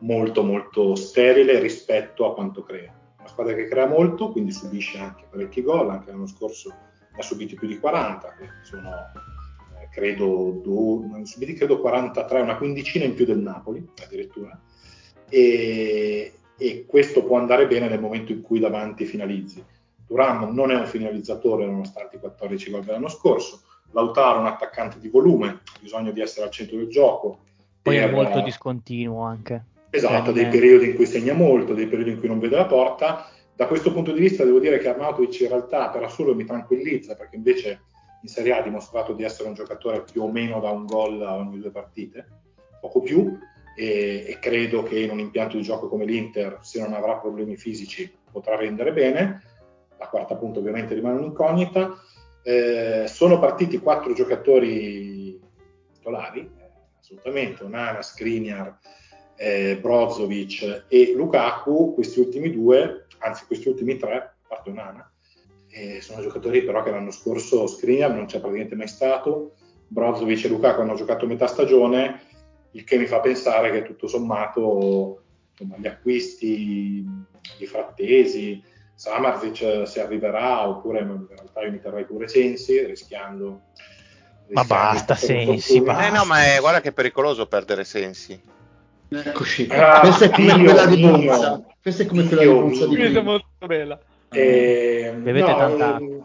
molto 0.00 0.42
molto 0.42 0.96
sterile 0.96 1.60
rispetto 1.60 2.28
a 2.28 2.34
quanto 2.34 2.64
crea. 2.64 2.92
Una 3.20 3.28
squadra 3.28 3.54
che 3.54 3.68
crea 3.68 3.86
molto, 3.86 4.32
quindi 4.32 4.50
subisce 4.50 4.98
anche 4.98 5.26
parecchi 5.30 5.62
gol, 5.62 5.90
anche 5.90 6.10
l'anno 6.10 6.26
scorso 6.26 6.70
ne 6.70 7.18
ha 7.18 7.22
subiti 7.22 7.54
più 7.54 7.68
di 7.68 7.78
40, 7.78 8.34
che 8.36 8.48
sono 8.62 8.90
eh, 8.90 9.88
credo, 9.92 10.60
do, 10.60 11.04
subiti 11.22 11.54
credo 11.54 11.78
43, 11.78 12.40
una 12.40 12.56
quindicina 12.56 13.04
in 13.04 13.14
più 13.14 13.26
del 13.26 13.38
Napoli 13.38 13.88
addirittura. 14.02 14.60
E, 15.28 16.32
e 16.60 16.84
questo 16.86 17.24
può 17.24 17.38
andare 17.38 17.66
bene 17.66 17.88
nel 17.88 18.00
momento 18.00 18.32
in 18.32 18.42
cui 18.42 18.60
davanti 18.60 19.06
finalizzi. 19.06 19.64
Duran 20.06 20.52
non 20.52 20.70
è 20.70 20.74
un 20.74 20.86
finalizzatore 20.86 21.64
nonostante 21.64 22.16
i 22.16 22.18
14 22.20 22.70
gol 22.70 22.84
dell'anno 22.84 23.08
scorso, 23.08 23.62
Lautaro 23.92 24.38
è 24.38 24.40
un 24.40 24.46
attaccante 24.46 24.98
di 24.98 25.08
volume, 25.08 25.48
ha 25.48 25.78
bisogno 25.80 26.10
di 26.12 26.20
essere 26.20 26.46
al 26.46 26.52
centro 26.52 26.76
del 26.76 26.88
gioco. 26.88 27.38
Poi 27.80 27.96
per, 27.96 28.10
è 28.10 28.12
molto 28.12 28.40
discontinuo 28.42 29.22
anche. 29.22 29.64
Esatto, 29.88 30.32
dei 30.32 30.48
periodi 30.48 30.90
in 30.90 30.94
cui 30.94 31.06
segna 31.06 31.32
molto, 31.32 31.74
dei 31.74 31.86
periodi 31.86 32.10
in 32.10 32.18
cui 32.18 32.28
non 32.28 32.38
vede 32.38 32.56
la 32.56 32.66
porta. 32.66 33.26
Da 33.54 33.66
questo 33.66 33.92
punto 33.92 34.12
di 34.12 34.20
vista 34.20 34.44
devo 34.44 34.58
dire 34.58 34.78
che 34.78 34.88
Arnautovic 34.88 35.40
in 35.40 35.48
realtà 35.48 35.88
per 35.88 36.02
assoluto 36.04 36.36
mi 36.36 36.44
tranquillizza 36.44 37.14
perché 37.14 37.36
invece 37.36 37.80
in 38.22 38.28
Serie 38.28 38.52
A 38.52 38.58
ha 38.58 38.62
dimostrato 38.62 39.12
di 39.12 39.22
essere 39.22 39.48
un 39.48 39.54
giocatore 39.54 40.02
più 40.02 40.22
o 40.22 40.30
meno 40.30 40.60
da 40.60 40.70
un 40.70 40.86
gol 40.86 41.20
ogni 41.20 41.58
due 41.58 41.70
partite, 41.70 42.26
poco 42.80 43.00
più, 43.00 43.38
e, 43.80 44.26
e 44.26 44.38
credo 44.38 44.82
che 44.82 44.98
in 44.98 45.10
un 45.10 45.20
impianto 45.20 45.56
di 45.56 45.62
gioco 45.62 45.88
come 45.88 46.04
l'Inter, 46.04 46.58
se 46.60 46.80
non 46.80 46.92
avrà 46.92 47.14
problemi 47.14 47.56
fisici, 47.56 48.12
potrà 48.30 48.54
rendere 48.56 48.92
bene. 48.92 49.42
La 49.98 50.06
quarta 50.08 50.36
punta 50.36 50.58
ovviamente 50.58 50.92
rimane 50.92 51.16
un'incognita. 51.16 51.98
Eh, 52.42 53.04
sono 53.06 53.38
partiti 53.38 53.78
quattro 53.78 54.12
giocatori 54.12 55.40
titolari, 55.94 56.40
eh, 56.40 56.70
assolutamente, 57.00 57.64
Onana, 57.64 58.02
Skriniar, 58.02 58.78
eh, 59.36 59.78
Brozovic 59.80 60.84
e 60.86 61.14
Lukaku, 61.16 61.94
questi 61.94 62.20
ultimi 62.20 62.50
due, 62.50 63.06
anzi 63.20 63.46
questi 63.46 63.68
ultimi 63.68 63.96
tre, 63.96 64.14
a 64.16 64.34
parte 64.46 64.70
Onana, 64.70 65.10
eh, 65.70 66.02
sono 66.02 66.20
giocatori 66.20 66.62
però 66.62 66.82
che 66.82 66.90
l'anno 66.90 67.10
scorso 67.10 67.66
Skriniar 67.66 68.12
non 68.12 68.26
c'è 68.26 68.40
praticamente 68.40 68.74
mai 68.74 68.88
stato, 68.88 69.54
Brozovic 69.86 70.44
e 70.44 70.48
Lukaku 70.48 70.82
hanno 70.82 70.94
giocato 70.94 71.26
metà 71.26 71.46
stagione, 71.46 72.28
il 72.72 72.84
che 72.84 72.98
mi 72.98 73.06
fa 73.06 73.20
pensare 73.20 73.70
che 73.70 73.82
tutto 73.82 74.06
sommato 74.06 75.22
insomma, 75.52 75.76
gli 75.78 75.86
acquisti 75.86 77.04
di 77.58 77.66
Frattesi, 77.66 78.62
Samarzic 78.94 79.86
se 79.86 80.00
arriverà 80.00 80.68
oppure 80.68 81.00
in 81.00 81.26
realtà 81.28 81.62
io 81.62 81.70
mi 81.72 81.80
terrei 81.80 82.04
pure 82.04 82.28
Sensi 82.28 82.84
rischiando, 82.84 83.60
ma 84.48 84.64
basta 84.64 85.14
Sensi 85.14 85.80
basta. 85.80 86.06
Eh 86.06 86.10
no 86.10 86.24
ma 86.24 86.44
è, 86.44 86.58
guarda 86.60 86.80
che 86.80 86.90
è 86.90 86.92
pericoloso 86.92 87.46
perdere 87.46 87.84
Sensi. 87.84 88.40
Eccoci. 89.12 89.66
Ah, 89.70 90.00
questa 90.00 90.26
è 90.26 90.30
come 90.30 90.52
quella 90.62 90.86
di 90.86 91.02
Monza. 91.02 91.64
Questa 91.82 92.02
è 92.04 92.06
come 92.06 92.26
quella 92.26 92.42
di 92.42 92.48
Monza 92.48 92.86
di 92.86 92.96
questa 92.96 93.18
è 93.18 93.22
molto 93.22 93.66
bella. 93.66 93.98
Eh, 94.32 95.12
bevete 95.16 95.50
no, 95.50 95.56
tanta 95.56 95.98
eh, 95.98 96.20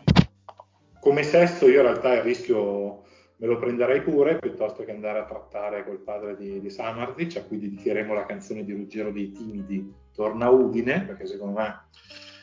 come 1.06 1.22
sesto 1.22 1.68
io 1.68 1.82
in 1.82 1.88
realtà 1.88 2.14
il 2.16 2.22
rischio 2.22 3.04
me 3.38 3.48
lo 3.48 3.58
prenderei 3.58 4.02
pure 4.02 4.38
piuttosto 4.38 4.84
che 4.86 4.92
andare 4.92 5.20
a 5.20 5.26
trattare 5.26 5.84
col 5.84 6.00
padre 6.00 6.38
di, 6.38 6.62
di 6.62 6.70
Samardic, 6.70 7.38
a 7.38 7.42
cui 7.42 7.60
dedicheremo 7.60 8.14
la 8.14 8.26
canzone 8.26 8.64
di 8.64 8.72
Ruggero 8.72 9.12
dei 9.12 9.32
Timidi, 9.32 9.94
Torna 10.14 10.50
Udine, 10.50 11.02
perché 11.02 11.26
secondo 11.26 11.60
me 11.60 11.82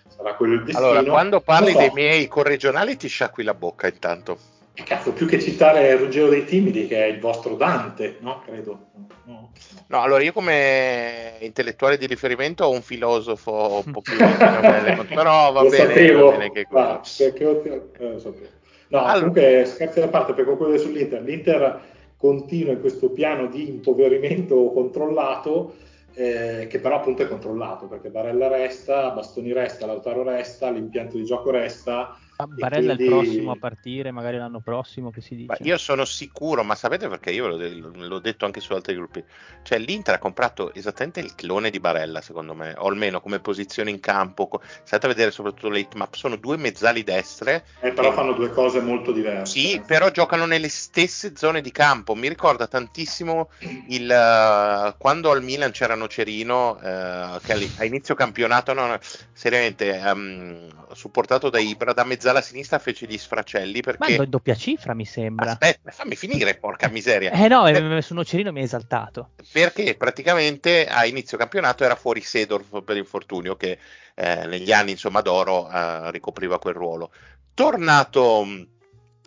sarà 0.08 0.34
quello 0.34 0.54
il 0.54 0.64
destino. 0.64 0.88
Allora, 0.88 1.10
quando 1.10 1.40
parli 1.40 1.72
so. 1.72 1.78
dei 1.78 1.90
miei 1.94 2.28
corregionali 2.28 2.96
ti 2.96 3.08
sciacqui 3.08 3.42
la 3.42 3.54
bocca 3.54 3.88
intanto. 3.88 4.50
E 4.74 4.84
cazzo, 4.84 5.12
più 5.12 5.26
che 5.26 5.38
citare 5.38 5.94
Ruggero 5.96 6.28
dei 6.28 6.44
Timidi, 6.44 6.86
che 6.86 7.04
è 7.04 7.06
il 7.06 7.20
vostro 7.20 7.56
Dante, 7.56 8.16
no? 8.20 8.42
Credo. 8.44 8.86
No. 9.24 9.52
no, 9.86 10.00
allora 10.02 10.22
io 10.22 10.32
come 10.32 11.36
intellettuale 11.40 11.96
di 11.96 12.06
riferimento 12.06 12.64
ho 12.64 12.70
un 12.70 12.82
filosofo 12.82 13.82
un 13.84 13.92
po' 13.92 14.00
più 14.00 14.16
però 14.18 15.52
va 15.52 15.62
lo 15.62 15.68
bene, 15.68 15.86
sapevo. 15.86 16.30
Va 16.30 16.36
bene 16.36 16.50
che 16.50 16.66
Va, 16.68 17.00
perché 17.18 17.44
eh, 17.44 18.12
lo 18.12 18.18
sapevo. 18.18 18.60
No, 18.92 18.98
allora. 18.98 19.14
comunque 19.14 19.64
scherzi 19.64 20.00
da 20.00 20.08
parte 20.08 20.34
per 20.34 20.44
concludere 20.44 20.78
sull'Inter, 20.78 21.22
l'Inter 21.22 21.80
continua 22.18 22.74
in 22.74 22.80
questo 22.80 23.10
piano 23.10 23.46
di 23.46 23.66
impoverimento 23.68 24.70
controllato 24.70 25.74
eh, 26.14 26.66
che 26.68 26.78
però 26.78 26.96
appunto 26.96 27.22
è 27.22 27.28
controllato 27.28 27.86
perché 27.86 28.10
Barella 28.10 28.48
resta, 28.48 29.10
Bastoni 29.10 29.52
resta, 29.54 29.86
Lautaro 29.86 30.22
resta, 30.22 30.68
l'impianto 30.68 31.16
di 31.16 31.24
gioco 31.24 31.50
resta 31.50 32.16
Barella 32.46 32.94
quindi... 32.94 33.02
è 33.02 33.06
il 33.06 33.24
prossimo 33.24 33.50
a 33.52 33.56
partire, 33.56 34.10
magari 34.10 34.36
l'anno 34.36 34.60
prossimo 34.60 35.10
che 35.10 35.20
si 35.20 35.34
dice. 35.34 35.46
Ma 35.48 35.56
io 35.60 35.78
sono 35.78 36.04
sicuro, 36.04 36.62
ma 36.62 36.74
sapete 36.74 37.08
perché 37.08 37.30
io 37.30 37.48
l'ho, 37.48 37.90
l'ho, 37.94 38.18
detto 38.18 38.44
anche 38.44 38.60
su 38.60 38.72
altri 38.72 38.94
gruppi, 38.94 39.22
cioè 39.62 39.78
l'Inter 39.78 40.14
ha 40.14 40.18
comprato 40.18 40.72
esattamente 40.74 41.20
il 41.20 41.34
clone 41.34 41.70
di 41.70 41.80
Barella 41.80 42.20
secondo 42.20 42.54
me, 42.54 42.74
o 42.76 42.88
almeno 42.88 43.20
come 43.20 43.40
posizione 43.40 43.90
in 43.90 44.00
campo, 44.00 44.48
state 44.84 45.06
a 45.06 45.08
vedere 45.08 45.30
soprattutto 45.30 45.68
le 45.68 45.80
hitmap, 45.80 46.14
sono 46.14 46.36
due 46.36 46.56
mezzali 46.56 47.02
destre. 47.02 47.64
Eh, 47.80 47.92
però 47.92 48.10
che... 48.10 48.14
fanno 48.14 48.32
due 48.32 48.50
cose 48.50 48.80
molto 48.80 49.12
diverse. 49.12 49.58
Sì, 49.58 49.82
però 49.86 50.10
giocano 50.10 50.46
nelle 50.46 50.68
stesse 50.68 51.32
zone 51.36 51.60
di 51.60 51.70
campo, 51.72 52.14
mi 52.14 52.28
ricorda 52.28 52.66
tantissimo 52.66 53.50
il, 53.88 54.08
uh, 54.08 54.94
quando 54.98 55.30
al 55.30 55.42
Milan 55.42 55.70
c'era 55.70 55.94
Nocerino, 55.94 56.70
uh, 56.70 57.40
che 57.40 57.52
a 57.76 57.84
inizio 57.84 58.14
campionato, 58.14 58.72
no, 58.72 58.98
seriamente, 59.32 60.00
um, 60.04 60.68
supportato 60.94 61.50
da 61.50 61.58
Ibra, 61.58 61.92
da 61.92 62.04
mezzala 62.04 62.31
a 62.38 62.42
sinistra 62.42 62.78
fece 62.78 63.06
gli 63.06 63.18
sfracelli 63.18 63.80
perché... 63.80 64.16
Ma 64.16 64.22
in 64.22 64.30
doppia 64.30 64.54
cifra 64.54 64.94
mi 64.94 65.04
sembra. 65.04 65.52
Aspetta, 65.52 65.90
fammi 65.90 66.16
finire, 66.16 66.56
porca 66.56 66.88
miseria. 66.88 67.30
Eh 67.30 67.48
no, 67.48 67.66
eh, 67.66 68.02
su 68.02 68.14
Nocerino 68.14 68.52
mi 68.52 68.60
ha 68.60 68.64
esaltato. 68.64 69.30
Perché 69.50 69.94
praticamente 69.94 70.86
a 70.86 71.04
inizio 71.06 71.36
campionato 71.36 71.84
era 71.84 71.94
fuori 71.94 72.20
Sedorf 72.20 72.82
per 72.82 72.96
infortunio 72.96 73.56
che 73.56 73.78
eh, 74.14 74.46
negli 74.46 74.72
anni 74.72 74.92
insomma 74.92 75.20
d'oro 75.20 75.70
eh, 75.70 76.10
ricopriva 76.10 76.58
quel 76.58 76.74
ruolo. 76.74 77.10
Tornato 77.54 78.46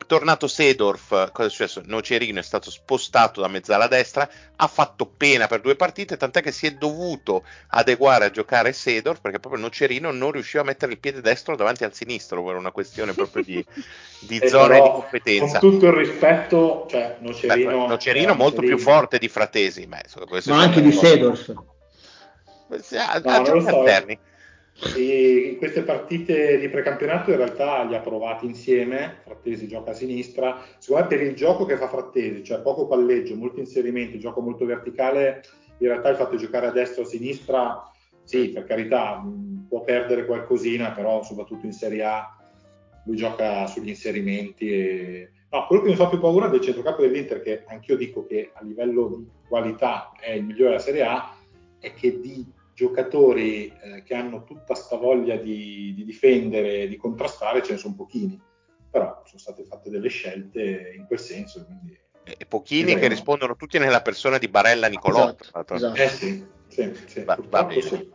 Tornato 0.08 0.48
Sedorf, 0.48 1.32
cosa 1.32 1.48
è 1.48 1.50
successo? 1.50 1.82
Nocerino 1.86 2.40
è 2.40 2.44
stato 2.44 2.70
spostato 2.70 3.42
da 3.42 3.48
mezzala 3.48 3.86
a 3.86 3.88
destra, 3.88 4.30
ha 4.56 4.68
fatto 4.68 5.08
pena 5.08 5.48
per 5.48 5.62
due 5.62 5.76
partite, 5.76 6.16
tant'è 6.16 6.42
che 6.42 6.52
si 6.52 6.68
è 6.68 6.74
dovuto 6.74 7.44
adeguare 7.70 8.26
a 8.26 8.30
giocare 8.30 8.72
Sedorf 8.72 9.20
perché 9.22 9.40
proprio 9.40 9.62
Nocerino 9.62 10.12
non 10.12 10.32
riusciva 10.32 10.62
a 10.62 10.66
mettere 10.66 10.92
il 10.92 11.00
piede 11.00 11.22
destro 11.22 11.56
davanti 11.56 11.86
al 11.86 11.94
sinistro 11.94 12.44
per 12.44 12.56
una 12.56 12.72
questione 12.72 13.14
proprio 13.14 13.44
di, 13.44 13.66
di 14.22 14.40
zone 14.48 14.82
di 14.82 14.90
competenza. 14.90 15.60
Con 15.60 15.72
tutto 15.72 15.86
il 15.88 15.94
rispetto, 15.94 16.86
cioè 16.88 17.16
Nocerino, 17.20 17.82
Beh, 17.82 17.88
Nocerino 17.88 18.34
è 18.34 18.38
molto 18.38 18.62
più 18.62 18.78
forte 18.78 19.18
di 19.18 19.28
Fratesi, 19.28 19.88
ma, 19.88 20.00
ma 20.46 20.62
anche 20.62 20.82
di 20.82 20.92
Sedorf. 20.92 21.50
Ha, 21.50 23.22
no, 23.24 23.32
ha 23.32 23.42
giochi 23.42 23.62
so. 23.62 23.80
alterni. 23.80 24.20
E 24.95 25.49
in 25.52 25.57
queste 25.57 25.84
partite 25.84 26.57
di 26.57 26.68
precampionato 26.68 27.31
in 27.31 27.38
realtà 27.38 27.84
li 27.84 27.95
ha 27.95 28.02
provati 28.02 28.45
insieme, 28.45 29.19
Frattesi 29.23 29.68
gioca 29.68 29.91
a 29.91 29.93
sinistra, 29.93 30.61
secondo 30.80 31.03
me 31.03 31.10
per 31.10 31.22
il 31.26 31.34
gioco 31.34 31.65
che 31.65 31.77
fa 31.77 31.88
Frattesi, 31.88 32.43
cioè 32.43 32.60
poco 32.60 32.85
palleggio, 32.85 33.35
molti 33.35 33.61
inserimenti, 33.61 34.19
gioco 34.19 34.41
molto 34.41 34.65
verticale, 34.65 35.43
in 35.77 35.88
realtà 35.88 36.10
il 36.10 36.18
fatto 36.18 36.35
di 36.35 36.41
giocare 36.41 36.68
a 36.68 36.72
destra 36.72 37.03
o 37.03 37.06
a 37.06 37.07
sinistra, 37.07 37.91
sì, 38.23 38.49
per 38.49 38.65
carità, 38.65 39.23
può 39.69 39.81
perdere 39.81 40.26
qualcosina, 40.26 40.91
però 40.91 41.23
soprattutto 41.23 41.65
in 41.65 41.73
Serie 41.73 42.03
A 42.03 42.35
lui 43.06 43.15
gioca 43.15 43.68
sugli 43.68 43.89
inserimenti. 43.89 44.68
E... 44.69 45.30
No, 45.52 45.68
quello 45.68 45.84
che 45.84 45.89
mi 45.89 45.95
fa 45.95 46.07
più 46.07 46.19
paura 46.19 46.47
del 46.47 46.60
centrocampo 46.60 47.02
dell'Inter, 47.02 47.41
che 47.41 47.64
anch'io 47.68 47.95
dico 47.95 48.26
che 48.26 48.52
a 48.53 48.64
livello 48.64 49.07
di 49.07 49.27
qualità 49.47 50.11
è 50.19 50.31
il 50.31 50.43
migliore 50.43 50.72
della 50.72 50.81
Serie 50.81 51.03
A, 51.03 51.35
è 51.80 51.93
che 51.93 52.19
di 52.19 52.45
giocatori 52.76 53.73
eh, 53.81 54.03
che 54.03 54.14
hanno 54.14 54.43
tutta 54.43 54.76
sta 54.76 54.97
voglia 54.97 55.38
di, 55.38 55.93
di 55.95 56.03
difendere, 56.03 56.88
di 56.88 56.97
contrastare, 56.97 57.64
ce 57.64 57.72
ne 57.72 57.77
sono 57.77 57.95
pochini, 57.95 58.39
però 58.91 59.23
sono 59.26 59.39
state 59.39 59.64
fatte 59.64 59.89
delle 59.89 60.10
scelte 60.10 60.93
in 60.95 61.06
quel 61.07 61.19
senso. 61.19 61.65
Quindi, 61.65 61.97
e 62.23 62.45
pochini 62.45 62.95
che 62.95 63.07
rispondono 63.07 63.56
tutti 63.56 63.80
nella 63.80 64.02
persona 64.02 64.38
di 64.38 64.47
Barella 64.49 64.88
Nicolotto. 64.88 65.43
Esatto, 65.43 65.73
esatto. 65.76 66.02
Eh 66.02 66.10
sì, 66.10 66.45
sì, 66.68 66.91
sì, 67.06 67.23
va, 67.23 67.38
va 67.49 67.68
sì. 67.80 68.11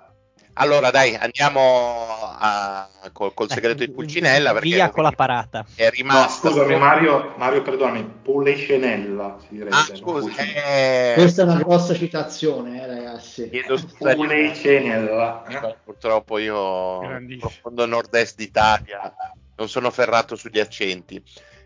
Allora 0.61 0.91
dai, 0.91 1.15
andiamo 1.15 2.37
a, 2.39 2.87
col, 3.13 3.33
col, 3.33 3.49
segreto 3.51 3.83
di 3.83 3.91
Pulcinella. 3.91 4.53
Perché 4.53 4.69
Via 4.69 4.91
con 4.91 5.05
la 5.05 5.13
parata. 5.13 5.65
È 5.75 5.89
rimasto... 5.89 6.49
No, 6.49 6.55
scusami 6.55 6.77
Mario, 6.77 7.33
Mario 7.39 7.63
perdonami, 7.63 8.05
Pulecenella 8.23 9.39
si 9.41 9.47
direbbe. 9.55 9.75
Ah, 9.75 9.89
scusa, 9.95 10.31
eh... 10.37 11.15
Questa 11.15 11.43
è 11.43 11.45
una 11.47 11.57
grossa 11.57 11.95
citazione, 11.95 12.83
eh, 12.83 12.87
ragazzi. 12.87 13.49
Chiedo 13.49 13.79
scusa. 13.79 14.15
Pulecenella. 14.15 15.45
Eh? 15.47 15.77
Purtroppo 15.83 16.37
io, 16.37 17.01
profondo 17.39 17.87
nord-est 17.87 18.37
d'Italia, 18.37 19.15
non 19.57 19.67
sono 19.67 19.91
ferrato 19.91 20.37
sugli 20.37 20.61
accenti. 20.61 21.23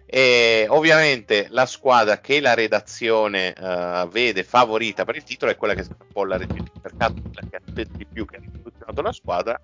E 0.07 0.67
ovviamente 0.69 1.47
la 1.51 1.67
squadra 1.67 2.21
che 2.21 2.41
la 2.41 2.55
redazione 2.55 3.55
uh, 3.59 4.07
vede 4.09 4.45
favorita 4.45 5.05
per 5.05 5.17
il 5.17 5.25
titolo 5.25 5.51
è 5.51 5.57
quella 5.57 5.75
che 5.75 5.85
po' 6.13 6.25
la 6.25 6.39
mercato, 6.39 7.15
quella 7.23 7.49
che 7.49 7.57
ha 7.57 7.85
di 7.91 8.07
più 8.07 8.27
che 8.27 8.37
ha 8.37 8.41
rivoluzionato 8.41 9.03
la 9.03 9.13
squadra, 9.13 9.61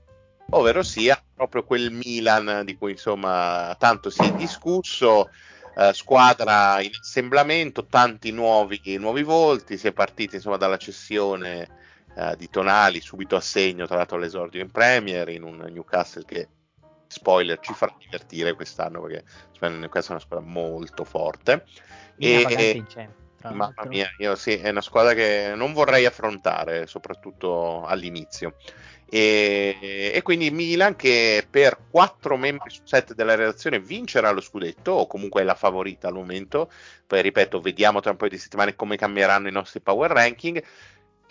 ovvero 0.51 0.83
sia 0.83 1.23
proprio 1.35 1.65
quel 1.65 1.93
Milan 1.93 2.63
di 2.65 2.77
cui 2.77 2.93
insomma 2.93 3.75
tanto 3.79 4.11
si 4.11 4.23
è 4.23 4.33
discusso. 4.33 5.31
Uh, 5.73 5.93
squadra 5.93 6.81
in 6.81 6.91
assemblamento, 7.01 7.87
tanti 7.87 8.33
nuovi, 8.33 8.81
nuovi 8.99 9.23
volti, 9.23 9.79
si 9.79 9.87
è 9.87 9.93
partiti 9.93 10.35
insomma 10.35 10.57
dalla 10.57 10.77
cessione 10.77 11.69
uh, 12.17 12.35
di 12.35 12.51
Tonali 12.51 13.01
subito 13.01 13.37
a 13.37 13.41
segno 13.41 13.87
tra 13.87 13.97
l'altro 13.97 14.17
all'esordio 14.17 14.61
in 14.61 14.71
Premier 14.71 15.29
in 15.29 15.45
un 15.45 15.59
Newcastle 15.71 16.25
che 16.25 16.49
spoiler, 17.11 17.59
ci 17.59 17.75
farà 17.75 17.95
divertire 17.99 18.55
quest'anno 18.55 19.03
perché 19.03 19.25
questa 19.89 20.11
è 20.11 20.15
una 20.15 20.21
squadra 20.21 20.47
molto 20.47 21.05
forte. 21.05 21.65
E, 22.17 22.47
e 22.49 22.85
mamma 23.53 23.85
mia, 23.87 24.09
io 24.19 24.37
sì, 24.37 24.53
è 24.55 24.69
una 24.69 24.81
squadra 24.81 25.15
che 25.15 25.53
non 25.57 25.73
vorrei 25.73 26.07
affrontare, 26.07 26.87
soprattutto 26.87 27.85
all'inizio. 27.85 28.55
E, 29.13 30.13
e, 30.15 30.23
quindi 30.23 30.53
Milan 30.53 30.95
che 30.95 31.45
per 31.51 31.87
4 31.91 32.37
membri 32.37 32.71
su 32.71 32.83
7 32.85 33.15
della 33.15 33.35
redazione 33.35 33.81
vincerà 33.81 34.31
lo 34.31 34.41
scudetto 34.41 34.93
o 34.93 35.09
comunque 35.09 35.41
è 35.41 35.45
la 35.45 35.57
favorita 35.57 36.07
al 36.07 36.15
momento 36.15 36.71
poi 37.09 37.21
ripeto 37.21 37.61
vediamo 37.61 37.99
tra 37.99 38.13
un 38.13 38.17
paio 38.17 38.31
di 38.31 38.39
settimane 38.39 38.77
come 38.77 38.95
cambieranno 38.95 39.49
i 39.49 39.53
nostri 39.53 39.81
power 39.81 40.13
ranking 40.13 40.63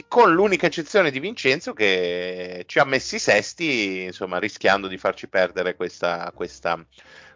con 0.07 0.33
l'unica 0.33 0.67
eccezione 0.67 1.11
di 1.11 1.19
Vincenzo 1.19 1.73
che 1.73 2.63
ci 2.67 2.79
ha 2.79 2.85
messi 2.85 3.19
sesti, 3.19 4.03
insomma, 4.03 4.39
rischiando 4.39 4.87
di 4.87 4.97
farci 4.97 5.27
perdere 5.27 5.75
questa, 5.75 6.31
questa, 6.33 6.83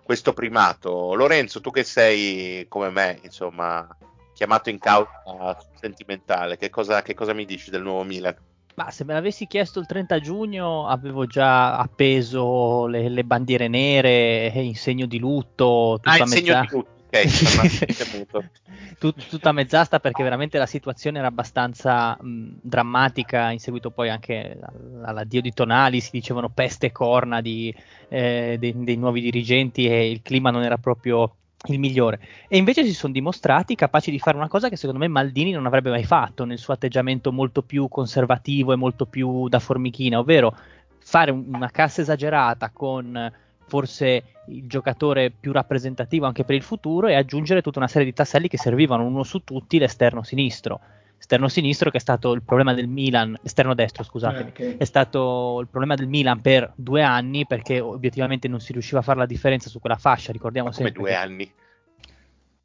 questo 0.01 0.33
primato. 0.33 1.13
Lorenzo, 1.13 1.61
tu 1.61 1.71
che 1.71 1.83
sei 1.83 2.65
come 2.67 2.89
me, 2.89 3.19
insomma, 3.23 3.87
chiamato 4.33 4.69
in 4.69 4.79
causa 4.79 5.57
sentimentale, 5.79 6.57
che 6.57 6.69
cosa, 6.69 7.01
che 7.01 7.13
cosa 7.13 7.33
mi 7.33 7.45
dici 7.45 7.69
del 7.69 7.81
nuovo 7.81 8.03
Milan? 8.03 8.35
Ma 8.75 8.89
se 8.89 9.03
me 9.03 9.13
l'avessi 9.13 9.45
chiesto 9.45 9.79
il 9.79 9.85
30 9.85 10.19
giugno 10.19 10.87
avevo 10.87 11.27
già 11.27 11.77
appeso 11.77 12.87
le, 12.87 13.07
le 13.07 13.23
bandiere 13.23 13.67
nere 13.67 14.47
in 14.55 14.75
segno 14.75 15.05
di 15.05 15.19
lutto. 15.19 15.99
Tutta 16.01 16.11
ah, 16.11 16.17
in 16.17 16.27
segno 16.27 16.59
di 16.61 16.67
lutto 16.71 16.92
ok, 17.13 18.51
Tut, 18.99 19.27
tutta 19.27 19.51
mezz'asta 19.51 19.99
perché 19.99 20.23
veramente 20.23 20.57
la 20.57 20.65
situazione 20.65 21.17
era 21.17 21.27
abbastanza 21.27 22.17
mh, 22.19 22.59
drammatica 22.61 23.51
in 23.51 23.59
seguito 23.59 23.89
poi 23.91 24.09
anche 24.09 24.57
all'addio 25.03 25.41
di 25.41 25.51
Tonali 25.51 25.99
si 25.99 26.09
dicevano 26.11 26.49
peste 26.49 26.87
e 26.87 26.91
corna 26.91 27.41
di, 27.41 27.73
eh, 28.07 28.55
dei, 28.59 28.73
dei 28.75 28.95
nuovi 28.95 29.21
dirigenti 29.21 29.87
e 29.87 30.09
il 30.09 30.21
clima 30.21 30.51
non 30.51 30.63
era 30.63 30.77
proprio 30.77 31.35
il 31.67 31.79
migliore. 31.79 32.19
E 32.47 32.57
invece 32.57 32.83
si 32.85 32.93
sono 32.93 33.13
dimostrati 33.13 33.75
capaci 33.75 34.11
di 34.11 34.19
fare 34.19 34.37
una 34.37 34.47
cosa 34.47 34.69
che 34.69 34.75
secondo 34.75 34.99
me 34.99 35.07
Maldini 35.07 35.51
non 35.51 35.65
avrebbe 35.65 35.89
mai 35.89 36.03
fatto 36.03 36.45
nel 36.45 36.57
suo 36.57 36.73
atteggiamento 36.73 37.31
molto 37.31 37.61
più 37.61 37.87
conservativo 37.87 38.73
e 38.73 38.77
molto 38.77 39.05
più 39.05 39.47
da 39.47 39.59
formichina, 39.59 40.19
ovvero 40.19 40.55
fare 40.99 41.31
una 41.31 41.69
cassa 41.69 42.01
esagerata 42.01 42.69
con 42.71 43.31
forse 43.73 44.23
il 44.49 44.67
giocatore 44.67 45.31
più 45.31 45.51
rappresentativo 45.51 46.27
anche 46.27 46.43
per 46.43 46.53
il 46.53 46.61
futuro 46.61 47.07
e 47.07 47.15
aggiungere 47.15 47.63
tutta 47.63 47.79
una 47.79 47.87
serie 47.87 48.05
di 48.05 48.13
tasselli 48.13 48.47
che 48.47 48.59
servivano 48.59 49.03
uno 49.03 49.23
su 49.23 49.43
tutti 49.43 49.79
l'esterno 49.79 50.21
sinistro. 50.21 50.79
esterno 51.17 51.47
sinistro, 51.47 51.89
che 51.89 51.97
è 51.97 51.99
stato 51.99 52.33
il 52.33 52.43
problema 52.43 52.75
del 52.75 52.87
Milan, 52.87 53.35
esterno 53.41 53.73
destro, 53.73 54.03
scusatemi, 54.03 54.49
okay. 54.49 54.77
è 54.77 54.83
stato 54.83 55.57
il 55.59 55.67
problema 55.69 55.95
del 55.95 56.07
Milan 56.07 56.39
per 56.39 56.71
due 56.75 57.01
anni 57.01 57.47
perché 57.47 57.79
obiettivamente 57.79 58.47
non 58.47 58.59
si 58.59 58.73
riusciva 58.73 58.99
a 58.99 59.01
fare 59.01 59.17
la 59.17 59.25
differenza 59.25 59.69
su 59.69 59.79
quella 59.79 59.97
fascia, 59.97 60.31
ricordiamo 60.31 60.67
Ma 60.67 60.73
sempre. 60.75 60.93
Come 60.93 61.09
due 61.09 61.15
anni? 61.17 61.53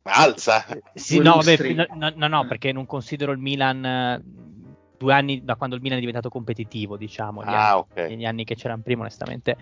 alza. 0.02 0.66
Sì, 0.92 1.20
no, 1.20 1.38
beh, 1.42 1.86
no, 1.94 2.12
no, 2.14 2.28
no, 2.28 2.46
perché 2.46 2.72
non 2.72 2.84
considero 2.84 3.32
il 3.32 3.38
Milan 3.38 4.22
due 4.98 5.14
anni 5.14 5.44
da 5.44 5.54
quando 5.54 5.76
il 5.76 5.80
Milan 5.80 5.96
è 5.98 6.00
diventato 6.00 6.28
competitivo, 6.28 6.96
diciamo, 6.96 7.44
gli, 7.44 7.48
ah, 7.48 7.70
anni, 7.70 7.78
okay. 7.78 8.16
gli 8.16 8.24
anni 8.26 8.44
che 8.44 8.56
c'erano 8.56 8.82
prima, 8.82 9.02
onestamente 9.02 9.56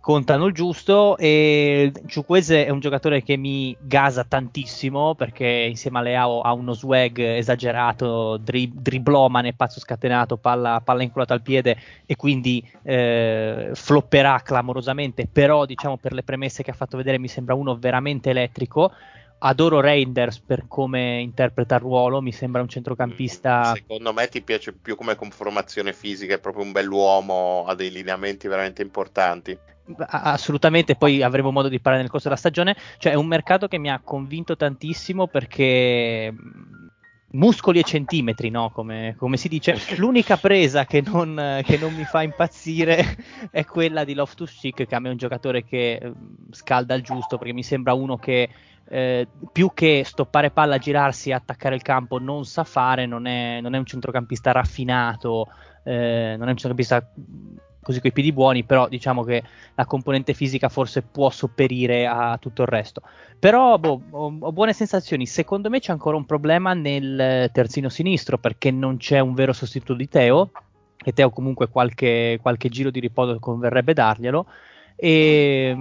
contano 0.00 0.46
il 0.46 0.54
giusto 0.54 1.16
e 1.18 1.92
Ciuquese 2.06 2.64
è 2.64 2.70
un 2.70 2.80
giocatore 2.80 3.22
che 3.22 3.36
mi 3.36 3.76
gasa 3.78 4.24
tantissimo 4.24 5.14
perché 5.14 5.46
insieme 5.46 5.98
a 5.98 6.02
Leao 6.02 6.40
ha 6.40 6.52
uno 6.52 6.72
swag 6.72 7.18
esagerato, 7.18 8.38
dri- 8.38 8.72
driblomane, 8.74 9.54
pazzo 9.54 9.80
scatenato, 9.80 10.36
palla, 10.36 10.80
palla 10.82 11.02
inculata 11.02 11.34
al 11.34 11.42
piede 11.42 11.76
e 12.06 12.16
quindi 12.16 12.66
eh, 12.82 13.70
flopperà 13.74 14.40
clamorosamente, 14.40 15.28
però 15.30 15.66
diciamo 15.66 15.98
per 15.98 16.12
le 16.12 16.22
premesse 16.22 16.62
che 16.62 16.70
ha 16.70 16.74
fatto 16.74 16.96
vedere 16.96 17.18
mi 17.18 17.28
sembra 17.28 17.54
uno 17.54 17.76
veramente 17.76 18.30
elettrico 18.30 18.92
adoro 19.38 19.80
Reinders 19.80 20.40
per 20.40 20.66
come 20.66 21.20
interpreta 21.20 21.76
il 21.76 21.80
ruolo, 21.80 22.20
mi 22.20 22.32
sembra 22.32 22.62
un 22.62 22.68
centrocampista. 22.68 23.70
Mm, 23.70 23.74
secondo 23.74 24.12
me 24.12 24.28
ti 24.28 24.42
piace 24.42 24.72
più 24.72 24.96
come 24.96 25.14
conformazione 25.14 25.92
fisica, 25.92 26.34
è 26.34 26.40
proprio 26.40 26.64
un 26.64 26.72
bell'uomo, 26.72 27.64
ha 27.66 27.74
dei 27.74 27.90
lineamenti 27.90 28.48
veramente 28.48 28.82
importanti. 28.82 29.56
Assolutamente, 30.06 30.96
poi 30.96 31.22
avremo 31.22 31.50
modo 31.50 31.68
di 31.68 31.80
parlare 31.80 32.02
nel 32.02 32.10
corso 32.10 32.28
della 32.28 32.38
stagione. 32.38 32.76
Cioè, 32.98 33.12
è 33.12 33.16
un 33.16 33.26
mercato 33.26 33.68
che 33.68 33.78
mi 33.78 33.90
ha 33.90 34.00
convinto 34.04 34.54
tantissimo 34.54 35.28
perché 35.28 36.34
muscoli 37.32 37.80
e 37.80 37.82
centimetri, 37.82 38.50
no? 38.50 38.70
Come, 38.70 39.14
come, 39.18 39.36
si 39.36 39.48
dice. 39.48 39.76
L'unica 39.96 40.36
presa 40.36 40.86
che 40.86 41.02
non, 41.02 41.60
che 41.64 41.76
non, 41.78 41.94
mi 41.94 42.04
fa 42.04 42.22
impazzire 42.22 43.16
è 43.50 43.64
quella 43.64 44.04
di 44.04 44.14
Loftus 44.14 44.58
Cheek, 44.58 44.86
che 44.86 44.94
a 44.94 44.98
me 44.98 45.08
è 45.08 45.12
un 45.12 45.18
giocatore 45.18 45.64
che 45.64 46.00
mm, 46.04 46.12
scalda 46.50 46.94
il 46.94 47.02
giusto, 47.02 47.38
perché 47.38 47.52
mi 47.52 47.62
sembra 47.62 47.94
uno 47.94 48.16
che 48.16 48.48
eh, 48.90 49.26
più 49.52 49.72
che 49.74 50.02
stoppare 50.04 50.50
palla, 50.50 50.78
girarsi 50.78 51.30
e 51.30 51.34
attaccare 51.34 51.74
il 51.74 51.82
campo 51.82 52.18
non 52.18 52.44
sa 52.44 52.64
fare, 52.64 53.06
non 53.06 53.26
è, 53.26 53.60
non 53.60 53.74
è 53.74 53.78
un 53.78 53.84
centrocampista 53.84 54.52
raffinato, 54.52 55.48
eh, 55.84 56.34
non 56.38 56.48
è 56.48 56.50
un 56.50 56.56
centrocampista 56.56 57.06
così 57.88 58.02
coi 58.02 58.12
piedi 58.12 58.34
buoni, 58.34 58.64
però 58.64 58.86
diciamo 58.86 59.24
che 59.24 59.42
la 59.74 59.86
componente 59.86 60.34
fisica 60.34 60.68
forse 60.68 61.00
può 61.00 61.30
sopperire 61.30 62.06
a 62.06 62.36
tutto 62.36 62.60
il 62.60 62.68
resto. 62.68 63.00
Però 63.38 63.78
boh, 63.78 64.02
ho, 64.10 64.36
ho, 64.38 64.52
buone 64.52 64.74
sensazioni, 64.74 65.24
secondo 65.24 65.70
me 65.70 65.80
c'è 65.80 65.92
ancora 65.92 66.18
un 66.18 66.26
problema 66.26 66.74
nel 66.74 67.48
terzino 67.50 67.88
sinistro 67.88 68.36
perché 68.36 68.70
non 68.70 68.98
c'è 68.98 69.20
un 69.20 69.32
vero 69.32 69.54
sostituto 69.54 69.94
di 69.94 70.06
Teo, 70.06 70.50
e 71.02 71.14
Teo 71.14 71.30
comunque 71.30 71.70
qualche, 71.70 72.38
qualche 72.42 72.68
giro 72.68 72.90
di 72.90 73.00
riposo 73.00 73.38
converrebbe 73.38 73.94
darglielo, 73.94 74.46
e, 74.94 75.76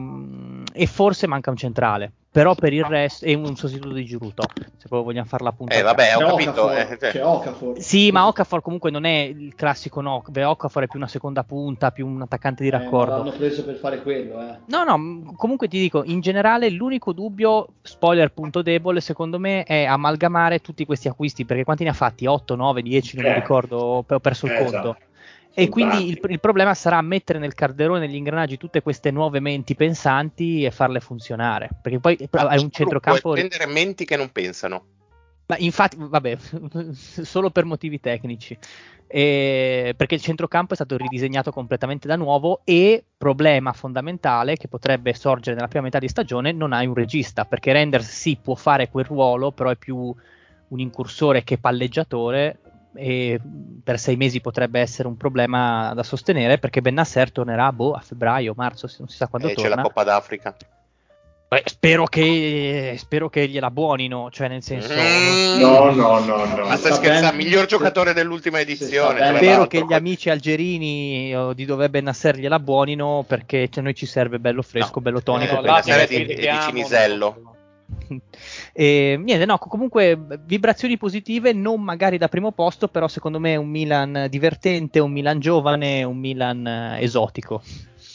e 0.71 0.85
forse 0.85 1.27
manca 1.27 1.49
un 1.49 1.57
centrale 1.57 2.11
però 2.37 2.53
per 2.53 2.71
il 2.71 2.83
resto 2.83 3.25
è 3.25 3.33
un 3.33 3.55
sostituto 3.55 3.95
di 3.95 4.05
Giruto 4.05 4.43
se 4.53 4.87
proprio 4.87 5.01
vogliamo 5.01 5.25
farla 5.25 5.49
appunto 5.49 5.73
eh 5.73 5.81
vabbè 5.81 6.17
ho 6.17 6.35
capito 6.35 6.71
eh, 6.71 6.85
cioè. 6.99 7.09
c'è 7.09 7.25
Okafor 7.25 7.81
sì 7.81 8.11
ma 8.11 8.27
Okafor 8.27 8.61
comunque 8.61 8.91
non 8.91 9.05
è 9.05 9.21
il 9.23 9.55
classico 9.55 10.01
no 10.01 10.23
beh 10.27 10.43
Okafor 10.43 10.83
è 10.83 10.87
più 10.87 10.99
una 10.99 11.07
seconda 11.07 11.43
punta 11.43 11.89
più 11.89 12.05
un 12.05 12.21
attaccante 12.21 12.61
di 12.61 12.69
raccordo 12.69 13.15
eh, 13.15 13.17
l'hanno 13.17 13.31
preso 13.31 13.65
per 13.65 13.77
fare 13.77 14.03
quello 14.03 14.39
eh. 14.39 14.59
no 14.65 14.83
no 14.83 15.33
comunque 15.35 15.67
ti 15.67 15.79
dico 15.79 16.03
in 16.03 16.19
generale 16.19 16.69
l'unico 16.69 17.11
dubbio 17.11 17.69
spoiler 17.81 18.31
punto 18.31 18.61
debole 18.61 19.01
secondo 19.01 19.39
me 19.39 19.63
è 19.63 19.85
amalgamare 19.85 20.59
tutti 20.59 20.85
questi 20.85 21.07
acquisti 21.07 21.43
perché 21.43 21.63
quanti 21.63 21.85
ne 21.85 21.89
ha 21.89 21.93
fatti 21.93 22.27
8 22.27 22.55
9 22.55 22.83
10 22.83 23.15
non 23.15 23.25
mi 23.25 23.31
eh. 23.31 23.39
ricordo 23.39 23.77
ho 24.07 24.19
perso 24.19 24.45
il 24.45 24.53
conto 24.53 24.67
esatto. 24.67 24.97
E 25.59 25.69
quindi 25.69 26.07
il, 26.07 26.19
il, 26.29 26.39
problema 26.39 26.75
sarà 26.75 27.01
mettere 27.01 27.39
nel 27.39 27.55
calderone, 27.55 28.01
negli 28.01 28.13
ingranaggi, 28.13 28.57
tutte 28.57 28.83
queste 28.83 29.09
nuove 29.09 29.39
menti 29.39 29.73
pensanti 29.73 30.63
e 30.63 30.69
farle 30.69 30.99
funzionare. 30.99 31.69
Perché 31.81 31.99
poi 31.99 32.29
Ma 32.29 32.41
hai 32.41 32.61
un 32.61 32.69
centrocampo. 32.69 33.21
Puoi 33.21 33.39
prendere 33.39 33.65
menti 33.65 34.05
che 34.05 34.15
non 34.17 34.31
pensano. 34.31 34.85
Ma 35.47 35.55
infatti, 35.57 35.95
vabbè, 35.97 36.37
solo 36.93 37.49
per 37.49 37.65
motivi 37.65 37.99
tecnici. 37.99 38.55
E 39.07 39.95
perché 39.97 40.13
il 40.13 40.21
centrocampo 40.21 40.73
è 40.73 40.75
stato 40.75 40.95
ridisegnato 40.95 41.51
completamente 41.51 42.07
da 42.07 42.17
nuovo 42.17 42.61
e 42.63 43.03
problema 43.17 43.73
fondamentale 43.73 44.57
che 44.57 44.67
potrebbe 44.67 45.15
sorgere 45.15 45.55
nella 45.55 45.69
prima 45.69 45.85
metà 45.85 45.97
di 45.97 46.09
stagione 46.09 46.51
non 46.51 46.71
hai 46.71 46.85
un 46.85 46.93
regista 46.93 47.45
perché 47.45 47.71
Renders 47.71 48.05
sì 48.05 48.37
può 48.39 48.53
fare 48.55 48.89
quel 48.89 49.05
ruolo 49.05 49.53
però 49.53 49.69
è 49.69 49.77
più 49.77 50.13
un 50.67 50.79
incursore 50.79 51.45
che 51.45 51.57
palleggiatore 51.57 52.59
e 52.93 53.39
per 53.83 53.99
sei 53.99 54.15
mesi 54.15 54.41
potrebbe 54.41 54.79
essere 54.79 55.07
un 55.07 55.17
problema 55.17 55.93
da 55.93 56.03
sostenere 56.03 56.57
perché 56.57 56.81
Ben 56.81 56.95
Nasser 56.95 57.31
tornerà 57.31 57.71
boh, 57.71 57.93
a 57.93 57.99
febbraio, 57.99 58.53
marzo, 58.55 58.89
non 58.99 59.07
si 59.07 59.17
sa 59.17 59.27
quando 59.27 59.49
eh, 59.49 59.53
torna. 59.53 59.69
C'è 59.69 59.75
la 59.75 59.81
Coppa 59.81 60.03
d'Africa. 60.03 60.55
Beh, 61.49 61.63
spero, 61.63 62.03
che, 62.03 62.95
spero 62.97 63.29
che 63.29 63.47
gliela 63.47 63.71
buonino, 63.71 64.29
cioè 64.31 64.49
nel 64.49 64.61
senso... 64.61 64.93
Mm. 64.93 65.61
No, 65.61 65.91
no, 65.91 66.19
no, 66.19 66.43
no. 66.43 66.65
Ma 66.65 66.75
stai 66.75 66.91
scherzando, 66.91 67.37
miglior 67.37 67.65
giocatore 67.65 68.11
dell'ultima 68.11 68.59
edizione. 68.59 69.35
Spero 69.37 69.65
che 69.65 69.85
gli 69.87 69.93
amici 69.93 70.29
algerini 70.29 71.33
o 71.33 71.53
di 71.53 71.63
dove 71.63 71.89
Ben 71.89 72.03
Nasser 72.03 72.37
gliela 72.37 72.59
buonino 72.59 73.23
perché 73.25 73.69
cioè, 73.69 73.81
noi 73.81 73.95
ci 73.95 74.05
serve 74.05 74.39
bello 74.39 74.61
fresco, 74.61 74.95
no. 74.95 75.01
bello 75.01 75.23
tonico. 75.23 75.55
No, 75.55 75.61
no, 75.61 75.79
per 75.85 76.07
di, 76.07 76.25
di 76.25 76.49
Cinisello. 76.63 77.56
E, 78.73 79.19
niente, 79.19 79.45
no, 79.45 79.57
comunque 79.57 80.17
vibrazioni 80.45 80.97
positive, 80.97 81.53
non 81.53 81.81
magari 81.81 82.17
da 82.17 82.27
primo 82.27 82.51
posto, 82.51 82.87
però 82.87 83.07
secondo 83.07 83.39
me 83.39 83.53
è 83.53 83.55
un 83.55 83.69
Milan 83.69 84.27
divertente, 84.29 84.99
un 84.99 85.11
Milan 85.11 85.39
giovane, 85.39 86.03
un 86.03 86.17
Milan 86.17 86.65
eh, 86.65 87.01
esotico. 87.01 87.61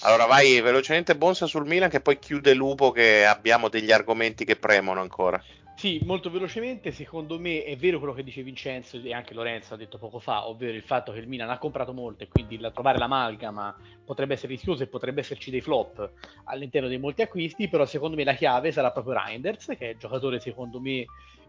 Allora 0.03 0.27
vai 0.27 0.61
velocemente 0.61 1.16
Bonsa 1.16 1.47
sul 1.47 1.66
Milan 1.66 1.89
che 1.89 2.01
poi 2.01 2.19
chiude 2.19 2.55
Lupo 2.55 2.90
che 2.90 3.24
abbiamo 3.24 3.69
degli 3.69 3.93
argomenti 3.93 4.44
che 4.44 4.57
premono 4.57 5.01
ancora. 5.01 5.43
Sì, 5.82 6.00
molto 6.04 6.30
velocemente, 6.30 6.92
secondo 6.92 7.40
me 7.40 7.64
è 7.64 7.76
vero 7.76 7.98
quello 7.98 8.14
che 8.14 8.22
dice 8.22 8.44
Vincenzo 8.44 9.00
e 9.02 9.12
anche 9.12 9.34
Lorenzo 9.34 9.74
ha 9.74 9.76
detto 9.76 9.98
poco 9.98 10.20
fa, 10.20 10.46
ovvero 10.46 10.76
il 10.76 10.82
fatto 10.84 11.10
che 11.10 11.18
il 11.18 11.26
Milan 11.26 11.50
ha 11.50 11.59
comprato 11.59 11.92
molto 11.92 12.22
e 12.22 12.28
quindi 12.28 12.56
la, 12.56 12.70
trovare 12.70 12.98
l'amalgama 12.98 13.76
potrebbe 14.04 14.34
essere 14.34 14.52
rischioso 14.52 14.84
e 14.84 14.86
potrebbe 14.86 15.22
esserci 15.22 15.50
dei 15.50 15.60
flop 15.60 16.09
all'interno 16.44 16.86
dei 16.86 17.00
molti 17.00 17.22
acquisti, 17.22 17.66
però 17.68 17.84
secondo 17.84 18.14
me 18.14 18.22
la 18.22 18.34
chiave 18.34 18.70
sarà 18.70 18.92
proprio 18.92 19.14
Reinders, 19.14 19.74
che 19.76 19.88
è 19.88 19.88
il 19.88 19.98
giocatore 19.98 20.38
secondo 20.38 20.78
me 20.78 21.04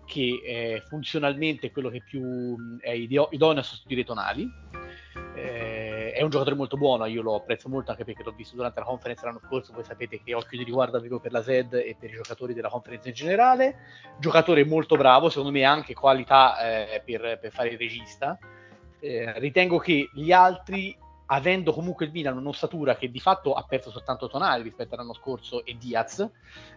che 0.06 0.42
eh, 0.44 0.84
funzionalmente 0.88 1.68
è 1.68 1.72
quello 1.72 1.90
che 1.90 2.02
più 2.04 2.80
è 2.80 2.92
idoneo 2.92 3.60
a 3.60 3.64
sostituire 3.64 4.02
i 4.02 4.06
tonali. 4.06 4.52
Eh, 5.36 6.12
è 6.14 6.22
un 6.22 6.30
giocatore 6.30 6.56
molto 6.56 6.78
buono, 6.78 7.06
io 7.06 7.22
lo 7.22 7.36
apprezzo 7.36 7.70
molto 7.70 7.92
anche 7.92 8.04
perché 8.04 8.24
l'ho 8.24 8.34
visto 8.36 8.56
durante 8.56 8.80
la 8.80 8.86
conferenza 8.86 9.26
l'anno 9.26 9.42
scorso, 9.46 9.74
voi 9.74 9.84
sapete 9.84 10.22
che 10.24 10.34
occhio 10.34 10.58
di 10.58 10.64
riguardo 10.64 10.98
avevo 10.98 11.20
per 11.20 11.32
la 11.32 11.42
SED 11.42 11.74
e 11.74 11.96
per 12.00 12.12
i 12.12 12.14
giocatori 12.14 12.54
della 12.54 12.70
conferenza 12.70 13.10
in 13.10 13.16
generale. 13.16 13.76
Giocatore 14.20 14.64
molto 14.66 14.96
bravo, 14.96 15.30
secondo 15.30 15.52
me 15.52 15.64
anche 15.64 15.94
qualità 15.94 16.88
eh, 16.88 17.02
per, 17.04 17.40
per, 17.40 17.52
fare 17.52 17.70
il 17.70 17.78
regista. 17.78 18.38
Eh, 19.00 19.38
ritengo 19.40 19.80
che 19.80 20.10
gli 20.14 20.32
altri 20.32 20.96
avendo 21.34 21.74
comunque 21.74 22.06
il 22.06 22.12
Milan 22.12 22.38
un'ossatura 22.38 22.96
che 22.96 23.10
di 23.10 23.20
fatto 23.20 23.54
ha 23.54 23.64
perso 23.64 23.90
soltanto 23.90 24.30
Tonali 24.30 24.64
rispetto 24.64 24.94
all'anno 24.94 25.14
scorso 25.14 25.66
e 25.66 25.76
Diaz, 25.78 26.28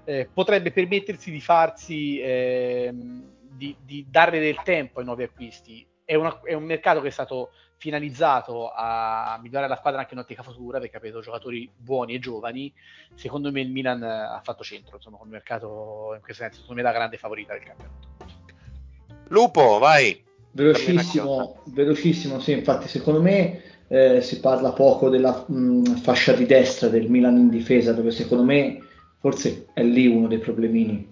eh, 0.04 0.28
potrebbe 0.32 0.72
permettersi 0.72 1.30
di 1.30 1.40
farsi, 1.40 2.18
eh, 2.20 2.90
di, 2.92 3.76
di, 3.84 4.06
dare 4.08 4.40
del 4.40 4.60
tempo 4.64 5.00
ai 5.00 5.04
nuovi 5.04 5.24
acquisti. 5.24 5.86
È, 6.04 6.14
una, 6.14 6.40
è, 6.42 6.54
un 6.54 6.64
mercato 6.64 7.02
che 7.02 7.08
è 7.08 7.10
stato 7.10 7.50
finalizzato 7.76 8.70
a 8.74 9.38
migliorare 9.42 9.68
la 9.68 9.76
squadra 9.76 10.00
anche 10.00 10.14
in 10.14 10.20
ottica 10.20 10.42
futura 10.42 10.78
perché 10.78 10.96
ha 10.96 11.00
preso 11.00 11.20
giocatori 11.20 11.70
buoni 11.76 12.14
e 12.14 12.18
giovani. 12.18 12.72
Secondo 13.14 13.52
me 13.52 13.60
il 13.60 13.70
Milan 13.70 14.02
ha 14.02 14.40
fatto 14.42 14.64
centro, 14.64 14.96
insomma, 14.96 15.18
con 15.18 15.26
il 15.26 15.32
mercato 15.32 16.12
in 16.14 16.22
questo 16.22 16.42
senso, 16.42 16.60
secondo 16.60 16.80
me 16.80 16.88
la 16.88 16.94
grande 16.94 17.18
favorita 17.18 17.52
del 17.52 17.62
campionato. 17.62 18.14
Lupo, 19.28 19.78
vai! 19.78 20.24
Velocissimo, 20.52 21.60
velocissimo, 21.66 22.40
sì, 22.40 22.52
infatti 22.52 22.88
secondo 22.88 23.20
me 23.20 23.75
eh, 23.88 24.20
si 24.20 24.40
parla 24.40 24.72
poco 24.72 25.08
della 25.08 25.44
mh, 25.46 25.56
mm, 25.56 25.84
fascia 25.96 26.32
di 26.32 26.46
destra 26.46 26.88
del 26.88 27.08
Milan 27.08 27.36
in 27.36 27.48
difesa, 27.48 27.92
dove 27.92 28.10
secondo 28.10 28.44
me 28.44 28.80
forse 29.18 29.66
è 29.72 29.82
lì 29.82 30.06
uno 30.06 30.28
dei 30.28 30.38
problemini, 30.38 31.08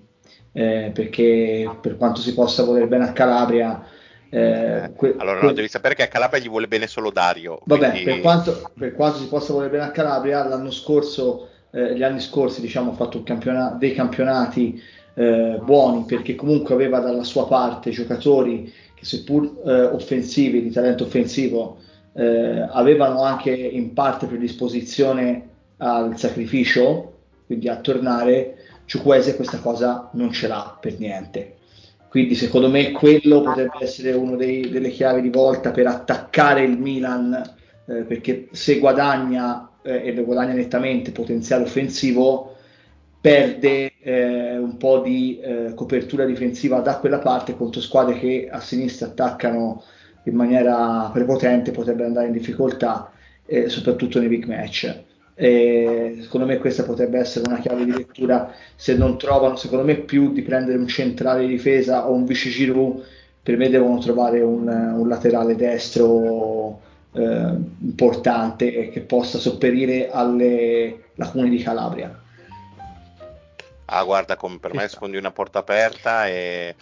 eh, 0.52 0.90
perché 0.94 1.68
per 1.80 1.96
quanto 1.96 2.20
si 2.20 2.34
possa 2.34 2.64
voler 2.64 2.86
bene 2.86 3.04
a 3.04 3.12
Calabria... 3.12 3.86
Eh, 4.30 4.90
que- 4.96 5.14
allora 5.18 5.40
no, 5.40 5.46
que- 5.46 5.54
devi 5.54 5.68
sapere 5.68 5.94
che 5.94 6.02
a 6.02 6.08
Calabria 6.08 6.40
gli 6.40 6.48
vuole 6.48 6.66
bene 6.66 6.86
solo 6.86 7.10
Dario. 7.10 7.60
Vabbè, 7.64 7.90
quindi... 7.90 8.04
per, 8.04 8.20
quanto, 8.20 8.70
per, 8.76 8.92
quanto, 8.94 9.18
si 9.18 9.28
possa 9.28 9.52
voler 9.52 9.70
bene 9.70 9.84
a 9.84 9.90
Calabria, 9.90 10.44
l'anno 10.44 10.70
scorso, 10.70 11.48
eh, 11.70 11.94
gli 11.94 12.02
anni 12.02 12.20
scorsi 12.20 12.60
diciamo, 12.60 12.90
ha 12.92 12.94
fatto 12.94 13.22
campiona- 13.22 13.76
dei 13.78 13.94
campionati 13.94 14.80
eh, 15.14 15.60
buoni 15.62 16.04
perché 16.04 16.34
comunque 16.34 16.74
aveva 16.74 16.98
dalla 16.98 17.22
sua 17.22 17.46
parte 17.46 17.90
giocatori 17.90 18.72
che 18.94 19.04
seppur 19.04 19.62
eh, 19.64 19.82
offensivi, 19.82 20.62
di 20.62 20.70
talento 20.70 21.04
offensivo, 21.04 21.78
eh, 22.14 22.68
avevano 22.70 23.22
anche 23.22 23.50
in 23.50 23.92
parte 23.92 24.26
predisposizione 24.26 25.48
al 25.78 26.16
sacrificio, 26.18 27.12
quindi 27.46 27.68
a 27.68 27.76
tornare, 27.76 28.56
Ciuquese 28.86 29.36
questa 29.36 29.60
cosa 29.60 30.10
non 30.12 30.30
ce 30.30 30.46
l'ha 30.46 30.76
per 30.78 30.98
niente. 30.98 31.56
Quindi 32.08 32.34
secondo 32.34 32.68
me 32.68 32.92
quello 32.92 33.40
potrebbe 33.40 33.78
essere 33.80 34.12
una 34.12 34.36
delle 34.36 34.90
chiavi 34.90 35.20
di 35.20 35.30
volta 35.30 35.70
per 35.70 35.86
attaccare 35.86 36.62
il 36.62 36.78
Milan, 36.78 37.32
eh, 37.86 38.02
perché 38.02 38.48
se 38.52 38.78
guadagna 38.78 39.70
eh, 39.82 40.06
e 40.06 40.14
lo 40.14 40.24
guadagna 40.24 40.52
nettamente 40.52 41.10
potenziale 41.10 41.64
offensivo, 41.64 42.54
perde 43.20 43.94
eh, 44.00 44.56
un 44.58 44.76
po' 44.76 44.98
di 45.00 45.40
eh, 45.40 45.72
copertura 45.74 46.24
difensiva 46.24 46.80
da 46.80 46.98
quella 46.98 47.18
parte 47.18 47.56
contro 47.56 47.80
squadre 47.80 48.18
che 48.18 48.48
a 48.50 48.60
sinistra 48.60 49.06
attaccano 49.06 49.82
in 50.24 50.34
maniera 50.34 51.10
prepotente, 51.12 51.70
potrebbe 51.70 52.04
andare 52.04 52.26
in 52.26 52.32
difficoltà, 52.32 53.10
eh, 53.46 53.68
soprattutto 53.68 54.18
nei 54.18 54.28
big 54.28 54.44
match. 54.46 55.02
E 55.36 56.18
secondo 56.20 56.46
me 56.46 56.58
questa 56.58 56.84
potrebbe 56.84 57.18
essere 57.18 57.48
una 57.48 57.58
chiave 57.58 57.84
di 57.84 57.90
lettura 57.90 58.54
se 58.76 58.94
non 58.94 59.18
trovano 59.18 59.56
secondo 59.56 59.84
me 59.84 59.96
più 59.96 60.32
di 60.32 60.42
prendere 60.42 60.78
un 60.78 60.86
centrale 60.86 61.40
di 61.40 61.48
difesa 61.48 62.08
o 62.08 62.12
un 62.12 62.24
vice 62.24 62.50
Giroud 62.50 63.04
per 63.42 63.56
me 63.56 63.68
devono 63.68 63.98
trovare 63.98 64.40
un, 64.42 64.68
un 64.68 65.08
laterale 65.08 65.56
destro 65.56 66.80
eh, 67.12 67.52
importante 67.80 68.76
e 68.76 68.90
che 68.90 69.00
possa 69.00 69.38
sopperire 69.38 70.08
alle 70.08 71.06
lacune 71.16 71.48
di 71.48 71.58
Calabria 71.58 72.16
ah 73.86 74.04
guarda 74.04 74.36
come 74.36 74.58
per 74.60 74.72
me 74.72 74.86
sfondi 74.86 75.16
una 75.16 75.32
porta 75.32 75.58
aperta 75.58 76.28
e 76.28 76.76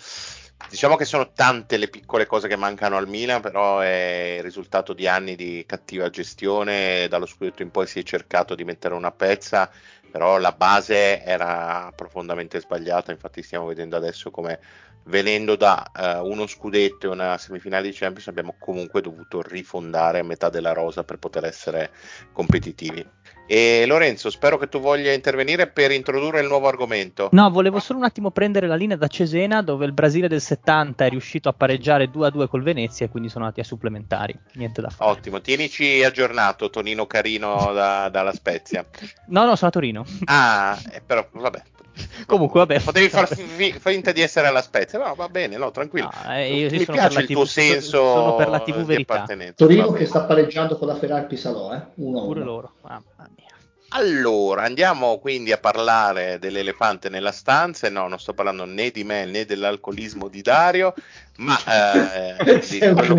Diciamo 0.68 0.96
che 0.96 1.04
sono 1.04 1.32
tante 1.32 1.76
le 1.76 1.88
piccole 1.88 2.26
cose 2.26 2.48
che 2.48 2.56
mancano 2.56 2.96
al 2.96 3.06
Milan, 3.08 3.40
però 3.40 3.80
è 3.80 4.36
il 4.38 4.42
risultato 4.42 4.92
di 4.92 5.06
anni 5.06 5.36
di 5.36 5.64
cattiva 5.66 6.08
gestione. 6.10 7.08
Dallo 7.08 7.26
scudetto 7.26 7.62
in 7.62 7.70
poi 7.70 7.86
si 7.86 8.00
è 8.00 8.02
cercato 8.02 8.54
di 8.54 8.64
mettere 8.64 8.94
una 8.94 9.12
pezza, 9.12 9.70
però 10.10 10.38
la 10.38 10.52
base 10.52 11.22
era 11.22 11.92
profondamente 11.94 12.60
sbagliata. 12.60 13.12
Infatti, 13.12 13.42
stiamo 13.42 13.66
vedendo 13.66 13.96
adesso 13.96 14.30
come 14.30 14.60
venendo 15.04 15.56
da 15.56 15.90
uh, 15.92 16.24
uno 16.24 16.46
scudetto 16.46 17.06
e 17.06 17.10
una 17.10 17.36
semifinale 17.36 17.88
di 17.88 17.94
Champions 17.94 18.28
abbiamo 18.28 18.54
comunque 18.58 19.00
dovuto 19.00 19.42
rifondare 19.42 20.22
metà 20.22 20.48
della 20.48 20.72
rosa 20.72 21.04
per 21.04 21.18
poter 21.18 21.44
essere 21.44 21.90
competitivi. 22.32 23.04
E 23.52 23.84
Lorenzo, 23.84 24.30
spero 24.30 24.56
che 24.56 24.66
tu 24.66 24.80
voglia 24.80 25.12
intervenire 25.12 25.66
per 25.66 25.90
introdurre 25.90 26.40
il 26.40 26.46
nuovo 26.46 26.68
argomento. 26.68 27.28
No, 27.32 27.50
volevo 27.50 27.80
solo 27.80 27.98
un 27.98 28.06
attimo 28.06 28.30
prendere 28.30 28.66
la 28.66 28.76
linea 28.76 28.96
da 28.96 29.08
Cesena, 29.08 29.60
dove 29.60 29.84
il 29.84 29.92
Brasile 29.92 30.26
del 30.26 30.40
70 30.40 31.04
è 31.04 31.10
riuscito 31.10 31.50
a 31.50 31.52
pareggiare 31.52 32.08
2-2 32.10 32.48
col 32.48 32.62
Venezia 32.62 33.04
e 33.04 33.10
quindi 33.10 33.28
sono 33.28 33.44
andati 33.44 33.60
a 33.60 33.64
supplementari. 33.64 34.34
Niente 34.54 34.80
da 34.80 34.88
fare. 34.88 35.10
Ottimo, 35.10 35.42
tienici 35.42 36.02
aggiornato, 36.02 36.70
Tonino 36.70 37.06
Carino 37.06 37.72
da, 37.74 38.08
dalla 38.08 38.32
Spezia. 38.32 38.86
No, 39.26 39.44
no, 39.44 39.54
sono 39.54 39.68
a 39.68 39.72
Torino. 39.72 40.06
Ah, 40.24 40.78
eh, 40.90 41.02
però 41.04 41.28
vabbè, 41.30 41.62
Comunque, 42.26 42.60
vabbè. 42.60 42.80
Potevi 42.80 43.08
far 43.08 43.28
fi- 43.28 43.72
finta 43.78 44.12
di 44.12 44.20
essere 44.20 44.46
alla 44.46 44.62
Spezia, 44.62 44.98
no, 44.98 45.14
va 45.14 45.28
bene, 45.28 45.56
no, 45.56 45.70
tranquillo. 45.70 46.10
No, 46.24 46.32
eh, 46.34 46.68
Mi 46.70 46.84
piace 46.84 47.20
il 47.20 47.26
TV, 47.26 47.32
tuo 47.34 47.44
senso 47.44 47.90
sono 47.90 48.36
per 48.36 48.48
la 48.48 48.60
TV 48.60 48.82
verità. 48.84 49.26
Torino 49.54 49.90
che 49.92 50.06
sta 50.06 50.22
pareggiando 50.24 50.76
con 50.76 50.88
la 50.88 50.94
Ferrari 50.94 51.26
Pisalò, 51.26 51.74
eh? 51.74 51.80
Uno, 51.96 52.24
Pure 52.24 52.40
uno. 52.40 52.50
loro, 52.50 52.72
mamma 52.82 53.02
mia. 53.36 53.51
Allora, 53.94 54.62
andiamo 54.62 55.18
quindi 55.18 55.52
a 55.52 55.58
parlare 55.58 56.38
dell'elefante 56.38 57.10
nella 57.10 57.30
stanza. 57.30 57.90
No, 57.90 58.08
non 58.08 58.18
sto 58.18 58.32
parlando 58.32 58.64
né 58.64 58.90
di 58.90 59.04
me 59.04 59.26
né 59.26 59.44
dell'alcolismo 59.44 60.28
di 60.28 60.40
Dario, 60.40 60.94
ma 61.36 61.58
eh, 62.38 62.60
di, 62.66 62.78
quello, 62.78 63.14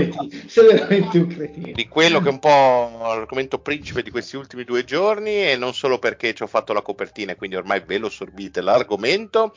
di 1.73 1.87
quello 1.87 2.21
che 2.21 2.27
è 2.27 2.31
un 2.31 2.39
po' 2.39 2.97
l'argomento 3.01 3.59
principe 3.59 4.01
di 4.01 4.09
questi 4.09 4.35
ultimi 4.35 4.63
due 4.63 4.83
giorni 4.83 5.47
e 5.47 5.55
non 5.57 5.75
solo 5.75 5.99
perché 5.99 6.33
ci 6.33 6.41
ho 6.41 6.47
fatto 6.47 6.73
la 6.73 6.81
copertina 6.81 7.35
quindi 7.35 7.55
ormai 7.55 7.83
ve 7.85 7.99
lo 7.99 8.09
sorbite 8.09 8.61
l'argomento. 8.61 9.55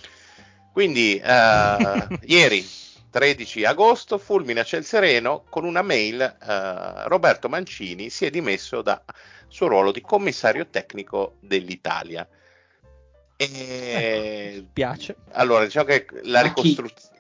Quindi, 0.71 1.17
eh, 1.19 2.09
ieri 2.27 2.69
13 3.09 3.65
agosto, 3.65 4.19
fulmina 4.19 4.65
ciel 4.65 4.85
sereno, 4.85 5.45
con 5.49 5.65
una 5.65 5.81
mail 5.81 6.21
eh, 6.21 7.09
Roberto 7.09 7.49
Mancini 7.49 8.11
si 8.11 8.27
è 8.27 8.31
dimesso 8.31 8.83
da 8.83 9.03
suo 9.49 9.69
ruolo 9.69 9.93
di 9.93 10.01
commissario 10.01 10.67
tecnico 10.69 11.37
dell'Italia. 11.41 12.27
E... 13.37 14.55
Ecco, 14.57 14.67
piace. 14.73 15.17
Allora, 15.33 15.65
diciamo 15.65 15.87
che 15.87 16.07
la 16.23 16.43
ricostruzione... 16.43 17.15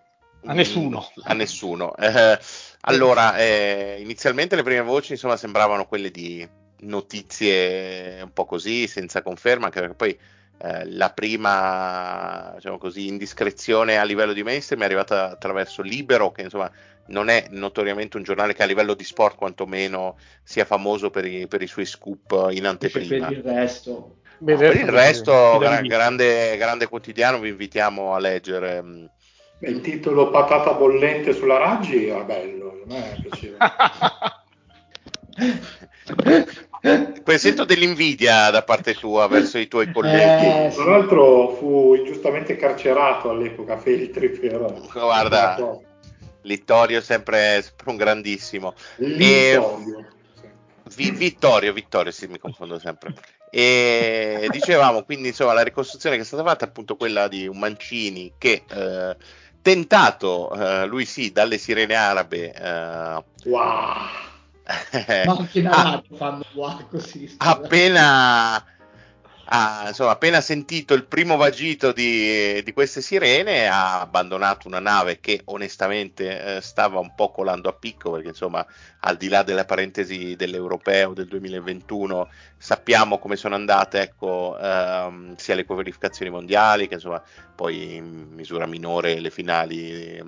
A 0.44 0.52
nessuno. 0.52 1.10
A 1.24 1.34
nessuno. 1.34 1.96
Eh, 1.96 2.38
allora, 2.82 3.36
eh, 3.36 3.96
inizialmente 4.00 4.54
le 4.54 4.62
prime 4.62 4.82
voci 4.82 5.12
insomma 5.12 5.36
sembravano 5.36 5.86
quelle 5.86 6.10
di 6.10 6.48
notizie 6.80 8.20
un 8.22 8.32
po' 8.32 8.44
così, 8.44 8.86
senza 8.86 9.22
conferma, 9.22 9.66
anche 9.66 9.80
perché 9.80 9.94
poi 9.94 10.18
eh, 10.58 10.88
la 10.90 11.10
prima 11.10 12.52
diciamo 12.54 12.78
così, 12.78 13.08
indiscrezione 13.08 13.98
a 13.98 14.04
livello 14.04 14.32
di 14.32 14.44
mainstream 14.44 14.82
è 14.82 14.84
arrivata 14.84 15.30
attraverso 15.30 15.82
Libero, 15.82 16.30
che 16.30 16.42
insomma 16.42 16.70
non 17.08 17.28
è 17.28 17.46
notoriamente 17.50 18.16
un 18.16 18.22
giornale 18.22 18.54
che 18.54 18.62
a 18.62 18.66
livello 18.66 18.94
di 18.94 19.04
sport 19.04 19.36
quantomeno 19.36 20.16
sia 20.42 20.64
famoso 20.64 21.10
per 21.10 21.24
i, 21.24 21.46
per 21.46 21.62
i 21.62 21.66
suoi 21.66 21.86
scoop 21.86 22.48
in 22.50 22.66
anteprima. 22.66 23.26
Per 23.28 23.36
il 23.36 23.42
resto, 23.42 24.16
no, 24.38 24.56
per 24.56 24.76
il 24.76 24.88
resto 24.88 25.58
gra- 25.58 25.80
grande, 25.80 26.56
grande, 26.56 26.88
quotidiano, 26.88 27.38
vi 27.38 27.50
invitiamo 27.50 28.14
a 28.14 28.18
leggere. 28.18 28.82
Mm. 28.82 29.04
Il 29.60 29.80
titolo 29.80 30.30
Patata 30.30 30.74
bollente 30.74 31.32
sulla 31.32 31.56
Raggi 31.56 32.08
era 32.08 32.22
bello, 32.24 32.82
a 32.82 32.86
me 32.86 33.18
piaceva. 33.22 33.56
Poi 37.24 37.38
sento 37.38 37.64
dell'invidia 37.64 38.50
da 38.50 38.62
parte 38.62 38.94
tua 38.94 39.26
verso 39.28 39.58
i 39.58 39.66
tuoi 39.66 39.90
colleghi. 39.90 40.46
Eh, 40.46 40.70
Tra 40.74 40.84
l'altro 40.84 41.54
fu 41.56 41.94
ingiustamente 41.94 42.56
carcerato 42.56 43.30
all'epoca 43.30 43.78
Feltri 43.78 44.28
per... 44.30 44.88
Guarda, 44.92 45.56
Littorio 46.46 46.98
è 46.98 47.02
sempre, 47.02 47.62
sempre 47.62 47.90
un 47.90 47.96
grandissimo. 47.96 48.74
Littorio. 48.96 49.98
E... 49.98 50.14
Vittorio, 51.10 51.72
Vittorio, 51.72 52.12
sì, 52.12 52.26
mi 52.26 52.38
confondo 52.38 52.78
sempre. 52.78 53.14
E 53.50 54.48
dicevamo 54.50 55.04
quindi 55.04 55.28
insomma 55.28 55.52
la 55.52 55.62
ricostruzione 55.62 56.16
che 56.16 56.22
è 56.22 56.24
stata 56.24 56.42
fatta 56.42 56.64
è 56.64 56.68
appunto 56.68 56.96
quella 56.96 57.28
di 57.28 57.46
un 57.46 57.58
Mancini 57.58 58.34
che 58.36 58.64
eh, 58.68 59.16
tentato 59.62 60.52
eh, 60.52 60.86
lui 60.86 61.04
sì 61.04 61.32
dalle 61.32 61.56
sirene 61.56 61.94
arabe 61.94 62.52
eh, 62.52 63.24
wow 63.44 63.94
ma 65.24 65.36
anche 65.38 65.58
in 65.60 65.66
ah, 65.68 66.02
fanno 66.16 66.44
wow 66.54 66.88
così 66.88 67.34
appena 67.38 68.62
ha 69.48 69.84
insomma, 69.88 70.10
appena 70.10 70.40
sentito 70.40 70.94
il 70.94 71.04
primo 71.04 71.36
vagito 71.36 71.92
di, 71.92 72.62
di, 72.64 72.72
queste 72.72 73.00
sirene 73.00 73.68
ha 73.68 74.00
abbandonato 74.00 74.66
una 74.66 74.80
nave 74.80 75.20
che 75.20 75.42
onestamente 75.44 76.56
eh, 76.56 76.60
stava 76.60 76.98
un 76.98 77.14
po' 77.14 77.30
colando 77.30 77.68
a 77.68 77.72
picco 77.72 78.10
perché 78.10 78.28
insomma 78.28 78.66
al 79.00 79.16
di 79.16 79.28
là 79.28 79.44
della 79.44 79.64
parentesi 79.64 80.34
dell'europeo 80.34 81.12
del 81.12 81.28
2021 81.28 82.28
sappiamo 82.56 83.18
come 83.18 83.36
sono 83.36 83.54
andate 83.54 84.00
ecco, 84.00 84.58
ehm, 84.60 85.36
sia 85.36 85.54
le 85.54 85.64
qualificazioni 85.64 86.30
mondiali 86.30 86.88
che 86.88 86.94
insomma 86.94 87.22
poi 87.54 87.94
in 87.96 88.26
misura 88.30 88.66
minore 88.66 89.20
le 89.20 89.30
finali 89.30 90.20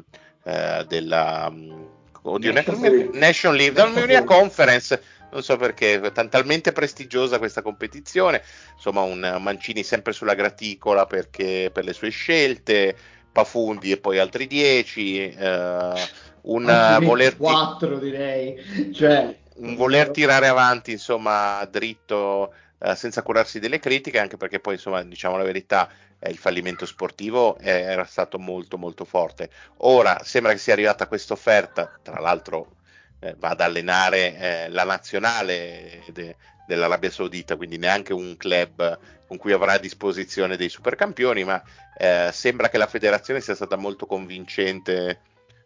eh, 0.44 0.84
della 0.86 1.52
oddio, 2.22 2.52
National 2.52 2.80
League, 2.80 3.18
National 3.18 3.56
League, 3.56 4.24
Conference 4.24 5.02
non 5.30 5.42
so 5.42 5.56
perché, 5.56 6.00
è 6.00 6.28
talmente 6.28 6.72
prestigiosa 6.72 7.38
questa 7.38 7.62
competizione, 7.62 8.42
insomma 8.74 9.02
un 9.02 9.38
Mancini 9.40 9.82
sempre 9.82 10.12
sulla 10.12 10.34
graticola 10.34 11.06
perché, 11.06 11.70
per 11.72 11.84
le 11.84 11.92
sue 11.92 12.10
scelte, 12.10 12.96
Pafundi 13.30 13.92
e 13.92 13.98
poi 13.98 14.18
altri 14.18 14.46
10, 14.46 15.28
eh, 15.28 15.92
un 16.42 16.98
voler... 17.02 17.36
4 17.36 17.98
direi, 17.98 18.92
cioè... 18.92 19.36
un 19.56 19.76
voler 19.76 20.10
tirare 20.10 20.48
avanti 20.48 20.92
insomma 20.92 21.64
dritto 21.70 22.52
eh, 22.80 22.94
senza 22.96 23.22
curarsi 23.22 23.60
delle 23.60 23.78
critiche, 23.78 24.18
anche 24.18 24.36
perché 24.36 24.60
poi 24.60 24.74
insomma 24.74 25.02
diciamo 25.02 25.36
la 25.36 25.44
verità 25.44 25.88
eh, 26.18 26.30
il 26.30 26.38
fallimento 26.38 26.86
sportivo 26.86 27.58
era 27.58 28.04
stato 28.04 28.38
molto 28.38 28.78
molto 28.78 29.04
forte. 29.04 29.50
Ora 29.78 30.20
sembra 30.24 30.52
che 30.52 30.58
sia 30.58 30.72
arrivata 30.72 31.06
questa 31.06 31.34
offerta, 31.34 31.92
tra 32.02 32.18
l'altro 32.20 32.77
eh, 33.20 33.34
va 33.38 33.50
ad 33.50 33.60
allenare 33.60 34.36
eh, 34.36 34.68
la 34.68 34.84
nazionale 34.84 36.02
de, 36.12 36.36
dell'Arabia 36.66 37.10
Saudita, 37.10 37.56
quindi 37.56 37.78
neanche 37.78 38.12
un 38.12 38.36
club 38.36 38.98
con 39.26 39.36
cui 39.36 39.52
avrà 39.52 39.72
a 39.72 39.78
disposizione 39.78 40.56
dei 40.56 40.68
supercampioni, 40.68 41.44
ma 41.44 41.62
eh, 41.96 42.30
sembra 42.32 42.68
che 42.68 42.78
la 42.78 42.86
federazione 42.86 43.40
sia 43.40 43.54
stata 43.54 43.76
molto 43.76 44.06
convincente, 44.06 45.20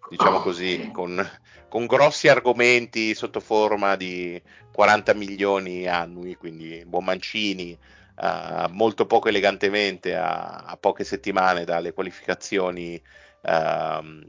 diciamo 0.08 0.40
così, 0.40 0.90
con, 0.92 1.24
con 1.68 1.86
grossi 1.86 2.28
argomenti 2.28 3.14
sotto 3.14 3.40
forma 3.40 3.96
di 3.96 4.40
40 4.72 5.14
milioni 5.14 5.86
annui, 5.86 6.36
quindi 6.36 6.82
buon 6.86 7.04
Mancini, 7.04 7.78
Uh, 8.14 8.68
molto 8.68 9.06
poco 9.06 9.28
elegantemente 9.28 10.14
a, 10.14 10.64
a, 10.66 10.76
poche 10.76 11.02
settimane 11.02 11.64
dalle 11.64 11.94
qualificazioni 11.94 13.02
uh, 13.40 14.26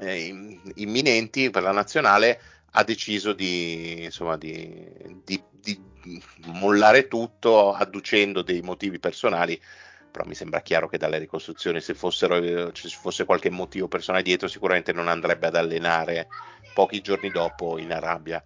eh, 0.00 0.58
imminenti 0.76 1.50
per 1.50 1.62
la 1.62 1.72
nazionale, 1.72 2.40
ha 2.72 2.84
deciso 2.84 3.32
di, 3.32 4.04
insomma, 4.04 4.36
di, 4.36 4.86
di, 5.24 5.42
di 5.60 5.82
mollare 6.46 7.08
tutto 7.08 7.72
adducendo 7.72 8.42
dei 8.42 8.62
motivi 8.62 8.98
personali 8.98 9.60
però 10.10 10.26
mi 10.26 10.34
sembra 10.34 10.60
chiaro 10.60 10.88
che 10.88 10.98
dalle 10.98 11.18
ricostruzioni 11.18 11.80
se 11.80 11.94
fossero, 11.94 12.72
ci 12.72 12.88
fosse 12.88 13.24
qualche 13.24 13.48
motivo 13.48 13.88
personale 13.88 14.24
dietro 14.24 14.48
sicuramente 14.48 14.92
non 14.92 15.08
andrebbe 15.08 15.46
ad 15.46 15.56
allenare 15.56 16.28
pochi 16.74 17.00
giorni 17.00 17.30
dopo 17.30 17.78
in 17.78 17.92
Arabia. 17.92 18.42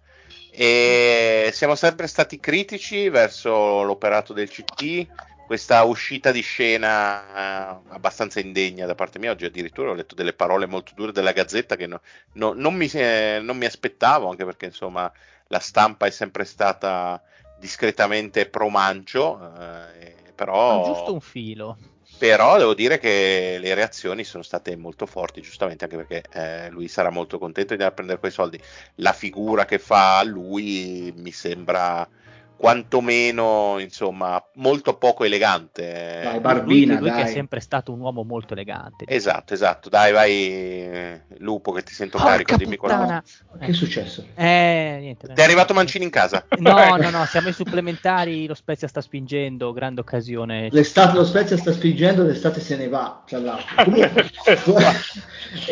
E 0.51 1.49
siamo 1.51 1.75
sempre 1.75 2.07
stati 2.07 2.39
critici 2.39 3.09
verso 3.09 3.83
l'operato 3.83 4.31
del 4.31 4.49
CT, 4.49 5.07
questa 5.45 5.83
uscita 5.83 6.31
di 6.31 6.41
scena 6.41 7.77
eh, 7.77 7.79
abbastanza 7.89 8.39
indegna 8.39 8.85
da 8.85 8.95
parte 8.95 9.19
mia. 9.19 9.31
Oggi 9.31 9.45
addirittura 9.45 9.91
ho 9.91 9.93
letto 9.93 10.15
delle 10.15 10.33
parole 10.33 10.65
molto 10.65 10.93
dure 10.95 11.11
della 11.11 11.31
Gazzetta 11.31 11.75
che 11.75 11.87
no, 11.87 12.01
no, 12.33 12.53
non, 12.53 12.73
mi, 12.73 12.87
eh, 12.87 13.39
non, 13.41 13.57
mi, 13.57 13.65
aspettavo, 13.65 14.29
anche 14.29 14.45
perché 14.45 14.65
insomma 14.65 15.11
la 15.47 15.59
stampa 15.59 16.07
è 16.07 16.09
sempre 16.09 16.45
stata 16.45 17.21
discretamente 17.59 18.47
pro 18.47 18.69
mancio, 18.69 19.39
eh, 19.59 20.15
però... 20.33 20.79
Ma 20.79 20.85
giusto 20.93 21.13
un 21.13 21.21
filo. 21.21 21.77
Però 22.17 22.57
devo 22.57 22.73
dire 22.73 22.97
che 22.97 23.57
le 23.59 23.73
reazioni 23.73 24.23
sono 24.23 24.41
state 24.41 24.75
molto 24.77 25.05
forti, 25.05 25.41
giustamente 25.41 25.83
anche 25.83 25.97
perché 25.97 26.23
eh, 26.31 26.69
lui 26.69 26.87
sarà 26.87 27.09
molto 27.09 27.37
contento 27.37 27.69
di 27.69 27.73
andare 27.73 27.91
a 27.91 27.93
prendere 27.93 28.19
quei 28.19 28.31
soldi. 28.31 28.59
La 28.95 29.11
figura 29.11 29.65
che 29.65 29.79
fa 29.79 30.23
lui 30.23 31.13
mi 31.17 31.31
sembra 31.31 32.07
quantomeno 32.57 33.77
insomma 33.79 34.43
molto 34.55 34.97
poco 34.97 35.23
elegante. 35.23 36.21
Dai, 36.23 36.39
Barbina, 36.39 36.93
lui, 36.93 37.01
lui 37.01 37.09
dai. 37.09 37.23
che 37.23 37.29
è 37.29 37.33
sempre 37.33 37.59
stato 37.59 37.91
un 37.91 37.99
uomo 37.99 38.23
molto 38.23 38.53
elegante. 38.53 39.05
Esatto 39.07 39.53
esatto. 39.53 39.89
Dai 39.89 40.11
vai 40.11 41.21
lupo 41.39 41.71
che 41.71 41.83
ti 41.83 41.93
sento 41.93 42.17
Porca 42.17 42.31
carico 42.31 42.55
dimmi 42.55 42.77
qualcosa. 42.77 43.23
che 43.59 43.65
è 43.65 43.73
successo? 43.73 44.25
eh 44.35 44.97
niente 44.99 45.27
ti 45.27 45.41
è 45.41 45.43
arrivato 45.43 45.73
Mancini 45.73 46.05
in 46.05 46.09
casa? 46.09 46.45
no 46.59 46.95
no 46.97 47.09
no 47.09 47.25
siamo 47.25 47.47
ai 47.47 47.53
supplementari 47.53 48.47
lo 48.47 48.53
Spezia 48.53 48.87
sta 48.87 49.01
spingendo 49.01 49.71
grande 49.73 50.01
occasione. 50.01 50.69
L'estate 50.71 51.17
lo 51.17 51.25
Spezia 51.25 51.57
sta 51.57 51.71
spingendo 51.71 52.23
l'estate 52.23 52.59
se 52.59 52.77
ne 52.77 52.87
va 52.87 53.23
tra 53.25 53.39
l'altro. 53.39 53.83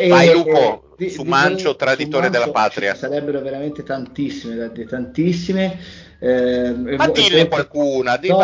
Vai 0.08 0.32
lupo 0.32 0.94
di, 0.96 1.10
su 1.10 1.22
Mancio 1.22 1.76
traditore 1.76 2.26
su 2.26 2.30
Mancio, 2.30 2.38
della 2.38 2.52
patria. 2.52 2.94
sarebbero 2.94 3.40
veramente 3.40 3.82
tantissime 3.82 4.72
tantissime 4.88 5.78
eh, 6.24 6.96
Ma 6.96 7.08
dille 7.08 7.48
qualcuna, 7.48 8.16
di 8.16 8.28
no, 8.28 8.38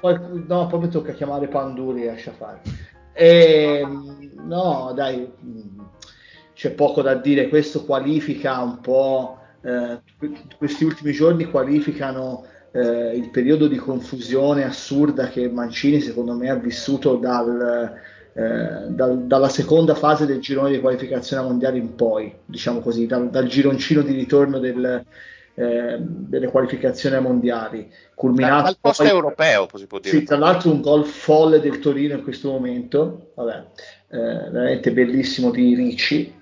qualc- 0.00 0.44
no, 0.46 0.66
poi 0.66 0.80
mi 0.80 0.88
tocca 0.88 1.12
chiamare 1.12 1.46
Panduri 1.46 2.02
e 2.02 2.06
lascia 2.08 2.32
fare. 2.32 2.60
E, 3.14 3.86
no, 4.36 4.92
dai, 4.94 5.32
c'è 6.52 6.72
poco 6.72 7.00
da 7.00 7.14
dire, 7.14 7.48
questo 7.48 7.86
qualifica 7.86 8.60
un 8.60 8.80
po', 8.82 9.38
eh, 9.62 10.00
questi 10.58 10.84
ultimi 10.84 11.12
giorni 11.12 11.46
qualificano 11.46 12.44
eh, 12.70 13.16
il 13.16 13.30
periodo 13.30 13.66
di 13.66 13.76
confusione 13.76 14.64
assurda 14.64 15.28
che 15.28 15.48
Mancini 15.48 16.02
secondo 16.02 16.34
me 16.34 16.50
ha 16.50 16.56
vissuto 16.56 17.16
dal, 17.16 17.94
eh, 18.34 18.88
dal, 18.88 19.22
dalla 19.22 19.48
seconda 19.48 19.94
fase 19.94 20.26
del 20.26 20.40
girone 20.40 20.72
di 20.72 20.80
qualificazione 20.80 21.42
mondiale 21.42 21.78
in 21.78 21.94
poi, 21.94 22.30
diciamo 22.44 22.80
così, 22.80 23.06
dal, 23.06 23.30
dal 23.30 23.46
gironcino 23.46 24.02
di 24.02 24.12
ritorno 24.12 24.58
del, 24.58 25.06
eh, 25.54 25.96
delle 26.00 26.48
qualificazioni 26.48 27.20
mondiali. 27.20 27.90
Culminato 28.14 28.68
al 28.68 28.78
posto 28.80 29.02
poi, 29.02 29.12
europeo, 29.12 29.68
si 29.74 29.86
può 29.86 29.98
dire. 29.98 30.16
Sì, 30.16 30.24
tra 30.24 30.36
l'altro 30.36 30.70
un 30.70 30.80
gol 30.80 31.04
folle 31.04 31.60
del 31.60 31.78
Torino 31.78 32.14
in 32.14 32.22
questo 32.22 32.50
momento, 32.50 33.32
vabbè, 33.34 33.64
eh, 34.10 34.50
veramente 34.50 34.92
bellissimo 34.92 35.50
di 35.50 35.74
Ricci. 35.74 36.40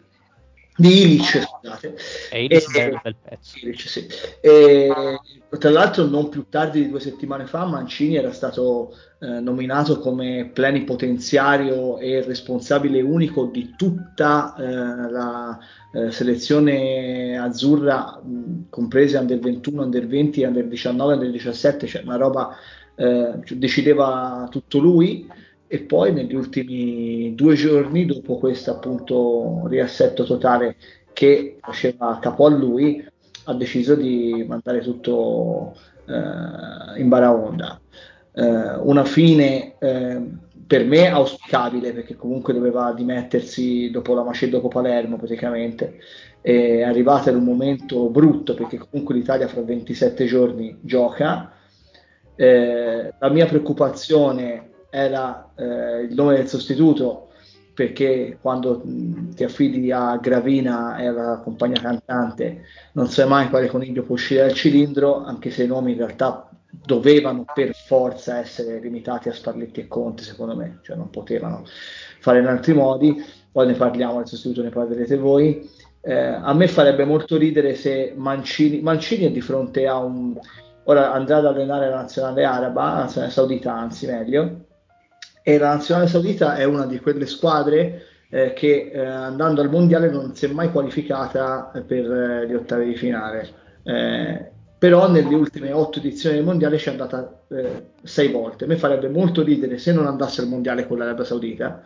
Di 0.81 1.03
Ilic, 1.03 1.43
scusate. 1.43 1.95
E 2.31 2.45
Ilic 2.45 2.75
è 2.75 2.85
un 2.87 3.01
bel 3.03 3.17
pezzo. 3.23 3.59
Ilic, 3.61 3.81
sì. 3.81 4.07
e, 4.41 4.91
tra 5.59 5.71
l'altro 5.71 6.07
non 6.07 6.31
più 6.31 6.47
tardi 6.49 6.81
di 6.81 6.89
due 6.89 7.01
settimane 7.01 7.45
fa 7.45 7.67
Mancini 7.67 8.17
era 8.17 8.33
stato 8.33 8.97
eh, 9.19 9.41
nominato 9.41 9.99
come 9.99 10.51
plenipotenziario 10.55 11.99
e 11.99 12.23
responsabile 12.23 13.03
unico 13.03 13.45
di 13.45 13.75
tutta 13.77 14.55
eh, 14.57 15.11
la 15.11 15.59
eh, 15.93 16.11
selezione 16.11 17.37
azzurra, 17.37 18.19
mh, 18.25 18.71
comprese 18.71 19.19
under 19.19 19.39
21, 19.39 19.83
under 19.83 20.07
20, 20.07 20.45
under 20.45 20.65
19, 20.65 21.13
under 21.13 21.31
17, 21.31 21.87
cioè 21.87 22.03
una 22.05 22.17
roba 22.17 22.57
eh, 22.95 23.35
decideva 23.51 24.49
tutto 24.51 24.79
lui 24.79 25.29
e 25.73 25.79
poi 25.83 26.13
negli 26.13 26.35
ultimi 26.35 27.33
due 27.37 27.55
giorni 27.55 28.05
dopo 28.05 28.39
questo 28.39 28.73
appunto 28.73 29.69
riassetto 29.69 30.25
totale 30.25 30.75
che 31.13 31.59
faceva 31.61 32.19
capo 32.21 32.47
a 32.47 32.51
lui 32.51 33.07
ha 33.45 33.55
deciso 33.55 33.95
di 33.95 34.45
mandare 34.49 34.81
tutto 34.81 35.77
eh, 36.07 37.01
in 37.01 37.09
baraonda 37.09 37.81
eh, 38.33 38.75
una 38.83 39.05
fine 39.05 39.75
eh, 39.79 40.21
per 40.67 40.85
me 40.85 41.09
auspicabile 41.09 41.93
perché 41.93 42.17
comunque 42.17 42.53
doveva 42.53 42.93
dimettersi 42.93 43.91
dopo 43.91 44.15
la 44.15 44.23
Macedonia 44.23 44.61
dopo 44.61 44.69
Palermo 44.69 45.17
praticamente. 45.17 45.99
È 46.41 46.83
arrivata 46.83 47.31
in 47.31 47.37
un 47.37 47.45
momento 47.45 48.09
brutto 48.09 48.55
perché 48.55 48.79
comunque 48.79 49.15
l'Italia 49.17 49.49
fra 49.49 49.63
27 49.63 50.25
giorni 50.27 50.79
gioca. 50.81 51.53
Eh, 52.37 53.13
la 53.19 53.29
mia 53.31 53.47
preoccupazione 53.47 54.70
era 54.91 55.53
eh, 55.57 56.03
il 56.03 56.15
nome 56.15 56.37
del 56.37 56.49
sostituto 56.49 57.29
perché 57.73 58.39
quando 58.41 58.83
ti 59.35 59.45
affidi 59.45 59.91
a 59.91 60.17
Gravina 60.17 60.99
e 60.99 61.07
alla 61.07 61.41
compagna 61.43 61.81
cantante 61.81 62.65
non 62.93 63.09
sai 63.09 63.27
mai 63.27 63.49
quale 63.49 63.69
coniglio 63.69 64.03
può 64.03 64.17
uscire 64.17 64.43
dal 64.43 64.53
cilindro 64.53 65.25
anche 65.25 65.51
se 65.51 65.63
i 65.63 65.67
nomi 65.67 65.93
in 65.93 65.99
realtà 65.99 66.51
dovevano 66.71 67.45
per 67.53 67.75
forza 67.75 68.39
essere 68.39 68.79
limitati 68.79 69.29
a 69.29 69.33
Sparletti 69.33 69.81
e 69.81 69.89
Conte, 69.89 70.23
secondo 70.23 70.55
me, 70.55 70.79
cioè 70.83 70.97
non 70.97 71.11
potevano 71.11 71.65
fare 72.21 72.39
in 72.39 72.47
altri 72.47 72.75
modi. 72.75 73.23
Poi 73.51 73.67
ne 73.67 73.75
parliamo 73.75 74.19
del 74.19 74.29
sostituto, 74.29 74.63
ne 74.63 74.71
parlerete 74.71 75.17
voi. 75.17 75.69
Eh, 76.01 76.15
a 76.15 76.55
me 76.55 76.69
farebbe 76.69 77.05
molto 77.05 77.37
ridere 77.37 77.75
se 77.75 78.15
Mancini, 78.17 78.81
Mancini 78.81 79.27
è 79.27 79.31
di 79.31 79.41
fronte 79.41 79.87
a 79.87 79.99
un 79.99 80.39
ora 80.85 81.13
andrà 81.13 81.39
ad 81.39 81.47
allenare 81.47 81.89
la 81.91 81.97
nazionale 81.97 82.45
araba, 82.45 82.85
la 82.85 83.01
nazionale 83.01 83.33
saudita, 83.33 83.75
anzi 83.75 84.07
meglio, 84.07 84.65
e 85.55 85.59
la 85.59 85.75
nazionale 85.75 86.07
saudita 86.07 86.55
è 86.55 86.65
una 86.65 86.87
di 86.87 87.01
quelle 87.01 87.27
squadre 87.27 88.03
eh, 88.29 88.53
che 88.53 88.91
eh, 88.93 89.05
andando 89.05 89.61
al 89.61 89.69
mondiale 89.69 90.09
non 90.09 90.35
si 90.37 90.45
è 90.47 90.49
mai 90.49 90.71
qualificata 90.71 91.73
per 91.85 92.11
eh, 92.11 92.47
gli 92.47 92.55
ottavi 92.55 92.85
di 92.85 92.95
finale. 92.95 93.49
Eh, 93.83 94.51
però 94.79 95.11
nelle 95.11 95.35
ultime 95.35 95.73
otto 95.73 95.99
edizioni 95.99 96.37
del 96.37 96.45
mondiale 96.45 96.79
ci 96.79 96.89
è 96.89 96.93
andata 96.93 97.43
eh, 97.49 97.91
sei 98.03 98.29
volte. 98.29 98.65
A 98.65 98.67
me 98.69 98.77
farebbe 98.77 99.09
molto 99.09 99.43
ridere 99.43 99.77
se 99.79 99.93
non 99.93 100.07
andasse 100.07 100.41
al 100.41 100.47
mondiale 100.49 100.87
con 100.87 100.99
l'Arabia 100.99 101.25
Saudita, 101.25 101.83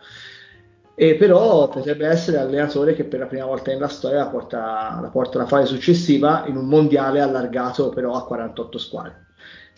e 0.93 1.15
però 1.15 1.67
potrebbe 1.67 2.07
essere 2.07 2.37
allenatore 2.37 2.93
che 2.93 3.03
per 3.03 3.19
la 3.19 3.25
prima 3.25 3.45
volta 3.45 3.71
nella 3.71 3.89
storia 3.89 4.19
la 4.19 4.27
porta, 4.27 4.99
la 5.01 5.09
porta 5.09 5.39
alla 5.39 5.47
fase 5.47 5.65
successiva 5.65 6.45
in 6.47 6.55
un 6.55 6.67
mondiale 6.67 7.19
allargato 7.19 7.89
però 7.89 8.13
a 8.13 8.25
48 8.25 8.77
squadre. 8.77 9.25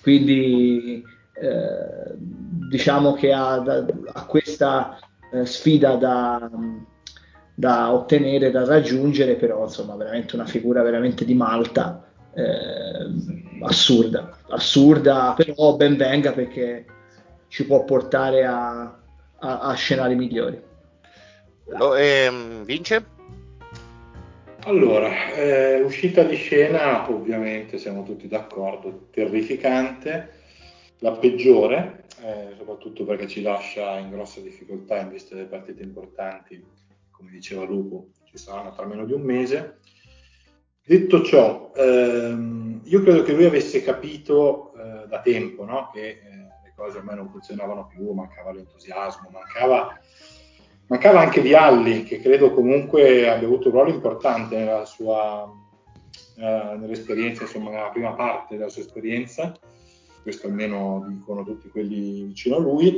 Quindi 0.02 1.04
eh, 1.40 2.14
diciamo 2.70 3.14
che 3.14 3.32
ha, 3.32 3.54
ha 3.54 4.26
questa 4.26 4.98
eh, 5.32 5.46
sfida 5.46 5.96
da, 5.96 6.50
da 7.54 7.94
ottenere, 7.94 8.52
da 8.52 8.66
raggiungere, 8.66 9.36
però 9.36 9.64
insomma 9.64 9.96
veramente 9.96 10.36
una 10.36 10.46
figura 10.46 10.82
veramente 10.82 11.26
di 11.26 11.34
Malta 11.34 12.06
eh, 12.34 13.62
assurda, 13.62 14.38
assurda, 14.50 15.34
però 15.36 15.76
ben 15.76 15.96
venga 15.96 16.32
perché 16.32 16.86
ci 17.48 17.66
può 17.66 17.84
portare 17.84 18.46
a, 18.46 18.82
a, 19.40 19.60
a 19.60 19.74
scenari 19.74 20.16
migliori. 20.16 20.62
Lo, 21.78 21.96
ehm, 21.96 22.64
vince? 22.64 23.16
Allora, 24.64 25.32
eh, 25.34 25.82
uscita 25.82 26.24
di 26.24 26.36
scena, 26.36 27.10
ovviamente 27.10 27.78
siamo 27.78 28.04
tutti 28.04 28.28
d'accordo, 28.28 29.08
terrificante, 29.12 30.37
la 31.00 31.12
peggiore, 31.12 32.06
eh, 32.22 32.54
soprattutto 32.58 33.06
perché 33.06 33.28
ci 33.28 33.42
lascia 33.42 33.98
in 33.98 34.10
grossa 34.10 34.40
difficoltà 34.40 35.00
in 35.00 35.10
vista 35.10 35.36
delle 35.36 35.48
partite 35.48 35.84
importanti, 35.84 36.64
come 37.12 37.32
diceva 37.32 37.64
Lupo, 37.64 38.10
ci 38.24 38.38
saranno 38.38 38.74
tra 38.74 38.86
meno 38.86 39.06
di 39.06 39.14
un 39.14 39.22
mese. 39.22 39.80
Detto 40.84 41.22
ciò, 41.22 41.72
ehm, 41.76 42.82
io 42.86 43.02
credo 43.02 43.24
che 43.24 43.34
lui 43.34 43.46
avesse 43.46 43.84
capito 43.84 44.74
eh, 44.74 45.08
da 45.08 45.20
tempo 45.22 45.66
no? 45.66 45.90
che 45.94 46.08
eh, 46.08 46.20
le 46.64 46.74
cose 46.76 46.98
ormai 46.98 47.18
non 47.18 47.30
funzionavano 47.30 47.88
più, 47.88 48.12
mancava 48.12 48.54
l'entusiasmo, 48.54 49.30
mancava, 49.30 50.00
mancava 50.88 51.20
anche 51.20 51.42
Vialli, 51.42 52.04
che 52.04 52.22
credo 52.22 52.54
comunque 52.54 53.30
abbia 53.30 53.48
avuto 53.48 53.68
un 53.68 53.74
ruolo 53.74 53.90
importante 53.90 54.56
nella 54.56 54.86
sua, 54.86 55.52
eh, 56.38 56.76
nell'esperienza, 56.78 57.44
insomma, 57.44 57.70
nella 57.70 57.90
prima 57.90 58.14
parte 58.14 58.56
della 58.56 58.70
sua 58.70 58.84
esperienza, 58.84 59.60
questo 60.28 60.48
almeno 60.48 61.06
dicono 61.08 61.46
tutti 61.46 61.70
quelli 61.70 62.24
vicino 62.24 62.58
a 62.58 62.60
lui. 62.60 62.98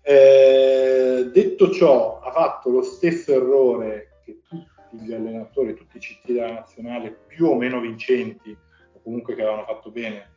Eh, 0.00 1.28
detto 1.32 1.70
ciò, 1.72 2.20
ha 2.20 2.30
fatto 2.30 2.70
lo 2.70 2.82
stesso 2.82 3.32
errore 3.32 4.20
che 4.24 4.42
tutti 4.48 4.96
gli 5.04 5.12
allenatori, 5.12 5.74
tutti 5.74 5.96
i 5.96 6.00
CT 6.00 6.30
della 6.30 6.52
nazionale 6.52 7.10
più 7.10 7.46
o 7.46 7.56
meno 7.56 7.80
vincenti, 7.80 8.56
o 8.92 9.00
comunque 9.02 9.34
che 9.34 9.42
avevano 9.42 9.64
fatto 9.64 9.90
bene, 9.90 10.30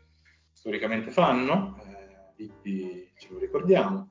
storicamente 0.52 1.12
fanno, 1.12 1.80
eh, 2.34 3.12
ce 3.16 3.28
lo 3.30 3.38
ricordiamo. 3.38 4.10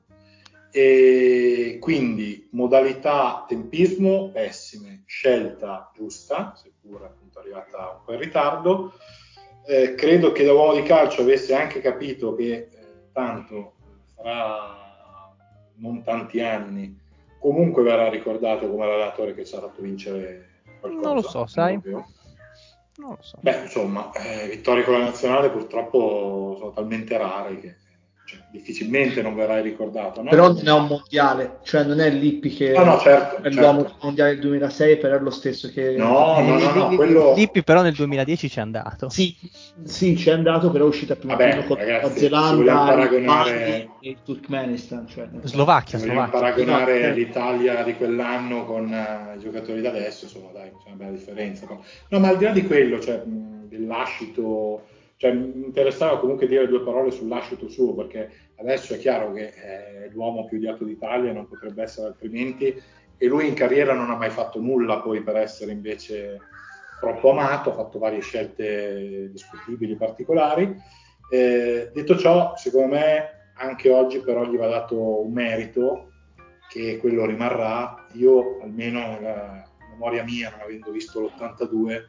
E 0.71 1.79
quindi 1.81 2.47
modalità 2.51 3.43
tempismo 3.45 4.31
pessime, 4.31 5.03
scelta 5.05 5.91
giusta, 5.93 6.53
seppur 6.55 7.03
appunto 7.03 7.39
arrivata 7.39 7.89
un 7.89 8.05
po' 8.05 8.13
in 8.13 8.19
ritardo. 8.19 8.93
Eh, 9.67 9.95
credo 9.95 10.31
che 10.31 10.43
da 10.43 10.53
uomo 10.53 10.73
di 10.73 10.83
calcio 10.83 11.21
avesse 11.21 11.55
anche 11.55 11.81
capito 11.81 12.35
che 12.35 12.51
eh, 12.51 12.69
tanto 13.11 13.73
fra 14.15 15.33
non 15.77 16.03
tanti 16.03 16.39
anni 16.41 16.97
comunque 17.39 17.83
verrà 17.83 18.09
ricordato 18.09 18.69
come 18.69 18.85
l'allenatore 18.85 19.33
che 19.33 19.45
ci 19.45 19.55
ha 19.55 19.59
fatto 19.59 19.81
vincere 19.81 20.49
qualcosa. 20.79 21.07
Non 21.07 21.15
lo 21.15 21.21
so, 21.21 21.45
sai. 21.45 21.79
Non 21.83 22.05
lo 22.97 23.17
so. 23.19 23.37
Beh, 23.41 23.61
insomma, 23.63 24.11
eh, 24.13 24.47
vittorie 24.47 24.83
con 24.83 24.93
la 24.93 25.05
nazionale 25.05 25.49
purtroppo 25.49 26.55
sono 26.57 26.71
talmente 26.71 27.17
rare 27.17 27.59
che 27.59 27.75
cioè, 28.25 28.39
difficilmente 28.49 29.21
non 29.21 29.35
verrai 29.35 29.61
ricordato. 29.61 30.23
No? 30.23 30.31
Però 30.31 30.51
non 30.51 30.67
è 30.67 30.71
un 30.71 30.87
mondiale, 30.87 31.59
cioè 31.63 31.83
non 31.83 31.99
è 31.99 32.09
Lippi 32.09 32.49
che 32.49 32.71
no, 32.71 32.83
no, 32.83 32.97
certo, 32.97 33.43
è 33.43 33.51
l'uomo 33.51 33.81
certo. 33.81 33.97
mondiale 34.01 34.31
del 34.31 34.39
2006 34.39 34.97
per 34.97 35.21
lo 35.21 35.29
stesso 35.29 35.69
che... 35.69 35.95
No, 35.95 36.41
no, 36.41 36.57
no, 36.57 36.71
no, 36.71 36.95
quello... 36.95 37.33
Lippi 37.35 37.63
però 37.63 37.83
nel 37.83 37.93
2010 37.93 38.49
ci 38.49 38.57
è 38.57 38.61
andato. 38.63 39.09
Sì, 39.09 39.35
sì 39.83 40.15
c'è 40.15 40.31
andato, 40.31 40.71
però 40.71 40.85
è 40.85 40.87
uscita 40.87 41.15
prima 41.15 41.35
Vabbè, 41.35 41.65
con 41.65 41.77
la 41.77 42.09
Zelanda, 42.09 42.73
paragonare... 42.73 43.89
e 43.99 44.09
il 44.09 44.17
Turkmenistan. 44.23 45.07
Cioè, 45.07 45.27
Slovacchia, 45.43 45.99
se 45.99 46.07
vogliamo 46.07 46.29
paragonare 46.29 47.07
no, 47.07 47.13
l'Italia 47.13 47.83
di 47.83 47.93
quell'anno 47.93 48.65
con 48.65 48.85
uh, 48.85 49.37
i 49.37 49.39
giocatori 49.39 49.81
da 49.81 49.89
adesso, 49.89 50.25
insomma 50.25 50.49
dai, 50.51 50.71
c'è 50.71 50.87
una 50.87 50.95
bella 50.95 51.11
differenza. 51.11 51.67
No, 51.67 52.19
ma 52.19 52.29
al 52.29 52.37
di 52.37 52.45
là 52.45 52.51
di 52.51 52.65
quello, 52.65 52.99
cioè, 52.99 53.21
mh, 53.23 53.67
del 53.69 53.85
lascito 53.85 54.93
cioè, 55.17 55.31
mi 55.33 55.65
interessava 55.65 56.19
comunque 56.19 56.47
dire 56.47 56.67
due 56.67 56.83
parole 56.83 57.11
sull'ascito 57.11 57.69
suo, 57.69 57.93
perché 57.93 58.29
adesso 58.57 58.93
è 58.93 58.97
chiaro 58.97 59.31
che 59.31 59.53
è 59.53 60.09
l'uomo 60.11 60.45
più 60.45 60.57
odiato 60.57 60.83
d'Italia, 60.83 61.31
non 61.31 61.47
potrebbe 61.47 61.83
essere 61.83 62.07
altrimenti, 62.07 62.81
e 63.17 63.27
lui 63.27 63.47
in 63.47 63.53
carriera 63.53 63.93
non 63.93 64.09
ha 64.09 64.15
mai 64.15 64.29
fatto 64.29 64.59
nulla 64.59 64.99
poi 64.99 65.21
per 65.21 65.37
essere 65.37 65.71
invece 65.71 66.39
troppo 66.99 67.31
amato, 67.31 67.71
ha 67.71 67.75
fatto 67.75 67.99
varie 67.99 68.19
scelte 68.19 69.29
discutibili, 69.31 69.95
particolari. 69.95 70.75
Eh, 71.29 71.91
detto 71.93 72.17
ciò, 72.17 72.55
secondo 72.55 72.95
me 72.95 73.51
anche 73.55 73.89
oggi 73.89 74.19
però 74.19 74.45
gli 74.45 74.57
va 74.57 74.67
dato 74.67 75.23
un 75.23 75.31
merito, 75.31 76.11
che 76.69 76.97
quello 76.97 77.25
rimarrà. 77.25 78.07
Io, 78.13 78.59
almeno 78.61 78.99
nella 78.99 79.63
memoria 79.91 80.23
mia, 80.23 80.49
non 80.49 80.61
avendo 80.61 80.91
visto 80.91 81.21
l'82, 81.21 82.03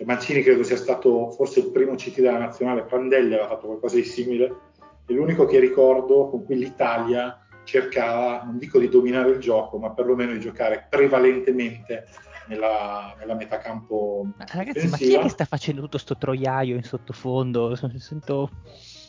cioè 0.00 0.06
Mancini 0.06 0.42
credo 0.42 0.62
sia 0.62 0.78
stato 0.78 1.30
forse 1.30 1.60
il 1.60 1.70
primo 1.70 1.94
CT 1.94 2.20
della 2.20 2.38
nazionale, 2.38 2.84
Prandelli 2.84 3.34
aveva 3.34 3.48
fatto 3.48 3.66
qualcosa 3.66 3.96
di 3.96 4.04
simile, 4.04 4.56
è 5.04 5.12
l'unico 5.12 5.44
che 5.44 5.58
ricordo 5.58 6.30
con 6.30 6.46
cui 6.46 6.56
l'Italia 6.56 7.38
cercava, 7.64 8.42
non 8.44 8.56
dico 8.56 8.78
di 8.78 8.88
dominare 8.88 9.28
il 9.28 9.40
gioco, 9.40 9.76
ma 9.76 9.90
perlomeno 9.90 10.32
di 10.32 10.40
giocare 10.40 10.86
prevalentemente 10.88 12.06
nella, 12.48 13.14
nella 13.18 13.34
metacampo. 13.34 14.26
Ma 14.38 14.46
ragazzi, 14.54 14.88
ma 14.88 14.96
chi 14.96 15.12
è 15.12 15.20
che 15.20 15.28
sta 15.28 15.44
facendo 15.44 15.82
tutto 15.82 15.98
sto 15.98 16.16
troiaio 16.16 16.76
in 16.76 16.82
sottofondo? 16.82 17.76
Sento... 17.98 18.48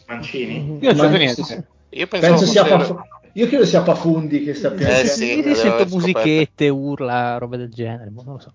Mancini? 0.08 0.78
Io 0.82 0.92
non 0.92 1.10
c'è 1.10 1.18
niente. 1.18 1.68
Io 1.92 2.08
penso 2.08 2.46
sia 2.46 2.66
fosse... 2.66 2.96
Io 3.34 3.48
credo 3.48 3.66
sia 3.66 3.82
Pafundi 3.82 4.44
che 4.44 4.54
sta 4.54 4.72
piangendo. 4.72 5.02
Eh 5.02 5.08
sì, 5.08 5.40
io 5.40 5.56
sento 5.56 5.86
musichette, 5.86 6.68
urla, 6.70 7.38
roba 7.38 7.58
del 7.58 7.72
genere. 7.72 8.12
Non 8.12 8.26
lo 8.26 8.40
so. 8.40 8.52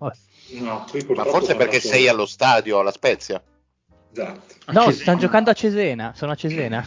No, 0.61 0.87
Ma 1.15 1.25
forse 1.25 1.57
perché 1.57 1.81
sei 1.81 2.09
allo 2.09 2.27
stadio 2.27 2.79
alla 2.79 2.93
Spezia. 2.93 3.43
Esatto. 4.13 4.55
No, 4.73 4.91
stanno 4.91 5.19
giocando 5.19 5.51
a 5.51 5.55
Cesena. 5.55 6.13
Sono 6.15 6.33
a 6.33 6.35
Cesena. 6.35 6.87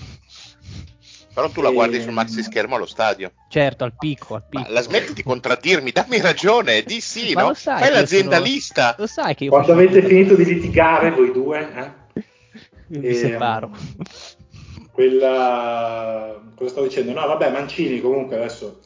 Però 1.34 1.50
tu 1.50 1.62
la 1.62 1.72
guardi 1.72 1.98
e... 1.98 2.02
sul 2.02 2.12
maxi 2.12 2.44
schermo 2.44 2.76
allo 2.76 2.86
stadio. 2.86 3.32
Certo, 3.50 3.84
al 3.84 3.94
picco. 3.98 4.36
Al 4.36 4.46
picco. 4.48 4.64
Ma 4.64 4.70
la 4.70 4.82
smetti 4.82 5.14
di 5.14 5.24
contraddirmi, 5.24 5.92
dammi 5.92 6.20
ragione, 6.20 6.84
di 6.84 7.00
sì, 7.02 7.34
Ma 7.34 7.44
no? 7.44 7.54
Fai 7.54 7.92
l'aziendalista. 7.92 8.96
Sono... 8.96 8.96
Lo 9.00 9.08
sai 9.08 9.36
che 9.36 9.44
io 9.46 9.50
Quando 9.52 9.72
avete 9.74 10.04
finito 10.04 10.36
di 10.36 10.46
litigare 10.46 11.12
voi 11.12 11.32
due, 11.32 11.60
eh? 11.60 12.22
Io 12.90 13.00
mi 13.00 13.08
e... 13.08 13.14
separo. 13.14 13.72
Quella... 15.00 16.44
Cosa 16.58 16.70
stavo 16.72 16.88
dicendo? 16.88 17.14
No, 17.14 17.26
vabbè, 17.26 17.52
Mancini 17.52 18.02
comunque 18.02 18.36
adesso 18.36 18.82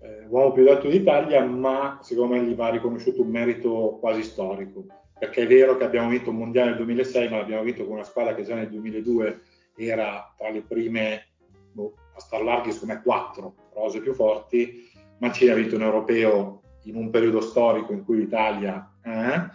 eh, 0.00 0.24
uomo 0.26 0.52
più 0.52 0.64
dato 0.64 0.88
d'Italia, 0.88 1.44
ma 1.44 1.98
secondo 2.00 2.34
me 2.34 2.42
gli 2.44 2.54
va 2.54 2.70
riconosciuto 2.70 3.20
un 3.20 3.28
merito 3.28 3.98
quasi 4.00 4.22
storico, 4.22 4.86
perché 5.18 5.42
è 5.42 5.46
vero 5.46 5.76
che 5.76 5.84
abbiamo 5.84 6.08
vinto 6.08 6.30
un 6.30 6.36
mondiale 6.36 6.70
nel 6.70 6.78
2006, 6.78 7.28
ma 7.28 7.36
l'abbiamo 7.36 7.62
vinto 7.62 7.84
con 7.84 7.96
una 7.96 8.04
squadra 8.04 8.34
che 8.34 8.42
già 8.42 8.54
nel 8.54 8.70
2002 8.70 9.40
era 9.76 10.34
tra 10.34 10.48
le 10.48 10.62
prime, 10.62 11.26
boh, 11.72 11.92
a 12.14 12.20
star 12.20 12.42
larghi, 12.42 12.72
secondo 12.72 12.94
me, 12.94 13.02
quattro 13.02 13.54
rose 13.74 14.00
più 14.00 14.14
forti. 14.14 14.90
Mancini 15.18 15.50
ha 15.50 15.56
vinto 15.56 15.76
un 15.76 15.82
europeo 15.82 16.62
in 16.84 16.96
un 16.96 17.10
periodo 17.10 17.42
storico 17.42 17.92
in 17.92 18.02
cui 18.02 18.16
l'Italia 18.16 18.94
eh, 19.04 19.50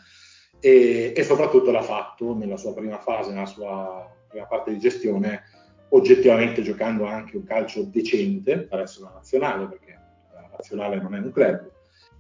e, 0.59 1.13
e, 1.15 1.23
soprattutto 1.23 1.71
l'ha 1.71 1.81
fatto 1.81 2.35
nella 2.35 2.57
sua 2.57 2.75
prima 2.75 2.99
fase, 2.99 3.31
nella 3.31 3.47
sua 3.47 4.07
prima 4.27 4.45
parte 4.45 4.71
di 4.71 4.77
gestione, 4.77 5.41
oggettivamente 5.89 6.61
giocando 6.61 7.05
anche 7.05 7.37
un 7.37 7.43
calcio 7.43 7.83
decente 7.83 8.59
per 8.59 8.79
essere 8.79 9.05
una 9.05 9.13
nazionale, 9.15 9.67
perché 9.67 9.95
nazionale 10.55 10.99
non 10.99 11.13
è 11.15 11.19
un 11.19 11.31
club 11.31 11.71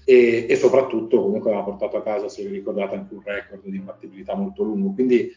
e, 0.03 0.45
e, 0.47 0.55
soprattutto 0.55 1.21
comunque 1.21 1.49
aveva 1.49 1.65
portato 1.65 1.97
a 1.97 2.03
casa, 2.03 2.29
se 2.29 2.43
vi 2.43 2.55
ricordate, 2.55 2.95
anche 2.95 3.13
un 3.13 3.21
record 3.23 3.63
di 3.63 3.77
imbattibilità 3.77 4.35
molto 4.35 4.63
lungo. 4.63 4.93
Quindi 4.93 5.31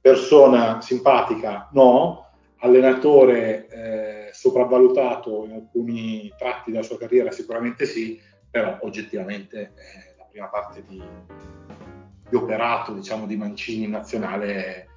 persona 0.00 0.80
simpatica 0.80 1.68
no, 1.72 2.30
allenatore 2.58 3.68
eh, 3.68 4.30
sopravvalutato 4.32 5.44
in 5.44 5.52
alcuni 5.52 6.32
tratti 6.38 6.70
della 6.70 6.82
sua 6.82 6.96
carriera 6.96 7.30
sicuramente 7.30 7.84
sì, 7.84 8.18
però 8.50 8.78
oggettivamente 8.80 9.60
eh, 9.60 10.16
la 10.16 10.24
prima 10.30 10.46
parte 10.46 10.82
di, 10.88 11.02
di 12.28 12.36
operato 12.36 12.94
diciamo, 12.94 13.26
di 13.26 13.36
Mancini 13.36 13.84
in 13.84 13.90
nazionale 13.90 14.88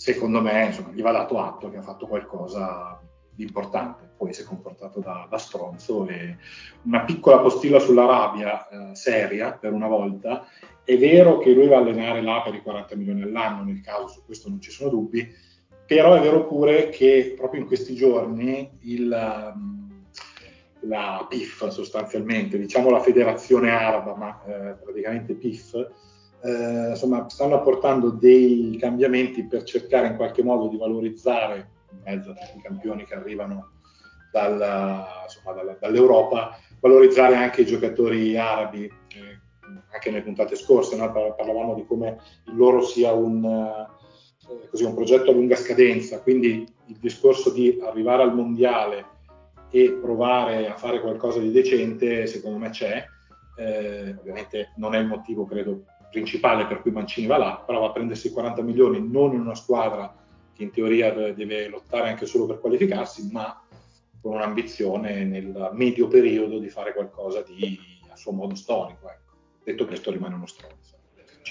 secondo 0.00 0.40
me 0.40 0.64
insomma, 0.64 0.92
gli 0.92 1.02
va 1.02 1.12
dato 1.12 1.38
atto 1.38 1.68
che 1.68 1.76
ha 1.76 1.82
fatto 1.82 2.06
qualcosa 2.06 2.98
importante, 3.36 4.10
poi 4.16 4.32
si 4.32 4.40
è 4.40 4.44
comportato 4.44 4.98
da, 5.00 5.26
da 5.28 5.36
stronzo 5.36 6.08
e 6.08 6.38
una 6.84 7.04
piccola 7.04 7.40
postilla 7.40 7.78
sull'Arabia 7.78 8.66
eh, 8.68 8.94
seria 8.94 9.52
per 9.52 9.74
una 9.74 9.88
volta, 9.88 10.46
è 10.84 10.96
vero 10.96 11.36
che 11.36 11.52
lui 11.52 11.68
va 11.68 11.76
a 11.76 11.80
allenare 11.80 12.22
là 12.22 12.40
per 12.42 12.54
i 12.54 12.62
40 12.62 12.96
milioni 12.96 13.20
all'anno, 13.20 13.62
nel 13.62 13.82
caso 13.82 14.08
su 14.08 14.24
questo 14.24 14.48
non 14.48 14.58
ci 14.62 14.70
sono 14.70 14.88
dubbi, 14.88 15.30
però 15.86 16.14
è 16.14 16.20
vero 16.20 16.46
pure 16.46 16.88
che 16.88 17.34
proprio 17.36 17.60
in 17.60 17.66
questi 17.66 17.94
giorni 17.94 18.70
il, 18.84 19.54
mm, 19.54 19.90
la 20.88 21.26
PIF 21.28 21.68
sostanzialmente, 21.68 22.56
diciamo 22.56 22.88
la 22.88 23.00
federazione 23.00 23.70
araba, 23.70 24.14
ma 24.14 24.42
eh, 24.46 24.76
praticamente 24.82 25.34
PIF, 25.34 25.74
eh, 26.42 26.90
insomma, 26.90 27.28
stanno 27.28 27.56
apportando 27.56 28.10
dei 28.10 28.76
cambiamenti 28.80 29.44
per 29.46 29.62
cercare 29.64 30.08
in 30.08 30.16
qualche 30.16 30.42
modo 30.42 30.68
di 30.68 30.76
valorizzare 30.76 31.68
in 31.92 31.98
mezzo 32.04 32.30
a 32.30 32.34
tutti 32.34 32.58
i 32.58 32.62
campioni 32.62 33.04
che 33.04 33.14
arrivano 33.14 33.72
dalla, 34.32 35.22
insomma, 35.24 35.54
dalla, 35.54 35.76
dall'Europa, 35.78 36.56
valorizzare 36.80 37.34
anche 37.34 37.62
i 37.62 37.66
giocatori 37.66 38.36
arabi, 38.36 38.84
eh, 38.84 39.40
anche 39.92 40.10
nelle 40.10 40.22
puntate 40.22 40.56
scorse, 40.56 40.96
no? 40.96 41.12
parlavamo 41.12 41.74
di 41.74 41.84
come 41.84 42.18
il 42.46 42.56
loro 42.56 42.82
sia 42.82 43.12
un, 43.12 43.44
eh, 43.44 44.68
così, 44.68 44.84
un 44.84 44.94
progetto 44.94 45.30
a 45.30 45.34
lunga 45.34 45.56
scadenza, 45.56 46.20
quindi 46.20 46.66
il 46.86 46.96
discorso 46.98 47.50
di 47.50 47.80
arrivare 47.84 48.22
al 48.22 48.34
mondiale 48.34 49.18
e 49.70 49.92
provare 50.00 50.68
a 50.68 50.76
fare 50.76 51.00
qualcosa 51.00 51.38
di 51.38 51.50
decente, 51.50 52.26
secondo 52.26 52.58
me 52.58 52.70
c'è. 52.70 53.04
Eh, 53.56 54.16
ovviamente 54.18 54.72
non 54.76 54.94
è 54.94 54.98
il 54.98 55.06
motivo, 55.06 55.44
credo, 55.44 55.84
principale 56.10 56.66
per 56.66 56.82
cui 56.82 56.90
Mancini 56.90 57.26
va 57.26 57.38
là, 57.38 57.62
però 57.64 57.80
va 57.80 57.86
a 57.86 57.92
prendersi 57.92 58.32
40 58.32 58.62
milioni 58.62 59.00
non 59.06 59.32
in 59.32 59.40
una 59.40 59.54
squadra 59.54 60.14
che 60.52 60.62
in 60.62 60.70
teoria 60.70 61.10
deve 61.32 61.68
lottare 61.68 62.08
anche 62.08 62.26
solo 62.26 62.46
per 62.46 62.58
qualificarsi, 62.58 63.28
ma 63.32 63.62
con 64.20 64.34
un'ambizione 64.34 65.24
nel 65.24 65.70
medio 65.72 66.08
periodo 66.08 66.58
di 66.58 66.68
fare 66.68 66.92
qualcosa 66.92 67.42
di 67.42 67.78
a 68.10 68.16
suo 68.16 68.32
modo 68.32 68.54
storico. 68.54 69.08
Ecco. 69.08 69.34
Detto 69.64 69.86
questo 69.86 70.10
rimane 70.10 70.34
uno 70.34 70.46
stronzo. 70.46 70.98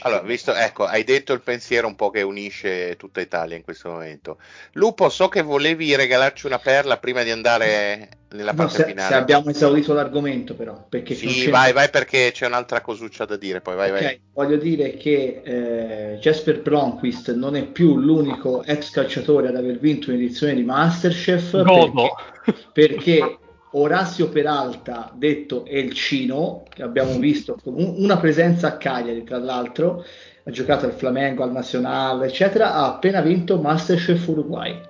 Allora, 0.01 0.21
visto, 0.21 0.53
ecco, 0.53 0.85
hai 0.85 1.03
detto 1.03 1.33
il 1.33 1.41
pensiero 1.41 1.87
un 1.87 1.95
po' 1.95 2.09
che 2.09 2.21
unisce 2.21 2.95
tutta 2.95 3.19
Italia 3.19 3.57
in 3.57 3.63
questo 3.63 3.89
momento. 3.89 4.37
Lupo, 4.73 5.09
so 5.09 5.27
che 5.27 5.41
volevi 5.41 5.95
regalarci 5.95 6.45
una 6.45 6.59
perla 6.59 6.97
prima 6.97 7.23
di 7.23 7.31
andare 7.31 8.09
nella 8.29 8.53
parte 8.53 8.77
no, 8.77 8.83
se, 8.83 8.85
finale. 8.85 9.07
Se 9.09 9.13
abbiamo 9.15 9.49
esaurito 9.49 9.93
l'argomento, 9.93 10.55
però. 10.55 10.85
Perché 10.87 11.15
sì, 11.15 11.49
vai, 11.49 11.73
vai, 11.73 11.89
perché 11.89 12.31
c'è 12.31 12.45
un'altra 12.45 12.79
cosuccia 12.81 13.25
da 13.25 13.35
dire. 13.35 13.59
Poi 13.59 13.75
vai, 13.75 13.89
okay. 13.89 14.03
vai. 14.03 14.21
Voglio 14.33 14.57
dire 14.57 14.95
che 14.95 15.41
eh, 15.43 16.17
Jasper 16.19 16.61
Blomqvist 16.61 17.33
non 17.33 17.55
è 17.57 17.63
più 17.63 17.97
l'unico 17.97 18.63
ex 18.63 18.91
calciatore 18.91 19.49
ad 19.49 19.57
aver 19.57 19.79
vinto 19.79 20.11
un'edizione 20.11 20.53
di 20.53 20.63
Masterchef. 20.63 21.61
Godo. 21.63 22.15
Perché, 22.45 22.61
perché 22.71 23.37
Orazio 23.71 24.29
Peralta, 24.29 25.11
detto 25.13 25.63
El 25.65 25.93
Cino, 25.93 26.63
che 26.73 26.81
abbiamo 26.81 27.17
visto 27.19 27.55
con 27.61 27.75
una 27.75 28.17
presenza 28.17 28.67
a 28.67 28.77
Cagliari, 28.77 29.23
tra 29.23 29.37
l'altro, 29.37 30.03
ha 30.43 30.49
giocato 30.49 30.85
al 30.85 30.93
Flamengo, 30.93 31.43
al 31.43 31.51
Nazionale, 31.51 32.27
eccetera, 32.27 32.73
ha 32.73 32.87
appena 32.87 33.21
vinto 33.21 33.61
Masterchef 33.61 34.27
Uruguay. 34.27 34.81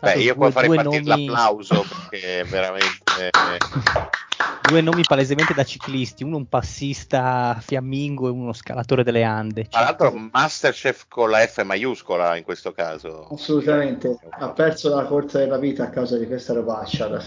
Beh, 0.00 0.14
io 0.14 0.34
può 0.34 0.50
fare 0.50 0.68
partire 0.68 1.00
nomi... 1.00 1.26
l'applauso 1.26 1.84
perché 2.08 2.44
veramente 2.44 3.03
Eh, 3.18 3.30
Due 4.66 4.80
nomi 4.80 5.02
palesemente 5.06 5.52
da 5.52 5.62
ciclisti, 5.62 6.24
uno 6.24 6.38
un 6.38 6.48
passista 6.48 7.58
fiammingo 7.60 8.28
e 8.28 8.30
uno 8.30 8.54
scalatore 8.54 9.04
delle 9.04 9.22
Ande. 9.22 9.68
Tra 9.68 9.82
l'altro 9.82 10.10
Masterchef 10.32 11.04
con 11.06 11.28
la 11.28 11.46
F 11.46 11.62
maiuscola 11.62 12.34
in 12.36 12.44
questo 12.44 12.72
caso. 12.72 13.28
Assolutamente, 13.30 14.16
ha 14.30 14.48
perso 14.52 14.94
la 14.94 15.04
corsa 15.04 15.38
della 15.38 15.58
vita 15.58 15.84
a 15.84 15.90
causa 15.90 16.16
di 16.16 16.26
questa 16.26 16.54
robaccia 16.54 17.08
da 17.08 17.22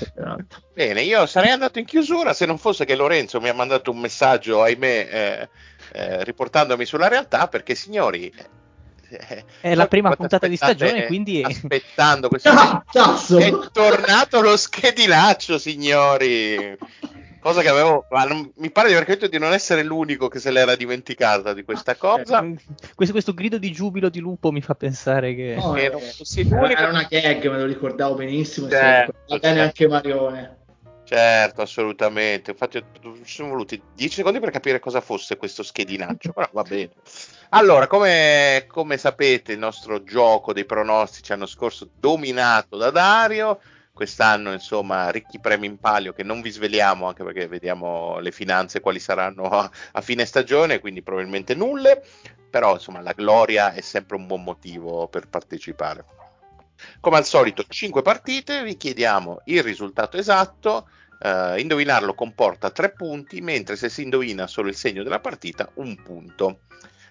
Bene, 0.73 1.03
io 1.03 1.27
sarei 1.27 1.51
andato 1.51 1.77
in 1.77 1.85
chiusura 1.85 2.34
se 2.34 2.47
non 2.47 2.57
fosse 2.57 2.85
che 2.85 2.95
Lorenzo 2.95 3.39
mi 3.39 3.49
ha 3.49 3.53
mandato 3.53 3.91
un 3.91 3.99
messaggio, 3.99 4.64
ahimè, 4.64 5.07
eh, 5.11 5.49
eh, 5.91 6.23
riportandomi 6.23 6.85
sulla 6.85 7.07
realtà 7.07 7.47
perché 7.47 7.76
signori 7.76 8.34
eh, 9.09 9.45
è 9.61 9.75
la 9.75 9.88
prima 9.88 10.15
puntata 10.15 10.47
di 10.47 10.55
stagione, 10.55 11.05
quindi 11.05 11.41
aspettando 11.41 12.27
questo 12.29 12.49
ah, 12.51 12.84
è 13.39 13.53
tornato 13.71 14.41
lo 14.41 14.57
schedinaccio, 14.57 15.57
signori. 15.57 16.77
Cosa 17.39 17.61
che 17.61 17.69
avevo, 17.69 18.05
ma 18.09 18.25
non, 18.25 18.51
mi 18.57 18.71
pare 18.71 18.89
di 18.89 18.93
aver 18.95 19.05
capito 19.05 19.27
di 19.27 19.38
non 19.38 19.53
essere 19.53 19.81
l'unico 19.84 20.27
che 20.27 20.39
se 20.39 20.51
l'era 20.51 20.75
dimenticata 20.75 21.53
di 21.53 21.63
questa 21.63 21.95
cosa. 21.95 22.45
Questo, 22.93 23.13
questo 23.13 23.34
grido 23.34 23.57
di 23.57 23.71
giubilo 23.71 24.09
di 24.09 24.19
lupo 24.19 24.51
mi 24.51 24.59
fa 24.59 24.75
pensare 24.75 25.34
che 25.34 25.55
no, 25.55 25.71
che 25.71 25.85
era, 25.85 26.69
era 26.69 26.89
una 26.89 27.07
gag, 27.09 27.49
me 27.49 27.57
lo 27.57 27.65
ricordavo 27.65 28.15
benissimo. 28.15 28.67
Certo, 28.67 29.13
va 29.27 29.38
bene 29.38 29.61
anche 29.61 29.88
Marione. 29.88 30.57
Certo, 31.07 31.61
assolutamente. 31.61 32.51
Infatti, 32.51 32.84
ci 33.23 33.35
sono 33.35 33.51
voluti 33.51 33.81
10 33.95 34.15
secondi 34.15 34.41
per 34.41 34.49
capire 34.49 34.79
cosa 34.79 34.99
fosse 34.99 35.38
questo 35.38 35.63
schedinaccio, 35.63 36.34
però 36.34 36.49
va 36.51 36.63
bene. 36.63 36.91
Allora, 37.51 37.88
come, 37.88 38.65
come, 38.67 38.97
sapete, 38.97 39.53
il 39.53 39.57
nostro 39.57 40.03
gioco 40.03 40.51
dei 40.51 40.65
pronostici 40.65 41.31
l'anno 41.31 41.45
scorso 41.45 41.89
dominato 41.97 42.75
da 42.75 42.91
Dario. 42.91 43.61
Quest'anno, 43.93 44.51
insomma, 44.51 45.09
ricchi 45.09 45.39
premi 45.39 45.65
in 45.67 45.79
palio 45.79 46.11
che 46.11 46.23
non 46.23 46.41
vi 46.41 46.49
sveliamo, 46.49 47.07
anche 47.07 47.23
perché 47.23 47.47
vediamo 47.47 48.19
le 48.19 48.34
finanze 48.34 48.81
quali 48.81 48.99
saranno 48.99 49.43
a, 49.43 49.71
a 49.93 50.01
fine 50.01 50.25
stagione, 50.25 50.79
quindi 50.79 51.03
probabilmente 51.03 51.55
nulle. 51.55 52.03
Però, 52.49 52.73
insomma, 52.73 52.99
la 52.99 53.13
gloria 53.13 53.71
è 53.71 53.79
sempre 53.79 54.17
un 54.17 54.27
buon 54.27 54.43
motivo 54.43 55.07
per 55.07 55.29
partecipare. 55.29 56.03
Come 56.99 57.18
al 57.18 57.26
solito, 57.26 57.64
5 57.68 58.02
partite, 58.02 58.64
vi 58.64 58.78
chiediamo 58.78 59.41
il 59.45 59.64
risultato 59.64 60.18
esatto. 60.18 60.90
Uh, 61.20 61.58
indovinarlo 61.58 62.14
comporta 62.14 62.70
3 62.70 62.91
punti, 62.91 63.41
mentre 63.41 63.76
se 63.76 63.90
si 63.90 64.04
indovina 64.04 64.45
solo 64.45 64.70
il 64.70 64.76
segno 64.76 65.02
della 65.02 65.20
partita, 65.20 65.68
un 65.76 65.95
punto. 66.04 66.60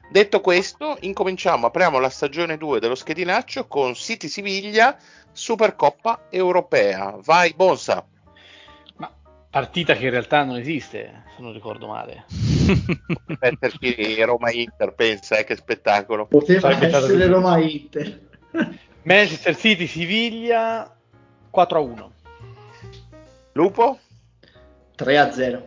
Detto 0.09 0.41
questo, 0.41 0.97
incominciamo, 1.01 1.67
apriamo 1.67 1.99
la 1.99 2.09
stagione 2.09 2.57
2 2.57 2.79
dello 2.79 2.95
schedinaccio 2.95 3.67
con 3.67 3.95
City 3.95 4.29
Siviglia, 4.29 4.97
Supercoppa 5.33 6.27
Europea. 6.31 7.19
Vai, 7.25 7.53
Bonsa. 7.55 8.07
Ma 8.97 9.13
partita 9.51 9.95
che 9.95 10.05
in 10.05 10.11
realtà 10.11 10.45
non 10.45 10.59
esiste, 10.59 11.25
se 11.35 11.43
non 11.43 11.53
ricordo 11.53 11.89
male. 11.89 12.25
Metterci 13.41 14.23
Roma-Inter, 14.23 14.95
pensa, 14.95 15.39
eh, 15.39 15.45
che 15.45 15.57
spettacolo. 15.57 16.27
Poteva 16.27 16.71
essere 16.71 17.27
Roma-Inter. 17.27 18.21
Manchester 19.07 19.57
City 19.57 19.87
Siviglia 19.87 20.93
4-1. 21.55 22.11
Lupo? 23.53 24.01
3-0. 24.99 25.63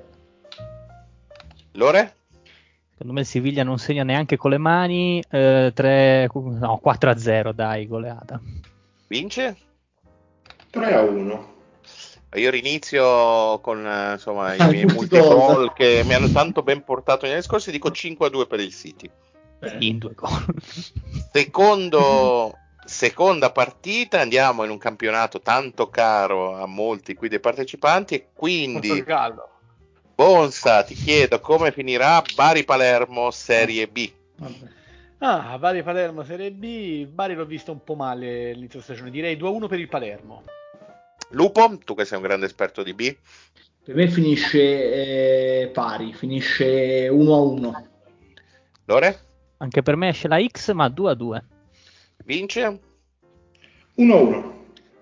Lore? 1.73 2.15
Secondo 2.91 3.13
me 3.13 3.21
il 3.21 3.25
Siviglia 3.25 3.63
non 3.63 3.77
segna 3.77 4.03
neanche 4.03 4.35
con 4.35 4.51
le 4.51 4.57
mani. 4.57 5.23
Eh, 5.29 5.71
3, 5.73 6.29
no, 6.33 6.79
4 6.79 7.09
a 7.09 7.17
0, 7.17 7.53
dai, 7.53 7.87
goleata. 7.87 8.41
Vince? 9.07 9.55
3 10.69 10.93
a 10.93 11.01
1. 11.01 11.53
Io 12.33 12.49
rinizio 12.51 13.59
con 13.61 13.87
insomma, 14.11 14.53
i 14.53 14.69
miei 14.69 14.85
multi 14.85 15.17
che 15.75 16.03
mi 16.05 16.13
hanno 16.13 16.29
tanto 16.29 16.61
ben 16.61 16.83
portato 16.83 17.23
negli 17.23 17.35
anni 17.35 17.43
scorsi. 17.43 17.71
Dico 17.71 17.89
5 17.89 18.27
a 18.27 18.29
2 18.29 18.47
per 18.47 18.59
il 18.59 18.73
City. 18.73 19.09
In 19.79 19.97
due 19.97 20.13
gol. 20.13 20.45
Secondo, 21.31 22.53
seconda 22.85 23.51
partita, 23.51 24.19
andiamo 24.19 24.63
in 24.63 24.69
un 24.69 24.77
campionato 24.77 25.41
tanto 25.41 25.89
caro 25.89 26.55
a 26.55 26.65
molti 26.65 27.13
qui 27.13 27.29
dei 27.29 27.39
partecipanti. 27.39 28.15
E 28.15 28.27
quindi. 28.33 29.03
Caldo 29.03 29.49
Bonsa, 30.19 30.83
ti 30.83 30.95
chiedo 30.95 31.39
come 31.39 31.71
finirà 31.71 32.21
Bari 32.35 32.65
Palermo 32.65 33.31
Serie 33.31 33.87
B. 33.87 34.11
Ah, 35.19 35.57
Bari 35.57 35.81
Palermo 35.81 36.23
Serie 36.23 36.51
B. 36.51 37.05
Bari 37.05 37.35
l'ho 37.35 37.45
visto 37.45 37.71
un 37.71 37.81
po' 37.85 37.95
male 37.95 38.51
l'inizio 38.51 38.81
stagione, 38.81 39.11
direi 39.11 39.37
2-1 39.37 39.67
per 39.69 39.79
il 39.79 39.87
Palermo. 39.87 40.43
Lupo, 41.29 41.77
tu 41.85 41.95
che 41.95 42.03
sei 42.03 42.17
un 42.17 42.23
grande 42.23 42.47
esperto 42.47 42.83
di 42.83 42.93
B. 42.93 43.15
Per 43.81 43.95
me 43.95 44.09
finisce 44.09 45.61
eh, 45.61 45.67
pari, 45.67 46.11
finisce 46.13 47.07
1-1. 47.07 47.83
Lore? 48.85 49.19
Anche 49.59 49.81
per 49.81 49.95
me 49.95 50.09
esce 50.09 50.27
la 50.27 50.45
X, 50.45 50.73
ma 50.73 50.87
2-2. 50.87 51.41
Vince? 52.25 52.79
1-1. 53.97 54.53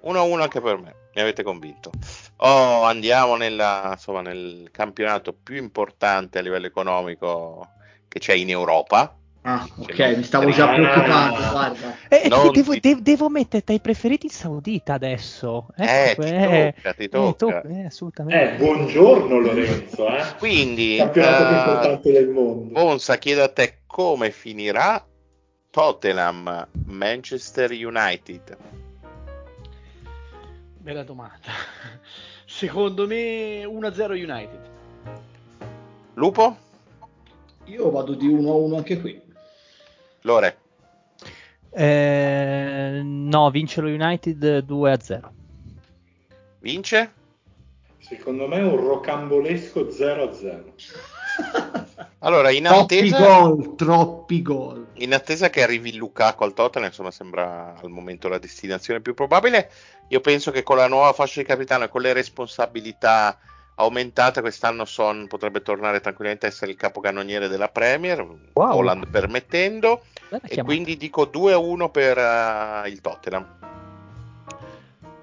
1-1 0.04 0.42
anche 0.42 0.62
per 0.62 0.78
me 0.78 0.96
mi 1.18 1.24
avete 1.24 1.42
convinto. 1.42 1.90
Oh, 2.38 2.84
andiamo 2.84 3.36
nella, 3.36 3.90
insomma, 3.94 4.22
nel 4.22 4.70
campionato 4.72 5.34
più 5.34 5.56
importante 5.56 6.38
a 6.38 6.42
livello 6.44 6.68
economico 6.68 7.70
che 8.08 8.20
c'è 8.20 8.36
in 8.36 8.52
Europa. 8.52 9.16
Ah, 9.42 9.68
ok, 9.80 10.18
mi 10.18 10.24
stavo 10.24 10.52
già 10.52 10.68
preoccupando. 10.68 11.50
Guarda. 11.50 11.96
Eh, 12.08 12.22
eh 12.26 12.30
devo, 12.30 12.74
ti... 12.74 12.80
de- 12.80 13.02
devo, 13.02 13.30
mettere 13.30 13.64
tra 13.64 13.74
i 13.74 13.80
preferiti 13.80 14.28
il 14.28 14.32
Saudita 14.32 14.94
adesso. 14.94 15.70
Ecco, 15.76 16.22
eh, 16.22 16.76
ti 16.76 16.82
tocca, 16.82 16.94
ti 16.94 17.10
tocca. 17.10 17.62
Eh, 17.64 17.86
assolutamente. 17.86 18.54
Eh, 18.54 18.58
buongiorno 18.58 19.40
Lorenzo. 19.40 20.08
Eh. 20.16 20.24
Quindi, 20.38 20.98
campionato 20.98 21.44
uh, 21.44 21.48
più 21.48 21.58
importante 21.58 22.12
del 22.12 22.28
mondo. 22.28 22.74
Bonsa, 22.74 23.18
chiedo 23.18 23.42
a 23.42 23.50
te 23.50 23.80
come 23.88 24.30
finirà 24.30 25.04
Tottenham 25.78 26.68
Manchester 26.88 27.72
United. 27.72 28.58
Bella 30.80 31.04
domanda. 31.04 31.52
Secondo 32.48 33.06
me 33.06 33.64
1-0 33.64 34.10
United. 34.14 34.60
Lupo? 36.16 36.58
Io 37.66 37.92
vado 37.92 38.16
di 38.16 38.28
1-1 38.28 38.76
anche 38.76 39.00
qui. 39.00 39.22
Lore? 40.22 40.58
Eh, 41.70 43.02
no, 43.04 43.52
vince 43.52 43.80
lo 43.80 43.90
United 43.90 44.66
2-0. 44.66 45.30
Vince? 46.58 47.14
Secondo 48.00 48.48
me 48.48 48.64
un 48.64 48.78
rocambolesco 48.78 49.82
0-0. 49.82 51.76
Allora, 52.20 52.50
in 52.50 52.64
troppi 52.64 53.10
gol, 53.12 53.76
troppi 53.76 54.42
gol. 54.42 54.88
In 54.94 55.14
attesa 55.14 55.50
che 55.52 55.62
arrivi 55.62 55.96
Lukaku 55.96 56.44
al 56.44 56.54
Tottenham, 56.54 56.88
insomma, 56.88 57.12
sembra 57.12 57.76
al 57.80 57.90
momento 57.90 58.28
la 58.28 58.40
destinazione 58.40 59.02
più 59.02 59.14
probabile. 59.14 59.70
Io 60.08 60.20
penso 60.20 60.50
che 60.50 60.64
con 60.64 60.78
la 60.78 60.88
nuova 60.88 61.14
fascia 61.14 61.42
di 61.42 61.46
capitano 61.46 61.84
e 61.84 61.90
con 61.90 62.02
le 62.02 62.14
responsabilità 62.14 63.38
aumentate, 63.76 64.42
quest'anno 64.42 64.86
Son 64.86 65.28
potrebbe 65.28 65.62
tornare 65.62 66.00
tranquillamente 66.00 66.48
a 66.48 66.50
essere 66.50 66.72
il 66.72 66.78
capocannoniere 66.78 67.48
della 67.48 67.70
Premier, 67.70 68.26
wow. 68.54 68.78
Holland 68.78 69.08
permettendo. 69.10 70.02
e 70.42 70.64
quindi 70.64 70.98
dico 70.98 71.30
2-1 71.32 71.92
per 71.92 72.18
uh, 72.18 72.88
il 72.88 73.00
Tottenham. 73.00 73.56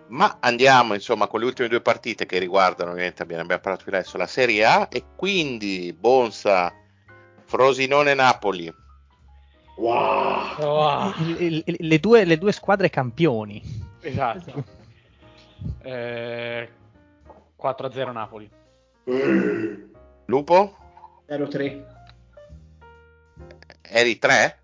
Ma 0.07 0.37
andiamo 0.39 0.95
insomma 0.95 1.27
con 1.27 1.41
le 1.41 1.47
ultime 1.47 1.66
due 1.66 1.81
partite 1.81 2.25
che 2.25 2.39
riguardano, 2.39 2.93
ovviamente 2.93 3.23
abbiamo, 3.23 3.43
abbiamo 3.43 3.62
parlato 3.62 3.83
più 3.83 3.93
adesso, 3.93 4.16
la 4.16 4.29
Serie 4.29 4.65
A 4.65 4.89
e 4.89 5.03
quindi 5.16 5.93
Bonsa 5.93 6.73
Frosinone-Napoli. 7.55 8.74
Wow. 9.76 10.56
wow. 10.59 11.12
Le, 11.39 11.62
le, 11.64 11.76
le, 11.78 12.01
due, 12.01 12.24
le, 12.24 12.36
due, 12.36 12.51
squadre 12.51 12.90
campioni. 12.90 13.62
Esatto. 14.01 14.64
Eh, 15.82 16.68
4-0 17.56 18.12
Napoli. 18.12 18.51
Lupo? 20.24 20.76
0-3. 21.28 21.85
Eri 23.82 24.18
3? 24.18 24.59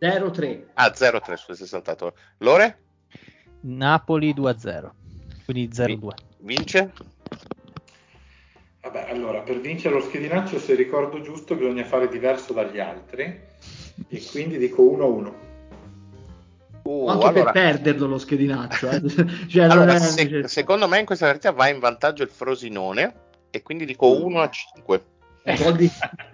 0-3. 0.00 0.64
Ah, 0.74 0.90
0-3, 0.90 1.36
scusa, 1.36 1.54
sei 1.54 1.66
saltato. 1.66 2.14
Lore? 2.38 2.78
Napoli 3.62 4.32
2-0. 4.32 4.90
Quindi 5.44 5.68
0-2. 5.68 6.08
Vince? 6.38 6.92
Vabbè, 8.86 9.10
allora, 9.10 9.40
per 9.40 9.58
vincere 9.58 9.94
lo 9.94 10.00
schedinaccio, 10.00 10.60
se 10.60 10.76
ricordo 10.76 11.20
giusto, 11.20 11.56
bisogna 11.56 11.84
fare 11.84 12.08
diverso 12.08 12.52
dagli 12.52 12.78
altri 12.78 13.40
e 14.08 14.22
quindi 14.30 14.58
dico 14.58 14.84
1-1. 14.84 15.32
Uh, 16.84 17.08
anche 17.08 17.26
allora... 17.26 17.50
per 17.50 17.52
perderlo 17.52 18.06
lo 18.06 18.18
schedinaccio. 18.18 18.88
Eh. 18.88 19.02
cioè, 19.50 19.64
allora, 19.64 19.98
se, 19.98 20.46
secondo 20.46 20.86
me 20.86 21.00
in 21.00 21.04
questa 21.04 21.26
partita 21.26 21.50
va 21.50 21.66
in 21.66 21.80
vantaggio 21.80 22.22
il 22.22 22.28
Frosinone 22.28 23.14
e 23.50 23.60
quindi 23.62 23.86
dico 23.86 24.24
1 24.24 24.40
a 24.40 24.48
5. 24.48 25.04
Gol 25.42 25.74
di, 25.74 25.90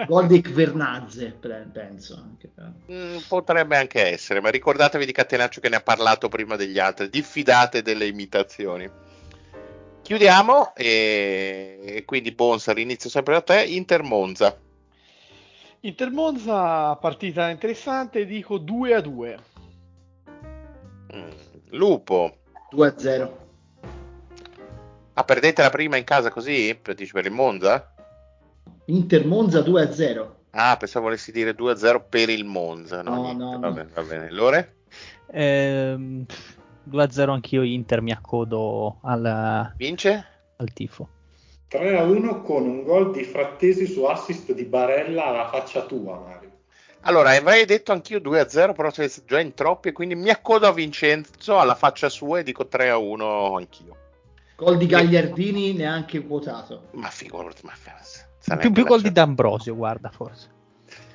gol 0.07 0.27
di 0.27 0.41
Kvernazze, 0.43 1.39
penso. 1.73 2.23
Anche. 2.23 2.51
Mm, 2.93 3.17
potrebbe 3.29 3.79
anche 3.79 4.13
essere, 4.13 4.43
ma 4.43 4.51
ricordatevi 4.51 5.07
di 5.07 5.13
Catenaccio 5.13 5.61
che 5.61 5.71
ne 5.71 5.77
ha 5.77 5.83
parlato 5.83 6.29
prima 6.29 6.57
degli 6.57 6.79
altri. 6.79 7.09
Diffidate 7.09 7.81
delle 7.81 8.07
imitazioni. 8.07 8.91
Chiudiamo 10.03 10.75
e 10.75 12.03
quindi 12.05 12.33
Bonsa, 12.33 12.73
l'inizio 12.73 13.09
sempre 13.09 13.35
da 13.35 13.41
te, 13.41 13.65
Inter 13.65 14.03
Monza. 14.03 14.59
Inter 15.81 16.11
Monza, 16.11 16.95
partita 16.97 17.49
interessante, 17.51 18.27
dico 18.27 18.59
2 18.59 18.95
a 18.95 19.01
2. 19.01 19.39
Mm, 21.15 21.31
Lupo. 21.71 22.37
2 22.71 22.87
a 22.87 22.99
0. 22.99 23.47
Ah, 25.15 25.25
perdete 25.25 25.63
la 25.63 25.71
prima 25.71 25.97
in 25.97 26.05
casa 26.05 26.31
così? 26.31 26.79
Per, 26.81 26.95
per 26.95 27.27
il 27.27 27.33
Monza? 27.33 27.95
Inter 28.87 29.27
Monza 29.27 29.61
2 29.61 29.83
a 29.83 29.93
0. 29.93 30.37
Ah, 30.51 30.77
pensavo 30.77 31.07
volessi 31.07 31.33
dire 31.33 31.55
2 31.55 31.73
a 31.73 31.77
0 31.77 32.07
per 32.09 32.29
il 32.29 32.45
Monza. 32.45 33.03
No, 33.03 33.15
no, 33.15 33.33
no, 33.33 33.51
va, 33.51 33.69
no. 33.69 33.73
Bene, 33.73 33.91
va 33.93 34.03
bene. 34.03 34.31
Lore? 34.31 34.77
Ehm, 35.33 36.27
2 36.85 37.03
a 37.03 37.11
0 37.11 37.33
anch'io 37.33 37.63
Inter, 37.63 38.01
mi 38.01 38.13
accodo 38.13 38.99
al... 39.03 39.73
Vince? 39.77 40.27
al 40.63 40.73
tifo. 40.73 41.09
3 41.69 41.99
a 41.99 42.03
1 42.05 42.43
con 42.43 42.67
un 42.67 42.83
gol 42.83 43.13
di 43.13 43.25
Frattesi 43.25 43.87
su 43.87 44.05
assist 44.05 44.53
di 44.53 44.65
Barella 44.65 45.27
alla 45.27 45.49
faccia 45.49 45.85
tua, 45.85 46.19
Mario. 46.19 46.51
Allora, 47.05 47.31
avrei 47.31 47.65
detto 47.65 47.93
anch'io 47.93 48.21
2 48.21 48.41
a 48.41 48.49
0, 48.49 48.75
però 48.75 48.91
siete 48.91 49.23
già 49.27 49.41
in 49.41 49.55
troppi, 49.55 49.93
quindi 49.93 50.15
mi 50.15 50.31
accodo 50.31 50.69
a 50.69 50.73
Vincenzo 50.73 51.59
alla 51.59 51.75
faccia 51.75 52.09
sua 52.09 52.39
e 52.39 52.43
dico 52.43 52.69
3 52.69 52.91
a 52.91 52.97
1 52.97 53.57
anch'io. 53.57 53.97
Gol 54.57 54.77
di 54.77 54.87
Gagliardini 54.87 55.71
e... 55.71 55.73
neanche 55.73 56.25
quotato. 56.25 56.89
Ma 56.93 57.09
figurati, 57.09 57.63
ma 57.65 58.57
più, 58.57 58.71
più 58.71 58.85
gol 58.85 59.01
di 59.01 59.11
D'Ambrosio, 59.11 59.75
guarda, 59.75 60.11
forse. 60.11 60.61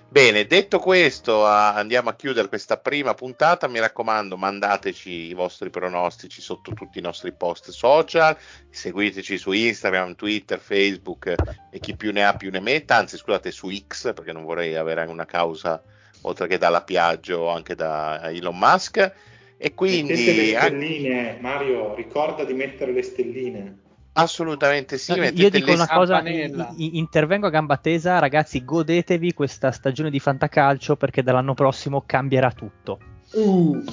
Bene, 0.10 0.48
detto 0.48 0.80
questo, 0.80 1.46
andiamo 1.46 2.10
a 2.10 2.16
chiudere 2.16 2.48
questa 2.48 2.78
prima 2.78 3.14
puntata. 3.14 3.68
Mi 3.68 3.80
raccomando, 3.80 4.38
mandateci 4.38 5.10
i 5.10 5.34
vostri 5.34 5.70
pronostici 5.70 6.42
sotto 6.42 6.74
tutti 6.74 7.00
i 7.00 7.02
nostri 7.02 7.34
post 7.34 7.70
social, 7.72 8.36
seguiteci 8.70 9.38
su 9.38 9.52
Instagram, 9.52 10.16
Twitter, 10.16 10.60
Facebook 10.60 11.36
e 11.70 11.80
chi 11.80 11.96
più 11.96 12.12
ne 12.14 12.26
ha 12.26 12.36
più 12.36 12.50
ne 12.50 12.62
metta, 12.62 12.96
anzi 12.96 13.18
scusate 13.18 13.52
su 13.52 13.70
X 13.70 14.14
perché 14.14 14.32
non 14.32 14.46
vorrei 14.46 14.76
avere 14.76 15.06
una 15.06 15.26
causa 15.26 15.84
oltre 16.22 16.48
che 16.48 16.58
dalla 16.58 16.84
Piaggio 16.84 17.50
anche 17.50 17.76
da 17.76 18.32
Elon 18.32 18.58
Musk. 18.58 19.14
E 19.58 19.74
quindi... 19.74 20.14
Mettete 20.14 20.34
le 20.34 20.58
stelline, 20.58 21.38
Mario, 21.42 21.96
ricorda 21.96 22.44
di 22.44 22.54
mettere 22.54 22.92
le 22.92 23.02
stelline. 23.02 23.78
Assolutamente 24.18 24.98
sì. 24.98 25.14
Io 25.14 25.50
dico 25.50 25.72
una 25.72 25.88
cosa, 25.88 26.24
intervengo 26.26 27.48
a 27.48 27.50
gamba 27.50 27.78
tesa, 27.78 28.20
ragazzi, 28.20 28.66
godetevi 28.66 29.34
questa 29.34 29.72
stagione 29.72 30.10
di 30.10 30.20
fantacalcio 30.20 30.96
perché 30.96 31.22
dall'anno 31.22 31.54
prossimo 31.54 32.04
cambierà 32.06 32.52
tutto. 32.52 33.00
Uh, 33.32 33.84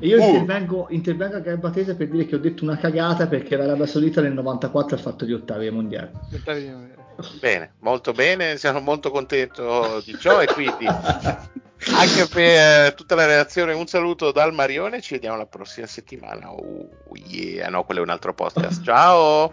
io 0.00 0.20
uh. 0.20 0.26
intervengo, 0.26 0.86
intervengo, 0.90 1.36
a 1.36 1.40
gamba 1.40 1.70
tesa 1.70 1.94
per 1.94 2.08
dire 2.08 2.26
che 2.26 2.34
ho 2.34 2.38
detto 2.38 2.64
una 2.64 2.76
cagata 2.76 3.28
perché 3.28 3.56
l'Arabia 3.56 3.86
Saudita 3.86 4.20
nel 4.20 4.32
94 4.32 4.96
ha 4.96 4.98
fatto 4.98 5.24
gli 5.24 5.32
ottavi 5.32 5.66
ai 5.66 5.72
mondiali. 5.72 6.10
Bene, 7.38 7.74
molto 7.80 8.12
bene, 8.12 8.56
siamo 8.56 8.80
molto 8.80 9.10
contenti 9.10 9.60
di 10.04 10.16
ciò 10.18 10.40
e 10.40 10.46
quindi 10.46 10.86
anche 11.88 12.26
per 12.26 12.94
tutta 12.94 13.14
la 13.14 13.26
relazione 13.26 13.72
un 13.72 13.86
saluto 13.86 14.32
dal 14.32 14.52
Marione 14.52 15.00
ci 15.00 15.14
vediamo 15.14 15.36
la 15.36 15.46
prossima 15.46 15.86
settimana. 15.86 16.52
Oh 16.52 16.88
yeah. 17.26 17.68
No 17.68 17.84
quello 17.84 18.00
è 18.00 18.04
un 18.04 18.10
altro 18.10 18.34
podcast. 18.34 18.82
Ciao 18.82 19.52